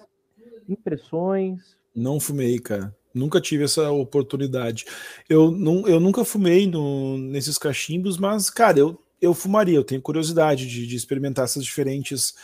impressões? 0.68 1.76
Não 1.94 2.20
fumei, 2.20 2.58
cara. 2.58 2.94
Nunca 3.14 3.40
tive 3.40 3.64
essa 3.64 3.90
oportunidade. 3.90 4.84
Eu, 5.28 5.50
não, 5.50 5.86
eu 5.86 6.00
nunca 6.00 6.24
fumei 6.24 6.66
no, 6.66 7.16
nesses 7.16 7.56
cachimbos, 7.56 8.18
mas, 8.18 8.50
cara, 8.50 8.78
eu, 8.78 8.98
eu 9.24 9.34
fumaria. 9.34 9.76
Eu 9.76 9.84
tenho 9.84 10.00
curiosidade 10.00 10.66
de, 10.66 10.86
de 10.86 10.96
experimentar 10.96 11.44
essas 11.44 11.64
diferentes 11.64 12.34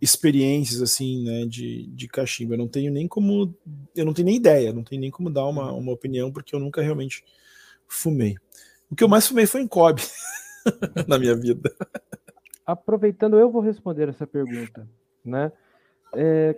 experiências 0.00 0.82
assim, 0.82 1.24
né, 1.24 1.46
de, 1.46 1.86
de 1.86 2.08
cachimbo. 2.08 2.54
Eu 2.54 2.58
não 2.58 2.68
tenho 2.68 2.92
nem 2.92 3.08
como, 3.08 3.54
eu 3.94 4.04
não 4.04 4.12
tenho 4.12 4.26
nem 4.26 4.36
ideia, 4.36 4.72
não 4.72 4.84
tenho 4.84 5.00
nem 5.00 5.10
como 5.10 5.30
dar 5.30 5.46
uma, 5.46 5.72
uma 5.72 5.92
opinião 5.92 6.30
porque 6.30 6.54
eu 6.54 6.60
nunca 6.60 6.82
realmente 6.82 7.24
fumei. 7.88 8.36
O 8.90 8.94
que 8.94 9.02
eu 9.02 9.08
mais 9.08 9.26
fumei 9.26 9.46
foi 9.46 9.62
em 9.62 9.68
Kobe 9.68 10.02
na 11.08 11.18
minha 11.18 11.34
vida. 11.34 11.72
Aproveitando, 12.64 13.38
eu 13.38 13.50
vou 13.50 13.62
responder 13.62 14.08
essa 14.08 14.26
pergunta, 14.26 14.88
né? 15.24 15.52
É, 16.14 16.56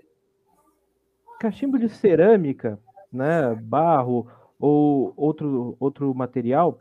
cachimbo 1.39 1.79
de 1.79 1.89
cerâmica, 1.89 2.79
né, 3.13 3.55
barro 3.55 4.27
ou 4.59 5.13
outro 5.17 5.77
outro 5.79 6.15
material. 6.15 6.79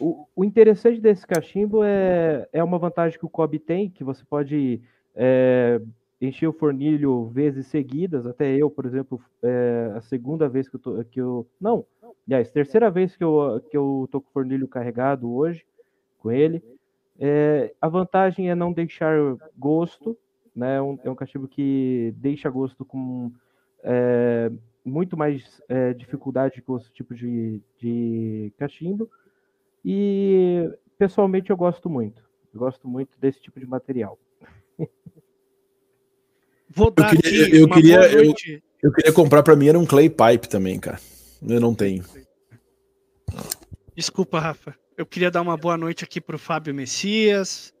O, 0.00 0.26
o 0.34 0.44
interessante 0.44 1.00
desse 1.00 1.26
cachimbo 1.26 1.84
é, 1.84 2.48
é 2.52 2.62
uma 2.62 2.78
vantagem 2.78 3.18
que 3.18 3.26
o 3.26 3.30
Kobe 3.30 3.58
tem, 3.58 3.90
que 3.90 4.04
você 4.04 4.24
pode 4.24 4.80
é, 5.14 5.80
encher 6.20 6.48
o 6.48 6.52
fornilho 6.52 7.26
vezes 7.28 7.66
seguidas, 7.66 8.26
até 8.26 8.54
eu, 8.56 8.70
por 8.70 8.86
exemplo, 8.86 9.20
é, 9.42 9.92
a 9.94 10.00
segunda 10.00 10.48
vez 10.48 10.68
que 10.68 10.76
eu, 10.76 10.80
tô, 10.80 11.04
que 11.04 11.20
eu 11.20 11.46
não, 11.60 11.84
aliás, 12.26 12.50
terceira 12.50 12.90
vez 12.90 13.16
que 13.16 13.24
eu, 13.24 13.62
que 13.70 13.76
eu 13.76 14.08
tô 14.10 14.20
com 14.20 14.28
o 14.28 14.32
fornilho 14.32 14.66
carregado 14.66 15.32
hoje, 15.32 15.64
com 16.18 16.30
ele, 16.32 16.62
é, 17.18 17.72
a 17.80 17.88
vantagem 17.88 18.50
é 18.50 18.54
não 18.54 18.72
deixar 18.72 19.16
gosto, 19.56 20.16
né, 20.54 20.80
um, 20.80 20.98
é 21.04 21.10
um 21.10 21.14
cachimbo 21.14 21.46
que 21.46 22.12
deixa 22.16 22.48
gosto 22.50 22.84
com 22.84 23.30
é, 23.82 24.50
muito 24.84 25.16
mais 25.16 25.60
é, 25.68 25.92
dificuldade 25.92 26.62
que 26.62 26.70
outro 26.70 26.90
tipo 26.92 27.14
de, 27.14 27.60
de 27.78 28.52
cachimbo, 28.56 29.08
e 29.84 30.70
pessoalmente 30.98 31.50
eu 31.50 31.56
gosto 31.56 31.90
muito, 31.90 32.22
eu 32.52 32.60
gosto 32.60 32.88
muito 32.88 33.18
desse 33.18 33.40
tipo 33.40 33.60
de 33.60 33.66
material. 33.66 34.18
Vou 36.68 36.90
dar 36.90 37.14
eu 37.14 37.20
queria, 37.20 37.46
aqui 37.46 37.56
eu, 37.56 37.68
queria 37.68 38.12
eu, 38.12 38.34
eu, 38.82 38.92
queria 38.92 39.12
comprar 39.12 39.42
para 39.42 39.54
mim 39.54 39.68
era 39.68 39.78
um 39.78 39.86
clay 39.86 40.08
pipe 40.08 40.48
também, 40.48 40.80
cara. 40.80 40.98
Eu 41.46 41.60
não 41.60 41.74
tenho. 41.74 42.02
Desculpa, 43.94 44.40
Rafa. 44.40 44.74
Eu 44.96 45.06
queria 45.06 45.30
dar 45.30 45.42
uma 45.42 45.56
boa 45.56 45.76
noite 45.76 46.02
aqui 46.02 46.20
pro 46.20 46.38
Fábio 46.38 46.74
Messias, 46.74 47.72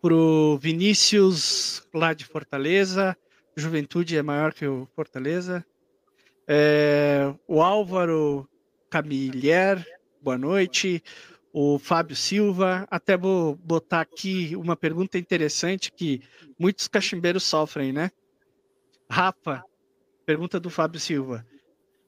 pro 0.00 0.58
Vinícius 0.60 1.86
lá 1.94 2.14
de 2.14 2.24
Fortaleza. 2.24 3.16
Juventude 3.56 4.16
é 4.16 4.22
maior 4.22 4.52
que 4.52 4.66
o 4.66 4.88
Fortaleza. 4.94 5.64
É, 6.48 7.32
o 7.46 7.62
Álvaro 7.62 8.48
Camilher, 8.90 9.84
boa 10.22 10.38
noite 10.38 11.02
o 11.58 11.78
Fábio 11.78 12.14
Silva. 12.14 12.86
Até 12.90 13.16
vou 13.16 13.56
botar 13.56 14.02
aqui 14.02 14.54
uma 14.56 14.76
pergunta 14.76 15.16
interessante 15.16 15.90
que 15.90 16.20
muitos 16.58 16.86
cachimbeiros 16.86 17.44
sofrem, 17.44 17.94
né? 17.94 18.10
Rafa, 19.08 19.62
pergunta 20.26 20.60
do 20.60 20.68
Fábio 20.68 21.00
Silva. 21.00 21.46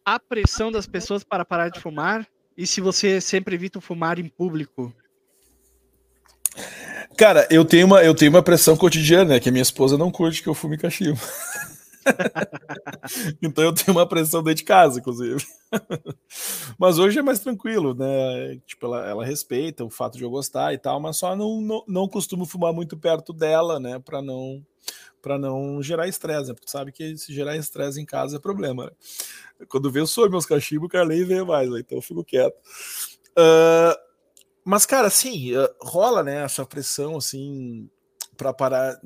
A 0.05 0.21
pressão 0.21 0.71
das 0.71 0.87
pessoas 0.87 1.25
para 1.25 1.47
parar 1.47 1.71
de 1.71 1.81
fumar 1.81 2.29
e 2.59 2.67
se 2.67 2.83
você 2.83 3.23
sempre 3.23 3.55
evita 3.55 3.81
fumar 3.81 4.19
em 4.19 4.29
público? 4.29 4.95
Cara, 7.17 7.49
eu 7.51 7.65
tenho 7.65 7.87
uma, 7.87 8.03
eu 8.05 8.15
tenho 8.15 8.31
uma 8.31 8.43
pressão 8.43 8.77
cotidiana, 8.77 9.35
né? 9.35 9.41
Que 9.41 9.49
a 9.49 9.53
minha 9.53 9.63
esposa 9.63 9.97
não 9.97 10.11
curte 10.11 10.43
que 10.43 10.49
eu 10.49 10.55
fume 10.55 10.77
cachimbo. 10.77 11.19
então 13.43 13.65
eu 13.65 13.73
tenho 13.75 13.97
uma 13.97 14.07
pressão 14.07 14.43
dentro 14.43 14.59
de 14.59 14.65
casa, 14.65 15.01
inclusive. 15.01 15.45
mas 16.79 16.99
hoje 16.99 17.19
é 17.19 17.23
mais 17.23 17.41
tranquilo, 17.41 17.95
né? 17.95 18.61
Tipo, 18.67 18.87
ela, 18.87 19.09
ela, 19.09 19.25
respeita 19.25 19.85
o 19.85 19.91
fato 19.91 20.17
de 20.17 20.25
eu 20.25 20.31
gostar 20.31 20.73
e 20.73 20.79
tal, 20.79 21.01
mas 21.01 21.17
só 21.17 21.35
não, 21.37 21.61
não, 21.61 21.85
não 21.87 22.09
costumo 22.09 22.47
fumar 22.47 22.73
muito 22.73 22.97
perto 22.97 23.33
dela, 23.33 23.79
né? 23.79 23.99
Para 23.99 24.23
não 24.23 24.65
para 25.21 25.37
não 25.37 25.83
gerar 25.83 26.07
estresse, 26.07 26.49
né? 26.49 26.55
Porque 26.55 26.71
sabe 26.71 26.93
que 26.93 27.17
se 27.17 27.35
gerar 27.35 27.57
estresse 27.57 28.01
em 28.01 28.07
casa 28.07 28.37
é 28.37 28.41
problema. 28.41 28.85
Né? 28.85 29.67
Quando 29.69 29.91
vê 29.91 30.01
eu 30.01 30.07
sou 30.07 30.31
meus 30.31 30.47
cachimbos, 30.47 30.87
o 30.87 30.89
Carlei 30.89 31.25
vê 31.25 31.43
mais, 31.43 31.69
né? 31.69 31.81
então 31.81 31.99
eu 31.99 32.03
fico 32.03 32.25
quieto. 32.25 32.57
Uh, 33.37 33.99
mas, 34.65 34.87
cara, 34.87 35.09
assim, 35.09 35.53
rola, 35.81 36.23
né, 36.23 36.45
essa 36.45 36.65
pressão, 36.65 37.17
assim, 37.17 37.89
para 38.37 38.53
parar 38.53 39.01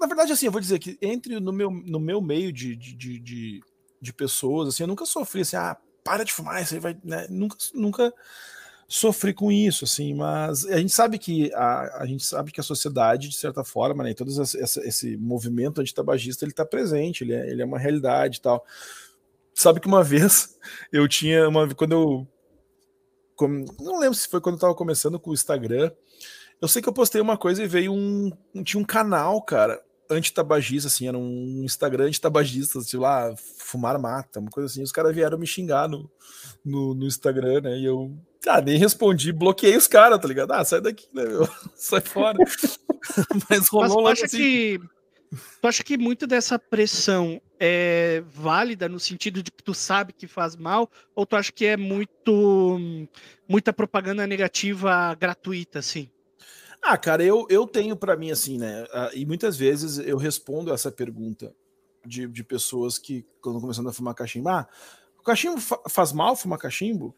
na 0.00 0.06
verdade, 0.06 0.32
assim, 0.32 0.46
eu 0.46 0.52
vou 0.52 0.60
dizer 0.60 0.78
que 0.78 0.98
entre 1.02 1.38
no 1.38 1.52
meu, 1.52 1.70
no 1.70 2.00
meu 2.00 2.20
meio 2.22 2.50
de, 2.50 2.74
de, 2.74 3.18
de, 3.20 3.60
de 4.00 4.12
pessoas, 4.12 4.68
assim, 4.68 4.82
eu 4.82 4.86
nunca 4.86 5.04
sofri 5.04 5.42
assim, 5.42 5.56
ah, 5.56 5.76
para 6.02 6.24
de 6.24 6.32
fumar, 6.32 6.56
aí 6.56 6.78
vai. 6.78 6.98
Né? 7.04 7.26
Nunca, 7.28 7.56
nunca 7.74 8.14
sofri 8.88 9.32
com 9.32 9.52
isso, 9.52 9.84
assim, 9.84 10.14
mas 10.14 10.66
a 10.66 10.78
gente 10.78 10.92
sabe 10.92 11.18
que 11.18 11.52
a, 11.54 12.02
a 12.02 12.06
gente 12.06 12.24
sabe 12.24 12.50
que 12.50 12.60
a 12.60 12.64
sociedade, 12.64 13.28
de 13.28 13.36
certa 13.36 13.62
forma, 13.62 14.02
né, 14.02 14.14
todo 14.14 14.30
esse, 14.30 14.58
esse 14.58 15.16
movimento 15.16 15.80
antitabagista, 15.80 16.44
ele 16.44 16.50
está 16.50 16.64
presente, 16.64 17.22
ele 17.22 17.34
é, 17.34 17.50
ele 17.50 17.62
é 17.62 17.64
uma 17.64 17.78
realidade 17.78 18.38
e 18.38 18.40
tal. 18.40 18.64
Sabe 19.54 19.78
que 19.78 19.86
uma 19.86 20.02
vez 20.04 20.58
eu 20.90 21.06
tinha 21.06 21.48
uma 21.48 21.72
quando 21.74 21.92
eu 21.92 22.26
não 23.78 23.98
lembro 23.98 24.14
se 24.14 24.28
foi 24.28 24.40
quando 24.40 24.54
eu 24.54 24.58
estava 24.58 24.74
começando 24.74 25.18
com 25.18 25.30
o 25.30 25.34
Instagram, 25.34 25.90
eu 26.60 26.68
sei 26.68 26.82
que 26.82 26.88
eu 26.88 26.92
postei 26.92 27.20
uma 27.20 27.38
coisa 27.38 27.62
e 27.62 27.68
veio 27.68 27.92
um 27.92 28.30
tinha 28.64 28.80
um 28.80 28.84
canal, 28.84 29.40
cara, 29.40 29.80
antitabagista, 30.14 30.88
assim, 30.88 31.08
era 31.08 31.16
um 31.16 31.62
Instagram 31.64 32.06
antitabagista, 32.06 32.80
tipo 32.80 33.02
lá, 33.02 33.34
fumar 33.58 33.98
mata, 33.98 34.40
uma 34.40 34.50
coisa 34.50 34.66
assim. 34.66 34.82
Os 34.82 34.92
caras 34.92 35.14
vieram 35.14 35.38
me 35.38 35.46
xingar 35.46 35.88
no, 35.88 36.10
no, 36.64 36.94
no, 36.94 37.06
Instagram, 37.06 37.62
né? 37.62 37.78
E 37.78 37.84
eu 37.84 38.16
ah, 38.46 38.60
nem 38.60 38.78
respondi, 38.78 39.32
bloqueei 39.32 39.76
os 39.76 39.86
caras, 39.86 40.18
tá 40.18 40.26
ligado? 40.26 40.52
Ah, 40.52 40.64
sai 40.64 40.80
daqui, 40.80 41.06
né, 41.12 41.24
meu? 41.24 41.48
Sai 41.74 42.00
fora. 42.00 42.38
Mas 43.48 43.68
rolou 43.68 44.04
Mas 44.04 44.18
tu 44.20 44.24
acha 44.24 44.26
assim. 44.26 44.36
que 44.36 44.80
Tu 45.60 45.68
acha 45.68 45.84
que 45.84 45.96
muito 45.96 46.26
dessa 46.26 46.58
pressão 46.58 47.40
é 47.58 48.22
válida 48.26 48.88
no 48.88 48.98
sentido 48.98 49.42
de 49.42 49.50
que 49.50 49.62
tu 49.62 49.72
sabe 49.72 50.12
que 50.12 50.26
faz 50.26 50.56
mal, 50.56 50.90
ou 51.14 51.24
tu 51.24 51.36
acha 51.36 51.52
que 51.52 51.66
é 51.66 51.76
muito 51.76 53.06
muita 53.48 53.72
propaganda 53.72 54.26
negativa 54.26 55.14
gratuita, 55.14 55.78
assim? 55.78 56.10
Ah, 56.82 56.96
cara, 56.96 57.22
eu, 57.22 57.46
eu 57.50 57.66
tenho 57.66 57.94
para 57.94 58.16
mim 58.16 58.30
assim, 58.30 58.58
né? 58.58 58.86
Ah, 58.92 59.10
e 59.14 59.26
muitas 59.26 59.56
vezes 59.56 59.98
eu 59.98 60.16
respondo 60.16 60.72
essa 60.72 60.90
pergunta 60.90 61.54
de, 62.04 62.26
de 62.26 62.42
pessoas 62.42 62.98
que, 62.98 63.26
quando 63.40 63.60
começando 63.60 63.88
a 63.88 63.92
fumar 63.92 64.14
cachimbo, 64.14 64.48
ah, 64.48 64.66
o 65.18 65.22
cachimbo 65.22 65.60
fa 65.60 65.78
faz 65.88 66.12
mal 66.12 66.34
fumar 66.34 66.58
cachimbo? 66.58 67.14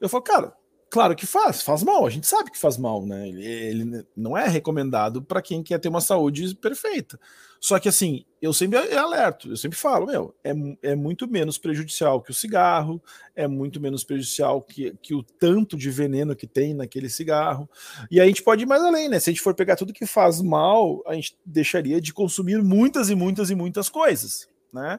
Eu 0.00 0.08
falo, 0.08 0.22
cara, 0.22 0.56
Claro 0.90 1.14
que 1.14 1.24
faz, 1.24 1.62
faz 1.62 1.84
mal, 1.84 2.04
a 2.04 2.10
gente 2.10 2.26
sabe 2.26 2.50
que 2.50 2.58
faz 2.58 2.76
mal, 2.76 3.06
né? 3.06 3.28
Ele, 3.28 3.46
ele 3.46 4.06
não 4.16 4.36
é 4.36 4.48
recomendado 4.48 5.22
para 5.22 5.40
quem 5.40 5.62
quer 5.62 5.78
ter 5.78 5.88
uma 5.88 6.00
saúde 6.00 6.52
perfeita. 6.56 7.16
Só 7.60 7.78
que 7.78 7.88
assim, 7.88 8.24
eu 8.42 8.52
sempre 8.52 8.76
alerto, 8.96 9.50
eu 9.50 9.56
sempre 9.56 9.78
falo, 9.78 10.06
meu, 10.06 10.34
é, 10.42 10.52
é 10.82 10.96
muito 10.96 11.30
menos 11.30 11.58
prejudicial 11.58 12.20
que 12.20 12.32
o 12.32 12.34
cigarro, 12.34 13.00
é 13.36 13.46
muito 13.46 13.80
menos 13.80 14.02
prejudicial 14.02 14.60
que, 14.62 14.92
que 15.00 15.14
o 15.14 15.22
tanto 15.22 15.76
de 15.76 15.90
veneno 15.90 16.34
que 16.34 16.46
tem 16.46 16.74
naquele 16.74 17.08
cigarro. 17.08 17.70
E 18.10 18.18
aí 18.18 18.24
a 18.24 18.28
gente 18.28 18.42
pode 18.42 18.64
ir 18.64 18.66
mais 18.66 18.82
além, 18.82 19.08
né? 19.08 19.20
Se 19.20 19.30
a 19.30 19.32
gente 19.32 19.42
for 19.42 19.54
pegar 19.54 19.76
tudo 19.76 19.92
que 19.92 20.06
faz 20.06 20.42
mal, 20.42 21.04
a 21.06 21.14
gente 21.14 21.36
deixaria 21.46 22.00
de 22.00 22.12
consumir 22.12 22.60
muitas 22.64 23.10
e 23.10 23.14
muitas 23.14 23.48
e 23.48 23.54
muitas 23.54 23.88
coisas 23.88 24.49
né? 24.72 24.98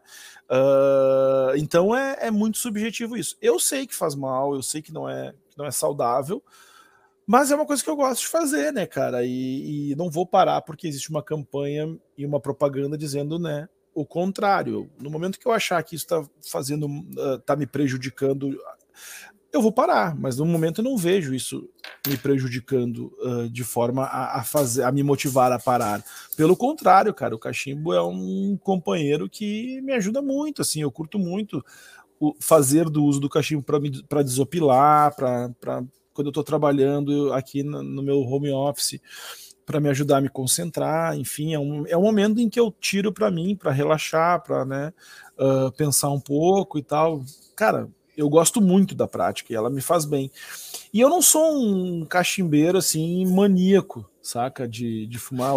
Uh, 0.50 1.56
então 1.58 1.96
é, 1.96 2.28
é, 2.28 2.32
muito 2.32 2.58
subjetivo 2.58 3.18
isso. 3.18 3.38
Eu 3.42 3.60
sei 3.60 3.88
que 3.88 3.96
faz 3.96 4.16
mal, 4.16 4.54
eu 4.54 4.62
sei 4.62 4.82
que 4.82 4.94
não 4.94 5.08
é 5.10 5.34
que 5.50 5.58
não 5.58 5.66
é 5.66 5.72
saudável, 5.72 6.44
mas 7.26 7.52
é 7.52 7.56
uma 7.56 7.66
coisa 7.66 7.84
que 7.84 7.90
eu 7.90 7.96
gosto 7.96 8.22
de 8.22 8.28
fazer, 8.28 8.74
né, 8.74 8.86
cara? 8.86 9.26
E, 9.26 9.92
e 9.92 9.96
não 9.96 10.10
vou 10.10 10.26
parar 10.26 10.62
porque 10.62 10.88
existe 10.88 11.10
uma 11.10 11.24
campanha 11.24 11.98
e 12.18 12.26
uma 12.26 12.40
propaganda 12.40 12.98
dizendo, 12.98 13.40
né, 13.40 13.70
o 13.94 14.06
contrário. 14.06 14.90
No 15.00 15.10
momento 15.10 15.40
que 15.40 15.48
eu 15.48 15.52
achar 15.52 15.82
que 15.84 15.96
isso 15.96 16.06
está 16.06 16.26
fazendo, 16.42 16.88
uh, 16.88 17.40
tá 17.46 17.56
me 17.56 17.66
prejudicando 17.66 18.58
eu 19.52 19.62
vou 19.62 19.72
parar, 19.72 20.16
mas 20.16 20.38
no 20.38 20.46
momento 20.46 20.80
eu 20.80 20.84
não 20.84 20.98
vejo 20.98 21.34
isso 21.34 21.70
me 22.08 22.18
prejudicando 22.18 23.12
uh, 23.20 23.50
de 23.50 23.64
forma 23.64 24.04
a, 24.04 24.40
a, 24.40 24.44
fazer, 24.44 24.84
a 24.84 24.92
me 24.92 25.04
motivar 25.04 25.52
a 25.52 25.60
parar. 25.60 26.04
Pelo 26.38 26.56
contrário, 26.56 27.14
cara, 27.14 27.36
o 27.36 27.40
cachimbo 27.40 27.94
é 27.94 28.02
um 28.02 28.58
companheiro 28.62 29.30
que 29.30 29.82
me 29.82 29.94
ajuda 29.94 30.22
muito, 30.22 30.62
assim, 30.62 30.82
eu 30.82 30.92
curto 30.92 31.20
muito 31.20 31.64
o, 32.20 32.34
fazer 32.40 32.90
do 32.90 33.04
uso 33.04 33.20
do 33.20 33.30
cachimbo 33.30 33.64
para 34.08 34.24
desopilar, 34.24 35.16
para 35.16 35.52
quando 36.14 36.28
eu 36.28 36.32
estou 36.32 36.44
trabalhando 36.44 37.34
aqui 37.34 37.64
no, 37.64 37.84
no 37.84 38.04
meu 38.04 38.20
home 38.22 38.52
office 38.52 39.00
para 39.66 39.80
me 39.80 39.90
ajudar 39.90 40.18
a 40.18 40.22
me 40.22 40.30
concentrar, 40.30 41.18
enfim, 41.18 41.54
é 41.54 41.60
um, 41.60 41.88
é 41.88 41.96
um 41.96 42.02
momento 42.02 42.40
em 42.40 42.50
que 42.50 42.60
eu 42.60 42.72
tiro 42.72 43.14
para 43.14 43.32
mim, 43.32 43.56
para 43.56 43.72
relaxar, 43.72 44.42
para 44.44 44.66
né, 44.66 44.94
uh, 45.40 45.72
pensar 45.74 46.10
um 46.10 46.20
pouco 46.20 46.78
e 46.78 46.84
tal. 46.84 47.24
Cara, 47.56 47.88
eu 48.22 48.30
gosto 48.30 48.62
muito 48.62 48.96
da 48.96 49.08
prática 49.08 49.52
e 49.52 49.56
ela 49.56 49.70
me 49.70 49.82
faz 49.82 50.06
bem. 50.06 50.32
E 50.94 51.00
eu 51.00 51.10
não 51.10 51.22
sou 51.22 51.54
um 51.54 52.06
cachimbeiro 52.06 52.78
assim 52.78 53.26
maníaco, 53.26 54.10
saca? 54.22 54.68
De, 54.68 55.08
de 55.08 55.20
fumar 55.20 55.54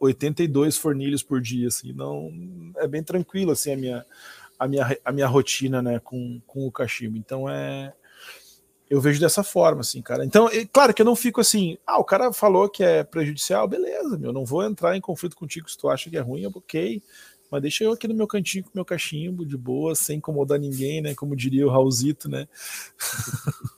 82 0.00 0.76
fornilhos 0.76 1.22
por 1.22 1.40
dia, 1.40 1.68
assim. 1.68 1.92
Não 1.92 2.32
é 2.76 2.86
bem 2.86 3.02
tranquilo 3.02 3.52
assim 3.52 3.72
a 3.72 3.76
minha 3.76 4.06
a 4.58 4.66
minha, 4.66 4.98
a 5.04 5.12
minha 5.12 5.26
rotina, 5.26 5.82
né, 5.82 5.98
com, 5.98 6.40
com 6.46 6.66
o 6.66 6.72
cachimbo. 6.72 7.18
Então 7.18 7.48
é 7.48 7.92
eu 8.88 9.00
vejo 9.00 9.20
dessa 9.20 9.42
forma, 9.42 9.80
assim, 9.80 10.00
cara. 10.00 10.24
Então, 10.24 10.48
é, 10.48 10.64
claro 10.64 10.94
que 10.94 11.02
eu 11.02 11.06
não 11.06 11.16
fico 11.16 11.40
assim, 11.40 11.76
ah, 11.84 11.98
o 11.98 12.04
cara 12.04 12.32
falou 12.32 12.68
que 12.68 12.84
é 12.84 13.02
prejudicial, 13.02 13.66
beleza, 13.66 14.16
meu, 14.16 14.32
não 14.32 14.44
vou 14.44 14.62
entrar 14.62 14.96
em 14.96 15.00
conflito 15.00 15.36
contigo 15.36 15.68
se 15.68 15.76
tu 15.76 15.88
acha 15.88 16.08
que 16.08 16.16
é 16.16 16.20
ruim, 16.20 16.46
ok. 16.46 17.02
Mas 17.50 17.62
deixa 17.62 17.84
eu 17.84 17.92
aqui 17.92 18.08
no 18.08 18.14
meu 18.14 18.26
cantinho 18.26 18.64
com 18.64 18.70
meu 18.74 18.84
cachimbo, 18.84 19.44
de 19.44 19.56
boa, 19.56 19.94
sem 19.94 20.18
incomodar 20.18 20.58
ninguém, 20.58 21.00
né? 21.00 21.14
Como 21.14 21.36
diria 21.36 21.66
o 21.66 21.70
Raulzito, 21.70 22.28
né? 22.28 22.46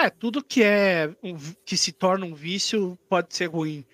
É, 0.00 0.08
tudo 0.08 0.44
que 0.44 0.62
é 0.62 1.12
que 1.64 1.76
se 1.76 1.90
torna 1.90 2.24
um 2.24 2.32
vício 2.32 2.96
pode 3.08 3.34
ser 3.34 3.46
ruim. 3.46 3.84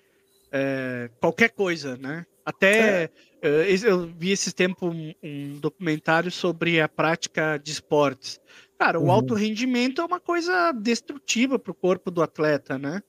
É, 0.51 1.09
qualquer 1.19 1.49
coisa, 1.49 1.97
né? 1.97 2.27
Até 2.45 3.05
é. 3.05 3.09
Eh, 3.41 3.75
eu 3.83 4.07
vi 4.07 4.31
esse 4.31 4.53
tempo 4.53 4.87
um, 4.87 5.13
um, 5.23 5.59
documentário 5.59 6.31
sobre 6.31 6.79
a 6.81 6.87
prática 6.87 7.57
de 7.57 7.71
esportes. 7.71 8.39
Cara, 8.77 8.99
o 8.99 9.03
uhum. 9.03 9.11
alto 9.11 9.33
rendimento 9.33 10.01
é 10.01 10.05
uma 10.05 10.19
coisa 10.19 10.71
destrutiva 10.71 11.59
para 11.59 11.71
o 11.71 11.75
corpo 11.75 12.09
do 12.09 12.21
atleta, 12.23 12.77
né? 12.77 13.01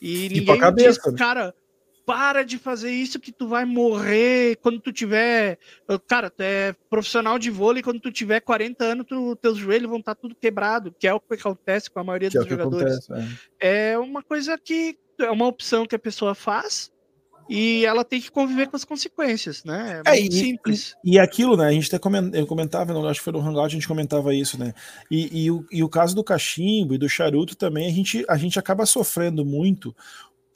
E 0.00 0.28
ninguém 0.28 0.56
e 0.56 0.58
cabeça, 0.58 1.00
diz, 1.02 1.12
né? 1.12 1.18
cara, 1.18 1.54
para 2.08 2.42
de 2.42 2.56
fazer 2.56 2.90
isso 2.90 3.20
que 3.20 3.30
tu 3.30 3.46
vai 3.46 3.66
morrer 3.66 4.56
quando 4.62 4.80
tu 4.80 4.90
tiver. 4.90 5.58
Cara, 6.06 6.30
tu 6.30 6.40
é 6.40 6.74
profissional 6.88 7.38
de 7.38 7.50
vôlei, 7.50 7.82
quando 7.82 8.00
tu 8.00 8.10
tiver 8.10 8.40
40 8.40 8.82
anos, 8.82 9.06
tu, 9.06 9.36
teus 9.36 9.58
joelhos 9.58 9.90
vão 9.90 9.98
estar 9.98 10.14
tá 10.14 10.20
tudo 10.22 10.34
quebrado, 10.34 10.94
que 10.98 11.06
é 11.06 11.12
o 11.12 11.20
que 11.20 11.34
acontece 11.34 11.90
com 11.90 12.00
a 12.00 12.04
maioria 12.04 12.30
que 12.30 12.38
dos 12.38 12.46
é 12.46 12.48
jogadores. 12.48 13.10
Acontece, 13.10 13.38
é. 13.60 13.90
é 13.90 13.98
uma 13.98 14.22
coisa 14.22 14.56
que 14.56 14.96
é 15.18 15.30
uma 15.30 15.46
opção 15.46 15.84
que 15.84 15.94
a 15.94 15.98
pessoa 15.98 16.34
faz 16.34 16.90
e 17.48 17.84
ela 17.86 18.04
tem 18.04 18.20
que 18.20 18.30
conviver 18.30 18.68
com 18.68 18.76
as 18.76 18.84
consequências, 18.84 19.64
né? 19.64 20.02
É, 20.06 20.16
é 20.16 20.20
muito 20.20 20.34
e, 20.34 20.38
simples. 20.38 20.94
E, 21.02 21.12
e, 21.12 21.18
aquilo, 21.18 21.56
né? 21.56 21.66
A 21.66 21.72
gente 21.72 21.88
até 21.88 21.98
comentava, 21.98 22.36
eu 22.36 22.46
comentava, 22.46 22.92
não, 22.92 23.06
acho 23.08 23.20
que 23.20 23.24
foi 23.24 23.32
no 23.32 23.40
Hangout, 23.40 23.66
a 23.66 23.68
gente 23.68 23.88
comentava 23.88 24.34
isso, 24.34 24.58
né? 24.58 24.74
E, 25.10 25.44
e, 25.44 25.50
o, 25.50 25.64
e 25.70 25.82
o 25.82 25.88
caso 25.88 26.14
do 26.14 26.22
cachimbo 26.22 26.94
e 26.94 26.98
do 26.98 27.08
charuto 27.08 27.56
também, 27.56 27.86
a 27.86 27.92
gente, 27.92 28.24
a 28.28 28.36
gente 28.36 28.58
acaba 28.58 28.84
sofrendo 28.84 29.44
muito 29.44 29.96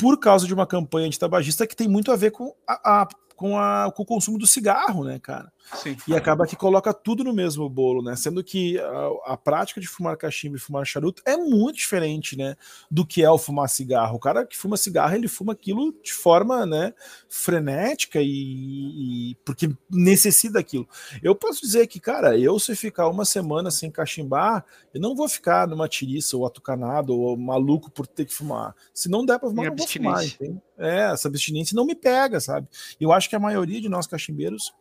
por 0.02 0.18
causa 0.18 0.48
de 0.48 0.52
uma 0.52 0.66
campanha 0.66 1.08
de 1.08 1.16
tabagista 1.16 1.64
que 1.64 1.76
tem 1.76 1.86
muito 1.86 2.10
a 2.10 2.16
ver 2.16 2.32
com, 2.32 2.52
a, 2.66 3.02
a 3.02 3.08
com, 3.36 3.56
a, 3.56 3.88
com 3.94 4.02
o 4.02 4.06
consumo 4.06 4.36
do 4.36 4.48
cigarro, 4.48 5.04
né, 5.04 5.20
cara? 5.20 5.52
Sim. 5.74 5.96
E 6.06 6.14
acaba 6.14 6.46
que 6.46 6.54
coloca 6.54 6.92
tudo 6.92 7.24
no 7.24 7.32
mesmo 7.32 7.68
bolo, 7.68 8.02
né? 8.02 8.14
Sendo 8.16 8.42
que 8.44 8.78
a, 8.78 9.32
a, 9.32 9.36
prática 9.36 9.80
de 9.80 9.86
fumar 9.86 10.16
cachimbo 10.16 10.56
e 10.56 10.60
fumar 10.60 10.84
charuto 10.84 11.22
é 11.24 11.36
muito 11.36 11.76
diferente, 11.76 12.36
né? 12.36 12.56
Do 12.90 13.06
que 13.06 13.22
é 13.22 13.30
o 13.30 13.38
fumar 13.38 13.68
cigarro. 13.68 14.16
O 14.16 14.20
cara 14.20 14.44
que 14.44 14.56
fuma 14.56 14.76
cigarro, 14.76 15.14
ele 15.14 15.28
fuma 15.28 15.52
aquilo 15.52 15.94
de 16.02 16.12
forma, 16.12 16.66
né? 16.66 16.92
Frenética 17.28 18.20
e, 18.20 19.30
e 19.30 19.34
porque 19.44 19.70
necessita 19.90 20.54
daquilo. 20.54 20.86
Eu 21.22 21.34
posso 21.34 21.62
dizer 21.62 21.86
que, 21.86 21.98
cara, 21.98 22.38
eu 22.38 22.58
se 22.58 22.76
ficar 22.76 23.08
uma 23.08 23.24
semana 23.24 23.70
sem 23.70 23.90
cachimbar, 23.90 24.64
eu 24.92 25.00
não 25.00 25.14
vou 25.14 25.28
ficar 25.28 25.66
numa 25.66 25.88
tiriça 25.88 26.36
ou 26.36 26.46
atucanado 26.46 27.18
ou 27.18 27.36
maluco 27.36 27.90
por 27.90 28.06
ter 28.06 28.26
que 28.26 28.34
fumar. 28.34 28.74
Se 28.92 29.08
não 29.08 29.24
der 29.24 29.38
para 29.38 29.48
fumar, 29.48 29.66
não 29.66 29.76
vou 29.76 29.88
fumar. 29.88 30.24
Entende? 30.24 30.60
É, 30.78 31.12
essa 31.12 31.28
abstinência 31.28 31.74
não 31.74 31.86
me 31.86 31.94
pega, 31.94 32.40
sabe? 32.40 32.68
Eu 33.00 33.12
acho 33.12 33.28
que 33.28 33.36
a 33.36 33.40
maioria 33.40 33.80
de 33.80 33.88
nós 33.88 34.06
cachimbeiros 34.06 34.72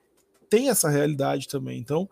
tem 0.51 0.69
essa 0.69 0.89
realidade 0.89 1.47
também. 1.47 1.79
Então, 1.79 2.07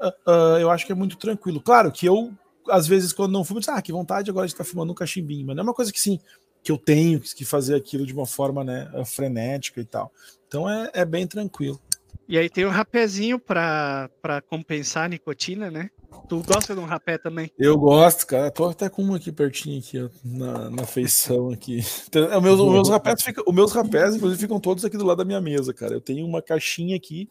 uh, 0.00 0.30
uh, 0.30 0.58
eu 0.58 0.70
acho 0.70 0.86
que 0.86 0.92
é 0.92 0.94
muito 0.94 1.16
tranquilo. 1.16 1.60
Claro 1.60 1.90
que 1.90 2.06
eu, 2.06 2.32
às 2.70 2.86
vezes, 2.86 3.12
quando 3.12 3.32
não 3.32 3.44
fumo, 3.44 3.58
eu 3.58 3.62
digo, 3.62 3.72
ah, 3.72 3.82
que 3.82 3.92
vontade 3.92 4.30
agora 4.30 4.46
de 4.46 4.54
estar 4.54 4.62
fumando 4.64 4.92
um 4.92 4.94
cachimbinho, 4.94 5.44
mas 5.44 5.56
não 5.56 5.62
é 5.62 5.64
uma 5.64 5.74
coisa 5.74 5.92
que 5.92 6.00
sim, 6.00 6.20
que 6.62 6.70
eu 6.70 6.78
tenho 6.78 7.20
que 7.20 7.44
fazer 7.44 7.74
aquilo 7.74 8.06
de 8.06 8.14
uma 8.14 8.24
forma 8.24 8.62
né, 8.62 8.88
frenética 9.04 9.80
e 9.80 9.84
tal. 9.84 10.12
Então 10.46 10.70
é, 10.70 10.90
é 10.94 11.04
bem 11.04 11.26
tranquilo. 11.26 11.80
E 12.28 12.38
aí 12.38 12.48
tem 12.48 12.64
o 12.64 12.68
um 12.68 12.70
rapézinho 12.70 13.38
para 13.38 14.08
compensar 14.48 15.04
a 15.04 15.08
nicotina, 15.08 15.70
né? 15.70 15.90
Tu 16.28 16.42
gosta 16.42 16.74
de 16.74 16.80
um 16.80 16.84
rapé 16.84 17.18
também? 17.18 17.50
Eu 17.58 17.76
gosto, 17.76 18.26
cara. 18.26 18.50
Tô 18.50 18.66
até 18.66 18.88
com 18.88 19.02
um 19.02 19.14
aqui 19.14 19.32
pertinho 19.32 19.80
aqui, 19.80 20.00
ó, 20.00 20.08
na, 20.24 20.70
na 20.70 20.86
feição 20.86 21.50
aqui. 21.50 21.80
Então, 22.06 22.40
meus, 22.40 22.58
meus 22.58 22.88
rapés 22.88 23.22
ficam, 23.22 23.42
os 23.46 23.54
meus 23.54 23.72
rapés, 23.72 24.14
inclusive, 24.14 24.40
ficam 24.40 24.60
todos 24.60 24.84
aqui 24.84 24.96
do 24.96 25.04
lado 25.04 25.18
da 25.18 25.24
minha 25.24 25.40
mesa, 25.40 25.74
cara. 25.74 25.94
Eu 25.94 26.00
tenho 26.00 26.26
uma 26.26 26.40
caixinha 26.40 26.96
aqui 26.96 27.28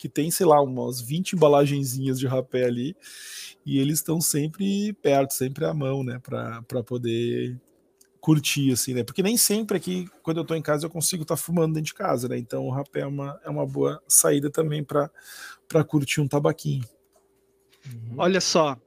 que 0.00 0.08
tem, 0.08 0.30
sei 0.30 0.46
lá, 0.46 0.62
umas 0.62 0.98
20 0.98 1.34
embalagenzinhas 1.34 2.18
de 2.18 2.26
rapé 2.26 2.64
ali, 2.64 2.96
e 3.66 3.78
eles 3.78 3.98
estão 3.98 4.18
sempre 4.18 4.94
perto, 4.94 5.34
sempre 5.34 5.66
à 5.66 5.74
mão, 5.74 6.02
né, 6.02 6.18
para 6.18 6.82
poder 6.82 7.60
curtir, 8.18 8.72
assim, 8.72 8.94
né? 8.94 9.04
Porque 9.04 9.22
nem 9.22 9.36
sempre 9.36 9.76
aqui, 9.76 10.08
quando 10.22 10.38
eu 10.38 10.44
tô 10.44 10.54
em 10.54 10.62
casa, 10.62 10.86
eu 10.86 10.90
consigo 10.90 11.22
estar 11.22 11.36
tá 11.36 11.40
fumando 11.40 11.74
dentro 11.74 11.88
de 11.88 11.94
casa, 11.94 12.28
né? 12.28 12.38
Então 12.38 12.66
o 12.66 12.70
rapé 12.70 13.00
é 13.00 13.06
uma, 13.06 13.38
é 13.44 13.50
uma 13.50 13.66
boa 13.66 14.02
saída 14.08 14.50
também 14.50 14.82
para 14.82 15.84
curtir 15.86 16.22
um 16.22 16.28
tabaquinho. 16.28 16.84
Uhum. 17.86 18.14
Olha 18.16 18.40
só, 18.40 18.78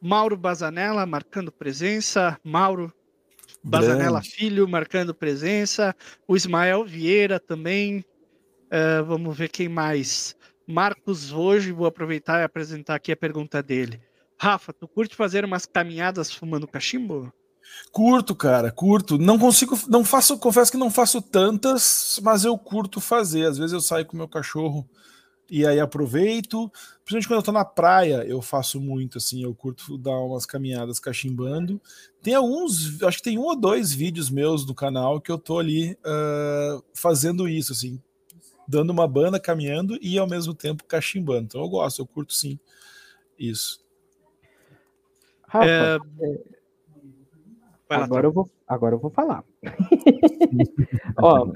Mauro 0.00 0.36
Bazanella 0.36 1.04
marcando 1.04 1.52
presença, 1.52 2.40
Mauro 2.42 2.90
Bazanella 3.62 4.20
Grande. 4.20 4.30
Filho 4.30 4.66
marcando 4.66 5.14
presença, 5.14 5.94
o 6.26 6.34
Ismael 6.34 6.86
Vieira 6.86 7.38
também. 7.38 8.02
Uh, 8.68 9.02
vamos 9.04 9.36
ver 9.36 9.48
quem 9.48 9.68
mais. 9.68 10.36
Marcos 10.70 11.32
hoje, 11.32 11.72
vou 11.72 11.86
aproveitar 11.86 12.40
e 12.40 12.44
apresentar 12.44 12.94
aqui 12.96 13.10
a 13.10 13.16
pergunta 13.16 13.62
dele. 13.62 13.98
Rafa, 14.38 14.70
tu 14.70 14.86
curte 14.86 15.16
fazer 15.16 15.42
umas 15.42 15.64
caminhadas 15.64 16.30
fumando 16.30 16.68
cachimbo? 16.68 17.32
Curto, 17.90 18.34
cara, 18.34 18.70
curto. 18.70 19.16
Não 19.16 19.38
consigo, 19.38 19.78
não 19.88 20.04
faço, 20.04 20.36
confesso 20.38 20.70
que 20.70 20.76
não 20.76 20.90
faço 20.90 21.22
tantas, 21.22 22.20
mas 22.22 22.44
eu 22.44 22.56
curto 22.58 23.00
fazer. 23.00 23.46
Às 23.46 23.56
vezes 23.56 23.72
eu 23.72 23.80
saio 23.80 24.04
com 24.04 24.14
meu 24.14 24.28
cachorro 24.28 24.86
e 25.50 25.66
aí 25.66 25.80
aproveito. 25.80 26.70
Principalmente 27.02 27.28
quando 27.28 27.38
eu 27.38 27.44
tô 27.44 27.52
na 27.52 27.64
praia, 27.64 28.22
eu 28.26 28.42
faço 28.42 28.78
muito, 28.78 29.16
assim, 29.16 29.42
eu 29.42 29.54
curto 29.54 29.96
dar 29.96 30.18
umas 30.18 30.44
caminhadas 30.44 31.00
cachimbando. 31.00 31.80
Tem 32.22 32.34
alguns, 32.34 33.02
acho 33.02 33.16
que 33.16 33.24
tem 33.24 33.38
um 33.38 33.44
ou 33.44 33.58
dois 33.58 33.90
vídeos 33.90 34.28
meus 34.28 34.66
no 34.66 34.74
canal 34.74 35.18
que 35.18 35.32
eu 35.32 35.38
tô 35.38 35.58
ali 35.58 35.92
uh, 36.04 36.84
fazendo 36.92 37.48
isso, 37.48 37.72
assim, 37.72 37.98
dando 38.68 38.90
uma 38.90 39.08
banda, 39.08 39.40
caminhando 39.40 39.98
e 40.02 40.18
ao 40.18 40.28
mesmo 40.28 40.52
tempo 40.52 40.84
cachimbando. 40.84 41.44
Então 41.44 41.62
eu 41.62 41.68
gosto, 41.70 42.02
eu 42.02 42.06
curto 42.06 42.34
sim 42.34 42.60
isso. 43.38 43.82
Rafa, 45.46 45.66
É, 45.66 45.98
lá, 47.88 48.04
agora, 48.04 48.26
eu 48.26 48.32
vou, 48.32 48.50
agora 48.66 48.94
eu 48.94 48.98
vou 48.98 49.10
falar. 49.10 49.42
Ó, 51.16 51.50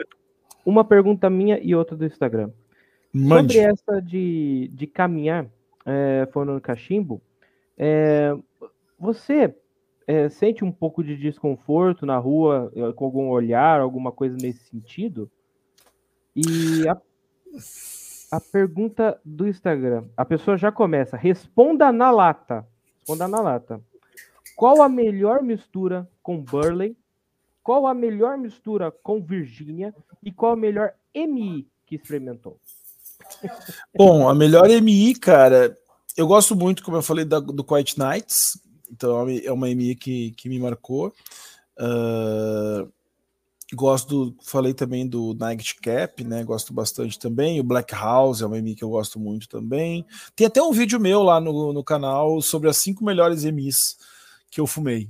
uma 0.65 0.83
pergunta 0.85 1.29
minha 1.29 1.59
e 1.59 1.75
outra 1.75 1.95
do 1.95 2.07
Instagram. 2.07 2.51
Mande. 3.13 3.55
Sobre 3.55 3.73
essa 3.73 4.01
de, 4.01 4.71
de 4.73 4.87
caminhar, 4.87 5.47
é, 5.85 6.27
falando 6.33 6.55
no 6.55 6.61
cachimbo, 6.61 7.21
é, 7.77 8.35
você 8.99 9.55
é, 10.07 10.31
sente 10.31 10.65
um 10.65 10.73
pouco 10.73 11.05
de 11.05 11.15
desconforto 11.17 12.07
na 12.07 12.17
rua, 12.17 12.73
é, 12.75 12.93
com 12.93 13.05
algum 13.05 13.29
olhar, 13.29 13.81
alguma 13.81 14.11
coisa 14.11 14.35
nesse 14.41 14.65
sentido? 14.65 15.31
E 16.35 16.89
a, 16.89 16.97
a 18.31 18.41
pergunta 18.41 19.21
do 19.25 19.47
Instagram, 19.47 20.05
a 20.17 20.25
pessoa 20.25 20.57
já 20.57 20.73
começa, 20.73 21.17
responda 21.17 21.93
na 21.93 22.11
lata. 22.11 22.67
Responda 22.99 23.29
na 23.29 23.41
lata. 23.41 23.81
Qual 24.57 24.81
a 24.83 24.89
melhor 24.89 25.43
mistura 25.43 26.09
com 26.23 26.43
Burley? 26.43 26.97
Qual 27.63 27.87
a 27.87 27.95
melhor 27.95 28.37
mistura 28.39 28.91
com 28.91 29.21
Virgínia? 29.23 29.95
E 30.23 30.33
qual 30.33 30.53
a 30.53 30.57
melhor 30.57 30.95
MI 31.15 31.69
que 31.87 31.97
experimentou? 31.97 32.59
Bom, 33.97 34.29
a 34.29 34.35
melhor 34.35 34.69
MI, 34.69 35.15
cara, 35.15 35.77
eu 36.17 36.27
gosto 36.27 36.57
muito, 36.57 36.83
como 36.83 36.97
eu 36.97 37.03
falei, 37.03 37.25
da- 37.25 37.41
do 37.41 37.65
Quiet 37.65 37.99
Nights. 37.99 38.61
Então 38.91 39.29
é 39.29 39.53
uma 39.53 39.69
MI 39.71 39.95
que, 39.95 40.33
que 40.33 40.49
me 40.49 40.59
marcou. 40.59 41.13
Ah, 41.79 42.87
gosto 43.75 44.27
do, 44.27 44.37
falei 44.43 44.75
também 44.75 45.07
do 45.07 45.35
Night 45.35 45.77
Cap, 45.77 46.23
né? 46.25 46.45
Gosto 46.45 46.73
bastante 46.73 47.19
também. 47.19 47.61
O 47.61 47.65
Black 47.65 47.95
House 47.95 48.43
é 48.43 48.47
uma 48.47 48.61
MI 48.61 48.75
que 48.75 48.85
eu 48.85 48.91
gosto 48.91 49.19
muito 49.19 49.49
também. 49.49 50.05
Tem 50.37 50.47
até 50.47 50.63
um 50.63 50.73
vídeo 50.73 51.01
meu 51.01 51.23
lá 51.23 51.41
no, 51.41 51.73
no 51.73 51.83
canal 51.83 52.41
sobre 52.43 52.69
as 52.69 52.77
cinco 52.77 53.05
melhores 53.05 53.45
MIs 53.45 53.97
que 54.51 54.61
eu 54.61 54.67
fumei. 54.67 55.09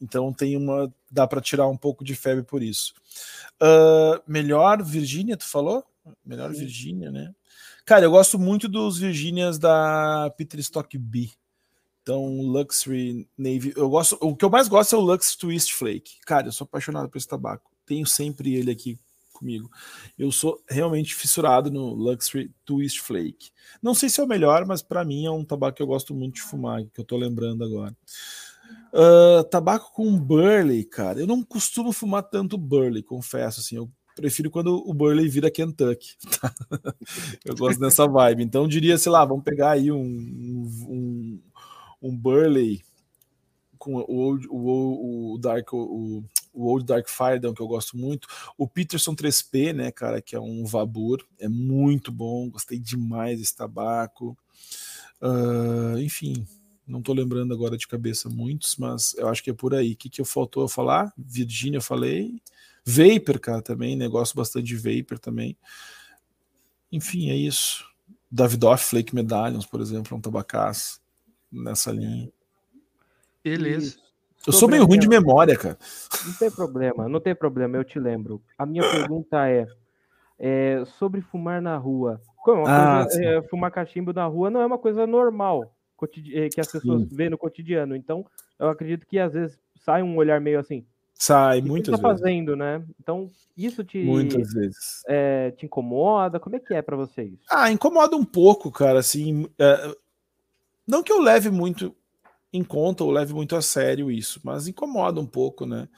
Então 0.00 0.32
tem 0.32 0.56
uma. 0.56 0.92
dá 1.10 1.26
para 1.26 1.40
tirar 1.40 1.66
um 1.68 1.76
pouco 1.76 2.04
de 2.04 2.14
febre 2.14 2.44
por 2.44 2.62
isso. 2.62 2.94
Ah, 3.60 4.20
melhor 4.26 4.82
Virgínia, 4.82 5.36
tu 5.36 5.48
falou? 5.48 5.84
Melhor 6.24 6.52
Virgínia, 6.52 7.10
né? 7.10 7.34
Cara, 7.84 8.04
eu 8.04 8.10
gosto 8.10 8.38
muito 8.38 8.68
dos 8.68 8.98
Virgínias 8.98 9.58
da 9.58 10.32
Peter 10.36 10.60
Stock 10.60 10.96
B. 10.98 11.30
Então, 12.02 12.40
Luxury 12.40 13.28
Navy. 13.36 13.72
Eu 13.76 13.88
gosto, 13.88 14.16
o 14.20 14.36
que 14.36 14.44
eu 14.44 14.50
mais 14.50 14.68
gosto 14.68 14.94
é 14.94 14.98
o 14.98 15.02
Lux 15.02 15.34
Twist 15.34 15.74
Flake. 15.74 16.20
Cara, 16.24 16.48
eu 16.48 16.52
sou 16.52 16.64
apaixonado 16.64 17.08
por 17.08 17.18
esse 17.18 17.26
tabaco. 17.26 17.70
Tenho 17.86 18.06
sempre 18.06 18.54
ele 18.54 18.70
aqui 18.70 18.98
comigo. 19.32 19.70
Eu 20.18 20.32
sou 20.32 20.62
realmente 20.68 21.14
fissurado 21.14 21.70
no 21.70 21.94
Luxury 21.94 22.50
Twist 22.64 23.00
Flake. 23.00 23.50
Não 23.82 23.94
sei 23.94 24.08
se 24.08 24.20
é 24.20 24.24
o 24.24 24.28
melhor, 24.28 24.66
mas 24.66 24.82
para 24.82 25.04
mim 25.04 25.26
é 25.26 25.30
um 25.30 25.44
tabaco 25.44 25.76
que 25.76 25.82
eu 25.82 25.86
gosto 25.86 26.14
muito 26.14 26.36
de 26.36 26.42
fumar, 26.42 26.84
que 26.86 27.00
eu 27.00 27.04
tô 27.04 27.16
lembrando 27.16 27.62
agora. 27.62 27.94
Ah, 28.92 29.44
tabaco 29.44 29.92
com 29.92 30.18
Burley, 30.18 30.84
cara. 30.84 31.20
Eu 31.20 31.26
não 31.26 31.42
costumo 31.42 31.92
fumar 31.92 32.22
tanto 32.22 32.56
Burley, 32.56 33.02
confesso. 33.02 33.60
Assim, 33.60 33.76
eu 33.76 33.90
prefiro 34.14 34.50
quando 34.50 34.82
o 34.88 34.94
Burley 34.94 35.28
vira 35.28 35.50
Kentucky. 35.50 36.16
tá? 36.40 36.54
eu 37.44 37.54
gosto 37.54 37.78
dessa 37.78 38.06
vibe. 38.06 38.42
Então, 38.42 38.66
diria, 38.66 38.96
sei 38.96 39.12
lá, 39.12 39.24
vamos 39.24 39.44
pegar 39.44 39.72
aí 39.72 39.92
um, 39.92 39.98
um, 39.98 41.42
um 42.00 42.16
Burley 42.16 42.82
com 43.78 43.96
o 43.96 44.00
o, 44.00 44.38
o, 44.48 45.34
o 45.34 45.38
Dark, 45.38 45.72
o, 45.72 46.24
o 46.56 46.66
Old 46.66 46.86
Dark 46.86 47.08
Fire, 47.08 47.38
que 47.40 47.62
eu 47.62 47.68
gosto 47.68 47.96
muito. 47.96 48.26
O 48.56 48.66
Peterson 48.66 49.14
3P, 49.14 49.74
né, 49.74 49.92
cara, 49.92 50.22
que 50.22 50.34
é 50.34 50.40
um 50.40 50.64
Vabur, 50.64 51.24
é 51.38 51.48
muito 51.48 52.10
bom. 52.10 52.48
Gostei 52.48 52.78
demais 52.78 53.38
desse 53.38 53.54
tabaco. 53.54 54.36
Ah, 55.20 55.94
enfim, 55.98 56.46
não 56.86 57.02
tô 57.02 57.12
lembrando 57.12 57.52
agora 57.52 57.76
de 57.76 57.86
cabeça 57.86 58.28
muitos, 58.28 58.76
mas 58.76 59.14
eu 59.14 59.28
acho 59.28 59.42
que 59.42 59.50
é 59.50 59.54
por 59.54 59.74
aí. 59.74 59.92
O 59.92 59.96
que, 59.96 60.08
que 60.08 60.20
eu 60.20 60.24
faltou 60.24 60.62
eu 60.62 60.68
falar? 60.68 61.12
Virgínia 61.16 61.78
eu 61.78 61.82
falei. 61.82 62.40
Vapor, 62.84 63.38
cara, 63.40 63.60
também, 63.60 63.96
né? 63.96 64.08
Gosto 64.08 64.36
bastante 64.36 64.66
de 64.66 64.76
Vapor 64.76 65.18
também. 65.18 65.56
Enfim, 66.90 67.30
é 67.30 67.36
isso. 67.36 67.84
Davidoff 68.30 68.84
Flake 68.84 69.14
Medallions, 69.14 69.66
por 69.66 69.80
exemplo, 69.80 70.14
é 70.14 70.16
um 70.16 70.20
tabacaço 70.20 71.00
nessa 71.50 71.90
linha. 71.92 72.30
beleza. 73.42 74.05
Eu 74.46 74.52
sou 74.52 74.68
meio 74.68 74.84
ruim 74.84 74.98
de 74.98 75.08
memória, 75.08 75.56
cara. 75.56 75.76
Não 76.24 76.32
tem 76.34 76.50
problema, 76.50 77.08
não 77.08 77.20
tem 77.20 77.34
problema, 77.34 77.76
eu 77.76 77.84
te 77.84 77.98
lembro. 77.98 78.42
A 78.58 78.64
minha 78.66 78.88
pergunta 78.88 79.48
é, 79.48 79.66
é, 80.38 80.84
sobre 80.84 81.20
fumar 81.20 81.60
na 81.60 81.76
rua. 81.76 82.20
Uma 82.46 82.68
Ah, 82.68 83.04
coisa, 83.08 83.22
é, 83.24 83.42
fumar 83.48 83.70
cachimbo 83.72 84.12
na 84.12 84.24
rua 84.26 84.50
não 84.50 84.60
é 84.60 84.66
uma 84.66 84.78
coisa 84.78 85.06
normal 85.06 85.74
é, 86.32 86.48
que 86.48 86.60
as 86.60 86.70
pessoas 86.70 87.02
Sim. 87.02 87.08
veem 87.10 87.30
no 87.30 87.38
cotidiano. 87.38 87.96
Então, 87.96 88.24
eu 88.58 88.68
acredito 88.68 89.06
que 89.06 89.18
às 89.18 89.32
vezes 89.32 89.58
sai 89.84 90.02
um 90.02 90.16
olhar 90.16 90.40
meio 90.40 90.60
assim. 90.60 90.84
Sai 91.14 91.58
"O 91.58 91.62
que 91.62 91.68
muitas 91.68 91.96
você 91.96 92.02
tá 92.02 92.08
vezes. 92.08 92.20
fazendo, 92.22 92.54
né? 92.54 92.84
Então, 93.00 93.30
isso 93.56 93.82
te, 93.82 94.04
Muitas 94.04 94.52
vezes. 94.52 95.02
é, 95.08 95.50
te 95.52 95.64
incomoda? 95.66 96.38
Como 96.38 96.54
é 96.54 96.60
que 96.60 96.74
é 96.74 96.82
pra 96.82 96.96
você 96.96 97.22
isso? 97.24 97.42
Ah, 97.50 97.70
incomoda 97.72 98.14
um 98.14 98.24
pouco, 98.24 98.70
cara, 98.70 98.98
assim. 99.00 99.48
é, 99.58 99.96
não 100.86 101.02
que 101.02 101.10
eu 101.12 101.20
leve 101.20 101.50
muito 101.50 101.94
em 102.56 102.64
conta 102.64 103.04
ou 103.04 103.10
leve 103.10 103.32
muito 103.34 103.54
a 103.56 103.62
sério 103.62 104.10
isso, 104.10 104.40
mas 104.42 104.66
incomoda 104.66 105.20
um 105.20 105.26
pouco, 105.26 105.66
né? 105.66 105.88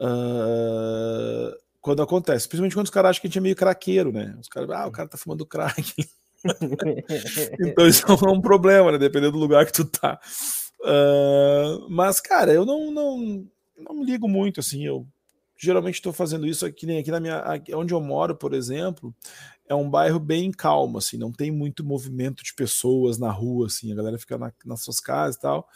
Ah, 0.00 1.54
quando 1.80 2.02
acontece, 2.02 2.48
principalmente 2.48 2.74
quando 2.74 2.86
os 2.86 2.90
caras 2.90 3.10
acham 3.10 3.20
que 3.22 3.26
a 3.26 3.30
gente 3.30 3.38
é 3.38 3.42
meio 3.42 3.56
craqueiro, 3.56 4.12
né? 4.12 4.36
Os 4.40 4.48
caras, 4.48 4.70
ah, 4.70 4.86
o 4.86 4.92
cara 4.92 5.08
tá 5.08 5.16
fumando 5.16 5.46
crack. 5.46 5.94
então 7.60 7.86
isso 7.86 8.04
é 8.06 8.30
um 8.30 8.40
problema, 8.40 8.92
né? 8.92 8.98
Dependendo 8.98 9.32
do 9.32 9.38
lugar 9.38 9.64
que 9.66 9.72
tu 9.72 9.84
tá. 9.84 10.20
Ah, 10.84 11.78
mas, 11.88 12.20
cara, 12.20 12.52
eu 12.52 12.64
não, 12.64 12.90
não, 12.90 13.46
não 13.76 14.04
ligo 14.04 14.28
muito, 14.28 14.60
assim. 14.60 14.84
Eu 14.84 15.06
geralmente 15.58 15.96
estou 15.96 16.12
fazendo 16.12 16.46
isso 16.46 16.64
aqui, 16.66 16.86
nem 16.86 16.98
aqui 16.98 17.10
na 17.10 17.20
minha. 17.20 17.38
aqui 17.40 17.74
onde 17.74 17.92
eu 17.94 18.00
moro, 18.00 18.36
por 18.36 18.54
exemplo, 18.54 19.14
é 19.68 19.74
um 19.74 19.90
bairro 19.90 20.20
bem 20.20 20.50
calmo, 20.52 20.98
assim, 20.98 21.18
não 21.18 21.32
tem 21.32 21.50
muito 21.50 21.84
movimento 21.84 22.42
de 22.44 22.54
pessoas 22.54 23.18
na 23.18 23.30
rua, 23.30 23.66
assim, 23.66 23.92
a 23.92 23.96
galera 23.96 24.18
fica 24.18 24.38
na- 24.38 24.52
nas 24.64 24.82
suas 24.82 25.00
casas 25.00 25.36
e 25.36 25.40
tal, 25.40 25.68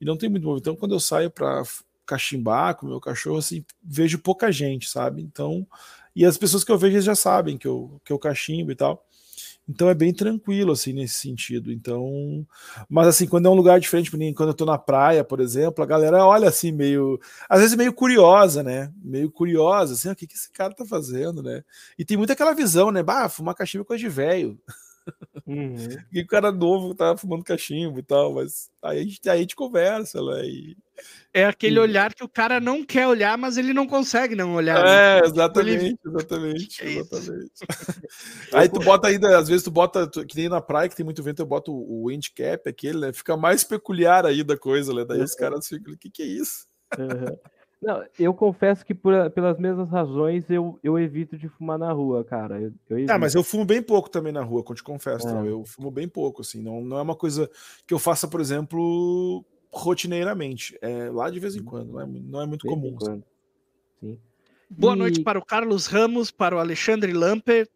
e 0.00 0.04
não 0.04 0.16
tem 0.16 0.28
muito 0.28 0.44
movimento. 0.44 0.62
Então, 0.70 0.76
quando 0.76 0.94
eu 0.94 1.00
saio 1.00 1.30
para 1.30 1.62
cachimbar 2.06 2.76
com 2.76 2.86
meu 2.86 3.00
cachorro, 3.00 3.38
assim, 3.38 3.64
vejo 3.82 4.18
pouca 4.18 4.50
gente, 4.52 4.88
sabe? 4.88 5.22
Então, 5.22 5.66
e 6.14 6.24
as 6.26 6.36
pessoas 6.36 6.64
que 6.64 6.72
eu 6.72 6.78
vejo 6.78 7.00
já 7.00 7.14
sabem 7.14 7.56
que 7.56 7.66
eu, 7.66 8.00
que 8.04 8.12
eu 8.12 8.18
cachimbo 8.18 8.72
e 8.72 8.76
tal. 8.76 9.04
Então 9.68 9.88
é 9.88 9.94
bem 9.94 10.12
tranquilo, 10.12 10.72
assim, 10.72 10.92
nesse 10.92 11.14
sentido. 11.14 11.72
Então, 11.72 12.44
mas 12.88 13.06
assim, 13.06 13.26
quando 13.26 13.46
é 13.46 13.50
um 13.50 13.54
lugar 13.54 13.78
diferente, 13.80 14.10
quando 14.34 14.48
eu 14.48 14.54
tô 14.54 14.64
na 14.64 14.76
praia, 14.78 15.22
por 15.24 15.40
exemplo, 15.40 15.82
a 15.84 15.86
galera 15.86 16.26
olha 16.26 16.48
assim, 16.48 16.72
meio, 16.72 17.18
às 17.48 17.60
vezes 17.60 17.76
meio 17.76 17.92
curiosa, 17.92 18.62
né? 18.62 18.92
Meio 19.02 19.30
curiosa, 19.30 19.94
assim, 19.94 20.08
"Ah, 20.08 20.12
o 20.12 20.16
que, 20.16 20.26
que 20.26 20.34
esse 20.34 20.50
cara 20.52 20.74
tá 20.74 20.84
fazendo, 20.84 21.42
né? 21.42 21.62
E 21.98 22.04
tem 22.04 22.16
muito 22.16 22.32
aquela 22.32 22.54
visão, 22.54 22.90
né? 22.90 23.02
Bah, 23.02 23.28
fumar 23.28 23.54
cachimbo 23.54 23.82
é 23.82 23.86
coisa 23.86 24.00
de 24.02 24.08
velho. 24.08 24.58
Uhum. 25.46 25.88
Que 26.12 26.20
o 26.20 26.26
cara 26.26 26.52
novo 26.52 26.94
tá 26.94 27.16
fumando 27.16 27.44
cachimbo 27.44 27.98
e 27.98 28.02
tal, 28.02 28.34
mas 28.34 28.70
aí 28.82 29.00
a 29.00 29.02
gente, 29.02 29.28
aí 29.28 29.38
a 29.38 29.40
gente 29.40 29.56
conversa, 29.56 30.22
né? 30.22 30.44
E... 30.44 30.76
É 31.34 31.46
aquele 31.46 31.76
Sim. 31.76 31.80
olhar 31.80 32.14
que 32.14 32.22
o 32.22 32.28
cara 32.28 32.60
não 32.60 32.84
quer 32.84 33.08
olhar, 33.08 33.36
mas 33.36 33.56
ele 33.56 33.72
não 33.72 33.86
consegue 33.86 34.36
não 34.36 34.54
olhar. 34.54 34.84
né? 34.84 35.18
É, 35.18 35.26
exatamente, 35.26 35.98
exatamente, 36.06 36.78
Que 36.78 36.88
isso? 36.88 37.00
exatamente. 37.00 37.52
Aí 38.52 38.68
tu 38.68 38.80
bota 38.80 39.08
ainda, 39.08 39.36
às 39.38 39.48
vezes 39.48 39.64
tu 39.64 39.70
bota, 39.70 40.06
tu- 40.06 40.24
que 40.26 40.36
nem 40.36 40.48
na 40.48 40.60
praia 40.60 40.88
que 40.88 40.94
tem 40.96 41.04
muito 41.04 41.22
vento, 41.22 41.40
eu 41.40 41.46
boto 41.46 41.72
o 41.72 42.08
wind 42.08 42.28
cap, 42.36 42.68
aquele, 42.68 42.98
né? 43.00 43.12
Fica 43.12 43.36
mais 43.36 43.64
peculiar 43.64 44.24
aí 44.26 44.44
da 44.44 44.56
coisa, 44.56 44.92
né? 44.94 45.04
Daí 45.04 45.20
os 45.20 45.34
caras 45.34 45.66
ficam, 45.66 45.94
o 45.94 45.98
que 45.98 46.10
que 46.10 46.22
é 46.22 46.26
isso? 46.26 46.66
Uhum. 46.98 47.36
Não, 47.82 48.04
eu 48.16 48.32
confesso 48.32 48.86
que 48.86 48.94
por- 48.94 49.28
pelas 49.30 49.58
mesmas 49.58 49.90
razões 49.90 50.48
eu, 50.48 50.78
eu 50.84 50.96
evito 50.98 51.36
de 51.36 51.48
fumar 51.48 51.76
na 51.76 51.92
rua, 51.92 52.22
cara. 52.24 52.60
Eu, 52.60 52.72
eu 52.88 53.06
Ah, 53.10 53.18
mas 53.18 53.34
eu 53.34 53.42
fumo 53.42 53.64
bem 53.64 53.82
pouco 53.82 54.08
também 54.08 54.32
na 54.32 54.40
rua, 54.42 54.62
quando 54.62 54.76
te 54.76 54.84
confesso, 54.84 55.26
É. 55.26 55.48
Eu 55.48 55.64
fumo 55.64 55.90
bem 55.90 56.08
pouco, 56.08 56.42
assim, 56.42 56.62
não, 56.62 56.80
não 56.80 56.96
é 56.98 57.02
uma 57.02 57.16
coisa 57.16 57.50
que 57.84 57.92
eu 57.92 57.98
faça, 57.98 58.28
por 58.28 58.40
exemplo, 58.40 59.44
rotineiramente, 59.72 60.78
é 60.80 61.10
lá 61.10 61.28
de 61.28 61.40
vez 61.40 61.56
em 61.56 61.64
quando, 61.64 61.92
não 61.92 62.00
é, 62.00 62.06
não 62.06 62.40
é 62.42 62.46
muito 62.46 62.62
De 62.62 62.68
comum. 62.68 62.96
assim. 63.02 63.22
Sim. 64.00 64.18
Boa 64.70 64.94
E- 64.94 64.98
noite 64.98 65.20
para 65.22 65.38
o 65.38 65.44
Carlos 65.44 65.86
Ramos, 65.86 66.30
para 66.30 66.54
o 66.54 66.60
Alexandre 66.60 67.12
Lamper. 67.12 67.68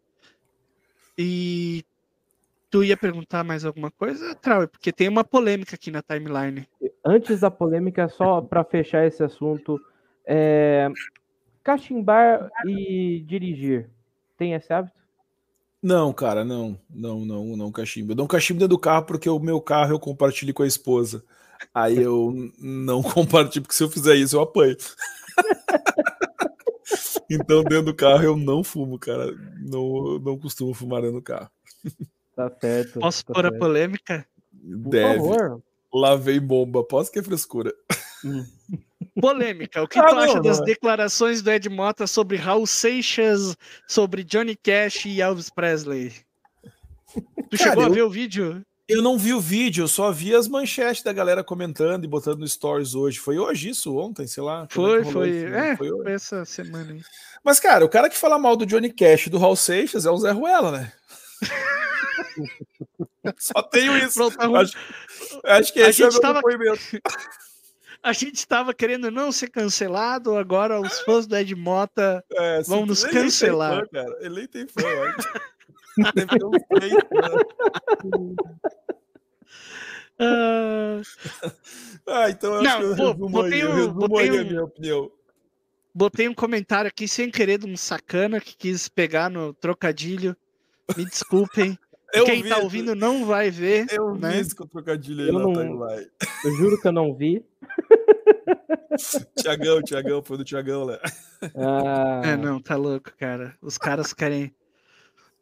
E 1.17 1.83
tu 2.69 2.83
ia 2.83 2.95
perguntar 2.95 3.43
mais 3.43 3.65
alguma 3.65 3.91
coisa, 3.91 4.35
Trau? 4.35 4.67
Porque 4.67 4.91
tem 4.93 5.07
uma 5.09 5.23
polêmica 5.23 5.75
aqui 5.75 5.91
na 5.91 6.01
timeline. 6.01 6.65
antes 7.03 7.39
da 7.39 7.49
polêmica, 7.49 8.07
só 8.09 8.41
para 8.41 8.63
fechar 8.63 9.05
esse 9.07 9.23
assunto, 9.23 9.79
é, 10.27 10.89
cachimbar 11.63 12.51
e 12.65 13.23
dirigir, 13.25 13.89
tem 14.37 14.53
esse 14.53 14.71
hábito? 14.73 14.97
Não, 15.81 16.11
cara, 16.11 16.43
não, 16.43 16.77
não, 16.89 17.23
não, 17.23 17.55
não 17.55 17.71
cachimbo. 17.71 18.11
Eu 18.11 18.15
dou 18.15 18.25
um 18.25 18.27
cachimbo 18.27 18.59
dentro 18.59 18.75
do 18.75 18.79
carro 18.79 19.05
porque 19.05 19.29
o 19.29 19.39
meu 19.39 19.61
carro 19.61 19.93
eu 19.93 19.99
compartilho 19.99 20.53
com 20.53 20.63
a 20.63 20.67
esposa. 20.67 21.23
Aí 21.73 21.97
eu 21.97 22.33
não 22.59 23.01
compartilho, 23.01 23.63
porque 23.63 23.75
se 23.75 23.83
eu 23.83 23.89
fizer 23.89 24.15
isso 24.15 24.35
eu 24.35 24.41
apanho. 24.41 24.75
então 27.31 27.63
dentro 27.63 27.85
do 27.85 27.95
carro 27.95 28.23
eu 28.23 28.35
não 28.35 28.63
fumo, 28.63 28.99
cara. 28.99 29.31
Não, 29.61 30.19
não 30.19 30.37
costumo 30.37 30.73
fumar 30.73 31.01
dentro 31.01 31.17
do 31.17 31.23
carro. 31.23 31.49
Tá 32.35 32.51
certo. 32.59 32.99
Posso 32.99 33.25
tá 33.25 33.33
pôr 33.33 33.45
a 33.45 33.49
certo. 33.49 33.59
polêmica? 33.61 34.27
Por 34.51 34.89
Deve. 34.89 35.15
favor. 35.19 35.61
Lá 35.93 36.15
vem 36.15 36.41
bomba. 36.41 36.83
Posso 36.83 37.11
que 37.11 37.19
é 37.19 37.23
frescura. 37.23 37.73
Polêmica. 39.19 39.81
O 39.83 39.87
que 39.87 39.97
Ah, 39.99 40.07
tu 40.07 40.15
não, 40.15 40.21
acha 40.21 40.41
das 40.41 40.57
não 40.57 40.63
é. 40.63 40.67
declarações 40.67 41.41
do 41.41 41.51
Ed 41.51 41.69
Mota 41.69 42.05
sobre 42.07 42.37
Raul 42.37 42.67
Seixas, 42.67 43.55
sobre 43.87 44.23
Johnny 44.23 44.55
Cash 44.55 45.05
e 45.05 45.21
Elvis 45.21 45.49
Presley? 45.49 46.13
Tu 47.49 47.57
Cara, 47.57 47.69
chegou 47.71 47.83
a 47.83 47.87
eu- 47.87 47.93
ver 47.93 48.01
o 48.03 48.09
vídeo? 48.09 48.63
Eu 48.89 49.01
não 49.01 49.17
vi 49.17 49.33
o 49.33 49.39
vídeo, 49.41 49.83
eu 49.83 49.87
só 49.89 50.13
vi 50.13 50.33
as 50.33 50.47
manchetes 50.47 51.03
da 51.03 51.11
galera 51.11 51.43
comentando 51.43 52.05
e 52.05 52.07
botando 52.07 52.39
no 52.39 52.47
stories 52.47 52.95
hoje. 52.95 53.19
Foi 53.19 53.37
hoje 53.37 53.71
isso, 53.71 53.97
ontem, 53.97 54.25
sei 54.27 54.41
lá. 54.41 54.65
quando 54.73 55.03
Foi, 55.03 55.11
foi. 55.11 55.29
isso? 55.29 55.47
É, 55.53 55.75
Foi 55.75 55.91
hoje. 55.91 56.03
foi 56.03 56.11
essa 56.13 56.45
semana 56.45 56.93
aí. 56.93 57.01
Mas, 57.43 57.59
cara, 57.59 57.83
o 57.83 57.89
cara 57.89 58.09
que 58.09 58.15
fala 58.15 58.39
mal 58.39 58.55
do 58.55 58.65
Johnny 58.65 58.89
Cash 58.93 59.27
e 59.27 59.29
do 59.29 59.43
Hal 59.43 59.57
Seixas 59.57 60.05
é 60.05 60.09
o 60.09 60.17
Zé 60.17 60.31
Ruela, 60.31 60.71
né? 60.71 60.91
Só 63.37 63.61
tenho 63.63 63.97
isso. 63.97 64.13
Pronto, 64.15 64.39
arrum- 64.39 64.55
Acho, 64.55 64.73
acho 65.43 65.73
que 65.73 65.81
A 65.81 65.89
esse 65.89 66.01
é 66.03 66.07
o 66.07 66.11
meu 66.11 66.21
tava- 66.21 66.35
depoimento. 66.35 66.79
A 68.03 68.13
gente 68.13 68.35
estava 68.35 68.73
querendo 68.73 69.11
não 69.11 69.31
ser 69.31 69.49
cancelado, 69.49 70.37
agora 70.37 70.79
os 70.79 70.99
fãs 71.01 71.27
do 71.27 71.35
Ed 71.35 71.53
Mota. 71.55 72.23
É, 72.31 72.61
Vão 72.61 72.85
nos 72.85 73.03
ele 73.03 73.11
nem 73.11 73.21
tem 73.21 73.23
cancelar. 73.23 73.81
fã, 73.81 73.87
cara. 73.91 74.17
Ele 74.21 74.47
tem 74.47 74.67
fã, 74.67 74.81
eu 74.81 75.13
fãs. 76.69 76.93
ah, 82.07 82.29
então 82.29 82.55
eu 82.55 82.63
Não, 82.63 82.69
acho 82.69 82.77
que 82.77 82.83
eu 82.83 82.89
resumo 83.13 83.29
botei 83.29 83.53
aí, 83.53 83.59
eu 83.61 83.69
um- 83.71 83.75
resumo 83.75 84.07
botei 84.07 84.29
aí 84.29 84.37
a 84.37 84.41
um- 84.41 84.45
minha 84.47 84.63
opinião. 84.63 85.11
botei 85.93 86.27
um 86.27 86.33
comentário 86.33 86.87
aqui 86.87 87.07
sem 87.07 87.29
querer 87.29 87.59
de 87.59 87.67
um 87.67 87.77
sacana 87.77 88.39
que 88.39 88.55
quis 88.55 88.87
pegar 88.87 89.29
no 89.29 89.53
trocadilho. 89.53 90.35
Me 90.95 91.05
desculpem. 91.05 91.77
Eu 92.13 92.25
Quem 92.25 92.41
vi 92.41 92.49
tá 92.49 92.57
ouvindo 92.59 92.95
não 92.95 93.25
vai 93.25 93.51
ver. 93.51 93.85
Eu 93.91 94.15
né? 94.15 94.31
vi 94.31 94.39
esse 94.39 94.55
com 94.55 94.63
o 94.63 94.67
trocadilho 94.67 95.21
aí 95.23 95.27
Eu 95.27 95.33
na 95.33 95.39
não-. 95.39 95.89
Eu 96.43 96.55
juro 96.55 96.79
que 96.79 96.87
eu 96.87 96.91
não 96.91 97.13
vi. 97.13 97.43
Tiagão, 99.37 99.81
Tiagão, 99.83 100.23
foi 100.23 100.37
do 100.37 100.43
Tiagão, 100.43 100.85
né? 100.85 100.97
Ah, 101.55 102.21
É, 102.23 102.37
não, 102.37 102.59
tá 102.59 102.75
louco, 102.75 103.11
cara. 103.17 103.55
Os 103.61 103.77
caras 103.77 104.13
querem. 104.13 104.53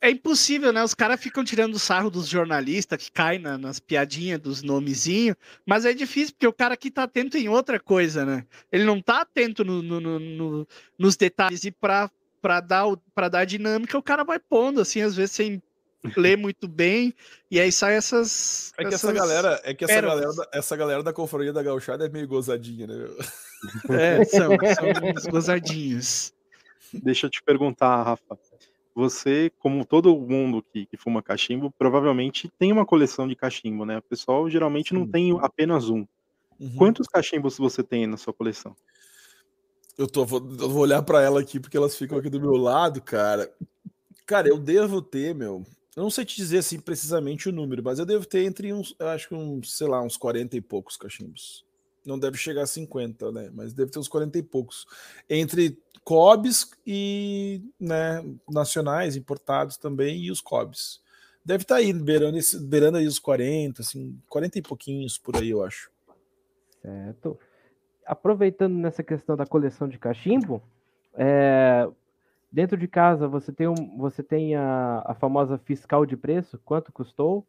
É 0.01 0.09
impossível, 0.11 0.73
né? 0.73 0.83
Os 0.83 0.93
caras 0.93 1.19
ficam 1.19 1.43
tirando 1.43 1.79
sarro 1.79 2.09
dos 2.11 2.27
jornalistas 2.27 3.01
que 3.01 3.11
caem 3.11 3.39
na- 3.39 3.57
nas 3.57 3.79
piadinhas 3.79 4.39
dos 4.39 4.61
nomezinhos, 4.61 5.35
mas 5.65 5.85
é 5.85 5.93
difícil, 5.93 6.33
porque 6.33 6.45
o 6.45 6.53
cara 6.53 6.73
aqui 6.73 6.91
tá 6.91 7.03
atento 7.03 7.37
em 7.37 7.47
outra 7.47 7.79
coisa, 7.79 8.25
né? 8.25 8.45
Ele 8.71 8.83
não 8.83 9.01
tá 9.01 9.21
atento 9.21 9.63
no- 9.63 9.81
no- 9.81 9.99
no- 10.01 10.19
no- 10.19 10.67
nos 10.99 11.15
detalhes 11.15 11.63
e 11.63 11.71
pra, 11.71 12.11
pra, 12.41 12.59
dar, 12.59 12.85
o- 12.87 12.97
pra 13.15 13.29
dar 13.29 13.45
dinâmica, 13.45 13.97
o 13.97 14.03
cara 14.03 14.23
vai 14.23 14.37
pondo, 14.37 14.81
assim, 14.81 15.01
às 15.01 15.15
vezes 15.15 15.31
sem 15.31 15.61
ler 16.17 16.37
muito 16.37 16.67
bem, 16.67 17.13
e 17.49 17.59
aí 17.59 17.71
sai 17.71 17.95
essas. 17.95 18.71
É 18.77 18.83
que 18.83 18.87
essa 18.93 19.07
essas- 19.07 19.13
galera, 19.13 19.61
é 19.63 19.73
que 19.73 19.83
essa 19.85 19.93
pérolas. 19.93 20.19
galera, 20.21 20.35
da- 20.51 20.57
essa 20.57 20.75
galera 20.75 21.03
da 21.03 21.13
confraria 21.13 21.53
da 21.53 21.63
gauchada 21.63 22.05
é 22.05 22.09
meio 22.09 22.27
gozadinha, 22.27 22.87
né? 22.87 22.93
É, 23.89 24.23
são, 24.25 24.49
são 24.51 25.31
gozadinhos. 25.31 26.33
Deixa 26.93 27.25
eu 27.25 27.29
te 27.31 27.41
perguntar, 27.41 28.03
Rafa. 28.03 28.37
Você, 28.93 29.51
como 29.59 29.83
todo 29.83 30.15
mundo 30.15 30.63
que, 30.71 30.85
que 30.85 30.95
fuma 30.97 31.21
cachimbo, 31.23 31.69
provavelmente 31.77 32.49
tem 32.59 32.71
uma 32.71 32.85
coleção 32.85 33.27
de 33.27 33.35
cachimbo, 33.35 33.85
né? 33.85 33.97
O 33.97 34.01
pessoal 34.03 34.49
geralmente 34.49 34.93
não 34.93 35.05
Sim. 35.05 35.11
tem 35.11 35.37
apenas 35.41 35.89
um. 35.89 36.05
Uhum. 36.59 36.75
Quantos 36.77 37.07
cachimbos 37.07 37.57
você 37.57 37.83
tem 37.83 38.07
na 38.07 38.15
sua 38.17 38.33
coleção? 38.33 38.75
Eu, 39.97 40.07
tô, 40.07 40.25
vou, 40.25 40.39
eu 40.59 40.69
vou 40.69 40.81
olhar 40.83 41.01
pra 41.01 41.21
ela 41.21 41.41
aqui 41.41 41.59
porque 41.59 41.75
elas 41.75 41.95
ficam 41.97 42.17
aqui 42.17 42.29
do 42.29 42.39
meu 42.39 42.55
lado, 42.55 43.01
cara. 43.01 43.51
Cara, 44.25 44.47
eu 44.47 44.57
devo 44.57 45.01
ter, 45.01 45.33
meu. 45.35 45.63
Eu 45.95 46.03
não 46.03 46.09
sei 46.09 46.25
te 46.25 46.35
dizer 46.35 46.57
assim 46.57 46.79
precisamente 46.79 47.47
o 47.47 47.51
número, 47.51 47.81
mas 47.81 47.99
eu 47.99 48.05
devo 48.05 48.25
ter 48.25 48.43
entre 48.43 48.73
uns, 48.73 48.95
acho 48.99 49.29
que 49.29 49.35
uns, 49.35 49.77
sei 49.77 49.87
lá, 49.87 50.01
uns 50.01 50.17
40 50.17 50.57
e 50.57 50.61
poucos 50.61 50.97
cachimbos. 50.97 51.65
Não 52.05 52.19
deve 52.19 52.37
chegar 52.37 52.63
a 52.63 52.67
50, 52.67 53.31
né? 53.31 53.49
Mas 53.53 53.73
deve 53.73 53.91
ter 53.91 53.99
uns 53.99 54.07
40 54.07 54.37
e 54.37 54.43
poucos. 54.43 54.85
Entre 55.29 55.81
COBs 56.03 56.71
e 56.85 57.63
né, 57.79 58.23
nacionais, 58.47 59.15
importados 59.15 59.77
também, 59.77 60.21
e 60.23 60.29
os 60.29 60.39
COBs. 60.39 61.01
Deve 61.43 61.63
estar 61.63 61.75
aí, 61.77 61.91
beirando, 61.93 62.37
esse, 62.37 62.59
beirando 62.59 62.97
aí 62.97 63.07
os 63.07 63.17
40, 63.17 63.81
assim, 63.81 64.19
40 64.29 64.59
e 64.59 64.61
pouquinhos 64.61 65.17
por 65.17 65.35
aí, 65.35 65.49
eu 65.49 65.63
acho. 65.63 65.91
Certo. 66.81 67.39
Aproveitando 68.05 68.75
nessa 68.75 69.03
questão 69.03 69.35
da 69.35 69.45
coleção 69.45 69.87
de 69.87 69.97
cachimbo, 69.97 70.61
é, 71.15 71.87
dentro 72.55 72.77
de 72.77 72.87
casa 72.87 73.27
você 73.27 73.51
tem, 73.51 73.67
um, 73.67 73.97
você 73.97 74.23
tem 74.23 74.55
a, 74.55 75.03
a 75.05 75.13
famosa 75.13 75.57
fiscal 75.59 76.05
de 76.05 76.15
preço, 76.17 76.57
quanto 76.65 76.91
custou? 76.93 77.45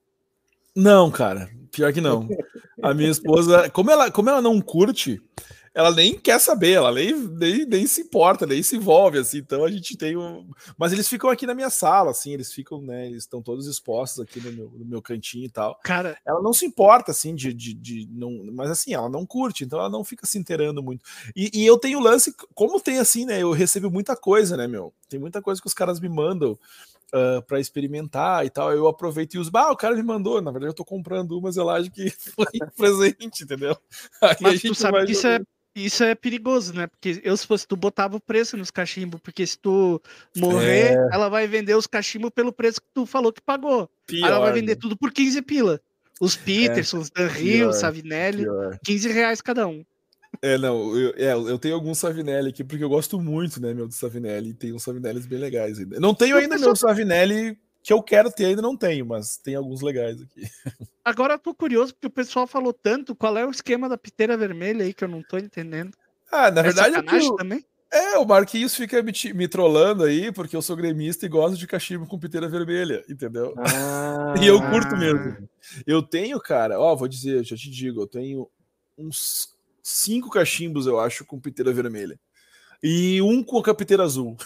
Não, 0.76 1.10
cara, 1.10 1.50
pior 1.72 1.90
que 1.92 2.02
não. 2.02 2.28
A 2.82 2.92
minha 2.92 3.10
esposa, 3.10 3.70
como 3.70 3.90
ela, 3.90 4.10
como 4.10 4.28
ela 4.28 4.42
não 4.42 4.60
curte, 4.60 5.22
ela 5.76 5.90
nem 5.90 6.18
quer 6.18 6.38
saber, 6.38 6.72
ela 6.72 6.90
nem, 6.90 7.14
nem, 7.14 7.66
nem 7.66 7.86
se 7.86 8.00
importa, 8.00 8.46
nem 8.46 8.62
se 8.62 8.76
envolve, 8.76 9.18
assim. 9.18 9.36
Então 9.36 9.62
a 9.62 9.70
gente 9.70 9.94
tem 9.94 10.16
um. 10.16 10.48
Mas 10.78 10.90
eles 10.90 11.06
ficam 11.06 11.28
aqui 11.28 11.46
na 11.46 11.54
minha 11.54 11.68
sala, 11.68 12.12
assim, 12.12 12.32
eles 12.32 12.50
ficam, 12.50 12.80
né? 12.80 13.06
Eles 13.06 13.24
estão 13.24 13.42
todos 13.42 13.66
expostos 13.66 14.20
aqui 14.20 14.40
no 14.40 14.52
meu, 14.52 14.70
no 14.70 14.84
meu 14.86 15.02
cantinho 15.02 15.44
e 15.44 15.50
tal. 15.50 15.78
Cara, 15.84 16.16
Ela 16.26 16.40
não 16.40 16.54
se 16.54 16.64
importa, 16.64 17.10
assim, 17.10 17.34
de, 17.34 17.52
de, 17.52 17.74
de 17.74 18.08
não. 18.10 18.42
Mas 18.54 18.70
assim, 18.70 18.94
ela 18.94 19.10
não 19.10 19.26
curte, 19.26 19.64
então 19.64 19.78
ela 19.78 19.90
não 19.90 20.02
fica 20.02 20.26
se 20.26 20.38
inteirando 20.38 20.82
muito. 20.82 21.04
E, 21.36 21.50
e 21.52 21.66
eu 21.66 21.76
tenho 21.76 22.00
lance, 22.00 22.34
como 22.54 22.80
tem 22.80 22.98
assim, 22.98 23.26
né? 23.26 23.42
Eu 23.42 23.52
recebo 23.52 23.90
muita 23.90 24.16
coisa, 24.16 24.56
né, 24.56 24.66
meu? 24.66 24.94
Tem 25.10 25.20
muita 25.20 25.42
coisa 25.42 25.60
que 25.60 25.66
os 25.66 25.74
caras 25.74 26.00
me 26.00 26.08
mandam 26.08 26.58
uh, 27.12 27.42
para 27.42 27.60
experimentar 27.60 28.44
e 28.44 28.50
tal. 28.50 28.72
Eu 28.72 28.88
aproveito 28.88 29.34
e 29.34 29.38
uso. 29.38 29.50
Ah, 29.54 29.72
o 29.72 29.76
cara 29.76 29.94
me 29.94 30.02
mandou. 30.02 30.40
Na 30.40 30.50
verdade, 30.50 30.70
eu 30.70 30.76
tô 30.76 30.84
comprando 30.84 31.38
uma 31.38 31.50
zelagem 31.50 31.90
que 31.90 32.10
foi 32.34 32.46
presente, 32.76 33.44
entendeu? 33.44 33.76
Aí 34.20 34.36
Mas 34.40 34.62
tu 34.62 34.74
sabe 34.74 35.04
que 35.06 35.12
isso 35.12 35.26
é, 35.26 35.40
isso 35.74 36.04
é 36.04 36.14
perigoso, 36.14 36.72
né? 36.74 36.86
Porque 36.86 37.20
eu, 37.22 37.36
se 37.36 37.46
fosse 37.46 37.66
tu, 37.66 37.76
botava 37.76 38.16
o 38.16 38.20
preço 38.20 38.56
nos 38.56 38.70
cachimbos, 38.70 39.20
porque 39.20 39.46
se 39.46 39.58
tu 39.58 40.00
morrer, 40.36 40.96
ela 41.12 41.28
vai 41.28 41.46
vender 41.46 41.74
os 41.74 41.86
cachimbos 41.86 42.30
pelo 42.30 42.52
preço 42.52 42.80
que 42.80 42.88
tu 42.94 43.06
falou 43.06 43.32
que 43.32 43.42
pagou. 43.42 43.88
Aí 44.10 44.20
ela 44.20 44.38
vai 44.38 44.52
Pior, 44.52 44.54
vender 44.54 44.74
né? 44.74 44.80
tudo 44.80 44.96
por 44.96 45.12
15 45.12 45.42
pila. 45.42 45.80
Os 46.18 46.34
Peterson, 46.34 46.98
os 46.98 47.10
Dan 47.10 47.28
pior, 47.28 47.68
os 47.68 47.76
Savinelli, 47.76 48.44
Pior. 48.44 48.78
15 48.82 49.12
reais 49.12 49.42
cada 49.42 49.66
um. 49.66 49.84
É, 50.42 50.58
não, 50.58 50.96
eu, 50.96 51.14
é, 51.16 51.32
eu 51.32 51.58
tenho 51.58 51.74
alguns 51.74 51.98
Savinelli 51.98 52.50
aqui, 52.50 52.64
porque 52.64 52.84
eu 52.84 52.88
gosto 52.88 53.20
muito, 53.20 53.60
né, 53.60 53.72
meu, 53.72 53.86
do 53.86 53.94
Savinelli, 53.94 54.54
tem 54.54 54.72
uns 54.72 54.82
Savinellis 54.82 55.26
bem 55.26 55.38
legais 55.38 55.78
ainda. 55.78 56.00
Não 56.00 56.14
tenho 56.14 56.36
ainda 56.36 56.58
meu 56.58 56.74
Savinelli 56.76 57.58
que 57.86 57.92
eu 57.92 58.02
quero 58.02 58.32
ter, 58.32 58.46
ainda 58.46 58.60
não 58.60 58.76
tenho, 58.76 59.06
mas 59.06 59.36
tem 59.36 59.54
alguns 59.54 59.80
legais 59.80 60.20
aqui. 60.20 60.42
Agora 61.04 61.34
eu 61.34 61.38
tô 61.38 61.54
curioso, 61.54 61.94
porque 61.94 62.08
o 62.08 62.10
pessoal 62.10 62.44
falou 62.44 62.72
tanto, 62.72 63.14
qual 63.14 63.38
é 63.38 63.46
o 63.46 63.50
esquema 63.50 63.88
da 63.88 63.96
piteira 63.96 64.36
vermelha 64.36 64.84
aí 64.84 64.92
que 64.92 65.04
eu 65.04 65.08
não 65.08 65.22
tô 65.22 65.38
entendendo? 65.38 65.92
Ah, 66.32 66.50
na 66.50 66.62
é 66.62 66.64
verdade, 66.64 66.96
é, 66.96 66.98
o, 66.98 67.36
também? 67.36 67.64
é, 67.92 68.18
o 68.18 68.26
Marquinhos 68.26 68.74
fica 68.74 69.00
me, 69.02 69.12
me 69.34 69.46
trollando 69.46 70.02
aí, 70.02 70.32
porque 70.32 70.56
eu 70.56 70.62
sou 70.62 70.74
gremista 70.74 71.26
e 71.26 71.28
gosto 71.28 71.56
de 71.56 71.64
cachimbo 71.64 72.06
com 72.06 72.18
piteira 72.18 72.48
vermelha, 72.48 73.04
entendeu? 73.08 73.54
Ah, 73.56 74.34
E 74.42 74.46
eu 74.48 74.60
curto 74.60 74.96
mesmo. 74.96 75.48
Eu 75.86 76.02
tenho, 76.02 76.40
cara, 76.40 76.80
ó, 76.80 76.96
vou 76.96 77.06
dizer, 77.06 77.44
já 77.44 77.56
te 77.56 77.70
digo, 77.70 78.00
eu 78.00 78.06
tenho 78.08 78.50
uns 78.98 79.55
cinco 79.88 80.28
cachimbos, 80.30 80.86
eu 80.86 80.98
acho, 80.98 81.24
com 81.24 81.38
piteira 81.40 81.72
vermelha. 81.72 82.18
E 82.82 83.22
um 83.22 83.42
com 83.42 83.58
a 83.58 83.74
piteira 83.74 84.02
azul. 84.02 84.36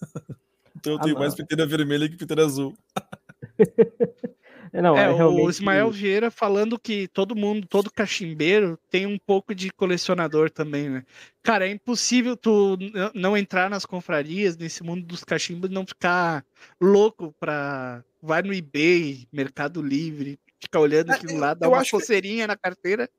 então 0.76 0.92
eu 0.92 0.98
Ah, 0.98 1.02
tenho 1.02 1.14
não. 1.14 1.20
mais 1.22 1.34
piteira 1.34 1.66
vermelha 1.66 2.08
que 2.08 2.16
piteira 2.16 2.44
azul. 2.44 2.76
É, 4.72 4.80
Não, 4.80 4.96
é, 4.96 5.06
é, 5.06 5.08
o 5.10 5.16
realmente... 5.16 5.50
Ismael 5.50 5.90
Vieira 5.90 6.30
falando 6.30 6.78
que 6.78 7.08
todo 7.08 7.34
mundo, 7.34 7.66
todo 7.66 7.90
cachimbeiro 7.90 8.78
tem 8.88 9.04
um 9.04 9.18
pouco 9.18 9.52
de 9.52 9.68
colecionador 9.72 10.48
também, 10.48 10.88
né? 10.88 11.04
Cara, 11.42 11.66
é 11.66 11.72
impossível 11.72 12.36
tu 12.36 12.78
não 13.12 13.36
entrar 13.36 13.68
nas 13.68 13.84
confrarias, 13.84 14.56
nesse 14.56 14.84
mundo 14.84 15.04
dos 15.04 15.24
cachimbos, 15.24 15.68
e 15.68 15.74
não 15.74 15.84
ficar 15.84 16.44
louco 16.80 17.34
pra. 17.40 18.04
Vai 18.22 18.42
no 18.42 18.54
eBay, 18.54 19.26
Mercado 19.32 19.82
Livre, 19.82 20.38
ficar 20.60 20.78
olhando 20.78 21.10
É, 21.10 21.16
aquilo 21.16 21.36
lá, 21.40 21.52
dar 21.52 21.66
eu 21.66 21.70
uma 21.72 21.78
acho 21.78 21.90
que- 21.90 21.96
coceirinha 21.96 22.46
na 22.46 22.56
carteira. 22.56 23.10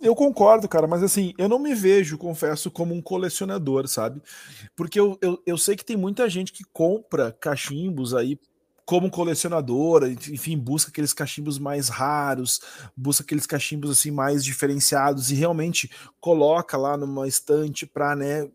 Eu 0.00 0.14
concordo, 0.14 0.68
cara, 0.68 0.86
mas 0.86 1.02
assim, 1.02 1.32
eu 1.38 1.48
não 1.48 1.58
me 1.58 1.74
vejo, 1.74 2.18
confesso, 2.18 2.70
como 2.70 2.94
um 2.94 3.00
colecionador, 3.00 3.86
sabe? 3.86 4.20
Porque 4.74 4.98
eu, 4.98 5.16
eu, 5.22 5.40
eu 5.46 5.56
sei 5.56 5.76
que 5.76 5.84
tem 5.84 5.96
muita 5.96 6.28
gente 6.28 6.52
que 6.52 6.64
compra 6.72 7.32
cachimbos 7.32 8.12
aí 8.12 8.38
como 8.84 9.10
colecionadora, 9.10 10.08
enfim, 10.08 10.56
busca 10.56 10.90
aqueles 10.90 11.12
cachimbos 11.12 11.58
mais 11.58 11.88
raros, 11.88 12.60
busca 12.96 13.24
aqueles 13.24 13.44
cachimbos 13.44 13.90
assim 13.90 14.12
mais 14.12 14.44
diferenciados 14.44 15.30
e 15.32 15.34
realmente 15.34 15.90
coloca 16.20 16.76
lá 16.76 16.96
numa 16.96 17.26
estante 17.26 17.84
para, 17.84 18.14
né, 18.14 18.48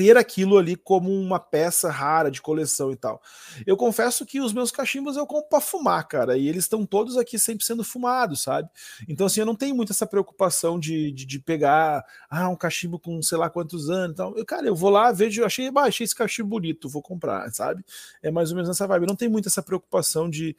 ter 0.00 0.16
aquilo 0.16 0.56
ali 0.56 0.76
como 0.76 1.12
uma 1.12 1.38
peça 1.38 1.90
rara 1.90 2.30
de 2.30 2.40
coleção 2.40 2.90
e 2.90 2.96
tal. 2.96 3.20
Eu 3.66 3.76
confesso 3.76 4.24
que 4.24 4.40
os 4.40 4.50
meus 4.50 4.70
cachimbos 4.70 5.14
eu 5.14 5.26
compro 5.26 5.50
para 5.50 5.60
fumar, 5.60 6.08
cara, 6.08 6.38
e 6.38 6.48
eles 6.48 6.64
estão 6.64 6.86
todos 6.86 7.18
aqui 7.18 7.38
sempre 7.38 7.66
sendo 7.66 7.84
fumados, 7.84 8.40
sabe? 8.40 8.66
Então, 9.06 9.26
assim, 9.26 9.40
eu 9.40 9.46
não 9.46 9.54
tenho 9.54 9.74
muito 9.74 9.92
essa 9.92 10.06
preocupação 10.06 10.80
de, 10.80 11.12
de, 11.12 11.26
de 11.26 11.38
pegar 11.38 12.02
ah, 12.30 12.48
um 12.48 12.56
cachimbo 12.56 12.98
com 12.98 13.20
sei 13.20 13.36
lá 13.36 13.50
quantos 13.50 13.90
anos 13.90 14.14
e 14.14 14.16
tal. 14.16 14.34
Eu, 14.38 14.46
cara, 14.46 14.66
eu 14.66 14.74
vou 14.74 14.88
lá, 14.88 15.12
vejo, 15.12 15.44
achei, 15.44 15.70
bah, 15.70 15.82
achei 15.82 16.06
esse 16.06 16.14
cachimbo 16.14 16.48
bonito, 16.48 16.88
vou 16.88 17.02
comprar, 17.02 17.52
sabe? 17.52 17.84
É 18.22 18.30
mais 18.30 18.48
ou 18.48 18.56
menos 18.56 18.70
nessa 18.70 18.86
vibe. 18.86 19.02
Eu 19.02 19.08
não 19.08 19.16
tenho 19.16 19.30
muito 19.30 19.50
essa 19.50 19.62
preocupação 19.62 20.30
de, 20.30 20.56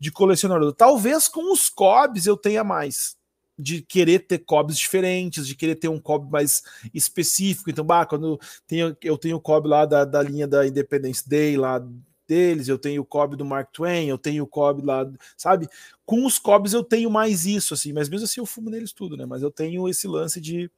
de 0.00 0.10
colecionador. 0.10 0.72
Talvez 0.72 1.28
com 1.28 1.52
os 1.52 1.68
cobs 1.68 2.26
eu 2.26 2.36
tenha 2.36 2.64
mais, 2.64 3.16
de 3.60 3.82
querer 3.82 4.20
ter 4.20 4.38
cobs 4.38 4.78
diferentes, 4.78 5.46
de 5.46 5.54
querer 5.54 5.74
ter 5.74 5.88
um 5.88 6.00
cob 6.00 6.30
mais 6.30 6.62
específico. 6.94 7.70
Então, 7.70 7.84
bah, 7.84 8.06
quando 8.06 8.40
tenho, 8.66 8.96
eu 9.02 9.18
tenho 9.18 9.36
o 9.36 9.40
cob 9.40 9.68
lá 9.68 9.84
da, 9.84 10.04
da 10.04 10.22
linha 10.22 10.48
da 10.48 10.66
Independence 10.66 11.28
Day 11.28 11.56
lá 11.56 11.80
deles, 12.26 12.68
eu 12.68 12.78
tenho 12.78 13.02
o 13.02 13.04
cob 13.04 13.36
do 13.36 13.44
Mark 13.44 13.70
Twain, 13.72 14.08
eu 14.08 14.16
tenho 14.16 14.44
o 14.44 14.46
cob 14.46 14.82
lá, 14.82 15.04
sabe? 15.36 15.68
Com 16.06 16.24
os 16.24 16.38
cobs 16.38 16.72
eu 16.72 16.84
tenho 16.84 17.10
mais 17.10 17.44
isso, 17.44 17.74
assim, 17.74 17.92
mas 17.92 18.08
mesmo 18.08 18.24
assim 18.24 18.40
eu 18.40 18.46
fumo 18.46 18.70
neles 18.70 18.92
tudo, 18.92 19.16
né? 19.16 19.26
Mas 19.26 19.42
eu 19.42 19.50
tenho 19.50 19.88
esse 19.88 20.06
lance 20.06 20.40
de, 20.40 20.70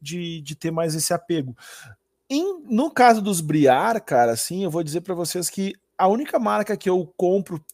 de, 0.00 0.40
de 0.40 0.56
ter 0.56 0.72
mais 0.72 0.96
esse 0.96 1.14
apego. 1.14 1.56
Em, 2.28 2.60
no 2.64 2.90
caso 2.90 3.22
dos 3.22 3.40
Briar, 3.40 4.04
cara, 4.04 4.32
assim, 4.32 4.64
eu 4.64 4.70
vou 4.70 4.82
dizer 4.82 5.00
para 5.00 5.14
vocês 5.14 5.48
que 5.48 5.74
a 5.96 6.08
única 6.08 6.40
marca 6.40 6.76
que 6.76 6.90
eu 6.90 7.06
compro 7.16 7.64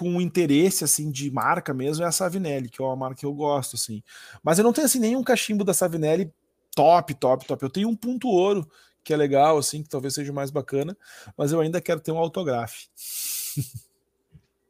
com 0.00 0.18
interesse 0.18 0.82
assim 0.82 1.10
de 1.10 1.30
marca 1.30 1.74
mesmo 1.74 2.02
é 2.02 2.08
a 2.08 2.12
Savinelli, 2.12 2.70
que 2.70 2.80
é 2.80 2.84
uma 2.84 2.96
marca 2.96 3.16
que 3.16 3.26
eu 3.26 3.34
gosto 3.34 3.76
assim. 3.76 4.02
Mas 4.42 4.58
eu 4.58 4.64
não 4.64 4.72
tenho 4.72 4.86
assim 4.86 4.98
nenhum 4.98 5.22
cachimbo 5.22 5.62
da 5.62 5.74
Savinelli 5.74 6.32
top, 6.74 7.12
top, 7.12 7.44
top. 7.44 7.62
Eu 7.62 7.68
tenho 7.68 7.86
um 7.86 7.94
ponto 7.94 8.26
ouro 8.26 8.66
que 9.04 9.12
é 9.12 9.16
legal 9.16 9.58
assim, 9.58 9.82
que 9.82 9.90
talvez 9.90 10.14
seja 10.14 10.32
mais 10.32 10.50
bacana, 10.50 10.96
mas 11.36 11.52
eu 11.52 11.60
ainda 11.60 11.82
quero 11.82 12.00
ter 12.00 12.12
um 12.12 12.16
autografo. 12.16 12.88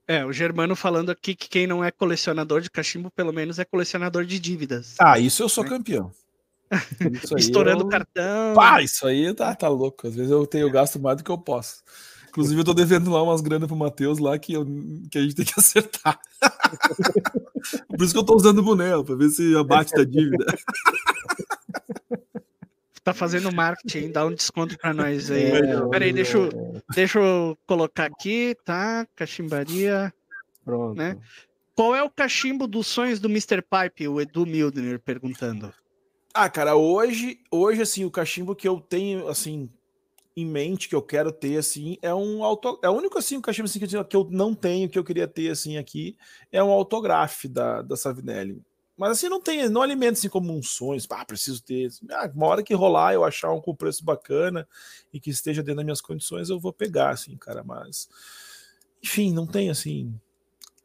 É, 0.08 0.24
o 0.26 0.32
Germano 0.32 0.74
falando 0.74 1.10
aqui 1.10 1.36
que 1.36 1.48
quem 1.48 1.64
não 1.64 1.84
é 1.84 1.92
colecionador 1.92 2.60
de 2.60 2.68
cachimbo, 2.68 3.08
pelo 3.12 3.32
menos 3.32 3.60
é 3.60 3.64
colecionador 3.64 4.24
de 4.24 4.40
dívidas. 4.40 4.96
Ah, 4.98 5.16
isso 5.16 5.44
eu 5.44 5.48
sou 5.48 5.62
né? 5.62 5.70
campeão. 5.70 6.10
Estourando 7.38 7.84
eu... 7.84 7.88
cartão. 7.88 8.54
Pá, 8.56 8.82
isso 8.82 9.06
aí 9.06 9.32
tá, 9.32 9.54
tá 9.54 9.68
louco. 9.68 10.08
Às 10.08 10.16
vezes 10.16 10.32
eu 10.32 10.44
tenho 10.44 10.68
gasto 10.68 10.98
mais 10.98 11.18
do 11.18 11.22
que 11.22 11.30
eu 11.30 11.38
posso. 11.38 11.84
Inclusive, 12.30 12.60
eu 12.60 12.64
tô 12.64 12.72
devendo 12.72 13.10
lá 13.10 13.22
umas 13.22 13.40
granas 13.40 13.66
pro 13.66 13.76
Matheus 13.76 14.18
lá 14.18 14.38
que, 14.38 14.52
eu, 14.52 14.64
que 15.10 15.18
a 15.18 15.22
gente 15.22 15.34
tem 15.34 15.44
que 15.44 15.54
acertar. 15.58 16.18
Por 17.88 18.04
isso 18.04 18.14
que 18.14 18.18
eu 18.18 18.24
tô 18.24 18.36
usando 18.36 18.60
o 18.60 18.62
boné, 18.62 18.90
pra 19.02 19.16
ver 19.16 19.28
se 19.30 19.54
abate 19.56 19.92
da 19.92 20.04
dívida. 20.04 20.46
Tá 23.02 23.12
fazendo 23.12 23.52
marketing, 23.52 24.12
dá 24.12 24.24
um 24.24 24.32
desconto 24.32 24.78
pra 24.78 24.94
nós 24.94 25.30
aí. 25.30 25.44
É, 25.44 25.88
Peraí, 25.88 26.12
deixa, 26.12 26.38
eu, 26.38 26.82
deixa 26.94 27.18
eu 27.18 27.58
colocar 27.66 28.04
aqui, 28.04 28.56
tá? 28.64 29.06
Cachimbaria. 29.16 30.12
Pronto. 30.64 30.96
Né? 30.96 31.16
Qual 31.74 31.96
é 31.96 32.02
o 32.02 32.10
cachimbo 32.10 32.68
dos 32.68 32.86
sonhos 32.86 33.18
do 33.18 33.28
Mr. 33.28 33.62
Pipe? 33.62 34.06
O 34.06 34.20
Edu 34.20 34.46
Mildner 34.46 35.00
perguntando. 35.00 35.72
Ah, 36.32 36.48
cara, 36.48 36.76
hoje, 36.76 37.40
hoje 37.50 37.82
assim, 37.82 38.04
o 38.04 38.10
cachimbo 38.10 38.54
que 38.54 38.68
eu 38.68 38.78
tenho, 38.80 39.26
assim, 39.26 39.68
em 40.40 40.46
mente 40.46 40.88
que 40.88 40.94
eu 40.94 41.02
quero 41.02 41.32
ter 41.32 41.58
assim 41.58 41.96
é 42.02 42.14
um 42.14 42.44
auto 42.44 42.78
é 42.82 42.88
o 42.88 42.92
único 42.92 43.18
assim 43.18 43.36
um 43.36 43.40
cachimbo 43.40 43.68
assim, 43.68 43.78
que 43.78 44.16
eu 44.16 44.28
não 44.30 44.54
tenho 44.54 44.88
que 44.88 44.98
eu 44.98 45.04
queria 45.04 45.28
ter 45.28 45.50
assim 45.50 45.76
aqui 45.76 46.16
é 46.50 46.62
um 46.62 46.70
autografo 46.70 47.48
da, 47.48 47.82
da 47.82 47.96
Savinelli 47.96 48.62
mas 48.96 49.12
assim 49.12 49.28
não 49.28 49.40
tem 49.40 49.68
não 49.68 49.82
alimenta 49.82 50.12
assim 50.12 50.28
como 50.28 50.52
um 50.52 50.62
sonho 50.62 51.00
ah 51.10 51.24
preciso 51.24 51.62
ter 51.62 51.86
assim, 51.86 52.06
ah, 52.10 52.30
uma 52.34 52.46
hora 52.46 52.62
que 52.62 52.74
rolar 52.74 53.14
eu 53.14 53.24
achar 53.24 53.52
um 53.52 53.60
com 53.60 53.74
preço 53.74 54.04
bacana 54.04 54.66
e 55.12 55.20
que 55.20 55.30
esteja 55.30 55.62
dentro 55.62 55.76
das 55.76 55.84
minhas 55.84 56.00
condições 56.00 56.50
eu 56.50 56.58
vou 56.58 56.72
pegar 56.72 57.10
assim 57.10 57.36
cara 57.36 57.62
mas 57.62 58.08
enfim 59.02 59.32
não 59.32 59.46
tem 59.46 59.70
assim 59.70 60.14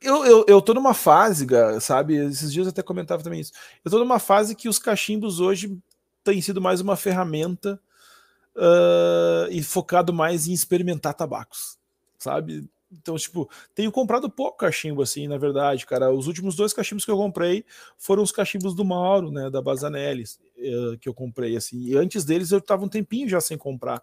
eu, 0.01 0.23
eu, 0.23 0.45
eu 0.47 0.61
tô 0.61 0.73
numa 0.73 0.93
fase, 0.93 1.47
sabe? 1.81 2.15
Esses 2.15 2.53
dias 2.53 2.67
eu 2.67 2.69
até 2.69 2.83
comentava 2.83 3.23
também 3.23 3.39
isso. 3.39 3.51
Eu 3.83 3.89
tô 3.89 3.97
numa 3.97 4.19
fase 4.19 4.53
que 4.53 4.69
os 4.69 4.77
cachimbos 4.77 5.39
hoje 5.39 5.79
têm 6.23 6.41
sido 6.41 6.61
mais 6.61 6.79
uma 6.79 6.95
ferramenta 6.95 7.79
uh, 8.55 9.51
e 9.51 9.61
focado 9.61 10.13
mais 10.13 10.47
em 10.47 10.53
experimentar 10.53 11.13
tabacos, 11.13 11.77
sabe? 12.17 12.67
Então, 12.91 13.17
tipo, 13.17 13.49
tenho 13.73 13.91
comprado 13.91 14.29
pouco 14.29 14.57
cachimbo, 14.57 15.01
assim, 15.01 15.27
na 15.27 15.37
verdade, 15.37 15.85
cara. 15.85 16.11
Os 16.11 16.27
últimos 16.27 16.55
dois 16.55 16.71
cachimbos 16.71 17.03
que 17.03 17.11
eu 17.11 17.17
comprei 17.17 17.65
foram 17.97 18.23
os 18.23 18.31
cachimbos 18.31 18.73
do 18.73 18.85
Mauro, 18.85 19.31
né, 19.31 19.49
da 19.49 19.61
Bazanelli, 19.61 20.23
uh, 20.23 20.97
que 20.99 21.09
eu 21.09 21.13
comprei, 21.13 21.57
assim. 21.57 21.81
E 21.81 21.97
antes 21.97 22.23
deles 22.23 22.51
eu 22.51 22.61
tava 22.61 22.85
um 22.85 22.89
tempinho 22.89 23.27
já 23.27 23.41
sem 23.41 23.57
comprar. 23.57 24.01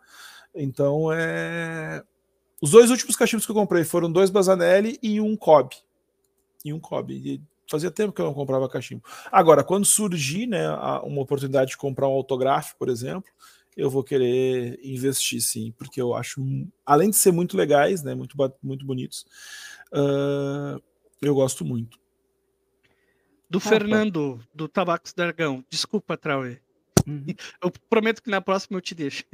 Então, 0.54 1.10
é... 1.12 2.02
Os 2.60 2.70
dois 2.70 2.90
últimos 2.90 3.16
cachimbos 3.16 3.46
que 3.46 3.50
eu 3.50 3.56
comprei 3.56 3.82
foram 3.82 4.12
dois 4.12 4.30
Bazanelli 4.30 4.98
e 5.02 5.20
um 5.20 5.36
Cobb. 5.36 5.74
E 6.64 6.72
um 6.72 6.78
Cobb. 6.78 7.12
E 7.12 7.42
fazia 7.68 7.90
tempo 7.90 8.12
que 8.12 8.20
eu 8.20 8.26
não 8.26 8.34
comprava 8.34 8.68
cachimbo. 8.68 9.02
Agora, 9.30 9.64
quando 9.64 9.84
surgir, 9.84 10.46
né, 10.46 10.68
uma 11.02 11.22
oportunidade 11.22 11.70
de 11.70 11.76
comprar 11.76 12.06
um 12.06 12.12
autografo, 12.12 12.76
por 12.76 12.88
exemplo, 12.88 13.30
eu 13.76 13.88
vou 13.88 14.04
querer 14.04 14.78
investir 14.82 15.40
sim, 15.40 15.72
porque 15.76 16.00
eu 16.00 16.14
acho, 16.14 16.42
além 16.84 17.10
de 17.10 17.16
ser 17.16 17.32
muito 17.32 17.56
legais, 17.56 18.02
né, 18.02 18.14
muito, 18.14 18.36
muito 18.62 18.84
bonitos, 18.84 19.26
uh, 19.92 20.82
eu 21.20 21.34
gosto 21.34 21.64
muito. 21.64 21.98
Do 23.48 23.58
ah, 23.58 23.60
Fernando, 23.60 24.38
tá. 24.38 24.48
do 24.54 24.68
Tabacos 24.68 25.12
Dragão. 25.12 25.64
Desculpa, 25.68 26.16
Trauê. 26.16 26.58
Uhum. 27.06 27.24
Eu 27.62 27.72
prometo 27.88 28.22
que 28.22 28.30
na 28.30 28.40
próxima 28.40 28.78
eu 28.78 28.80
te 28.80 28.94
deixo. 28.94 29.24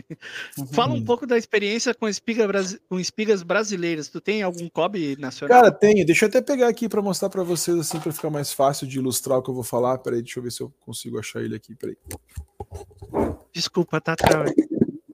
Uhum. 0.59 0.67
Fala 0.67 0.95
um 0.95 1.05
pouco 1.05 1.27
da 1.27 1.37
experiência 1.37 1.95
com, 1.95 2.09
espiga, 2.09 2.47
com 2.89 2.99
espigas 2.99 3.43
brasileiras. 3.43 4.09
Tu 4.09 4.21
tem 4.21 4.43
algum 4.43 4.69
cobre 4.69 5.17
nacional? 5.17 5.63
Cara, 5.63 5.73
tenho. 5.73 6.05
Deixa 6.05 6.25
eu 6.25 6.29
até 6.29 6.41
pegar 6.41 6.69
aqui 6.69 6.89
para 6.89 7.03
mostrar 7.03 7.29
para 7.29 7.43
vocês, 7.43 7.77
assim, 7.79 7.99
para 8.01 8.13
ficar 8.13 8.31
mais 8.31 8.53
fácil 8.53 8.87
de 8.87 8.99
ilustrar 8.99 9.39
o 9.39 9.43
que 9.43 9.51
eu 9.51 9.55
vou 9.55 9.65
falar. 9.65 9.99
Peraí, 9.99 10.23
deixa 10.23 10.39
eu 10.39 10.43
ver 10.43 10.53
se 10.53 10.63
eu 10.63 10.73
consigo 10.81 11.19
achar 11.19 11.43
ele 11.43 11.57
aqui. 11.57 11.75
Peraí. 11.75 11.97
Desculpa, 13.53 14.01
tá, 14.01 14.17
Trauê. 14.17 14.55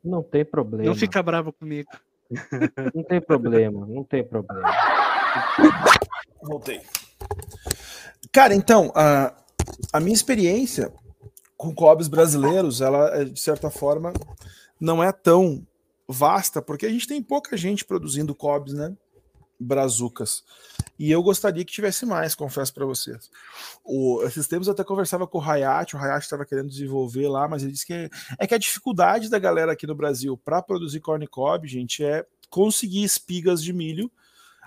Não 0.05 0.23
tem 0.23 0.45
problema. 0.45 0.85
Não 0.85 0.95
fica 0.95 1.23
bravo 1.23 1.53
comigo. 1.53 1.91
Não 2.95 3.03
tem 3.05 3.21
problema, 3.21 3.87
não 3.87 4.03
tem 4.03 4.25
problema. 4.25 4.69
Voltei. 6.43 6.81
Cara, 8.33 8.55
então, 8.55 8.91
a, 8.95 9.33
a 9.93 10.01
minha 10.01 10.15
experiência 10.15 10.93
com 11.57 11.75
cobres 11.75 12.09
brasileiros, 12.09 12.81
ela, 12.81 13.17
é, 13.17 13.25
de 13.25 13.41
certa 13.41 13.71
forma, 13.71 14.13
não 14.81 15.03
é 15.03 15.13
tão 15.13 15.67
vasta, 16.07 16.61
porque 16.61 16.87
a 16.87 16.91
gente 16.91 17.07
tem 17.07 17.23
pouca 17.23 17.57
gente 17.57 17.85
produzindo 17.85 18.35
cobres, 18.35 18.75
né? 18.75 18.95
brazucas. 19.59 20.45
E 20.99 21.11
eu 21.11 21.23
gostaria 21.23 21.65
que 21.65 21.73
tivesse 21.73 22.05
mais, 22.07 22.35
confesso 22.35 22.73
para 22.73 22.85
vocês. 22.85 23.31
O, 23.85 24.23
esses 24.25 24.47
tempos 24.47 24.67
eu 24.67 24.73
até 24.73 24.85
conversava 24.85 25.27
com 25.27 25.39
o 25.39 25.43
Hayat, 25.43 25.95
o 25.95 25.99
Hayat 25.99 26.25
estava 26.25 26.45
querendo 26.45 26.69
desenvolver 26.69 27.29
lá, 27.29 27.49
mas 27.49 27.63
ele 27.63 27.73
disse 27.73 27.87
que 27.87 27.95
é, 27.95 28.11
é 28.39 28.47
que 28.47 28.55
a 28.55 28.59
dificuldade 28.59 29.29
da 29.29 29.39
galera 29.39 29.73
aqui 29.73 29.87
no 29.87 29.95
Brasil 29.95 30.37
para 30.37 30.63
produzir 30.63 31.01
corn 31.01 31.27
cob, 31.27 31.67
gente, 31.67 32.05
é 32.05 32.25
conseguir 32.51 33.03
espigas 33.03 33.63
de 33.63 33.73
milho 33.73 34.11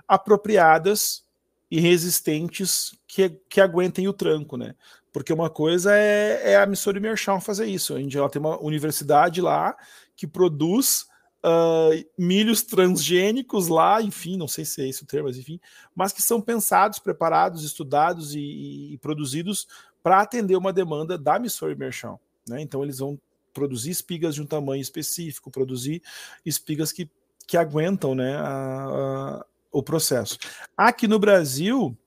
apropriadas 0.07 1.23
e 1.69 1.79
resistentes 1.79 2.97
que, 3.07 3.29
que 3.49 3.61
aguentem 3.61 4.07
o 4.07 4.13
tranco, 4.13 4.57
né? 4.57 4.73
Porque 5.17 5.33
uma 5.33 5.49
coisa 5.49 5.97
é, 5.97 6.51
é 6.51 6.57
a 6.57 6.67
Missouri 6.67 6.99
Merchant 6.99 7.41
fazer 7.41 7.65
isso. 7.65 7.95
A 7.95 7.99
gente 7.99 8.15
ela 8.15 8.29
tem 8.29 8.39
uma 8.39 8.61
universidade 8.61 9.41
lá 9.41 9.75
que 10.15 10.27
produz 10.27 11.07
uh, 11.43 12.05
milhos 12.15 12.61
transgênicos 12.61 13.67
lá, 13.67 13.99
enfim, 13.99 14.37
não 14.37 14.47
sei 14.47 14.63
se 14.63 14.79
é 14.79 14.87
esse 14.87 15.01
o 15.01 15.07
termo, 15.07 15.27
mas 15.27 15.35
enfim, 15.35 15.59
mas 15.95 16.13
que 16.13 16.21
são 16.21 16.39
pensados, 16.39 16.99
preparados, 16.99 17.63
estudados 17.63 18.35
e, 18.35 18.93
e 18.93 18.97
produzidos 18.99 19.67
para 20.03 20.21
atender 20.21 20.55
uma 20.55 20.71
demanda 20.71 21.17
da 21.17 21.39
Missouri 21.39 21.75
Merchant. 21.75 22.19
Né? 22.47 22.61
Então 22.61 22.83
eles 22.83 22.99
vão 22.99 23.19
produzir 23.51 23.89
espigas 23.89 24.35
de 24.35 24.43
um 24.43 24.45
tamanho 24.45 24.83
específico, 24.83 25.49
produzir 25.49 25.99
espigas 26.45 26.91
que, 26.91 27.09
que 27.47 27.57
aguentam 27.57 28.13
né, 28.13 28.35
a, 28.35 28.85
a, 28.85 29.45
o 29.71 29.81
processo. 29.81 30.37
Aqui 30.77 31.07
no 31.07 31.17
Brasil, 31.17 31.97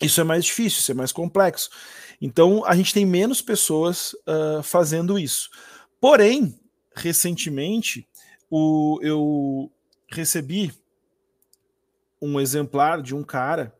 isso 0.00 0.20
é 0.20 0.24
mais 0.24 0.44
difícil, 0.44 0.80
isso 0.80 0.90
é 0.90 0.94
mais 0.94 1.12
complexo. 1.12 1.70
Então 2.20 2.64
a 2.64 2.74
gente 2.74 2.94
tem 2.94 3.04
menos 3.04 3.42
pessoas 3.42 4.14
uh, 4.26 4.62
fazendo 4.62 5.18
isso. 5.18 5.50
Porém, 6.00 6.58
recentemente, 6.94 8.08
o, 8.50 8.98
eu 9.02 9.70
recebi 10.08 10.72
um 12.20 12.40
exemplar 12.40 13.02
de 13.02 13.14
um 13.14 13.22
cara 13.22 13.74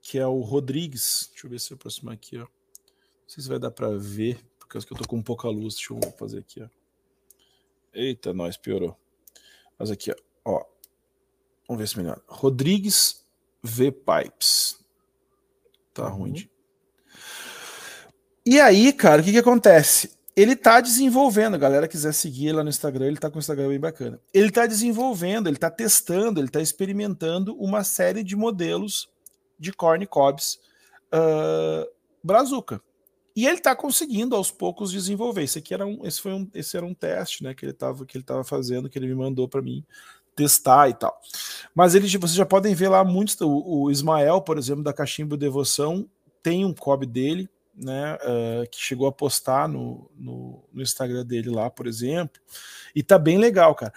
que 0.00 0.18
é 0.18 0.26
o 0.26 0.40
Rodrigues. 0.40 1.28
Deixa 1.32 1.46
eu 1.46 1.50
ver 1.50 1.60
se 1.60 1.72
eu 1.72 1.76
aproximar 1.76 2.14
aqui, 2.14 2.38
ó. 2.38 2.42
Não 2.42 3.28
sei 3.28 3.42
se 3.42 3.48
vai 3.48 3.58
dar 3.58 3.70
para 3.70 3.96
ver, 3.96 4.44
porque 4.58 4.76
eu 4.76 4.82
tô 4.82 5.08
com 5.08 5.22
pouca 5.22 5.48
luz. 5.48 5.74
Deixa 5.74 5.94
eu 5.94 6.00
fazer 6.18 6.38
aqui, 6.38 6.62
ó. 6.62 6.68
Eita, 7.92 8.34
nós 8.34 8.56
piorou. 8.56 8.96
Mas 9.78 9.90
aqui, 9.90 10.10
ó. 10.10 10.16
ó. 10.44 10.64
Vamos 11.66 11.80
ver 11.80 11.88
se 11.88 11.96
melhor. 11.96 12.20
Rodrigues 12.26 13.24
V 13.62 13.92
Pipes. 13.92 14.83
Tá 15.94 16.08
Uhum. 16.08 16.14
ruim. 16.18 16.32
de- 16.32 16.50
E 18.44 18.60
aí, 18.60 18.92
cara, 18.92 19.22
o 19.22 19.24
que 19.24 19.32
que 19.32 19.38
acontece? 19.38 20.12
Ele 20.36 20.56
tá 20.56 20.80
desenvolvendo, 20.80 21.54
a 21.54 21.58
galera 21.58 21.86
quiser 21.88 22.12
seguir 22.12 22.52
lá 22.52 22.62
no 22.64 22.68
Instagram, 22.68 23.06
ele 23.06 23.16
tá 23.18 23.30
com 23.30 23.36
o 23.36 23.38
Instagram 23.38 23.68
bem 23.68 23.78
bacana. 23.78 24.20
Ele 24.34 24.50
tá 24.50 24.66
desenvolvendo, 24.66 25.46
ele 25.48 25.56
tá 25.56 25.70
testando, 25.70 26.40
ele 26.40 26.48
tá 26.48 26.60
experimentando 26.60 27.56
uma 27.56 27.84
série 27.84 28.24
de 28.24 28.34
modelos 28.34 29.08
de 29.58 29.72
corn 29.72 30.04
cobs 30.06 30.58
uh, 31.14 31.88
brazuca. 32.22 32.82
E 33.36 33.46
ele 33.46 33.58
tá 33.58 33.74
conseguindo 33.74 34.34
aos 34.36 34.50
poucos 34.50 34.90
desenvolver. 34.90 35.44
Esse 35.44 35.60
aqui 35.60 35.72
era 35.72 35.86
um, 35.86 36.04
esse 36.04 36.20
foi 36.20 36.32
um, 36.32 36.48
esse 36.52 36.76
era 36.76 36.84
um 36.84 36.94
teste, 36.94 37.42
né, 37.44 37.54
que 37.54 37.64
ele 37.64 37.72
tava 37.72 38.04
que 38.04 38.16
ele 38.16 38.24
tava 38.24 38.44
fazendo, 38.44 38.90
que 38.90 38.98
ele 38.98 39.06
me 39.06 39.14
mandou 39.14 39.48
para 39.48 39.62
mim 39.62 39.84
testar 40.34 40.88
e 40.88 40.94
tal. 40.94 41.18
Mas 41.74 41.94
eles, 41.94 42.12
vocês 42.14 42.34
já 42.34 42.46
podem 42.46 42.74
ver 42.74 42.88
lá 42.88 43.04
muitos. 43.04 43.40
O, 43.40 43.82
o 43.84 43.90
Ismael, 43.90 44.40
por 44.40 44.58
exemplo, 44.58 44.82
da 44.82 44.92
Cachimbo 44.92 45.36
Devoção, 45.36 46.08
tem 46.42 46.64
um 46.64 46.74
cob 46.74 47.06
dele, 47.06 47.48
né? 47.74 48.16
uh, 48.16 48.68
que 48.70 48.80
chegou 48.80 49.06
a 49.06 49.12
postar 49.12 49.68
no, 49.68 50.10
no, 50.16 50.62
no, 50.72 50.82
Instagram 50.82 51.24
dele 51.24 51.50
lá, 51.50 51.70
por 51.70 51.86
exemplo. 51.86 52.40
E 52.94 53.02
tá 53.02 53.18
bem 53.18 53.38
legal, 53.38 53.74
cara. 53.74 53.92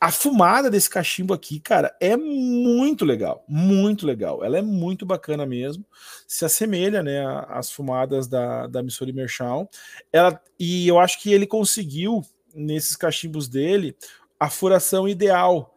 A 0.00 0.10
fumada 0.10 0.70
desse 0.70 0.88
cachimbo 0.88 1.34
aqui, 1.34 1.60
cara, 1.60 1.94
é 2.00 2.16
muito 2.16 3.04
legal, 3.04 3.44
muito 3.46 4.06
legal. 4.06 4.42
Ela 4.42 4.56
é 4.56 4.62
muito 4.62 5.04
bacana 5.04 5.44
mesmo. 5.44 5.84
Se 6.26 6.42
assemelha, 6.42 7.02
né, 7.02 7.22
às 7.48 7.70
fumadas 7.70 8.26
da, 8.26 8.66
da 8.66 8.82
Missouri 8.82 9.12
Merchal. 9.12 9.68
Ela, 10.10 10.40
e 10.58 10.88
eu 10.88 10.98
acho 10.98 11.20
que 11.20 11.30
ele 11.30 11.46
conseguiu, 11.46 12.22
nesses 12.54 12.96
cachimbos 12.96 13.46
dele, 13.46 13.94
a 14.38 14.48
furação 14.48 15.06
ideal 15.06 15.76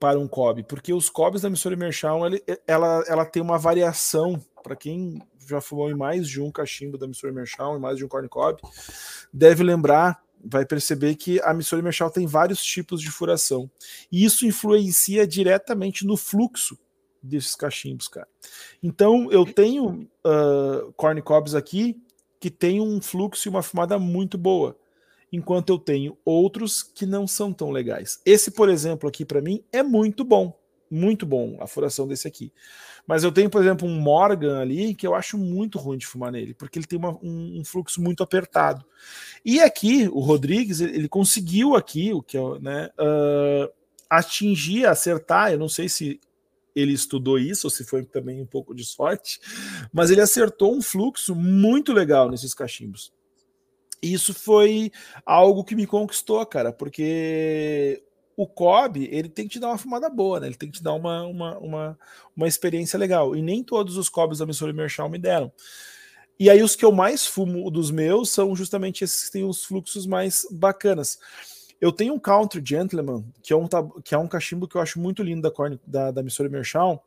para 0.00 0.18
um 0.18 0.26
cob, 0.26 0.62
porque 0.62 0.94
os 0.94 1.10
cobs 1.10 1.42
da 1.42 1.50
Missouri 1.50 1.76
Merchal, 1.76 2.24
ela, 2.24 2.40
ela, 2.66 3.04
ela 3.06 3.24
tem 3.26 3.42
uma 3.42 3.58
variação, 3.58 4.42
para 4.62 4.74
quem 4.74 5.22
já 5.46 5.60
fumou 5.60 5.90
em 5.90 5.94
mais 5.94 6.26
de 6.26 6.40
um 6.40 6.50
cachimbo 6.50 6.96
da 6.96 7.06
Missouri 7.06 7.34
Merchal, 7.34 7.76
em 7.76 7.80
mais 7.80 7.98
de 7.98 8.04
um 8.04 8.08
corn 8.08 8.26
cob, 8.26 8.58
deve 9.30 9.62
lembrar, 9.62 10.22
vai 10.42 10.64
perceber 10.64 11.16
que 11.16 11.38
a 11.42 11.52
Missouri 11.52 11.82
Merchal 11.82 12.10
tem 12.10 12.26
vários 12.26 12.64
tipos 12.64 13.02
de 13.02 13.10
furação, 13.10 13.70
e 14.10 14.24
isso 14.24 14.46
influencia 14.46 15.26
diretamente 15.26 16.06
no 16.06 16.16
fluxo 16.16 16.78
desses 17.22 17.54
cachimbos, 17.54 18.08
cara. 18.08 18.26
Então, 18.82 19.30
eu 19.30 19.44
tenho 19.44 20.08
uh, 20.24 20.90
corn 20.96 21.20
cobs 21.20 21.54
aqui 21.54 22.00
que 22.40 22.50
tem 22.50 22.80
um 22.80 23.02
fluxo 23.02 23.46
e 23.46 23.50
uma 23.50 23.62
fumada 23.62 23.98
muito 23.98 24.38
boa 24.38 24.79
enquanto 25.32 25.70
eu 25.70 25.78
tenho 25.78 26.16
outros 26.24 26.82
que 26.82 27.06
não 27.06 27.26
são 27.26 27.52
tão 27.52 27.70
legais. 27.70 28.20
Esse, 28.24 28.50
por 28.50 28.68
exemplo, 28.68 29.08
aqui 29.08 29.24
para 29.24 29.40
mim 29.40 29.62
é 29.72 29.82
muito 29.82 30.24
bom, 30.24 30.58
muito 30.90 31.24
bom 31.24 31.56
a 31.60 31.66
furação 31.66 32.06
desse 32.06 32.26
aqui. 32.26 32.52
Mas 33.06 33.24
eu 33.24 33.32
tenho, 33.32 33.48
por 33.48 33.60
exemplo, 33.60 33.88
um 33.88 34.00
Morgan 34.00 34.60
ali 34.60 34.94
que 34.94 35.06
eu 35.06 35.14
acho 35.14 35.38
muito 35.38 35.78
ruim 35.78 35.98
de 35.98 36.06
fumar 36.06 36.32
nele, 36.32 36.54
porque 36.54 36.78
ele 36.78 36.86
tem 36.86 36.98
uma, 36.98 37.12
um, 37.22 37.60
um, 37.60 37.64
fluxo 37.64 38.00
muito 38.00 38.22
apertado. 38.22 38.84
E 39.44 39.60
aqui, 39.60 40.08
o 40.12 40.20
Rodrigues, 40.20 40.80
ele, 40.80 40.96
ele 40.96 41.08
conseguiu 41.08 41.74
aqui, 41.74 42.12
o 42.12 42.22
que 42.22 42.36
é, 42.36 42.58
né, 42.60 42.90
uh, 42.98 43.72
atingir, 44.08 44.86
acertar, 44.86 45.52
eu 45.52 45.58
não 45.58 45.68
sei 45.68 45.88
se 45.88 46.20
ele 46.74 46.92
estudou 46.92 47.38
isso 47.38 47.66
ou 47.66 47.70
se 47.70 47.84
foi 47.84 48.04
também 48.04 48.40
um 48.40 48.46
pouco 48.46 48.74
de 48.74 48.84
sorte, 48.84 49.40
mas 49.92 50.10
ele 50.10 50.20
acertou 50.20 50.74
um 50.74 50.82
fluxo 50.82 51.34
muito 51.34 51.92
legal 51.92 52.30
nesses 52.30 52.54
cachimbos 52.54 53.12
isso 54.02 54.32
foi 54.32 54.90
algo 55.26 55.64
que 55.64 55.74
me 55.74 55.86
conquistou, 55.86 56.44
cara, 56.46 56.72
porque 56.72 58.02
o 58.36 58.46
Cobb, 58.46 59.06
ele 59.12 59.28
tem 59.28 59.46
que 59.46 59.52
te 59.52 59.60
dar 59.60 59.68
uma 59.68 59.78
fumada 59.78 60.08
boa, 60.08 60.40
né? 60.40 60.46
Ele 60.46 60.54
tem 60.54 60.70
que 60.70 60.78
te 60.78 60.82
dar 60.82 60.94
uma, 60.94 61.24
uma, 61.24 61.58
uma, 61.58 61.98
uma 62.34 62.48
experiência 62.48 62.98
legal. 62.98 63.36
E 63.36 63.42
nem 63.42 63.62
todos 63.62 63.98
os 63.98 64.08
Cobbs 64.08 64.38
da 64.38 64.46
Missouri 64.46 64.72
Merchal 64.72 65.10
me 65.10 65.18
deram. 65.18 65.52
E 66.38 66.48
aí 66.48 66.62
os 66.62 66.74
que 66.74 66.84
eu 66.84 66.90
mais 66.90 67.26
fumo 67.26 67.70
dos 67.70 67.90
meus 67.90 68.30
são 68.30 68.56
justamente 68.56 69.04
esses 69.04 69.24
que 69.24 69.32
têm 69.32 69.44
os 69.44 69.62
fluxos 69.62 70.06
mais 70.06 70.46
bacanas. 70.50 71.18
Eu 71.78 71.92
tenho 71.92 72.14
um 72.14 72.18
Country 72.18 72.62
Gentleman, 72.64 73.22
que 73.42 73.52
é 73.52 73.56
um, 73.56 73.68
que 74.02 74.14
é 74.14 74.18
um 74.18 74.26
cachimbo 74.26 74.66
que 74.66 74.76
eu 74.76 74.80
acho 74.80 74.98
muito 74.98 75.22
lindo 75.22 75.42
da, 75.42 75.50
Corn, 75.50 75.78
da, 75.86 76.10
da 76.10 76.22
Missouri 76.22 76.50
Merchal, 76.50 77.04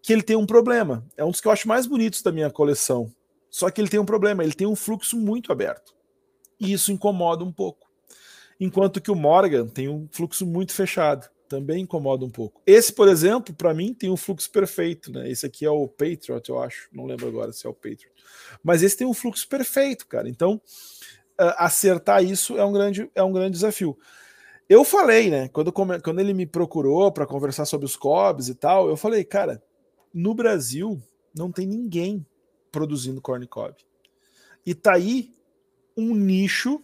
que 0.00 0.14
ele 0.14 0.22
tem 0.22 0.36
um 0.36 0.46
problema. 0.46 1.04
É 1.14 1.22
um 1.22 1.30
dos 1.30 1.42
que 1.42 1.48
eu 1.48 1.52
acho 1.52 1.68
mais 1.68 1.86
bonitos 1.86 2.22
da 2.22 2.32
minha 2.32 2.50
coleção. 2.50 3.12
Só 3.50 3.70
que 3.70 3.82
ele 3.82 3.88
tem 3.88 4.00
um 4.00 4.06
problema, 4.06 4.42
ele 4.42 4.54
tem 4.54 4.66
um 4.66 4.74
fluxo 4.74 5.14
muito 5.18 5.52
aberto 5.52 5.94
e 6.60 6.72
isso 6.72 6.92
incomoda 6.92 7.44
um 7.44 7.52
pouco. 7.52 7.88
Enquanto 8.58 9.00
que 9.00 9.10
o 9.10 9.16
Morgan 9.16 9.66
tem 9.66 9.88
um 9.88 10.08
fluxo 10.10 10.46
muito 10.46 10.72
fechado, 10.72 11.28
também 11.48 11.82
incomoda 11.82 12.24
um 12.24 12.30
pouco. 12.30 12.62
Esse, 12.66 12.92
por 12.92 13.08
exemplo, 13.08 13.54
para 13.54 13.74
mim 13.74 13.92
tem 13.92 14.10
um 14.10 14.16
fluxo 14.16 14.50
perfeito, 14.50 15.12
né? 15.12 15.30
Esse 15.30 15.46
aqui 15.46 15.64
é 15.64 15.70
o 15.70 15.86
Patriot, 15.86 16.48
eu 16.48 16.60
acho, 16.60 16.88
não 16.92 17.04
lembro 17.04 17.28
agora 17.28 17.52
se 17.52 17.66
é 17.66 17.70
o 17.70 17.74
Patriot. 17.74 18.10
Mas 18.62 18.82
esse 18.82 18.96
tem 18.96 19.06
um 19.06 19.14
fluxo 19.14 19.46
perfeito, 19.48 20.06
cara. 20.06 20.28
Então, 20.28 20.60
uh, 21.40 21.54
acertar 21.58 22.24
isso 22.24 22.56
é 22.56 22.64
um 22.64 22.72
grande 22.72 23.10
é 23.14 23.22
um 23.22 23.32
grande 23.32 23.52
desafio. 23.52 23.96
Eu 24.68 24.82
falei, 24.82 25.28
né, 25.30 25.48
quando, 25.48 25.70
quando 25.72 26.20
ele 26.20 26.32
me 26.32 26.46
procurou 26.46 27.12
para 27.12 27.26
conversar 27.26 27.66
sobre 27.66 27.84
os 27.84 27.96
COBs 27.96 28.48
e 28.48 28.54
tal, 28.54 28.88
eu 28.88 28.96
falei, 28.96 29.22
cara, 29.22 29.62
no 30.12 30.34
Brasil 30.34 31.00
não 31.34 31.52
tem 31.52 31.66
ninguém 31.66 32.24
produzindo 32.72 33.20
corn 33.20 33.46
cob. 33.46 33.74
E 34.64 34.74
tá 34.74 34.94
aí 34.94 35.33
um 35.96 36.14
nicho 36.14 36.82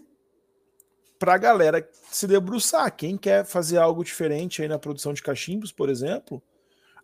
para 1.19 1.35
a 1.35 1.39
galera 1.39 1.87
se 2.11 2.27
debruçar. 2.27 2.95
Quem 2.97 3.16
quer 3.16 3.45
fazer 3.45 3.77
algo 3.77 4.03
diferente 4.03 4.62
aí 4.62 4.69
na 4.69 4.78
produção 4.78 5.12
de 5.12 5.23
cachimbos, 5.23 5.70
por 5.70 5.89
exemplo, 5.91 6.43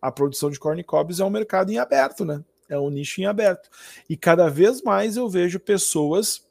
a 0.01 0.11
produção 0.11 0.51
de 0.51 0.59
corn 0.59 0.83
cobs 0.83 1.20
é 1.20 1.24
um 1.24 1.31
mercado 1.31 1.70
em 1.70 1.78
aberto, 1.78 2.24
né? 2.24 2.43
É 2.69 2.78
um 2.78 2.91
nicho 2.91 3.20
em 3.20 3.27
aberto. 3.27 3.69
E 4.09 4.16
cada 4.16 4.49
vez 4.49 4.83
mais 4.83 5.16
eu 5.16 5.28
vejo 5.28 5.61
pessoas 5.61 6.47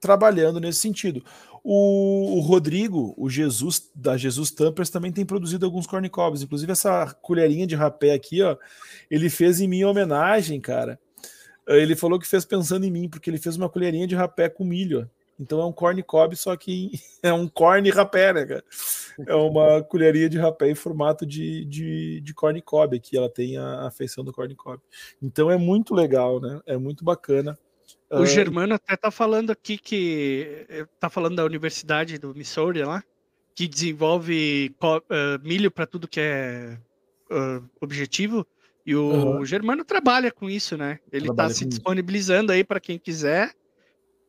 trabalhando 0.00 0.60
nesse 0.60 0.80
sentido. 0.80 1.24
O, 1.64 2.38
o 2.38 2.40
Rodrigo, 2.40 3.14
o 3.16 3.30
Jesus, 3.30 3.88
da 3.94 4.16
Jesus 4.16 4.50
Tampers, 4.50 4.90
também 4.90 5.12
tem 5.12 5.24
produzido 5.24 5.64
alguns 5.64 5.86
corn 5.86 6.08
cobs. 6.10 6.42
Inclusive, 6.42 6.72
essa 6.72 7.14
colherinha 7.22 7.66
de 7.66 7.76
rapé 7.76 8.12
aqui, 8.12 8.42
ó, 8.42 8.56
ele 9.08 9.30
fez 9.30 9.60
em 9.60 9.68
minha 9.68 9.88
homenagem, 9.88 10.60
cara. 10.60 10.98
Ele 11.66 11.94
falou 11.94 12.18
que 12.18 12.26
fez 12.26 12.44
pensando 12.44 12.84
em 12.84 12.90
mim, 12.90 13.08
porque 13.08 13.30
ele 13.30 13.38
fez 13.38 13.56
uma 13.56 13.68
colherinha 13.68 14.06
de 14.06 14.14
rapé 14.14 14.48
com 14.48 14.64
milho. 14.64 15.08
Então 15.38 15.60
é 15.60 15.66
um 15.66 15.72
corn 15.72 16.00
cob, 16.02 16.36
só 16.36 16.56
que 16.56 16.92
é 17.22 17.32
um 17.32 17.48
corn 17.48 17.88
rapé, 17.90 18.32
né, 18.32 18.46
cara? 18.46 18.64
É 19.26 19.34
uma 19.34 19.82
colherinha 19.82 20.28
de 20.28 20.38
rapé 20.38 20.70
em 20.70 20.74
formato 20.74 21.26
de, 21.26 21.64
de, 21.64 22.20
de 22.20 22.34
corn 22.34 22.60
cob 22.62 22.96
aqui. 22.96 23.16
Ela 23.16 23.28
tem 23.28 23.56
a, 23.56 23.86
a 23.86 23.90
feição 23.90 24.24
do 24.24 24.32
corn 24.32 24.54
cob. 24.54 24.80
Então 25.20 25.50
é 25.50 25.56
muito 25.56 25.94
legal, 25.94 26.40
né? 26.40 26.60
É 26.66 26.76
muito 26.76 27.04
bacana. 27.04 27.58
O 28.10 28.20
uh, 28.20 28.26
Germano 28.26 28.74
até 28.74 28.96
tá 28.96 29.10
falando 29.10 29.50
aqui 29.50 29.78
que 29.78 30.66
tá 31.00 31.08
falando 31.08 31.36
da 31.36 31.44
Universidade 31.44 32.18
do 32.18 32.34
Missouri 32.34 32.84
lá, 32.84 33.02
que 33.54 33.66
desenvolve 33.66 34.74
uh, 34.82 35.46
milho 35.46 35.70
para 35.70 35.86
tudo 35.86 36.08
que 36.08 36.20
é 36.20 36.78
objetivo. 37.80 38.46
E 38.84 38.94
o 38.94 39.02
uhum. 39.02 39.44
Germano 39.44 39.84
trabalha 39.84 40.30
com 40.30 40.50
isso, 40.50 40.76
né? 40.76 40.98
Ele 41.12 41.30
está 41.30 41.48
se 41.48 41.64
disponibilizando 41.64 42.52
aí 42.52 42.64
para 42.64 42.80
quem 42.80 42.98
quiser. 42.98 43.52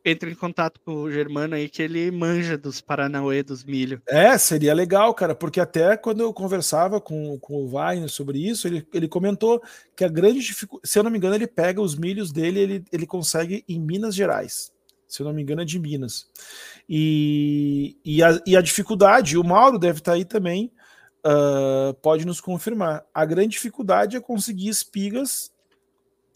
Entre 0.06 0.30
em 0.30 0.34
contato 0.34 0.78
com 0.84 0.96
o 0.96 1.10
Germano 1.10 1.54
aí, 1.54 1.66
que 1.66 1.80
ele 1.80 2.10
manja 2.10 2.58
dos 2.58 2.78
Paranauê, 2.78 3.42
dos 3.42 3.64
milho. 3.64 4.02
É, 4.06 4.36
seria 4.36 4.74
legal, 4.74 5.14
cara, 5.14 5.34
porque 5.34 5.58
até 5.58 5.96
quando 5.96 6.20
eu 6.20 6.30
conversava 6.30 7.00
com, 7.00 7.38
com 7.38 7.64
o 7.64 7.68
Wagner 7.68 8.10
sobre 8.10 8.38
isso, 8.38 8.68
ele, 8.68 8.86
ele 8.92 9.08
comentou 9.08 9.62
que 9.96 10.04
a 10.04 10.08
grande 10.08 10.40
dificuldade, 10.40 10.90
se 10.90 10.98
eu 10.98 11.02
não 11.02 11.10
me 11.10 11.16
engano, 11.16 11.34
ele 11.34 11.46
pega 11.46 11.80
os 11.80 11.96
milhos 11.96 12.30
dele, 12.30 12.60
ele, 12.60 12.84
ele 12.92 13.06
consegue 13.06 13.64
em 13.66 13.80
Minas 13.80 14.14
Gerais. 14.14 14.70
Se 15.08 15.22
eu 15.22 15.26
não 15.26 15.32
me 15.32 15.40
engano, 15.40 15.62
é 15.62 15.64
de 15.64 15.78
Minas. 15.78 16.26
E, 16.86 17.96
e, 18.04 18.22
a, 18.22 18.38
e 18.46 18.56
a 18.56 18.60
dificuldade, 18.60 19.38
o 19.38 19.44
Mauro 19.44 19.78
deve 19.78 20.00
estar 20.00 20.12
aí 20.12 20.24
também, 20.26 20.70
Uh, 21.26 21.94
pode 22.02 22.26
nos 22.26 22.40
confirmar. 22.40 23.04
A 23.14 23.24
grande 23.24 23.50
dificuldade 23.50 24.16
é 24.16 24.20
conseguir 24.20 24.68
espigas 24.68 25.50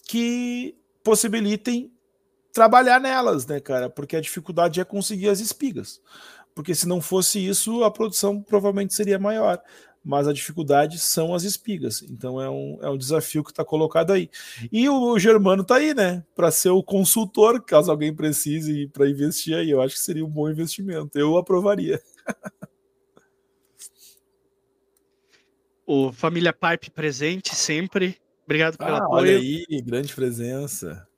que 0.07 0.75
possibilitem 1.05 1.93
trabalhar 2.53 2.99
nelas, 2.99 3.47
né, 3.47 3.61
cara? 3.61 3.91
Porque 3.91 4.17
a 4.17 4.21
dificuldade 4.21 4.81
é 4.81 4.85
conseguir 4.85 5.29
as 5.29 5.41
espigas. 5.41 6.01
Porque 6.55 6.75
se 6.75 6.89
não 6.89 7.01
fosse 7.01 7.39
isso, 7.39 7.85
a 7.85 7.91
produção 7.91 8.43
provavelmente 8.43 8.95
seria 8.95 9.19
maior. 9.19 9.63
Mas 10.03 10.27
a 10.27 10.33
dificuldade 10.33 10.99
são 10.99 11.35
as 11.35 11.43
espigas. 11.43 12.03
Então 12.03 12.41
é 12.41 12.49
um, 12.49 12.79
é 12.81 12.89
um 12.89 12.97
desafio 12.97 13.45
que 13.45 13.51
está 13.51 13.65
colocado 13.65 14.13
aí. 14.13 14.31
E 14.73 14.89
o 14.89 15.19
Germano 15.19 15.63
está 15.63 15.77
aí, 15.77 15.93
né? 15.93 16.25
Para 16.35 16.51
ser 16.51 16.71
o 16.71 16.83
consultor, 16.83 17.63
caso 17.63 17.91
alguém 17.91 18.15
precise 18.15 18.89
para 18.89 19.09
investir 19.09 19.55
aí. 19.55 19.71
Eu 19.71 19.83
acho 19.83 19.97
que 19.97 20.01
seria 20.01 20.25
um 20.25 20.31
bom 20.31 20.49
investimento. 20.49 21.19
Eu 21.19 21.37
aprovaria. 21.37 22.01
O 25.91 26.13
Família 26.13 26.53
Pipe 26.53 26.91
presente 26.91 27.55
sempre. 27.55 28.19
Obrigado 28.45 28.77
pelo 28.77 28.91
ah, 28.91 28.99
apoio. 28.99 29.11
Olha 29.11 29.39
aí, 29.39 29.65
grande 29.81 30.15
presença. 30.15 31.09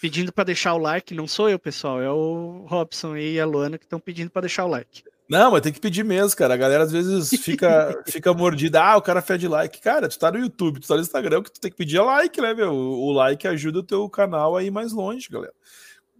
Pedindo 0.00 0.32
para 0.32 0.44
deixar 0.44 0.72
o 0.72 0.78
like, 0.78 1.12
não 1.12 1.28
sou 1.28 1.50
eu, 1.50 1.58
pessoal, 1.58 2.00
é 2.00 2.10
o 2.10 2.64
Robson 2.66 3.14
e 3.14 3.38
a 3.38 3.44
Luana 3.44 3.76
que 3.76 3.84
estão 3.84 4.00
pedindo 4.00 4.30
para 4.30 4.40
deixar 4.40 4.64
o 4.64 4.68
like. 4.68 5.04
Não, 5.28 5.50
mas 5.50 5.60
tem 5.60 5.70
que 5.70 5.80
pedir 5.80 6.02
mesmo, 6.02 6.34
cara. 6.34 6.54
A 6.54 6.56
galera 6.56 6.84
às 6.84 6.90
vezes 6.90 7.28
fica, 7.44 8.02
fica 8.06 8.32
mordida. 8.32 8.82
Ah, 8.82 8.96
o 8.96 9.02
cara 9.02 9.20
pede 9.20 9.46
like. 9.46 9.82
Cara, 9.82 10.08
tu 10.08 10.18
tá 10.18 10.32
no 10.32 10.38
YouTube, 10.38 10.80
tu 10.80 10.88
tá 10.88 10.94
no 10.94 11.02
Instagram, 11.02 11.42
que 11.42 11.52
tu 11.52 11.60
tem 11.60 11.70
que 11.70 11.76
pedir 11.76 12.00
like, 12.00 12.40
né, 12.40 12.54
meu? 12.54 12.72
O 12.72 13.12
like 13.12 13.46
ajuda 13.46 13.80
o 13.80 13.84
teu 13.84 14.08
canal 14.08 14.56
a 14.56 14.62
ir 14.62 14.70
mais 14.70 14.92
longe, 14.92 15.28
galera. 15.28 15.52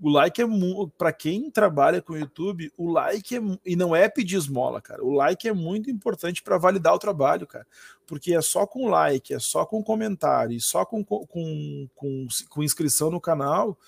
O 0.03 0.09
like 0.09 0.41
é 0.41 0.47
para 0.97 1.13
quem 1.13 1.51
trabalha 1.51 2.01
com 2.01 2.15
o 2.15 2.17
YouTube, 2.17 2.73
o 2.77 2.91
like 2.91 3.37
é 3.37 3.41
e 3.67 3.77
não 3.77 3.95
é 3.95 4.09
pedir 4.09 4.37
esmola, 4.37 4.81
cara. 4.81 5.05
O 5.05 5.13
like 5.13 5.47
é 5.47 5.53
muito 5.53 5.91
importante 5.91 6.43
para 6.43 6.57
validar 6.57 6.95
o 6.95 6.99
trabalho, 6.99 7.47
cara. 7.47 7.67
Porque 8.07 8.35
é 8.35 8.41
só 8.41 8.67
com 8.67 8.89
like, 8.89 9.35
é 9.35 9.39
só 9.39 9.67
com 9.67 9.83
comentário, 9.83 10.57
e 10.57 10.61
só 10.61 10.87
com, 10.87 11.05
com, 11.05 11.87
com, 11.95 12.27
com 12.49 12.63
inscrição 12.63 13.11
no 13.11 13.21
canal 13.21 13.79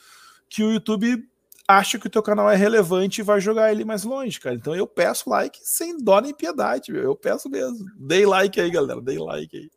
que 0.48 0.62
o 0.62 0.70
YouTube 0.70 1.26
acha 1.66 1.98
que 1.98 2.06
o 2.06 2.10
teu 2.10 2.22
canal 2.22 2.50
é 2.50 2.56
relevante 2.56 3.20
e 3.20 3.24
vai 3.24 3.40
jogar 3.40 3.72
ele 3.72 3.84
mais 3.84 4.04
longe, 4.04 4.38
cara. 4.38 4.54
Então 4.54 4.74
eu 4.74 4.86
peço 4.86 5.30
like 5.30 5.58
sem 5.62 5.96
dó 5.96 6.20
nem 6.20 6.34
piedade, 6.34 6.92
meu. 6.92 7.02
Eu 7.02 7.16
peço 7.16 7.48
mesmo. 7.48 7.86
Dei 7.96 8.26
like 8.26 8.60
aí, 8.60 8.70
galera. 8.70 9.00
Dei 9.00 9.18
like 9.18 9.56
aí. 9.56 9.70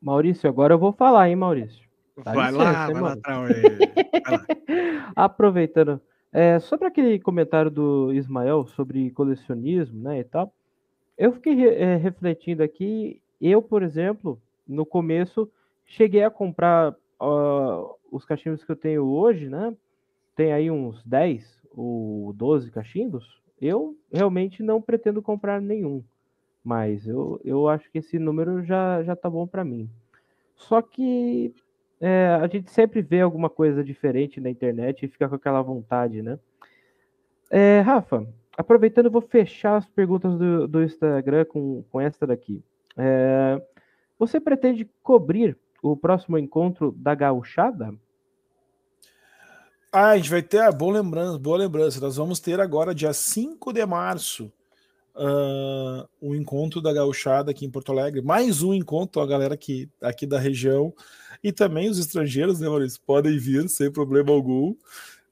Maurício, 0.00 0.48
agora 0.48 0.74
eu 0.74 0.78
vou 0.78 0.92
falar, 0.92 1.28
hein, 1.28 1.36
Maurício. 1.36 1.83
Vai, 2.16 2.36
licença, 2.36 2.62
lá, 2.62 2.86
vai, 2.86 3.00
lá, 3.02 3.16
vai 3.16 3.42
lá, 3.42 4.44
Aproveitando, 5.16 6.00
é, 6.32 6.58
sobre 6.60 6.86
aquele 6.86 7.18
comentário 7.18 7.70
do 7.70 8.12
Ismael 8.12 8.66
sobre 8.66 9.10
colecionismo, 9.10 10.00
né, 10.02 10.20
e 10.20 10.24
tal, 10.24 10.52
eu 11.18 11.32
fiquei 11.32 11.68
é, 11.68 11.96
refletindo 11.96 12.62
aqui, 12.62 13.20
eu, 13.40 13.60
por 13.60 13.82
exemplo, 13.82 14.40
no 14.66 14.86
começo, 14.86 15.50
cheguei 15.84 16.22
a 16.22 16.30
comprar 16.30 16.92
uh, 17.20 17.96
os 18.10 18.24
cachimbos 18.24 18.64
que 18.64 18.70
eu 18.70 18.76
tenho 18.76 19.04
hoje, 19.04 19.48
né, 19.48 19.74
tem 20.36 20.52
aí 20.52 20.70
uns 20.70 21.02
10 21.04 21.62
ou 21.72 22.32
12 22.32 22.70
cachimbos, 22.70 23.40
eu 23.60 23.96
realmente 24.12 24.62
não 24.62 24.80
pretendo 24.80 25.20
comprar 25.20 25.60
nenhum, 25.60 26.02
mas 26.64 27.06
eu, 27.06 27.40
eu 27.44 27.68
acho 27.68 27.90
que 27.90 27.98
esse 27.98 28.18
número 28.18 28.62
já, 28.64 29.02
já 29.02 29.16
tá 29.16 29.28
bom 29.28 29.46
para 29.46 29.64
mim. 29.64 29.88
Só 30.56 30.80
que 30.80 31.54
é, 32.00 32.38
a 32.40 32.46
gente 32.46 32.70
sempre 32.70 33.02
vê 33.02 33.20
alguma 33.20 33.48
coisa 33.48 33.82
diferente 33.82 34.40
na 34.40 34.50
internet 34.50 35.04
e 35.04 35.08
fica 35.08 35.28
com 35.28 35.34
aquela 35.34 35.62
vontade, 35.62 36.22
né? 36.22 36.38
É, 37.50 37.80
Rafa, 37.80 38.26
aproveitando, 38.56 39.06
eu 39.06 39.12
vou 39.12 39.22
fechar 39.22 39.76
as 39.76 39.88
perguntas 39.88 40.36
do, 40.36 40.66
do 40.66 40.82
Instagram 40.82 41.44
com, 41.44 41.84
com 41.90 42.00
esta 42.00 42.26
daqui. 42.26 42.62
É, 42.96 43.60
você 44.18 44.40
pretende 44.40 44.88
cobrir 45.02 45.56
o 45.82 45.96
próximo 45.96 46.38
encontro 46.38 46.92
da 46.92 47.14
gauchada? 47.14 47.94
Ah, 49.92 50.10
a 50.10 50.16
gente 50.16 50.30
vai 50.30 50.42
ter, 50.42 50.58
a 50.58 50.68
ah, 50.68 50.72
boa 50.72 51.00
lembrança, 51.00 51.38
boa 51.38 51.56
lembrança. 51.56 52.00
Nós 52.00 52.16
vamos 52.16 52.40
ter 52.40 52.58
agora, 52.58 52.94
dia 52.94 53.12
5 53.12 53.72
de 53.72 53.86
março, 53.86 54.52
uh, 55.14 56.08
o 56.20 56.34
encontro 56.34 56.80
da 56.80 56.92
gauchada 56.92 57.50
aqui 57.50 57.64
em 57.64 57.70
Porto 57.70 57.92
Alegre. 57.92 58.20
Mais 58.22 58.62
um 58.62 58.74
encontro, 58.74 59.22
a 59.22 59.26
galera 59.26 59.54
aqui, 59.54 59.88
da 60.26 60.38
região 60.38 60.92
e 61.42 61.52
também 61.52 61.88
os 61.88 61.98
estrangeiros, 61.98 62.60
né, 62.60 62.68
Maurício? 62.68 63.00
Podem 63.06 63.38
vir 63.38 63.68
sem 63.68 63.90
problema 63.90 64.32
algum. 64.32 64.70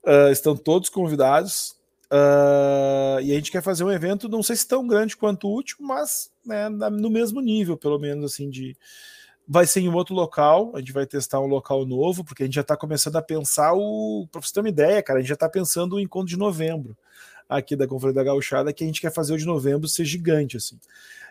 Uh, 0.05 0.31
estão 0.31 0.57
todos 0.57 0.89
convidados. 0.89 1.77
Uh, 2.13 3.21
e 3.23 3.33
a 3.33 3.35
gente 3.35 3.51
quer 3.51 3.63
fazer 3.63 3.85
um 3.85 3.91
evento, 3.91 4.29
não 4.29 4.43
sei 4.43 4.55
se 4.55 4.69
tão 4.69 4.87
grande 4.87 5.17
quanto 5.17 5.49
o 5.49 5.51
último, 5.51 5.89
mas 5.89 6.31
né, 6.45 6.69
no 6.69 7.09
mesmo 7.09 7.41
nível, 7.41 7.77
pelo 7.77 7.99
menos, 7.99 8.33
assim, 8.33 8.51
de. 8.51 8.77
Vai 9.49 9.67
ser 9.67 9.81
em 9.81 9.89
outro 9.89 10.15
local, 10.15 10.71
a 10.75 10.79
gente 10.79 10.93
vai 10.93 11.05
testar 11.05 11.41
um 11.41 11.47
local 11.47 11.85
novo, 11.85 12.23
porque 12.23 12.45
a 12.45 12.47
gente 12.47 12.55
já 12.55 12.61
está 12.61 12.77
começando 12.77 13.17
a 13.17 13.23
pensar 13.23 13.73
o. 13.73 14.29
Para 14.31 14.41
você 14.41 14.53
ter 14.53 14.61
uma 14.61 14.69
ideia, 14.69 15.03
cara, 15.03 15.19
a 15.19 15.23
gente 15.23 15.29
já 15.29 15.35
está 15.35 15.49
pensando 15.49 15.97
o 15.97 16.01
encontro 16.01 16.29
de 16.29 16.37
novembro 16.37 16.97
aqui 17.57 17.77
da 17.77 17.87
Conferência 17.87 18.23
da 18.23 18.25
Gauchada, 18.25 18.73
que 18.73 18.85
a 18.85 18.87
gente 18.87 19.01
quer 19.01 19.13
fazer 19.13 19.35
o 19.35 19.39
de 19.39 19.47
novembro 19.47 19.89
ser 19.89 20.05
gigante, 20.05 20.57
assim. 20.57 20.79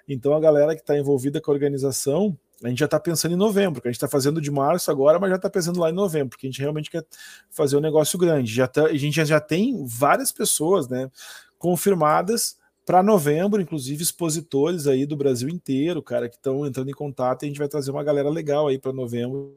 Então 0.08 0.34
a 0.34 0.40
galera 0.40 0.76
que 0.76 0.82
está 0.82 0.98
envolvida 0.98 1.40
com 1.40 1.52
a 1.52 1.54
organização, 1.54 2.38
a 2.64 2.70
gente 2.70 2.80
já 2.80 2.86
está 2.86 3.00
pensando 3.00 3.34
em 3.34 3.38
novembro, 3.38 3.82
que 3.82 3.88
a 3.88 3.92
gente 3.92 3.98
está 3.98 4.08
fazendo 4.08 4.40
de 4.40 4.52
março 4.52 4.92
agora, 4.92 5.20
mas 5.20 5.30
já 5.30 5.36
está 5.36 5.50
pensando 5.50 5.80
lá 5.80 5.90
em 5.90 5.94
novembro, 5.94 6.30
porque 6.30 6.48
a 6.48 6.50
gente 6.50 6.60
realmente 6.60 6.92
quer 6.92 7.06
fazer 7.50 7.76
um 7.76 7.82
negócio 7.82 8.18
grande. 8.20 8.54
Já 8.54 8.68
tá, 8.68 8.86
a 8.86 8.98
gente 8.98 9.16
já, 9.16 9.26
já 9.26 9.40
tem 9.40 9.86
várias 9.86 10.32
pessoas 10.32 10.88
né, 10.88 11.10
confirmadas 11.58 12.58
para 12.86 13.02
novembro, 13.02 13.62
inclusive 13.62 14.04
expositores 14.04 14.88
aí 14.88 15.06
do 15.06 15.16
Brasil 15.16 15.50
inteiro, 15.50 16.02
cara, 16.02 16.28
que 16.28 16.36
estão 16.36 16.66
entrando 16.66 16.90
em 16.90 16.94
contato 16.94 17.44
e 17.44 17.46
a 17.46 17.48
gente 17.48 17.60
vai 17.60 17.68
trazer 17.68 17.92
uma 17.92 18.04
galera 18.04 18.30
legal 18.30 18.68
aí 18.68 18.78
para 18.78 18.92
novembro. 18.92 19.56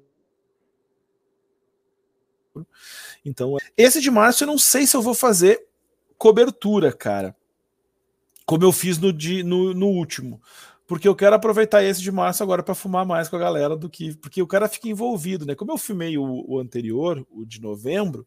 Então, 3.24 3.56
esse 3.76 4.00
de 4.00 4.10
março 4.10 4.44
eu 4.44 4.46
não 4.46 4.58
sei 4.58 4.86
se 4.86 4.96
eu 4.96 5.02
vou 5.02 5.14
fazer 5.14 5.66
cobertura, 6.24 6.90
cara, 6.90 7.36
como 8.46 8.64
eu 8.64 8.72
fiz 8.72 8.96
no, 8.96 9.12
de, 9.12 9.42
no, 9.42 9.74
no 9.74 9.88
último 9.88 10.40
porque 10.86 11.08
eu 11.08 11.14
quero 11.14 11.34
aproveitar 11.34 11.82
esse 11.82 12.02
de 12.02 12.12
março 12.12 12.42
agora 12.42 12.62
para 12.62 12.74
fumar 12.74 13.06
mais 13.06 13.26
com 13.26 13.36
a 13.36 13.38
galera 13.38 13.74
do 13.74 13.88
que. 13.88 14.14
Porque 14.18 14.42
o 14.42 14.46
cara 14.46 14.68
fica 14.68 14.86
envolvido, 14.86 15.46
né? 15.46 15.54
Como 15.54 15.72
eu 15.72 15.78
filmei 15.78 16.18
o, 16.18 16.44
o, 16.46 16.58
anterior, 16.58 17.26
o 17.30 17.44
de 17.46 17.58
novembro, 17.58 18.26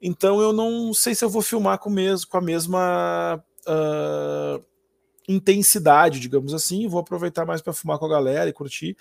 então 0.00 0.40
eu 0.40 0.52
não 0.52 0.92
sei 0.92 1.14
se 1.14 1.24
eu 1.24 1.30
vou 1.30 1.40
filmar 1.40 1.78
com, 1.78 1.88
mesmo, 1.88 2.28
com 2.28 2.36
a 2.36 2.40
mesma 2.42 3.42
uh, 3.66 4.62
intensidade, 5.26 6.20
digamos 6.20 6.52
assim. 6.52 6.86
Vou 6.86 7.00
aproveitar 7.00 7.46
mais 7.46 7.62
para 7.62 7.72
fumar 7.72 7.98
com 7.98 8.04
a 8.04 8.10
galera 8.10 8.50
e 8.50 8.52
curtir. 8.52 8.94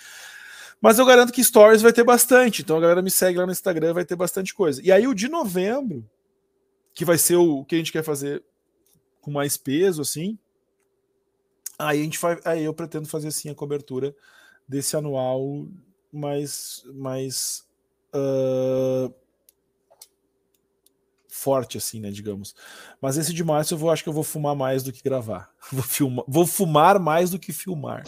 Mas 0.79 0.97
eu 0.97 1.05
garanto 1.05 1.33
que 1.33 1.43
stories 1.43 1.81
vai 1.81 1.91
ter 1.91 2.05
bastante. 2.05 2.61
Então 2.61 2.77
a 2.77 2.81
galera 2.81 3.01
me 3.01 3.11
segue 3.11 3.39
lá 3.39 3.45
no 3.45 3.51
Instagram, 3.51 3.93
vai 3.93 4.05
ter 4.05 4.15
bastante 4.15 4.53
coisa. 4.53 4.81
E 4.81 4.89
aí 4.89 5.05
o 5.05 5.13
de 5.13 5.27
novembro, 5.27 6.09
que 6.95 7.05
vai 7.05 7.19
ser 7.19 7.35
o, 7.35 7.59
o 7.59 7.65
que 7.65 7.75
a 7.75 7.77
gente 7.77 7.91
quer 7.91 8.03
fazer 8.03 8.43
com 9.21 9.29
mais 9.29 9.57
peso, 9.57 10.01
assim 10.01 10.39
Aí 11.77 11.99
a 11.99 12.03
gente 12.03 12.19
vai, 12.19 12.39
aí 12.45 12.63
eu 12.63 12.73
pretendo 12.73 13.07
fazer 13.07 13.27
assim 13.27 13.49
a 13.49 13.55
cobertura 13.55 14.15
desse 14.67 14.95
anual 14.95 15.67
mais 16.11 16.83
mais 16.93 17.67
uh, 18.13 19.13
forte 21.27 21.77
assim, 21.77 21.99
né, 21.99 22.11
digamos. 22.11 22.55
Mas 23.01 23.17
esse 23.17 23.33
de 23.33 23.43
março 23.43 23.73
eu 23.73 23.77
vou 23.77 23.91
acho 23.91 24.03
que 24.03 24.09
eu 24.09 24.13
vou 24.13 24.23
fumar 24.23 24.55
mais 24.55 24.83
do 24.83 24.93
que 24.93 25.03
gravar. 25.03 25.53
Vou 25.71 25.83
filmar, 25.83 26.25
vou 26.27 26.45
fumar 26.45 26.99
mais 26.99 27.31
do 27.31 27.39
que 27.39 27.51
filmar. 27.51 28.03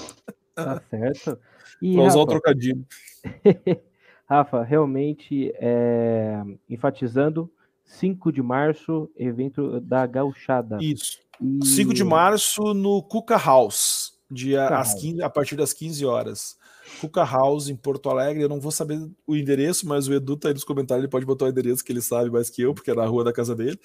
Tá 0.54 0.82
certo. 0.90 1.40
E, 1.82 1.94
pra 1.94 2.04
usar 2.04 2.20
o 2.20 2.26
trocadilho. 2.26 2.86
Rafa, 4.30 4.64
realmente 4.64 5.52
é, 5.56 6.42
enfatizando 6.70 7.52
5 7.88 8.32
de 8.32 8.42
março, 8.42 9.10
evento 9.16 9.80
da 9.80 10.06
gauchada. 10.06 10.78
Isso. 10.80 11.20
E... 11.42 11.66
5 11.66 11.94
de 11.94 12.04
março 12.04 12.74
no 12.74 13.02
Cuca 13.02 13.38
House, 13.38 14.14
dia 14.30 14.68
às 14.68 14.94
15, 14.94 15.24
a 15.24 15.30
partir 15.30 15.56
das 15.56 15.74
15 15.74 16.06
horas. 16.06 16.58
Cuca 17.02 17.24
House 17.24 17.70
em 17.70 17.76
Porto 17.76 18.10
Alegre. 18.10 18.44
Eu 18.44 18.50
não 18.50 18.60
vou 18.60 18.72
saber 18.72 19.00
o 19.26 19.36
endereço, 19.36 19.88
mas 19.88 20.08
o 20.08 20.14
Edu 20.14 20.38
tá 20.38 20.50
aí 20.50 20.54
nos 20.54 20.64
comentários, 20.64 21.04
ele 21.04 21.12
pode 21.12 21.26
botar 21.26 21.46
o 21.46 21.50
endereço 21.50 21.84
que 21.84 21.92
ele 21.92 22.02
sabe 22.02 22.30
mais 22.30 22.50
que 22.50 22.62
eu, 22.62 22.74
porque 22.74 22.92
é 22.92 22.96
na 22.96 23.06
rua 23.06 23.24
da 23.24 23.34
casa 23.34 23.56
dele. 23.56 23.80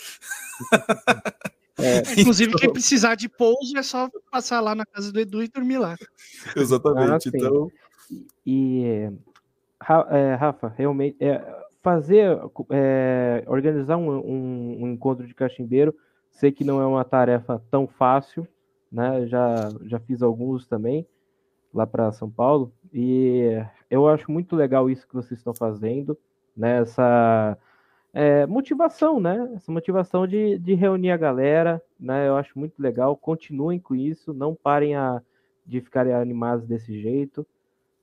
É, 1.78 2.00
inclusive, 2.20 2.50
então... 2.50 2.60
quem 2.60 2.72
precisar 2.72 3.14
de 3.14 3.28
pouso 3.28 3.76
é 3.76 3.82
só 3.82 4.08
passar 4.30 4.60
lá 4.60 4.74
na 4.74 4.84
casa 4.84 5.10
do 5.10 5.18
Edu 5.18 5.42
e 5.42 5.48
dormir 5.48 5.78
lá. 5.78 5.96
Exatamente. 6.54 7.28
Ah, 7.28 7.32
então. 7.34 7.68
E 8.46 9.08
é, 10.10 10.34
Rafa, 10.34 10.68
realmente 10.76 11.16
é, 11.18 11.42
fazer, 11.82 12.38
é, 12.70 13.44
organizar 13.46 13.96
um, 13.96 14.10
um, 14.10 14.82
um 14.84 14.88
encontro 14.88 15.26
de 15.26 15.34
cachimbeiro 15.34 15.94
Sei 16.32 16.50
que 16.50 16.64
não 16.64 16.80
é 16.80 16.86
uma 16.86 17.04
tarefa 17.04 17.62
tão 17.70 17.86
fácil, 17.86 18.48
né? 18.90 19.26
Já, 19.26 19.68
já 19.84 20.00
fiz 20.00 20.22
alguns 20.22 20.66
também 20.66 21.06
lá 21.72 21.86
para 21.86 22.12
São 22.12 22.30
Paulo 22.30 22.72
e 22.92 23.62
eu 23.90 24.08
acho 24.08 24.30
muito 24.30 24.56
legal 24.56 24.90
isso 24.90 25.06
que 25.06 25.14
vocês 25.14 25.38
estão 25.38 25.54
fazendo, 25.54 26.18
né? 26.56 26.80
Essa 26.80 27.56
é, 28.12 28.46
motivação, 28.46 29.20
né? 29.20 29.52
Essa 29.54 29.70
motivação 29.70 30.26
de, 30.26 30.58
de 30.58 30.74
reunir 30.74 31.10
a 31.10 31.16
galera, 31.16 31.82
né? 32.00 32.26
Eu 32.28 32.36
acho 32.36 32.58
muito 32.58 32.82
legal. 32.82 33.16
Continuem 33.16 33.78
com 33.78 33.94
isso, 33.94 34.32
não 34.32 34.54
parem 34.54 34.96
a, 34.96 35.22
de 35.66 35.80
ficarem 35.80 36.14
animados 36.14 36.66
desse 36.66 36.98
jeito, 37.00 37.46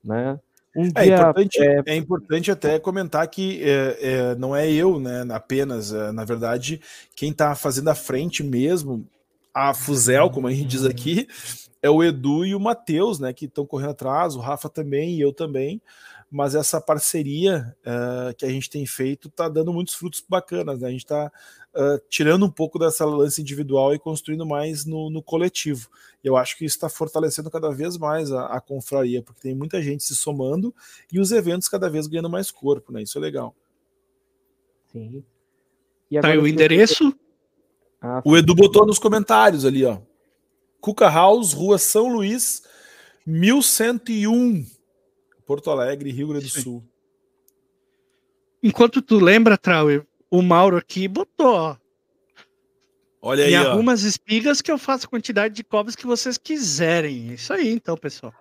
né? 0.03 0.39
Um 0.75 0.87
é, 0.95 1.03
dia, 1.03 1.15
importante, 1.15 1.61
é... 1.61 1.83
é... 1.85 1.95
importante 1.95 2.51
até 2.51 2.79
comentar 2.79 3.27
que 3.27 3.61
é, 3.63 3.97
é, 4.01 4.35
não 4.35 4.55
é 4.55 4.71
eu, 4.71 4.99
né, 4.99 5.25
apenas, 5.31 5.91
é, 5.91 6.11
na 6.11 6.23
verdade, 6.23 6.79
quem 7.15 7.31
está 7.31 7.55
fazendo 7.55 7.89
a 7.89 7.95
frente 7.95 8.43
mesmo, 8.43 9.05
a 9.53 9.73
Fuzel, 9.73 10.29
como 10.29 10.47
a 10.47 10.51
gente 10.51 10.67
diz 10.67 10.85
aqui, 10.85 11.27
é 11.81 11.89
o 11.89 12.03
Edu 12.03 12.45
e 12.45 12.53
o 12.53 12.59
Matheus, 12.59 13.19
né, 13.19 13.33
que 13.33 13.45
estão 13.45 13.65
correndo 13.65 13.91
atrás, 13.91 14.35
o 14.35 14.39
Rafa 14.39 14.69
também 14.69 15.15
e 15.15 15.21
eu 15.21 15.33
também, 15.33 15.81
mas 16.31 16.53
essa 16.53 16.79
parceria 16.79 17.75
uh, 17.81 18.35
que 18.35 18.45
a 18.45 18.49
gente 18.49 18.69
tem 18.69 18.85
feito 18.85 19.27
está 19.29 19.49
dando 19.49 19.73
muitos 19.73 19.95
frutos 19.95 20.23
bacanas, 20.27 20.79
né? 20.79 20.87
A 20.87 20.91
gente 20.91 21.03
está 21.03 21.31
uh, 21.73 21.99
tirando 22.07 22.45
um 22.45 22.51
pouco 22.51 22.77
dessa 22.77 23.03
lance 23.03 23.41
individual 23.41 23.95
e 23.95 23.99
construindo 23.99 24.45
mais 24.45 24.85
no, 24.85 25.09
no 25.09 25.23
coletivo. 25.23 25.89
Eu 26.23 26.37
acho 26.37 26.55
que 26.57 26.65
isso 26.65 26.75
está 26.75 26.87
fortalecendo 26.87 27.49
cada 27.49 27.71
vez 27.71 27.97
mais 27.97 28.31
a, 28.31 28.45
a, 28.45 28.61
confraria, 28.61 29.23
porque 29.23 29.41
tem 29.41 29.55
muita 29.55 29.81
gente 29.81 30.03
se 30.03 30.15
somando 30.15 30.73
e 31.11 31.19
os 31.19 31.31
eventos 31.31 31.67
cada 31.67 31.89
vez 31.89 32.05
ganhando 32.05 32.29
mais 32.29 32.51
corpo, 32.51 32.91
né? 32.91 33.01
Isso 33.01 33.17
é 33.17 33.21
legal. 33.21 33.55
Sim. 34.91 35.23
E 36.11 36.19
tá 36.19 36.27
aí 36.27 36.37
o 36.37 36.47
endereço? 36.47 37.15
Ah, 38.01 38.21
o 38.23 38.37
Edu 38.37 38.53
botou 38.53 38.85
nos 38.85 38.99
comentários 38.99 39.65
ali, 39.65 39.83
ó. 39.83 39.99
Cuca 40.79 41.09
House, 41.09 41.53
Rua 41.53 41.77
São 41.77 42.07
Luís, 42.07 42.63
1101, 43.25 44.65
Porto 45.49 45.71
Alegre, 45.71 46.11
Rio 46.11 46.27
Grande 46.27 46.45
do 46.45 46.51
Sim. 46.51 46.61
Sul. 46.61 46.83
Enquanto 48.61 49.01
tu 49.01 49.17
lembra, 49.17 49.57
Trauer, 49.57 50.05
o 50.29 50.43
Mauro 50.43 50.77
aqui 50.77 51.07
botou, 51.07 51.55
ó. 51.55 51.75
Olha 53.19 53.45
aí, 53.45 53.49
Me 53.49 53.57
ó. 53.57 53.71
arruma 53.71 53.93
as 53.93 54.03
espigas 54.03 54.61
que 54.61 54.71
eu 54.71 54.77
faço 54.77 55.07
a 55.07 55.09
quantidade 55.09 55.55
de 55.55 55.63
covas 55.63 55.95
que 55.95 56.05
vocês 56.05 56.37
quiserem. 56.37 57.33
Isso 57.33 57.51
aí, 57.51 57.67
então, 57.73 57.97
pessoal. 57.97 58.31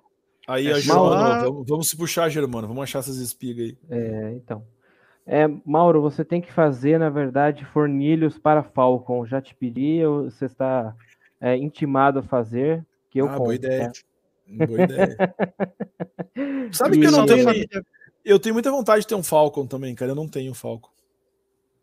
Aí, 0.47 0.67
É 0.67 0.75
só- 0.75 0.81
Germano, 0.81 1.45
vamos, 1.45 1.67
vamos 1.67 1.89
se 1.89 1.97
puxar, 1.97 2.29
Germano. 2.29 2.69
Vamos 2.69 2.83
achar 2.83 2.99
essas 2.99 3.17
espigas 3.17 3.69
aí. 3.69 3.79
É, 3.89 4.33
então. 4.33 4.67
É, 5.25 5.49
Mauro, 5.65 6.03
você 6.03 6.23
tem 6.23 6.43
que 6.43 6.53
fazer, 6.53 6.99
na 6.99 7.09
verdade, 7.09 7.65
fornilhos 7.73 8.39
para 8.39 8.63
Falcon. 8.63 9.25
Já 9.25 9.41
te 9.41 9.55
pedi, 9.55 10.05
você 10.05 10.45
está 10.45 10.95
é, 11.41 11.57
intimado 11.57 12.19
a 12.19 12.23
fazer, 12.23 12.85
que 13.09 13.19
eu 13.19 13.25
ah, 13.29 13.31
compro. 13.31 13.45
boa 13.45 13.55
ideia. 13.55 13.91
tá? 13.91 14.67
Boa 14.67 14.83
ideia. 14.83 15.17
Sabe 16.73 16.99
que 16.99 17.07
eu 17.07 17.13
não 17.13 17.27
tenho. 17.27 17.49
Eu 18.25 18.39
tenho 18.39 18.55
muita 18.55 18.71
vontade 18.71 19.03
de 19.03 19.07
ter 19.07 19.15
um 19.15 19.23
Falcon 19.23 19.67
também, 19.67 19.95
cara. 19.95 20.11
Eu 20.13 20.17
não 20.17 20.29
tenho 20.29 20.53
Falcon. 20.53 20.91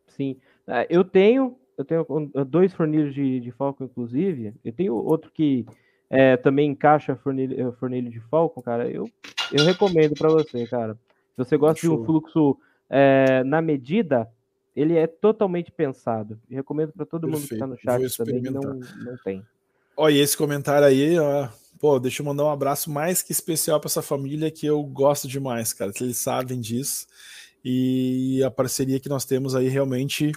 Sim. 0.08 0.38
É, 0.68 0.86
eu 0.90 1.04
tenho, 1.04 1.58
eu 1.78 1.86
tenho 1.86 2.06
dois 2.48 2.74
fornilhos 2.74 3.14
de, 3.14 3.40
de 3.40 3.52
Falcon, 3.52 3.86
inclusive. 3.86 4.54
Eu 4.64 4.72
tenho 4.72 4.96
outro 4.96 5.32
que 5.32 5.66
é, 6.10 6.38
também 6.38 6.70
encaixa 6.70 7.16
fornilho, 7.16 7.72
fornilho 7.80 8.12
de 8.12 8.20
Falcon, 8.20 8.62
cara. 8.62 8.90
Eu, 8.90 9.10
eu 9.52 9.66
recomendo 9.66 10.14
para 10.14 10.30
você, 10.30 10.66
cara. 10.68 10.94
Se 10.94 11.38
você 11.38 11.58
gosta 11.58 11.82
de 11.82 11.90
um 11.90 12.06
fluxo 12.06 12.58
é, 12.90 13.44
na 13.44 13.62
medida, 13.62 14.30
ele 14.76 14.96
é 14.98 15.08
totalmente 15.08 15.72
pensado. 15.72 16.40
E 16.50 16.56
recomendo 16.56 16.94
para 16.94 17.06
todo 17.06 17.28
mundo 17.28 17.48
que 17.48 17.54
está 17.54 17.66
no 17.66 17.76
Perfeito, 17.76 18.10
chat 18.10 18.18
também, 18.18 18.42
que 18.42 18.50
não, 18.50 18.62
não 18.62 19.18
tem. 19.24 19.44
Olha, 19.98 20.14
e 20.14 20.20
esse 20.20 20.38
comentário 20.38 20.88
aí, 20.88 21.18
ó. 21.18 21.48
Pô, 21.86 22.00
deixa 22.00 22.24
eu 22.24 22.26
mandar 22.26 22.46
um 22.46 22.50
abraço 22.50 22.90
mais 22.90 23.22
que 23.22 23.32
especial 23.32 23.80
para 23.80 23.90
essa 23.90 24.02
família 24.02 24.50
que 24.50 24.66
eu 24.66 24.82
gosto 24.82 25.28
demais, 25.28 25.72
cara. 25.72 25.92
Eles 26.02 26.18
sabem 26.18 26.60
disso. 26.60 27.06
E 27.64 28.42
a 28.44 28.50
parceria 28.50 29.00
que 29.00 29.08
nós 29.08 29.24
temos 29.24 29.54
aí 29.54 29.68
realmente 29.68 30.32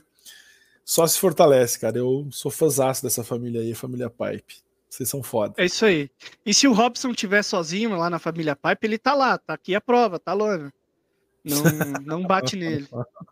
só 0.84 1.06
se 1.06 1.18
fortalece, 1.18 1.80
cara. 1.80 1.96
Eu 1.96 2.28
sou 2.30 2.50
fãzaço 2.50 3.02
dessa 3.02 3.24
família 3.24 3.62
aí, 3.62 3.72
a 3.72 3.74
família 3.74 4.10
Pipe. 4.10 4.56
Vocês 4.90 5.08
são 5.08 5.22
foda. 5.22 5.54
É 5.56 5.64
isso 5.64 5.86
aí. 5.86 6.10
E 6.44 6.52
se 6.52 6.68
o 6.68 6.74
Robson 6.74 7.14
tiver 7.14 7.42
sozinho 7.42 7.96
lá 7.96 8.10
na 8.10 8.18
família 8.18 8.54
Pipe, 8.54 8.86
ele 8.86 8.98
tá 8.98 9.14
lá, 9.14 9.38
tá 9.38 9.54
aqui 9.54 9.74
a 9.74 9.80
prova, 9.80 10.18
tá 10.18 10.34
longe. 10.34 10.70
Não, 11.42 11.62
não 12.04 12.26
bate 12.26 12.56
nele. 12.60 12.86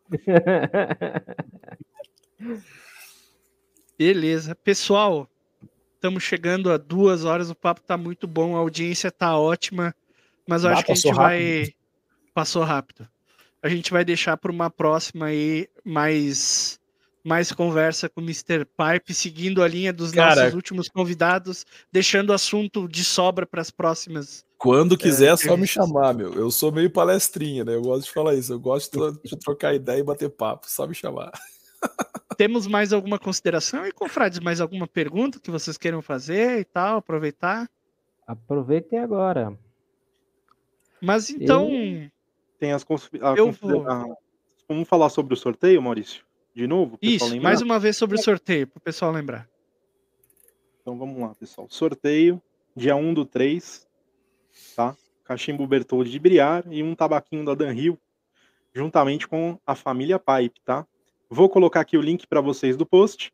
Beleza. 3.98 4.54
Pessoal, 4.54 5.28
estamos 6.06 6.22
chegando 6.22 6.70
a 6.70 6.76
duas 6.76 7.24
horas, 7.24 7.50
o 7.50 7.54
papo 7.54 7.80
tá 7.82 7.96
muito 7.96 8.26
bom, 8.28 8.54
a 8.54 8.60
audiência 8.60 9.10
tá 9.10 9.36
ótima, 9.36 9.94
mas 10.46 10.62
eu 10.62 10.70
Ah, 10.70 10.74
acho 10.74 10.84
que 10.84 10.92
a 10.92 10.94
gente 10.94 11.12
vai. 11.12 11.74
Passou 12.32 12.62
rápido. 12.62 13.08
A 13.62 13.68
gente 13.68 13.90
vai 13.90 14.04
deixar 14.04 14.36
para 14.36 14.52
uma 14.52 14.70
próxima 14.70 15.26
aí 15.26 15.68
mais. 15.84 16.78
Mais 17.24 17.50
conversa 17.50 18.08
com 18.08 18.20
o 18.20 18.24
Mr. 18.24 18.64
Pipe, 18.64 19.12
seguindo 19.12 19.60
a 19.60 19.66
linha 19.66 19.92
dos 19.92 20.12
Cara. 20.12 20.42
nossos 20.42 20.54
últimos 20.54 20.88
convidados, 20.88 21.66
deixando 21.90 22.30
o 22.30 22.32
assunto 22.32 22.86
de 22.86 23.04
sobra 23.04 23.44
para 23.44 23.60
as 23.60 23.68
próximas. 23.68 24.44
Quando 24.56 24.96
quiser, 24.96 25.32
é 25.32 25.36
só 25.36 25.56
me 25.56 25.66
chamar, 25.66 26.14
meu. 26.14 26.32
Eu 26.34 26.52
sou 26.52 26.70
meio 26.70 26.88
palestrinha, 26.88 27.64
né? 27.64 27.74
Eu 27.74 27.82
gosto 27.82 28.04
de 28.06 28.12
falar 28.12 28.36
isso. 28.36 28.52
Eu 28.52 28.60
gosto 28.60 29.18
de 29.24 29.36
trocar 29.44 29.74
ideia 29.74 29.98
e 29.98 30.04
bater 30.04 30.30
papo. 30.30 30.70
Só 30.70 30.86
me 30.86 30.94
chamar. 30.94 31.32
Temos 32.36 32.66
mais 32.66 32.92
alguma 32.92 33.18
consideração 33.18 33.86
e, 33.86 33.92
confrades, 33.92 34.38
mais 34.40 34.60
alguma 34.60 34.86
pergunta 34.86 35.40
que 35.40 35.50
vocês 35.50 35.76
queiram 35.78 36.02
fazer 36.02 36.60
e 36.60 36.64
tal, 36.64 36.98
aproveitar? 36.98 37.68
Aproveitem 38.26 38.98
agora. 38.98 39.56
Mas 41.00 41.30
então, 41.30 41.68
Tem 42.58 42.72
as 42.72 42.82
cons- 42.82 43.10
Eu 43.36 43.52
vou- 43.52 43.88
a- 43.88 44.06
Vamos 44.68 44.88
falar 44.88 45.10
sobre 45.10 45.34
o 45.34 45.36
sorteio, 45.36 45.80
Maurício? 45.80 46.24
De 46.54 46.66
novo? 46.66 46.98
isso, 47.02 47.26
lembrar? 47.26 47.42
mais 47.42 47.60
uma 47.60 47.78
vez 47.78 47.96
sobre 47.96 48.16
o 48.18 48.22
sorteio, 48.22 48.66
para 48.66 48.78
o 48.78 48.80
pessoal 48.80 49.12
lembrar. 49.12 49.46
Então 50.80 50.98
vamos 50.98 51.20
lá, 51.20 51.34
pessoal. 51.34 51.68
Sorteio, 51.70 52.40
dia 52.74 52.96
1 52.96 53.12
do 53.12 53.24
3, 53.26 53.86
tá? 54.74 54.96
Cachimbo 55.24 55.66
Bertoldi 55.66 56.10
de 56.10 56.18
Briar 56.18 56.64
e 56.70 56.82
um 56.82 56.94
tabaquinho 56.94 57.44
da 57.44 57.54
Dan 57.54 57.74
Hill, 57.74 57.98
juntamente 58.74 59.28
com 59.28 59.58
a 59.66 59.74
família 59.74 60.18
Pipe, 60.18 60.60
tá? 60.64 60.86
Vou 61.28 61.48
colocar 61.48 61.80
aqui 61.80 61.96
o 61.96 62.00
link 62.00 62.26
para 62.26 62.40
vocês 62.40 62.76
do 62.76 62.86
post 62.86 63.32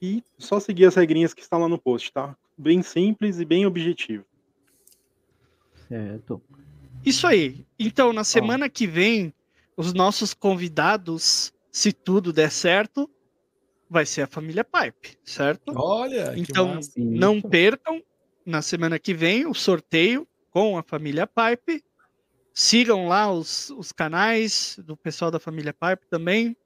e 0.00 0.22
só 0.38 0.58
seguir 0.58 0.86
as 0.86 0.94
regrinhas 0.94 1.34
que 1.34 1.42
estão 1.42 1.58
lá 1.58 1.68
no 1.68 1.78
post, 1.78 2.12
tá? 2.12 2.36
Bem 2.56 2.82
simples 2.82 3.38
e 3.38 3.44
bem 3.44 3.66
objetivo. 3.66 4.24
Certo. 5.88 6.42
Isso 7.04 7.26
aí. 7.26 7.66
Então, 7.78 8.12
na 8.12 8.24
semana 8.24 8.68
que 8.68 8.86
vem, 8.86 9.32
os 9.76 9.92
nossos 9.92 10.34
convidados, 10.34 11.52
se 11.70 11.92
tudo 11.92 12.32
der 12.32 12.50
certo, 12.50 13.08
vai 13.88 14.04
ser 14.04 14.22
a 14.22 14.26
família 14.26 14.64
Pipe, 14.64 15.18
certo? 15.24 15.72
Olha, 15.76 16.32
Então, 16.36 16.80
não 16.96 17.40
percam 17.40 18.02
na 18.44 18.62
semana 18.62 18.98
que 18.98 19.14
vem 19.14 19.46
o 19.46 19.54
sorteio 19.54 20.26
com 20.50 20.76
a 20.78 20.82
família 20.82 21.26
Pipe. 21.26 21.84
Sigam 22.52 23.06
lá 23.06 23.30
os, 23.30 23.70
os 23.70 23.92
canais 23.92 24.78
do 24.82 24.96
pessoal 24.96 25.30
da 25.30 25.38
família 25.38 25.74
Pipe 25.74 26.06
também, 26.08 26.56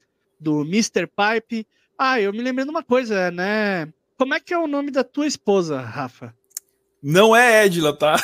do 0.41 0.63
Mr. 0.63 1.07
Pipe. 1.07 1.67
Ah, 1.99 2.19
eu 2.21 2.33
me 2.33 2.41
lembrei 2.43 2.65
de 2.65 2.71
uma 2.71 2.83
coisa, 2.83 3.31
né? 3.31 3.89
Como 4.17 4.33
é 4.35 4.41
que 4.41 4.55
é 4.55 4.59
o 4.59 4.67
nome 4.67 4.91
da 4.91 5.05
tua 5.05 5.27
esposa, 5.27 5.81
Rafa? 5.81 6.35
Não 7.03 7.35
é 7.37 7.67
Edila, 7.67 7.97
tá? 7.97 8.17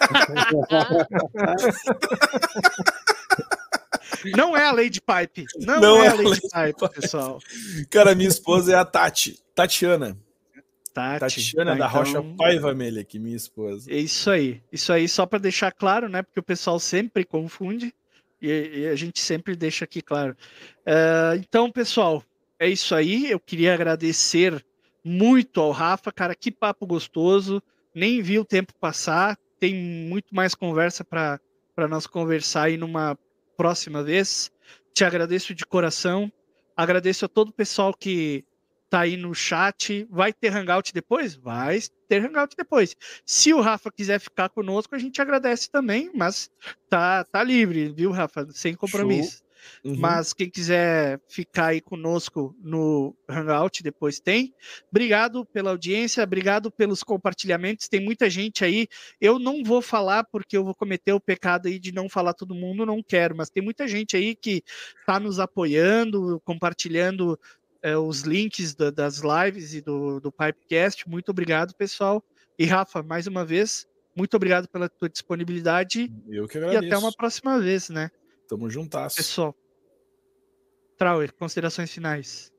Não 4.36 4.56
é 4.56 4.64
a 4.66 4.72
Lady 4.72 5.00
Pipe. 5.00 5.44
Não, 5.60 5.80
Não 5.80 6.02
é, 6.02 6.06
é 6.06 6.08
a 6.08 6.14
Lady 6.14 6.28
Lady 6.28 6.40
Pipe, 6.40 6.80
Pipe. 6.80 7.00
pessoal. 7.00 7.38
Cara, 7.90 8.14
minha 8.14 8.28
esposa 8.28 8.72
é 8.72 8.74
a 8.74 8.84
Tati. 8.84 9.38
Tatiana. 9.54 10.16
Tati. 10.92 11.20
Tatiana 11.20 11.72
Tá, 11.72 11.78
da 11.78 11.86
Rocha 11.86 12.10
então- 12.18 12.36
Paiva 12.36 12.74
Melha, 12.74 13.04
que 13.04 13.18
minha 13.18 13.36
esposa. 13.36 13.90
É 13.90 13.96
Isso 13.96 14.30
aí, 14.30 14.62
isso 14.72 14.92
aí, 14.92 15.08
só 15.08 15.24
para 15.26 15.38
deixar 15.38 15.70
claro, 15.72 16.08
né? 16.08 16.22
Porque 16.22 16.40
o 16.40 16.42
pessoal 16.42 16.80
sempre 16.80 17.24
confunde 17.24 17.94
e, 18.40 18.80
e 18.80 18.86
a 18.86 18.94
gente 18.94 19.20
sempre 19.20 19.56
deixa 19.56 19.84
aqui 19.84 20.00
claro. 20.00 20.36
Eh, 20.86 21.36
então, 21.40 21.70
pessoal, 21.70 22.22
é 22.58 22.68
isso 22.68 22.94
aí. 22.94 23.30
Eu 23.30 23.38
queria 23.40 23.74
agradecer 23.74 24.64
muito 25.04 25.60
ao 25.60 25.70
Rafa, 25.70 26.12
cara, 26.12 26.34
que 26.34 26.50
papo 26.50 26.86
gostoso. 26.86 27.62
Nem 27.94 28.20
vi 28.22 28.38
o 28.38 28.44
tempo 28.44 28.72
passar. 28.80 29.38
Tem 29.58 29.74
muito 29.74 30.34
mais 30.34 30.54
conversa 30.54 31.04
para 31.04 31.40
nós 31.88 32.06
conversar 32.06 32.64
aí 32.64 32.76
numa 32.76 33.18
próxima 33.56 34.02
vez. 34.02 34.50
Te 34.94 35.04
agradeço 35.04 35.54
de 35.54 35.66
coração. 35.66 36.32
Agradeço 36.76 37.24
a 37.24 37.28
todo 37.28 37.48
o 37.48 37.52
pessoal 37.52 37.92
que 37.92 38.44
tá 38.88 39.00
aí 39.00 39.16
no 39.16 39.34
chat. 39.34 40.06
Vai 40.10 40.32
ter 40.32 40.52
hangout 40.54 40.92
depois? 40.92 41.34
Vai 41.34 41.80
ter 42.08 42.24
hangout 42.24 42.56
depois. 42.56 42.96
Se 43.24 43.52
o 43.52 43.60
Rafa 43.60 43.90
quiser 43.90 44.18
ficar 44.18 44.48
conosco, 44.48 44.94
a 44.94 44.98
gente 44.98 45.20
agradece 45.20 45.70
também, 45.70 46.10
mas 46.14 46.50
tá, 46.88 47.24
tá 47.24 47.42
livre, 47.42 47.92
viu, 47.94 48.10
Rafa? 48.10 48.46
Sem 48.50 48.74
compromisso. 48.74 49.42
Uhum. 49.84 49.96
Mas 49.98 50.32
quem 50.32 50.48
quiser 50.48 51.20
ficar 51.28 51.66
aí 51.66 51.80
conosco 51.80 52.54
no 52.60 53.14
Hangout, 53.28 53.82
depois 53.82 54.20
tem. 54.20 54.54
Obrigado 54.90 55.44
pela 55.46 55.70
audiência, 55.70 56.22
obrigado 56.22 56.70
pelos 56.70 57.02
compartilhamentos. 57.02 57.88
Tem 57.88 58.00
muita 58.00 58.28
gente 58.28 58.64
aí. 58.64 58.88
Eu 59.20 59.38
não 59.38 59.62
vou 59.62 59.82
falar 59.82 60.24
porque 60.24 60.56
eu 60.56 60.64
vou 60.64 60.74
cometer 60.74 61.12
o 61.12 61.20
pecado 61.20 61.68
aí 61.68 61.78
de 61.78 61.92
não 61.92 62.08
falar 62.08 62.34
todo 62.34 62.54
mundo, 62.54 62.86
não 62.86 63.02
quero, 63.02 63.36
mas 63.36 63.50
tem 63.50 63.62
muita 63.62 63.86
gente 63.86 64.16
aí 64.16 64.34
que 64.34 64.62
tá 65.06 65.18
nos 65.20 65.38
apoiando, 65.38 66.40
compartilhando 66.44 67.38
eh, 67.82 67.96
os 67.96 68.22
links 68.22 68.74
da- 68.74 68.90
das 68.90 69.20
lives 69.22 69.74
e 69.74 69.80
do, 69.80 70.20
do 70.20 70.32
Pipecast. 70.32 71.08
Muito 71.08 71.30
obrigado, 71.30 71.74
pessoal. 71.74 72.22
E 72.58 72.64
Rafa, 72.66 73.02
mais 73.02 73.26
uma 73.26 73.44
vez, 73.44 73.86
muito 74.16 74.34
obrigado 74.36 74.68
pela 74.68 74.88
tua 74.88 75.08
disponibilidade 75.08 76.12
Eu 76.28 76.48
que 76.48 76.58
e 76.58 76.64
agradeço. 76.64 76.86
até 76.94 76.98
uma 76.98 77.12
próxima 77.12 77.60
vez, 77.60 77.88
né? 77.88 78.10
Tamo 78.48 78.68
juntasso. 78.68 79.16
Pessoal. 79.16 79.54
Trauer, 80.96 81.32
considerações 81.34 81.92
finais. 81.92 82.52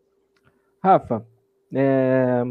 Rafa, 0.82 1.28
é, 1.74 2.42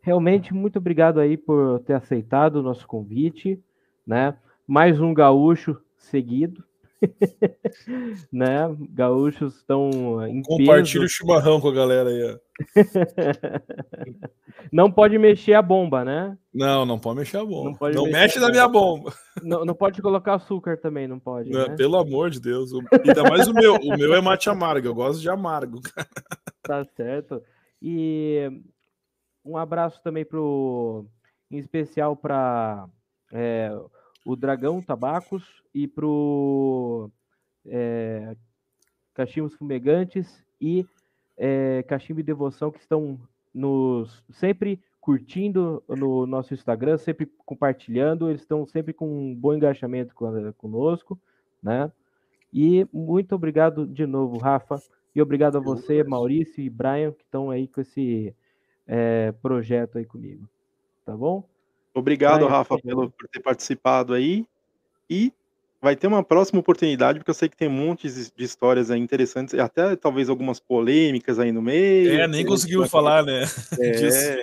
realmente 0.00 0.54
muito 0.54 0.78
obrigado 0.78 1.20
aí 1.20 1.36
por 1.36 1.80
ter 1.80 1.92
aceitado 1.92 2.56
o 2.56 2.62
nosso 2.62 2.86
convite, 2.86 3.62
né? 4.06 4.38
Mais 4.66 4.98
um 5.00 5.12
gaúcho 5.12 5.76
seguido, 5.98 6.64
né? 8.32 8.74
Gaúchos 8.90 9.56
estão 9.56 9.90
em 10.26 10.42
Compartilha 10.42 11.00
o 11.00 11.04
peso. 11.04 11.08
chimarrão 11.08 11.60
com 11.60 11.68
a 11.68 11.72
galera 11.72 12.10
aí, 12.10 12.34
ó. 12.34 12.38
Não 14.72 14.90
pode 14.90 15.18
mexer 15.18 15.54
a 15.54 15.62
bomba, 15.62 16.04
né? 16.04 16.36
Não, 16.52 16.84
não 16.86 16.98
pode 16.98 17.18
mexer 17.18 17.36
a 17.36 17.44
bomba. 17.44 17.78
Não 17.92 18.04
Não, 18.04 18.10
mexe 18.10 18.40
na 18.40 18.48
minha 18.48 18.66
bomba. 18.66 19.12
Não, 19.42 19.64
não 19.64 19.74
pode 19.74 20.00
colocar 20.02 20.34
açúcar 20.34 20.76
também, 20.78 21.06
não 21.06 21.20
pode, 21.20 21.50
Não, 21.50 21.68
né? 21.68 21.76
Pelo 21.76 21.96
amor 21.96 22.30
de 22.30 22.40
Deus. 22.40 22.72
O- 22.72 22.80
Ainda 23.06 23.22
mais 23.24 23.46
o 23.46 23.54
meu. 23.54 23.74
O 23.76 23.96
meu 23.96 24.14
é 24.14 24.20
mate 24.20 24.48
amargo. 24.48 24.86
Eu 24.88 24.94
gosto 24.94 25.20
de 25.20 25.28
amargo. 25.28 25.80
Tá 26.62 26.84
certo. 26.96 27.42
E 27.80 28.48
um 29.44 29.56
abraço 29.56 30.00
também 30.02 30.24
pro 30.24 31.06
em 31.50 31.58
especial 31.58 32.16
para 32.16 32.88
é, 33.32 33.70
o 34.26 34.34
Dragão 34.34 34.82
Tabacos 34.82 35.62
e 35.72 35.86
para 35.86 36.04
o 36.04 37.08
é, 37.64 38.36
Cachimbos 39.14 39.54
Fumegantes 39.54 40.44
e 40.60 40.84
é, 41.36 41.84
Cachimbo 41.84 42.18
e 42.18 42.24
Devoção 42.24 42.72
que 42.72 42.80
estão 42.80 43.20
nos 43.54 44.24
sempre 44.30 44.80
curtindo 45.00 45.80
no 45.88 46.26
nosso 46.26 46.52
Instagram, 46.52 46.98
sempre 46.98 47.30
compartilhando, 47.44 48.28
eles 48.28 48.40
estão 48.40 48.66
sempre 48.66 48.92
com 48.92 49.06
um 49.08 49.32
bom 49.32 49.54
engajamento 49.54 50.12
conosco, 50.56 51.16
né? 51.62 51.92
E 52.52 52.84
muito 52.92 53.32
obrigado 53.32 53.86
de 53.86 54.06
novo, 54.06 54.38
Rafa, 54.38 54.82
e 55.14 55.22
obrigado 55.22 55.56
a 55.56 55.60
você, 55.60 56.02
Maurício 56.02 56.60
e 56.60 56.68
Brian, 56.68 57.12
que 57.12 57.22
estão 57.22 57.48
aí 57.48 57.68
com 57.68 57.80
esse 57.80 58.34
é, 58.88 59.30
projeto 59.40 59.98
aí 59.98 60.04
comigo. 60.04 60.48
Tá 61.04 61.16
bom? 61.16 61.44
Obrigado, 61.96 62.46
Rafa, 62.46 62.78
pelo, 62.78 63.10
por 63.10 63.26
ter 63.26 63.40
participado 63.40 64.12
aí. 64.12 64.46
E 65.08 65.32
vai 65.80 65.96
ter 65.96 66.06
uma 66.06 66.22
próxima 66.22 66.60
oportunidade, 66.60 67.18
porque 67.18 67.30
eu 67.30 67.34
sei 67.34 67.48
que 67.48 67.56
tem 67.56 67.68
um 67.68 67.72
monte 67.72 68.06
de 68.10 68.44
histórias 68.44 68.90
aí 68.90 69.00
interessantes, 69.00 69.54
e 69.54 69.60
até 69.60 69.96
talvez 69.96 70.28
algumas 70.28 70.60
polêmicas 70.60 71.38
aí 71.38 71.50
no 71.50 71.62
meio. 71.62 72.20
É, 72.20 72.28
nem 72.28 72.44
conseguiu 72.44 72.86
falar, 72.86 73.24
né? 73.24 73.44
É, 73.80 74.42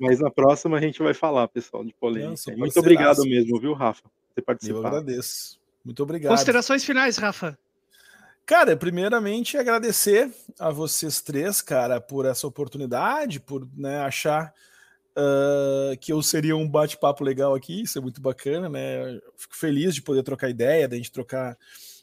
mas 0.00 0.20
na 0.20 0.30
próxima 0.30 0.78
a 0.78 0.80
gente 0.80 1.02
vai 1.02 1.12
falar, 1.12 1.48
pessoal, 1.48 1.84
de 1.84 1.92
polêmica. 1.92 2.40
Não, 2.48 2.58
Muito 2.58 2.78
obrigado 2.80 3.22
mesmo, 3.24 3.60
viu, 3.60 3.74
Rafa, 3.74 4.02
por 4.04 4.34
ter 4.34 4.42
participado. 4.42 4.84
Eu 4.84 4.88
agradeço. 4.88 5.60
Muito 5.84 6.02
obrigado. 6.02 6.30
Considerações 6.30 6.82
finais, 6.82 7.18
Rafa. 7.18 7.58
Cara, 8.46 8.74
primeiramente 8.74 9.58
agradecer 9.58 10.30
a 10.58 10.70
vocês 10.70 11.20
três, 11.20 11.60
cara, 11.60 12.00
por 12.00 12.24
essa 12.24 12.46
oportunidade, 12.46 13.38
por 13.38 13.68
né, 13.76 14.00
achar 14.00 14.52
uh, 15.16 15.96
que 15.98 16.12
eu 16.12 16.22
seria 16.22 16.56
um 16.56 16.68
bate-papo 16.68 17.24
legal 17.24 17.54
aqui, 17.54 17.82
isso 17.82 17.98
é 17.98 18.00
muito 18.00 18.20
bacana, 18.20 18.68
né? 18.68 19.20
fico 19.36 19.56
feliz 19.56 19.94
de 19.94 20.02
poder 20.02 20.22
trocar 20.22 20.48
ideia, 20.48 20.88
da 20.88 20.96
gente 20.96 21.12
trocar 21.12 21.56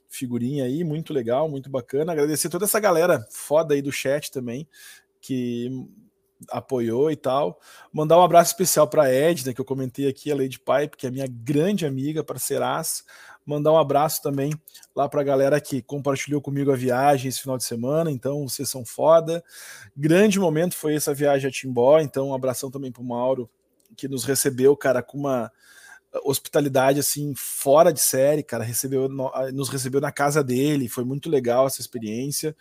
figurinha 0.10 0.66
aí, 0.66 0.84
muito 0.84 1.14
legal, 1.14 1.50
muito 1.50 1.70
bacana. 1.70 2.12
Agradecer 2.12 2.50
toda 2.50 2.66
essa 2.66 2.80
galera 2.80 3.26
foda 3.30 3.74
aí 3.74 3.82
do 3.82 3.92
chat 3.92 4.32
também, 4.32 4.68
que 5.22 5.70
apoiou 6.50 7.12
e 7.12 7.16
tal. 7.16 7.60
Mandar 7.92 8.18
um 8.18 8.24
abraço 8.24 8.52
especial 8.52 8.88
para 8.88 9.04
a 9.04 9.12
Edna, 9.12 9.54
que 9.54 9.62
eu 9.62 9.66
comentei 9.66 10.08
aqui, 10.08 10.32
a 10.32 10.36
Lady 10.36 10.60
Pipe, 10.60 10.98
que 10.98 11.08
é 11.08 11.12
minha 11.12 11.28
grande 11.28 11.86
amiga, 11.86 12.24
parceiraça. 12.24 13.04
Mandar 13.48 13.72
um 13.72 13.78
abraço 13.78 14.22
também 14.22 14.52
lá 14.94 15.08
para 15.08 15.22
a 15.22 15.24
galera 15.24 15.62
que 15.62 15.82
compartilhou 15.82 16.42
comigo 16.42 16.70
a 16.70 16.76
viagem 16.76 17.30
esse 17.30 17.40
final 17.40 17.58
de 17.58 17.64
semana. 17.64 18.12
Então, 18.12 18.46
vocês 18.46 18.70
são 18.70 18.84
foda. 18.84 19.42
Grande 19.96 20.38
momento 20.38 20.76
foi 20.76 20.96
essa 20.96 21.14
viagem 21.14 21.48
a 21.48 21.52
Timbó. 21.52 22.00
Então, 22.02 22.28
um 22.28 22.34
abração 22.34 22.70
também 22.70 22.92
para 22.92 23.02
o 23.02 23.06
Mauro, 23.06 23.50
que 23.96 24.10
nos 24.10 24.26
recebeu, 24.26 24.76
cara, 24.76 25.02
com 25.02 25.18
uma 25.18 25.50
hospitalidade 26.26 27.00
assim 27.00 27.34
fora 27.36 27.94
de 27.94 28.02
série, 28.02 28.44
cara, 28.44 28.64
recebeu 28.64 29.08
nos 29.54 29.70
recebeu 29.70 30.02
na 30.02 30.12
casa 30.12 30.44
dele, 30.44 30.90
foi 30.90 31.04
muito 31.06 31.30
legal 31.30 31.68
essa 31.68 31.80
experiência. 31.80 32.56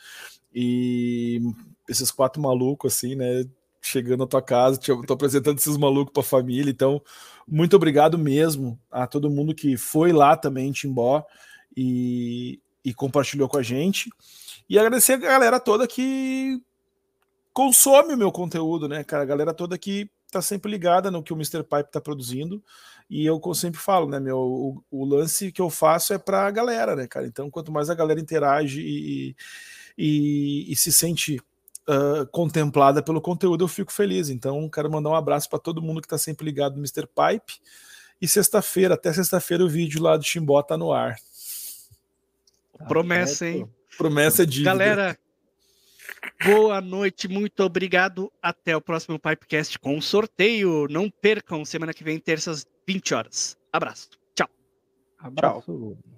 E 0.54 1.40
esses 1.88 2.10
quatro 2.10 2.40
malucos 2.40 2.94
assim, 2.94 3.14
né, 3.16 3.44
chegando 3.86 4.24
à 4.24 4.26
tua 4.26 4.42
casa, 4.42 4.78
te, 4.78 4.90
tô 5.06 5.14
apresentando 5.14 5.58
esses 5.58 5.76
malucos 5.76 6.12
para 6.12 6.22
a 6.22 6.24
família, 6.24 6.70
então 6.70 7.00
muito 7.46 7.76
obrigado 7.76 8.18
mesmo 8.18 8.78
a 8.90 9.06
todo 9.06 9.30
mundo 9.30 9.54
que 9.54 9.76
foi 9.76 10.12
lá 10.12 10.36
também 10.36 10.68
em 10.68 10.72
Timbó 10.72 11.24
e, 11.76 12.60
e 12.84 12.92
compartilhou 12.92 13.48
com 13.48 13.58
a 13.58 13.62
gente. 13.62 14.10
E 14.68 14.78
agradecer 14.78 15.12
a 15.12 15.16
galera 15.16 15.60
toda 15.60 15.86
que 15.86 16.60
consome 17.52 18.14
o 18.14 18.18
meu 18.18 18.32
conteúdo, 18.32 18.88
né, 18.88 19.04
cara? 19.04 19.22
A 19.22 19.26
galera 19.26 19.54
toda 19.54 19.78
que 19.78 20.10
tá 20.30 20.42
sempre 20.42 20.70
ligada 20.70 21.10
no 21.10 21.22
que 21.22 21.32
o 21.32 21.36
Mr. 21.36 21.62
Pipe 21.62 21.90
tá 21.90 22.00
produzindo. 22.00 22.62
E 23.08 23.24
eu 23.24 23.40
sempre 23.54 23.80
falo, 23.80 24.08
né, 24.08 24.18
meu, 24.18 24.38
o, 24.38 24.84
o 24.90 25.04
lance 25.04 25.52
que 25.52 25.62
eu 25.62 25.70
faço 25.70 26.12
é 26.12 26.18
pra 26.18 26.50
galera, 26.50 26.96
né, 26.96 27.06
cara? 27.06 27.26
Então, 27.26 27.48
quanto 27.48 27.70
mais 27.70 27.88
a 27.88 27.94
galera 27.94 28.20
interage 28.20 28.80
e, 28.80 29.36
e, 29.96 30.72
e 30.72 30.76
se 30.76 30.92
sente 30.92 31.40
uh, 31.88 32.26
contemplada 32.30 33.02
pelo 33.02 33.20
conteúdo, 33.20 33.64
eu 33.64 33.68
fico 33.68 33.92
feliz. 33.92 34.28
Então, 34.28 34.68
quero 34.68 34.90
mandar 34.90 35.10
um 35.10 35.14
abraço 35.14 35.48
para 35.48 35.58
todo 35.58 35.82
mundo 35.82 36.00
que 36.00 36.06
está 36.06 36.18
sempre 36.18 36.44
ligado 36.44 36.74
no 36.74 36.80
Mr. 36.80 37.06
Pipe. 37.06 37.60
E 38.20 38.26
sexta-feira, 38.26 38.94
até 38.94 39.12
sexta-feira, 39.12 39.64
o 39.64 39.68
vídeo 39.68 40.02
lá 40.02 40.16
do 40.16 40.24
Chimbó 40.24 40.62
tá 40.62 40.76
no 40.76 40.92
ar. 40.92 41.16
Tá 42.78 42.84
Promessa, 42.86 43.46
hein? 43.46 43.68
Promessa 43.96 44.46
de 44.46 44.62
Galera, 44.62 45.18
boa 46.44 46.80
noite, 46.80 47.28
muito 47.28 47.62
obrigado. 47.62 48.30
Até 48.42 48.76
o 48.76 48.80
próximo 48.80 49.18
Pipecast 49.18 49.78
com 49.78 50.00
sorteio. 50.00 50.86
Não 50.88 51.10
percam, 51.10 51.64
semana 51.64 51.94
que 51.94 52.04
vem, 52.04 52.18
terças, 52.18 52.66
20 52.86 53.14
horas. 53.14 53.56
Abraço. 53.72 54.10
Tchau. 54.34 54.48
Abraço. 55.18 55.96
Tchau. 55.96 56.15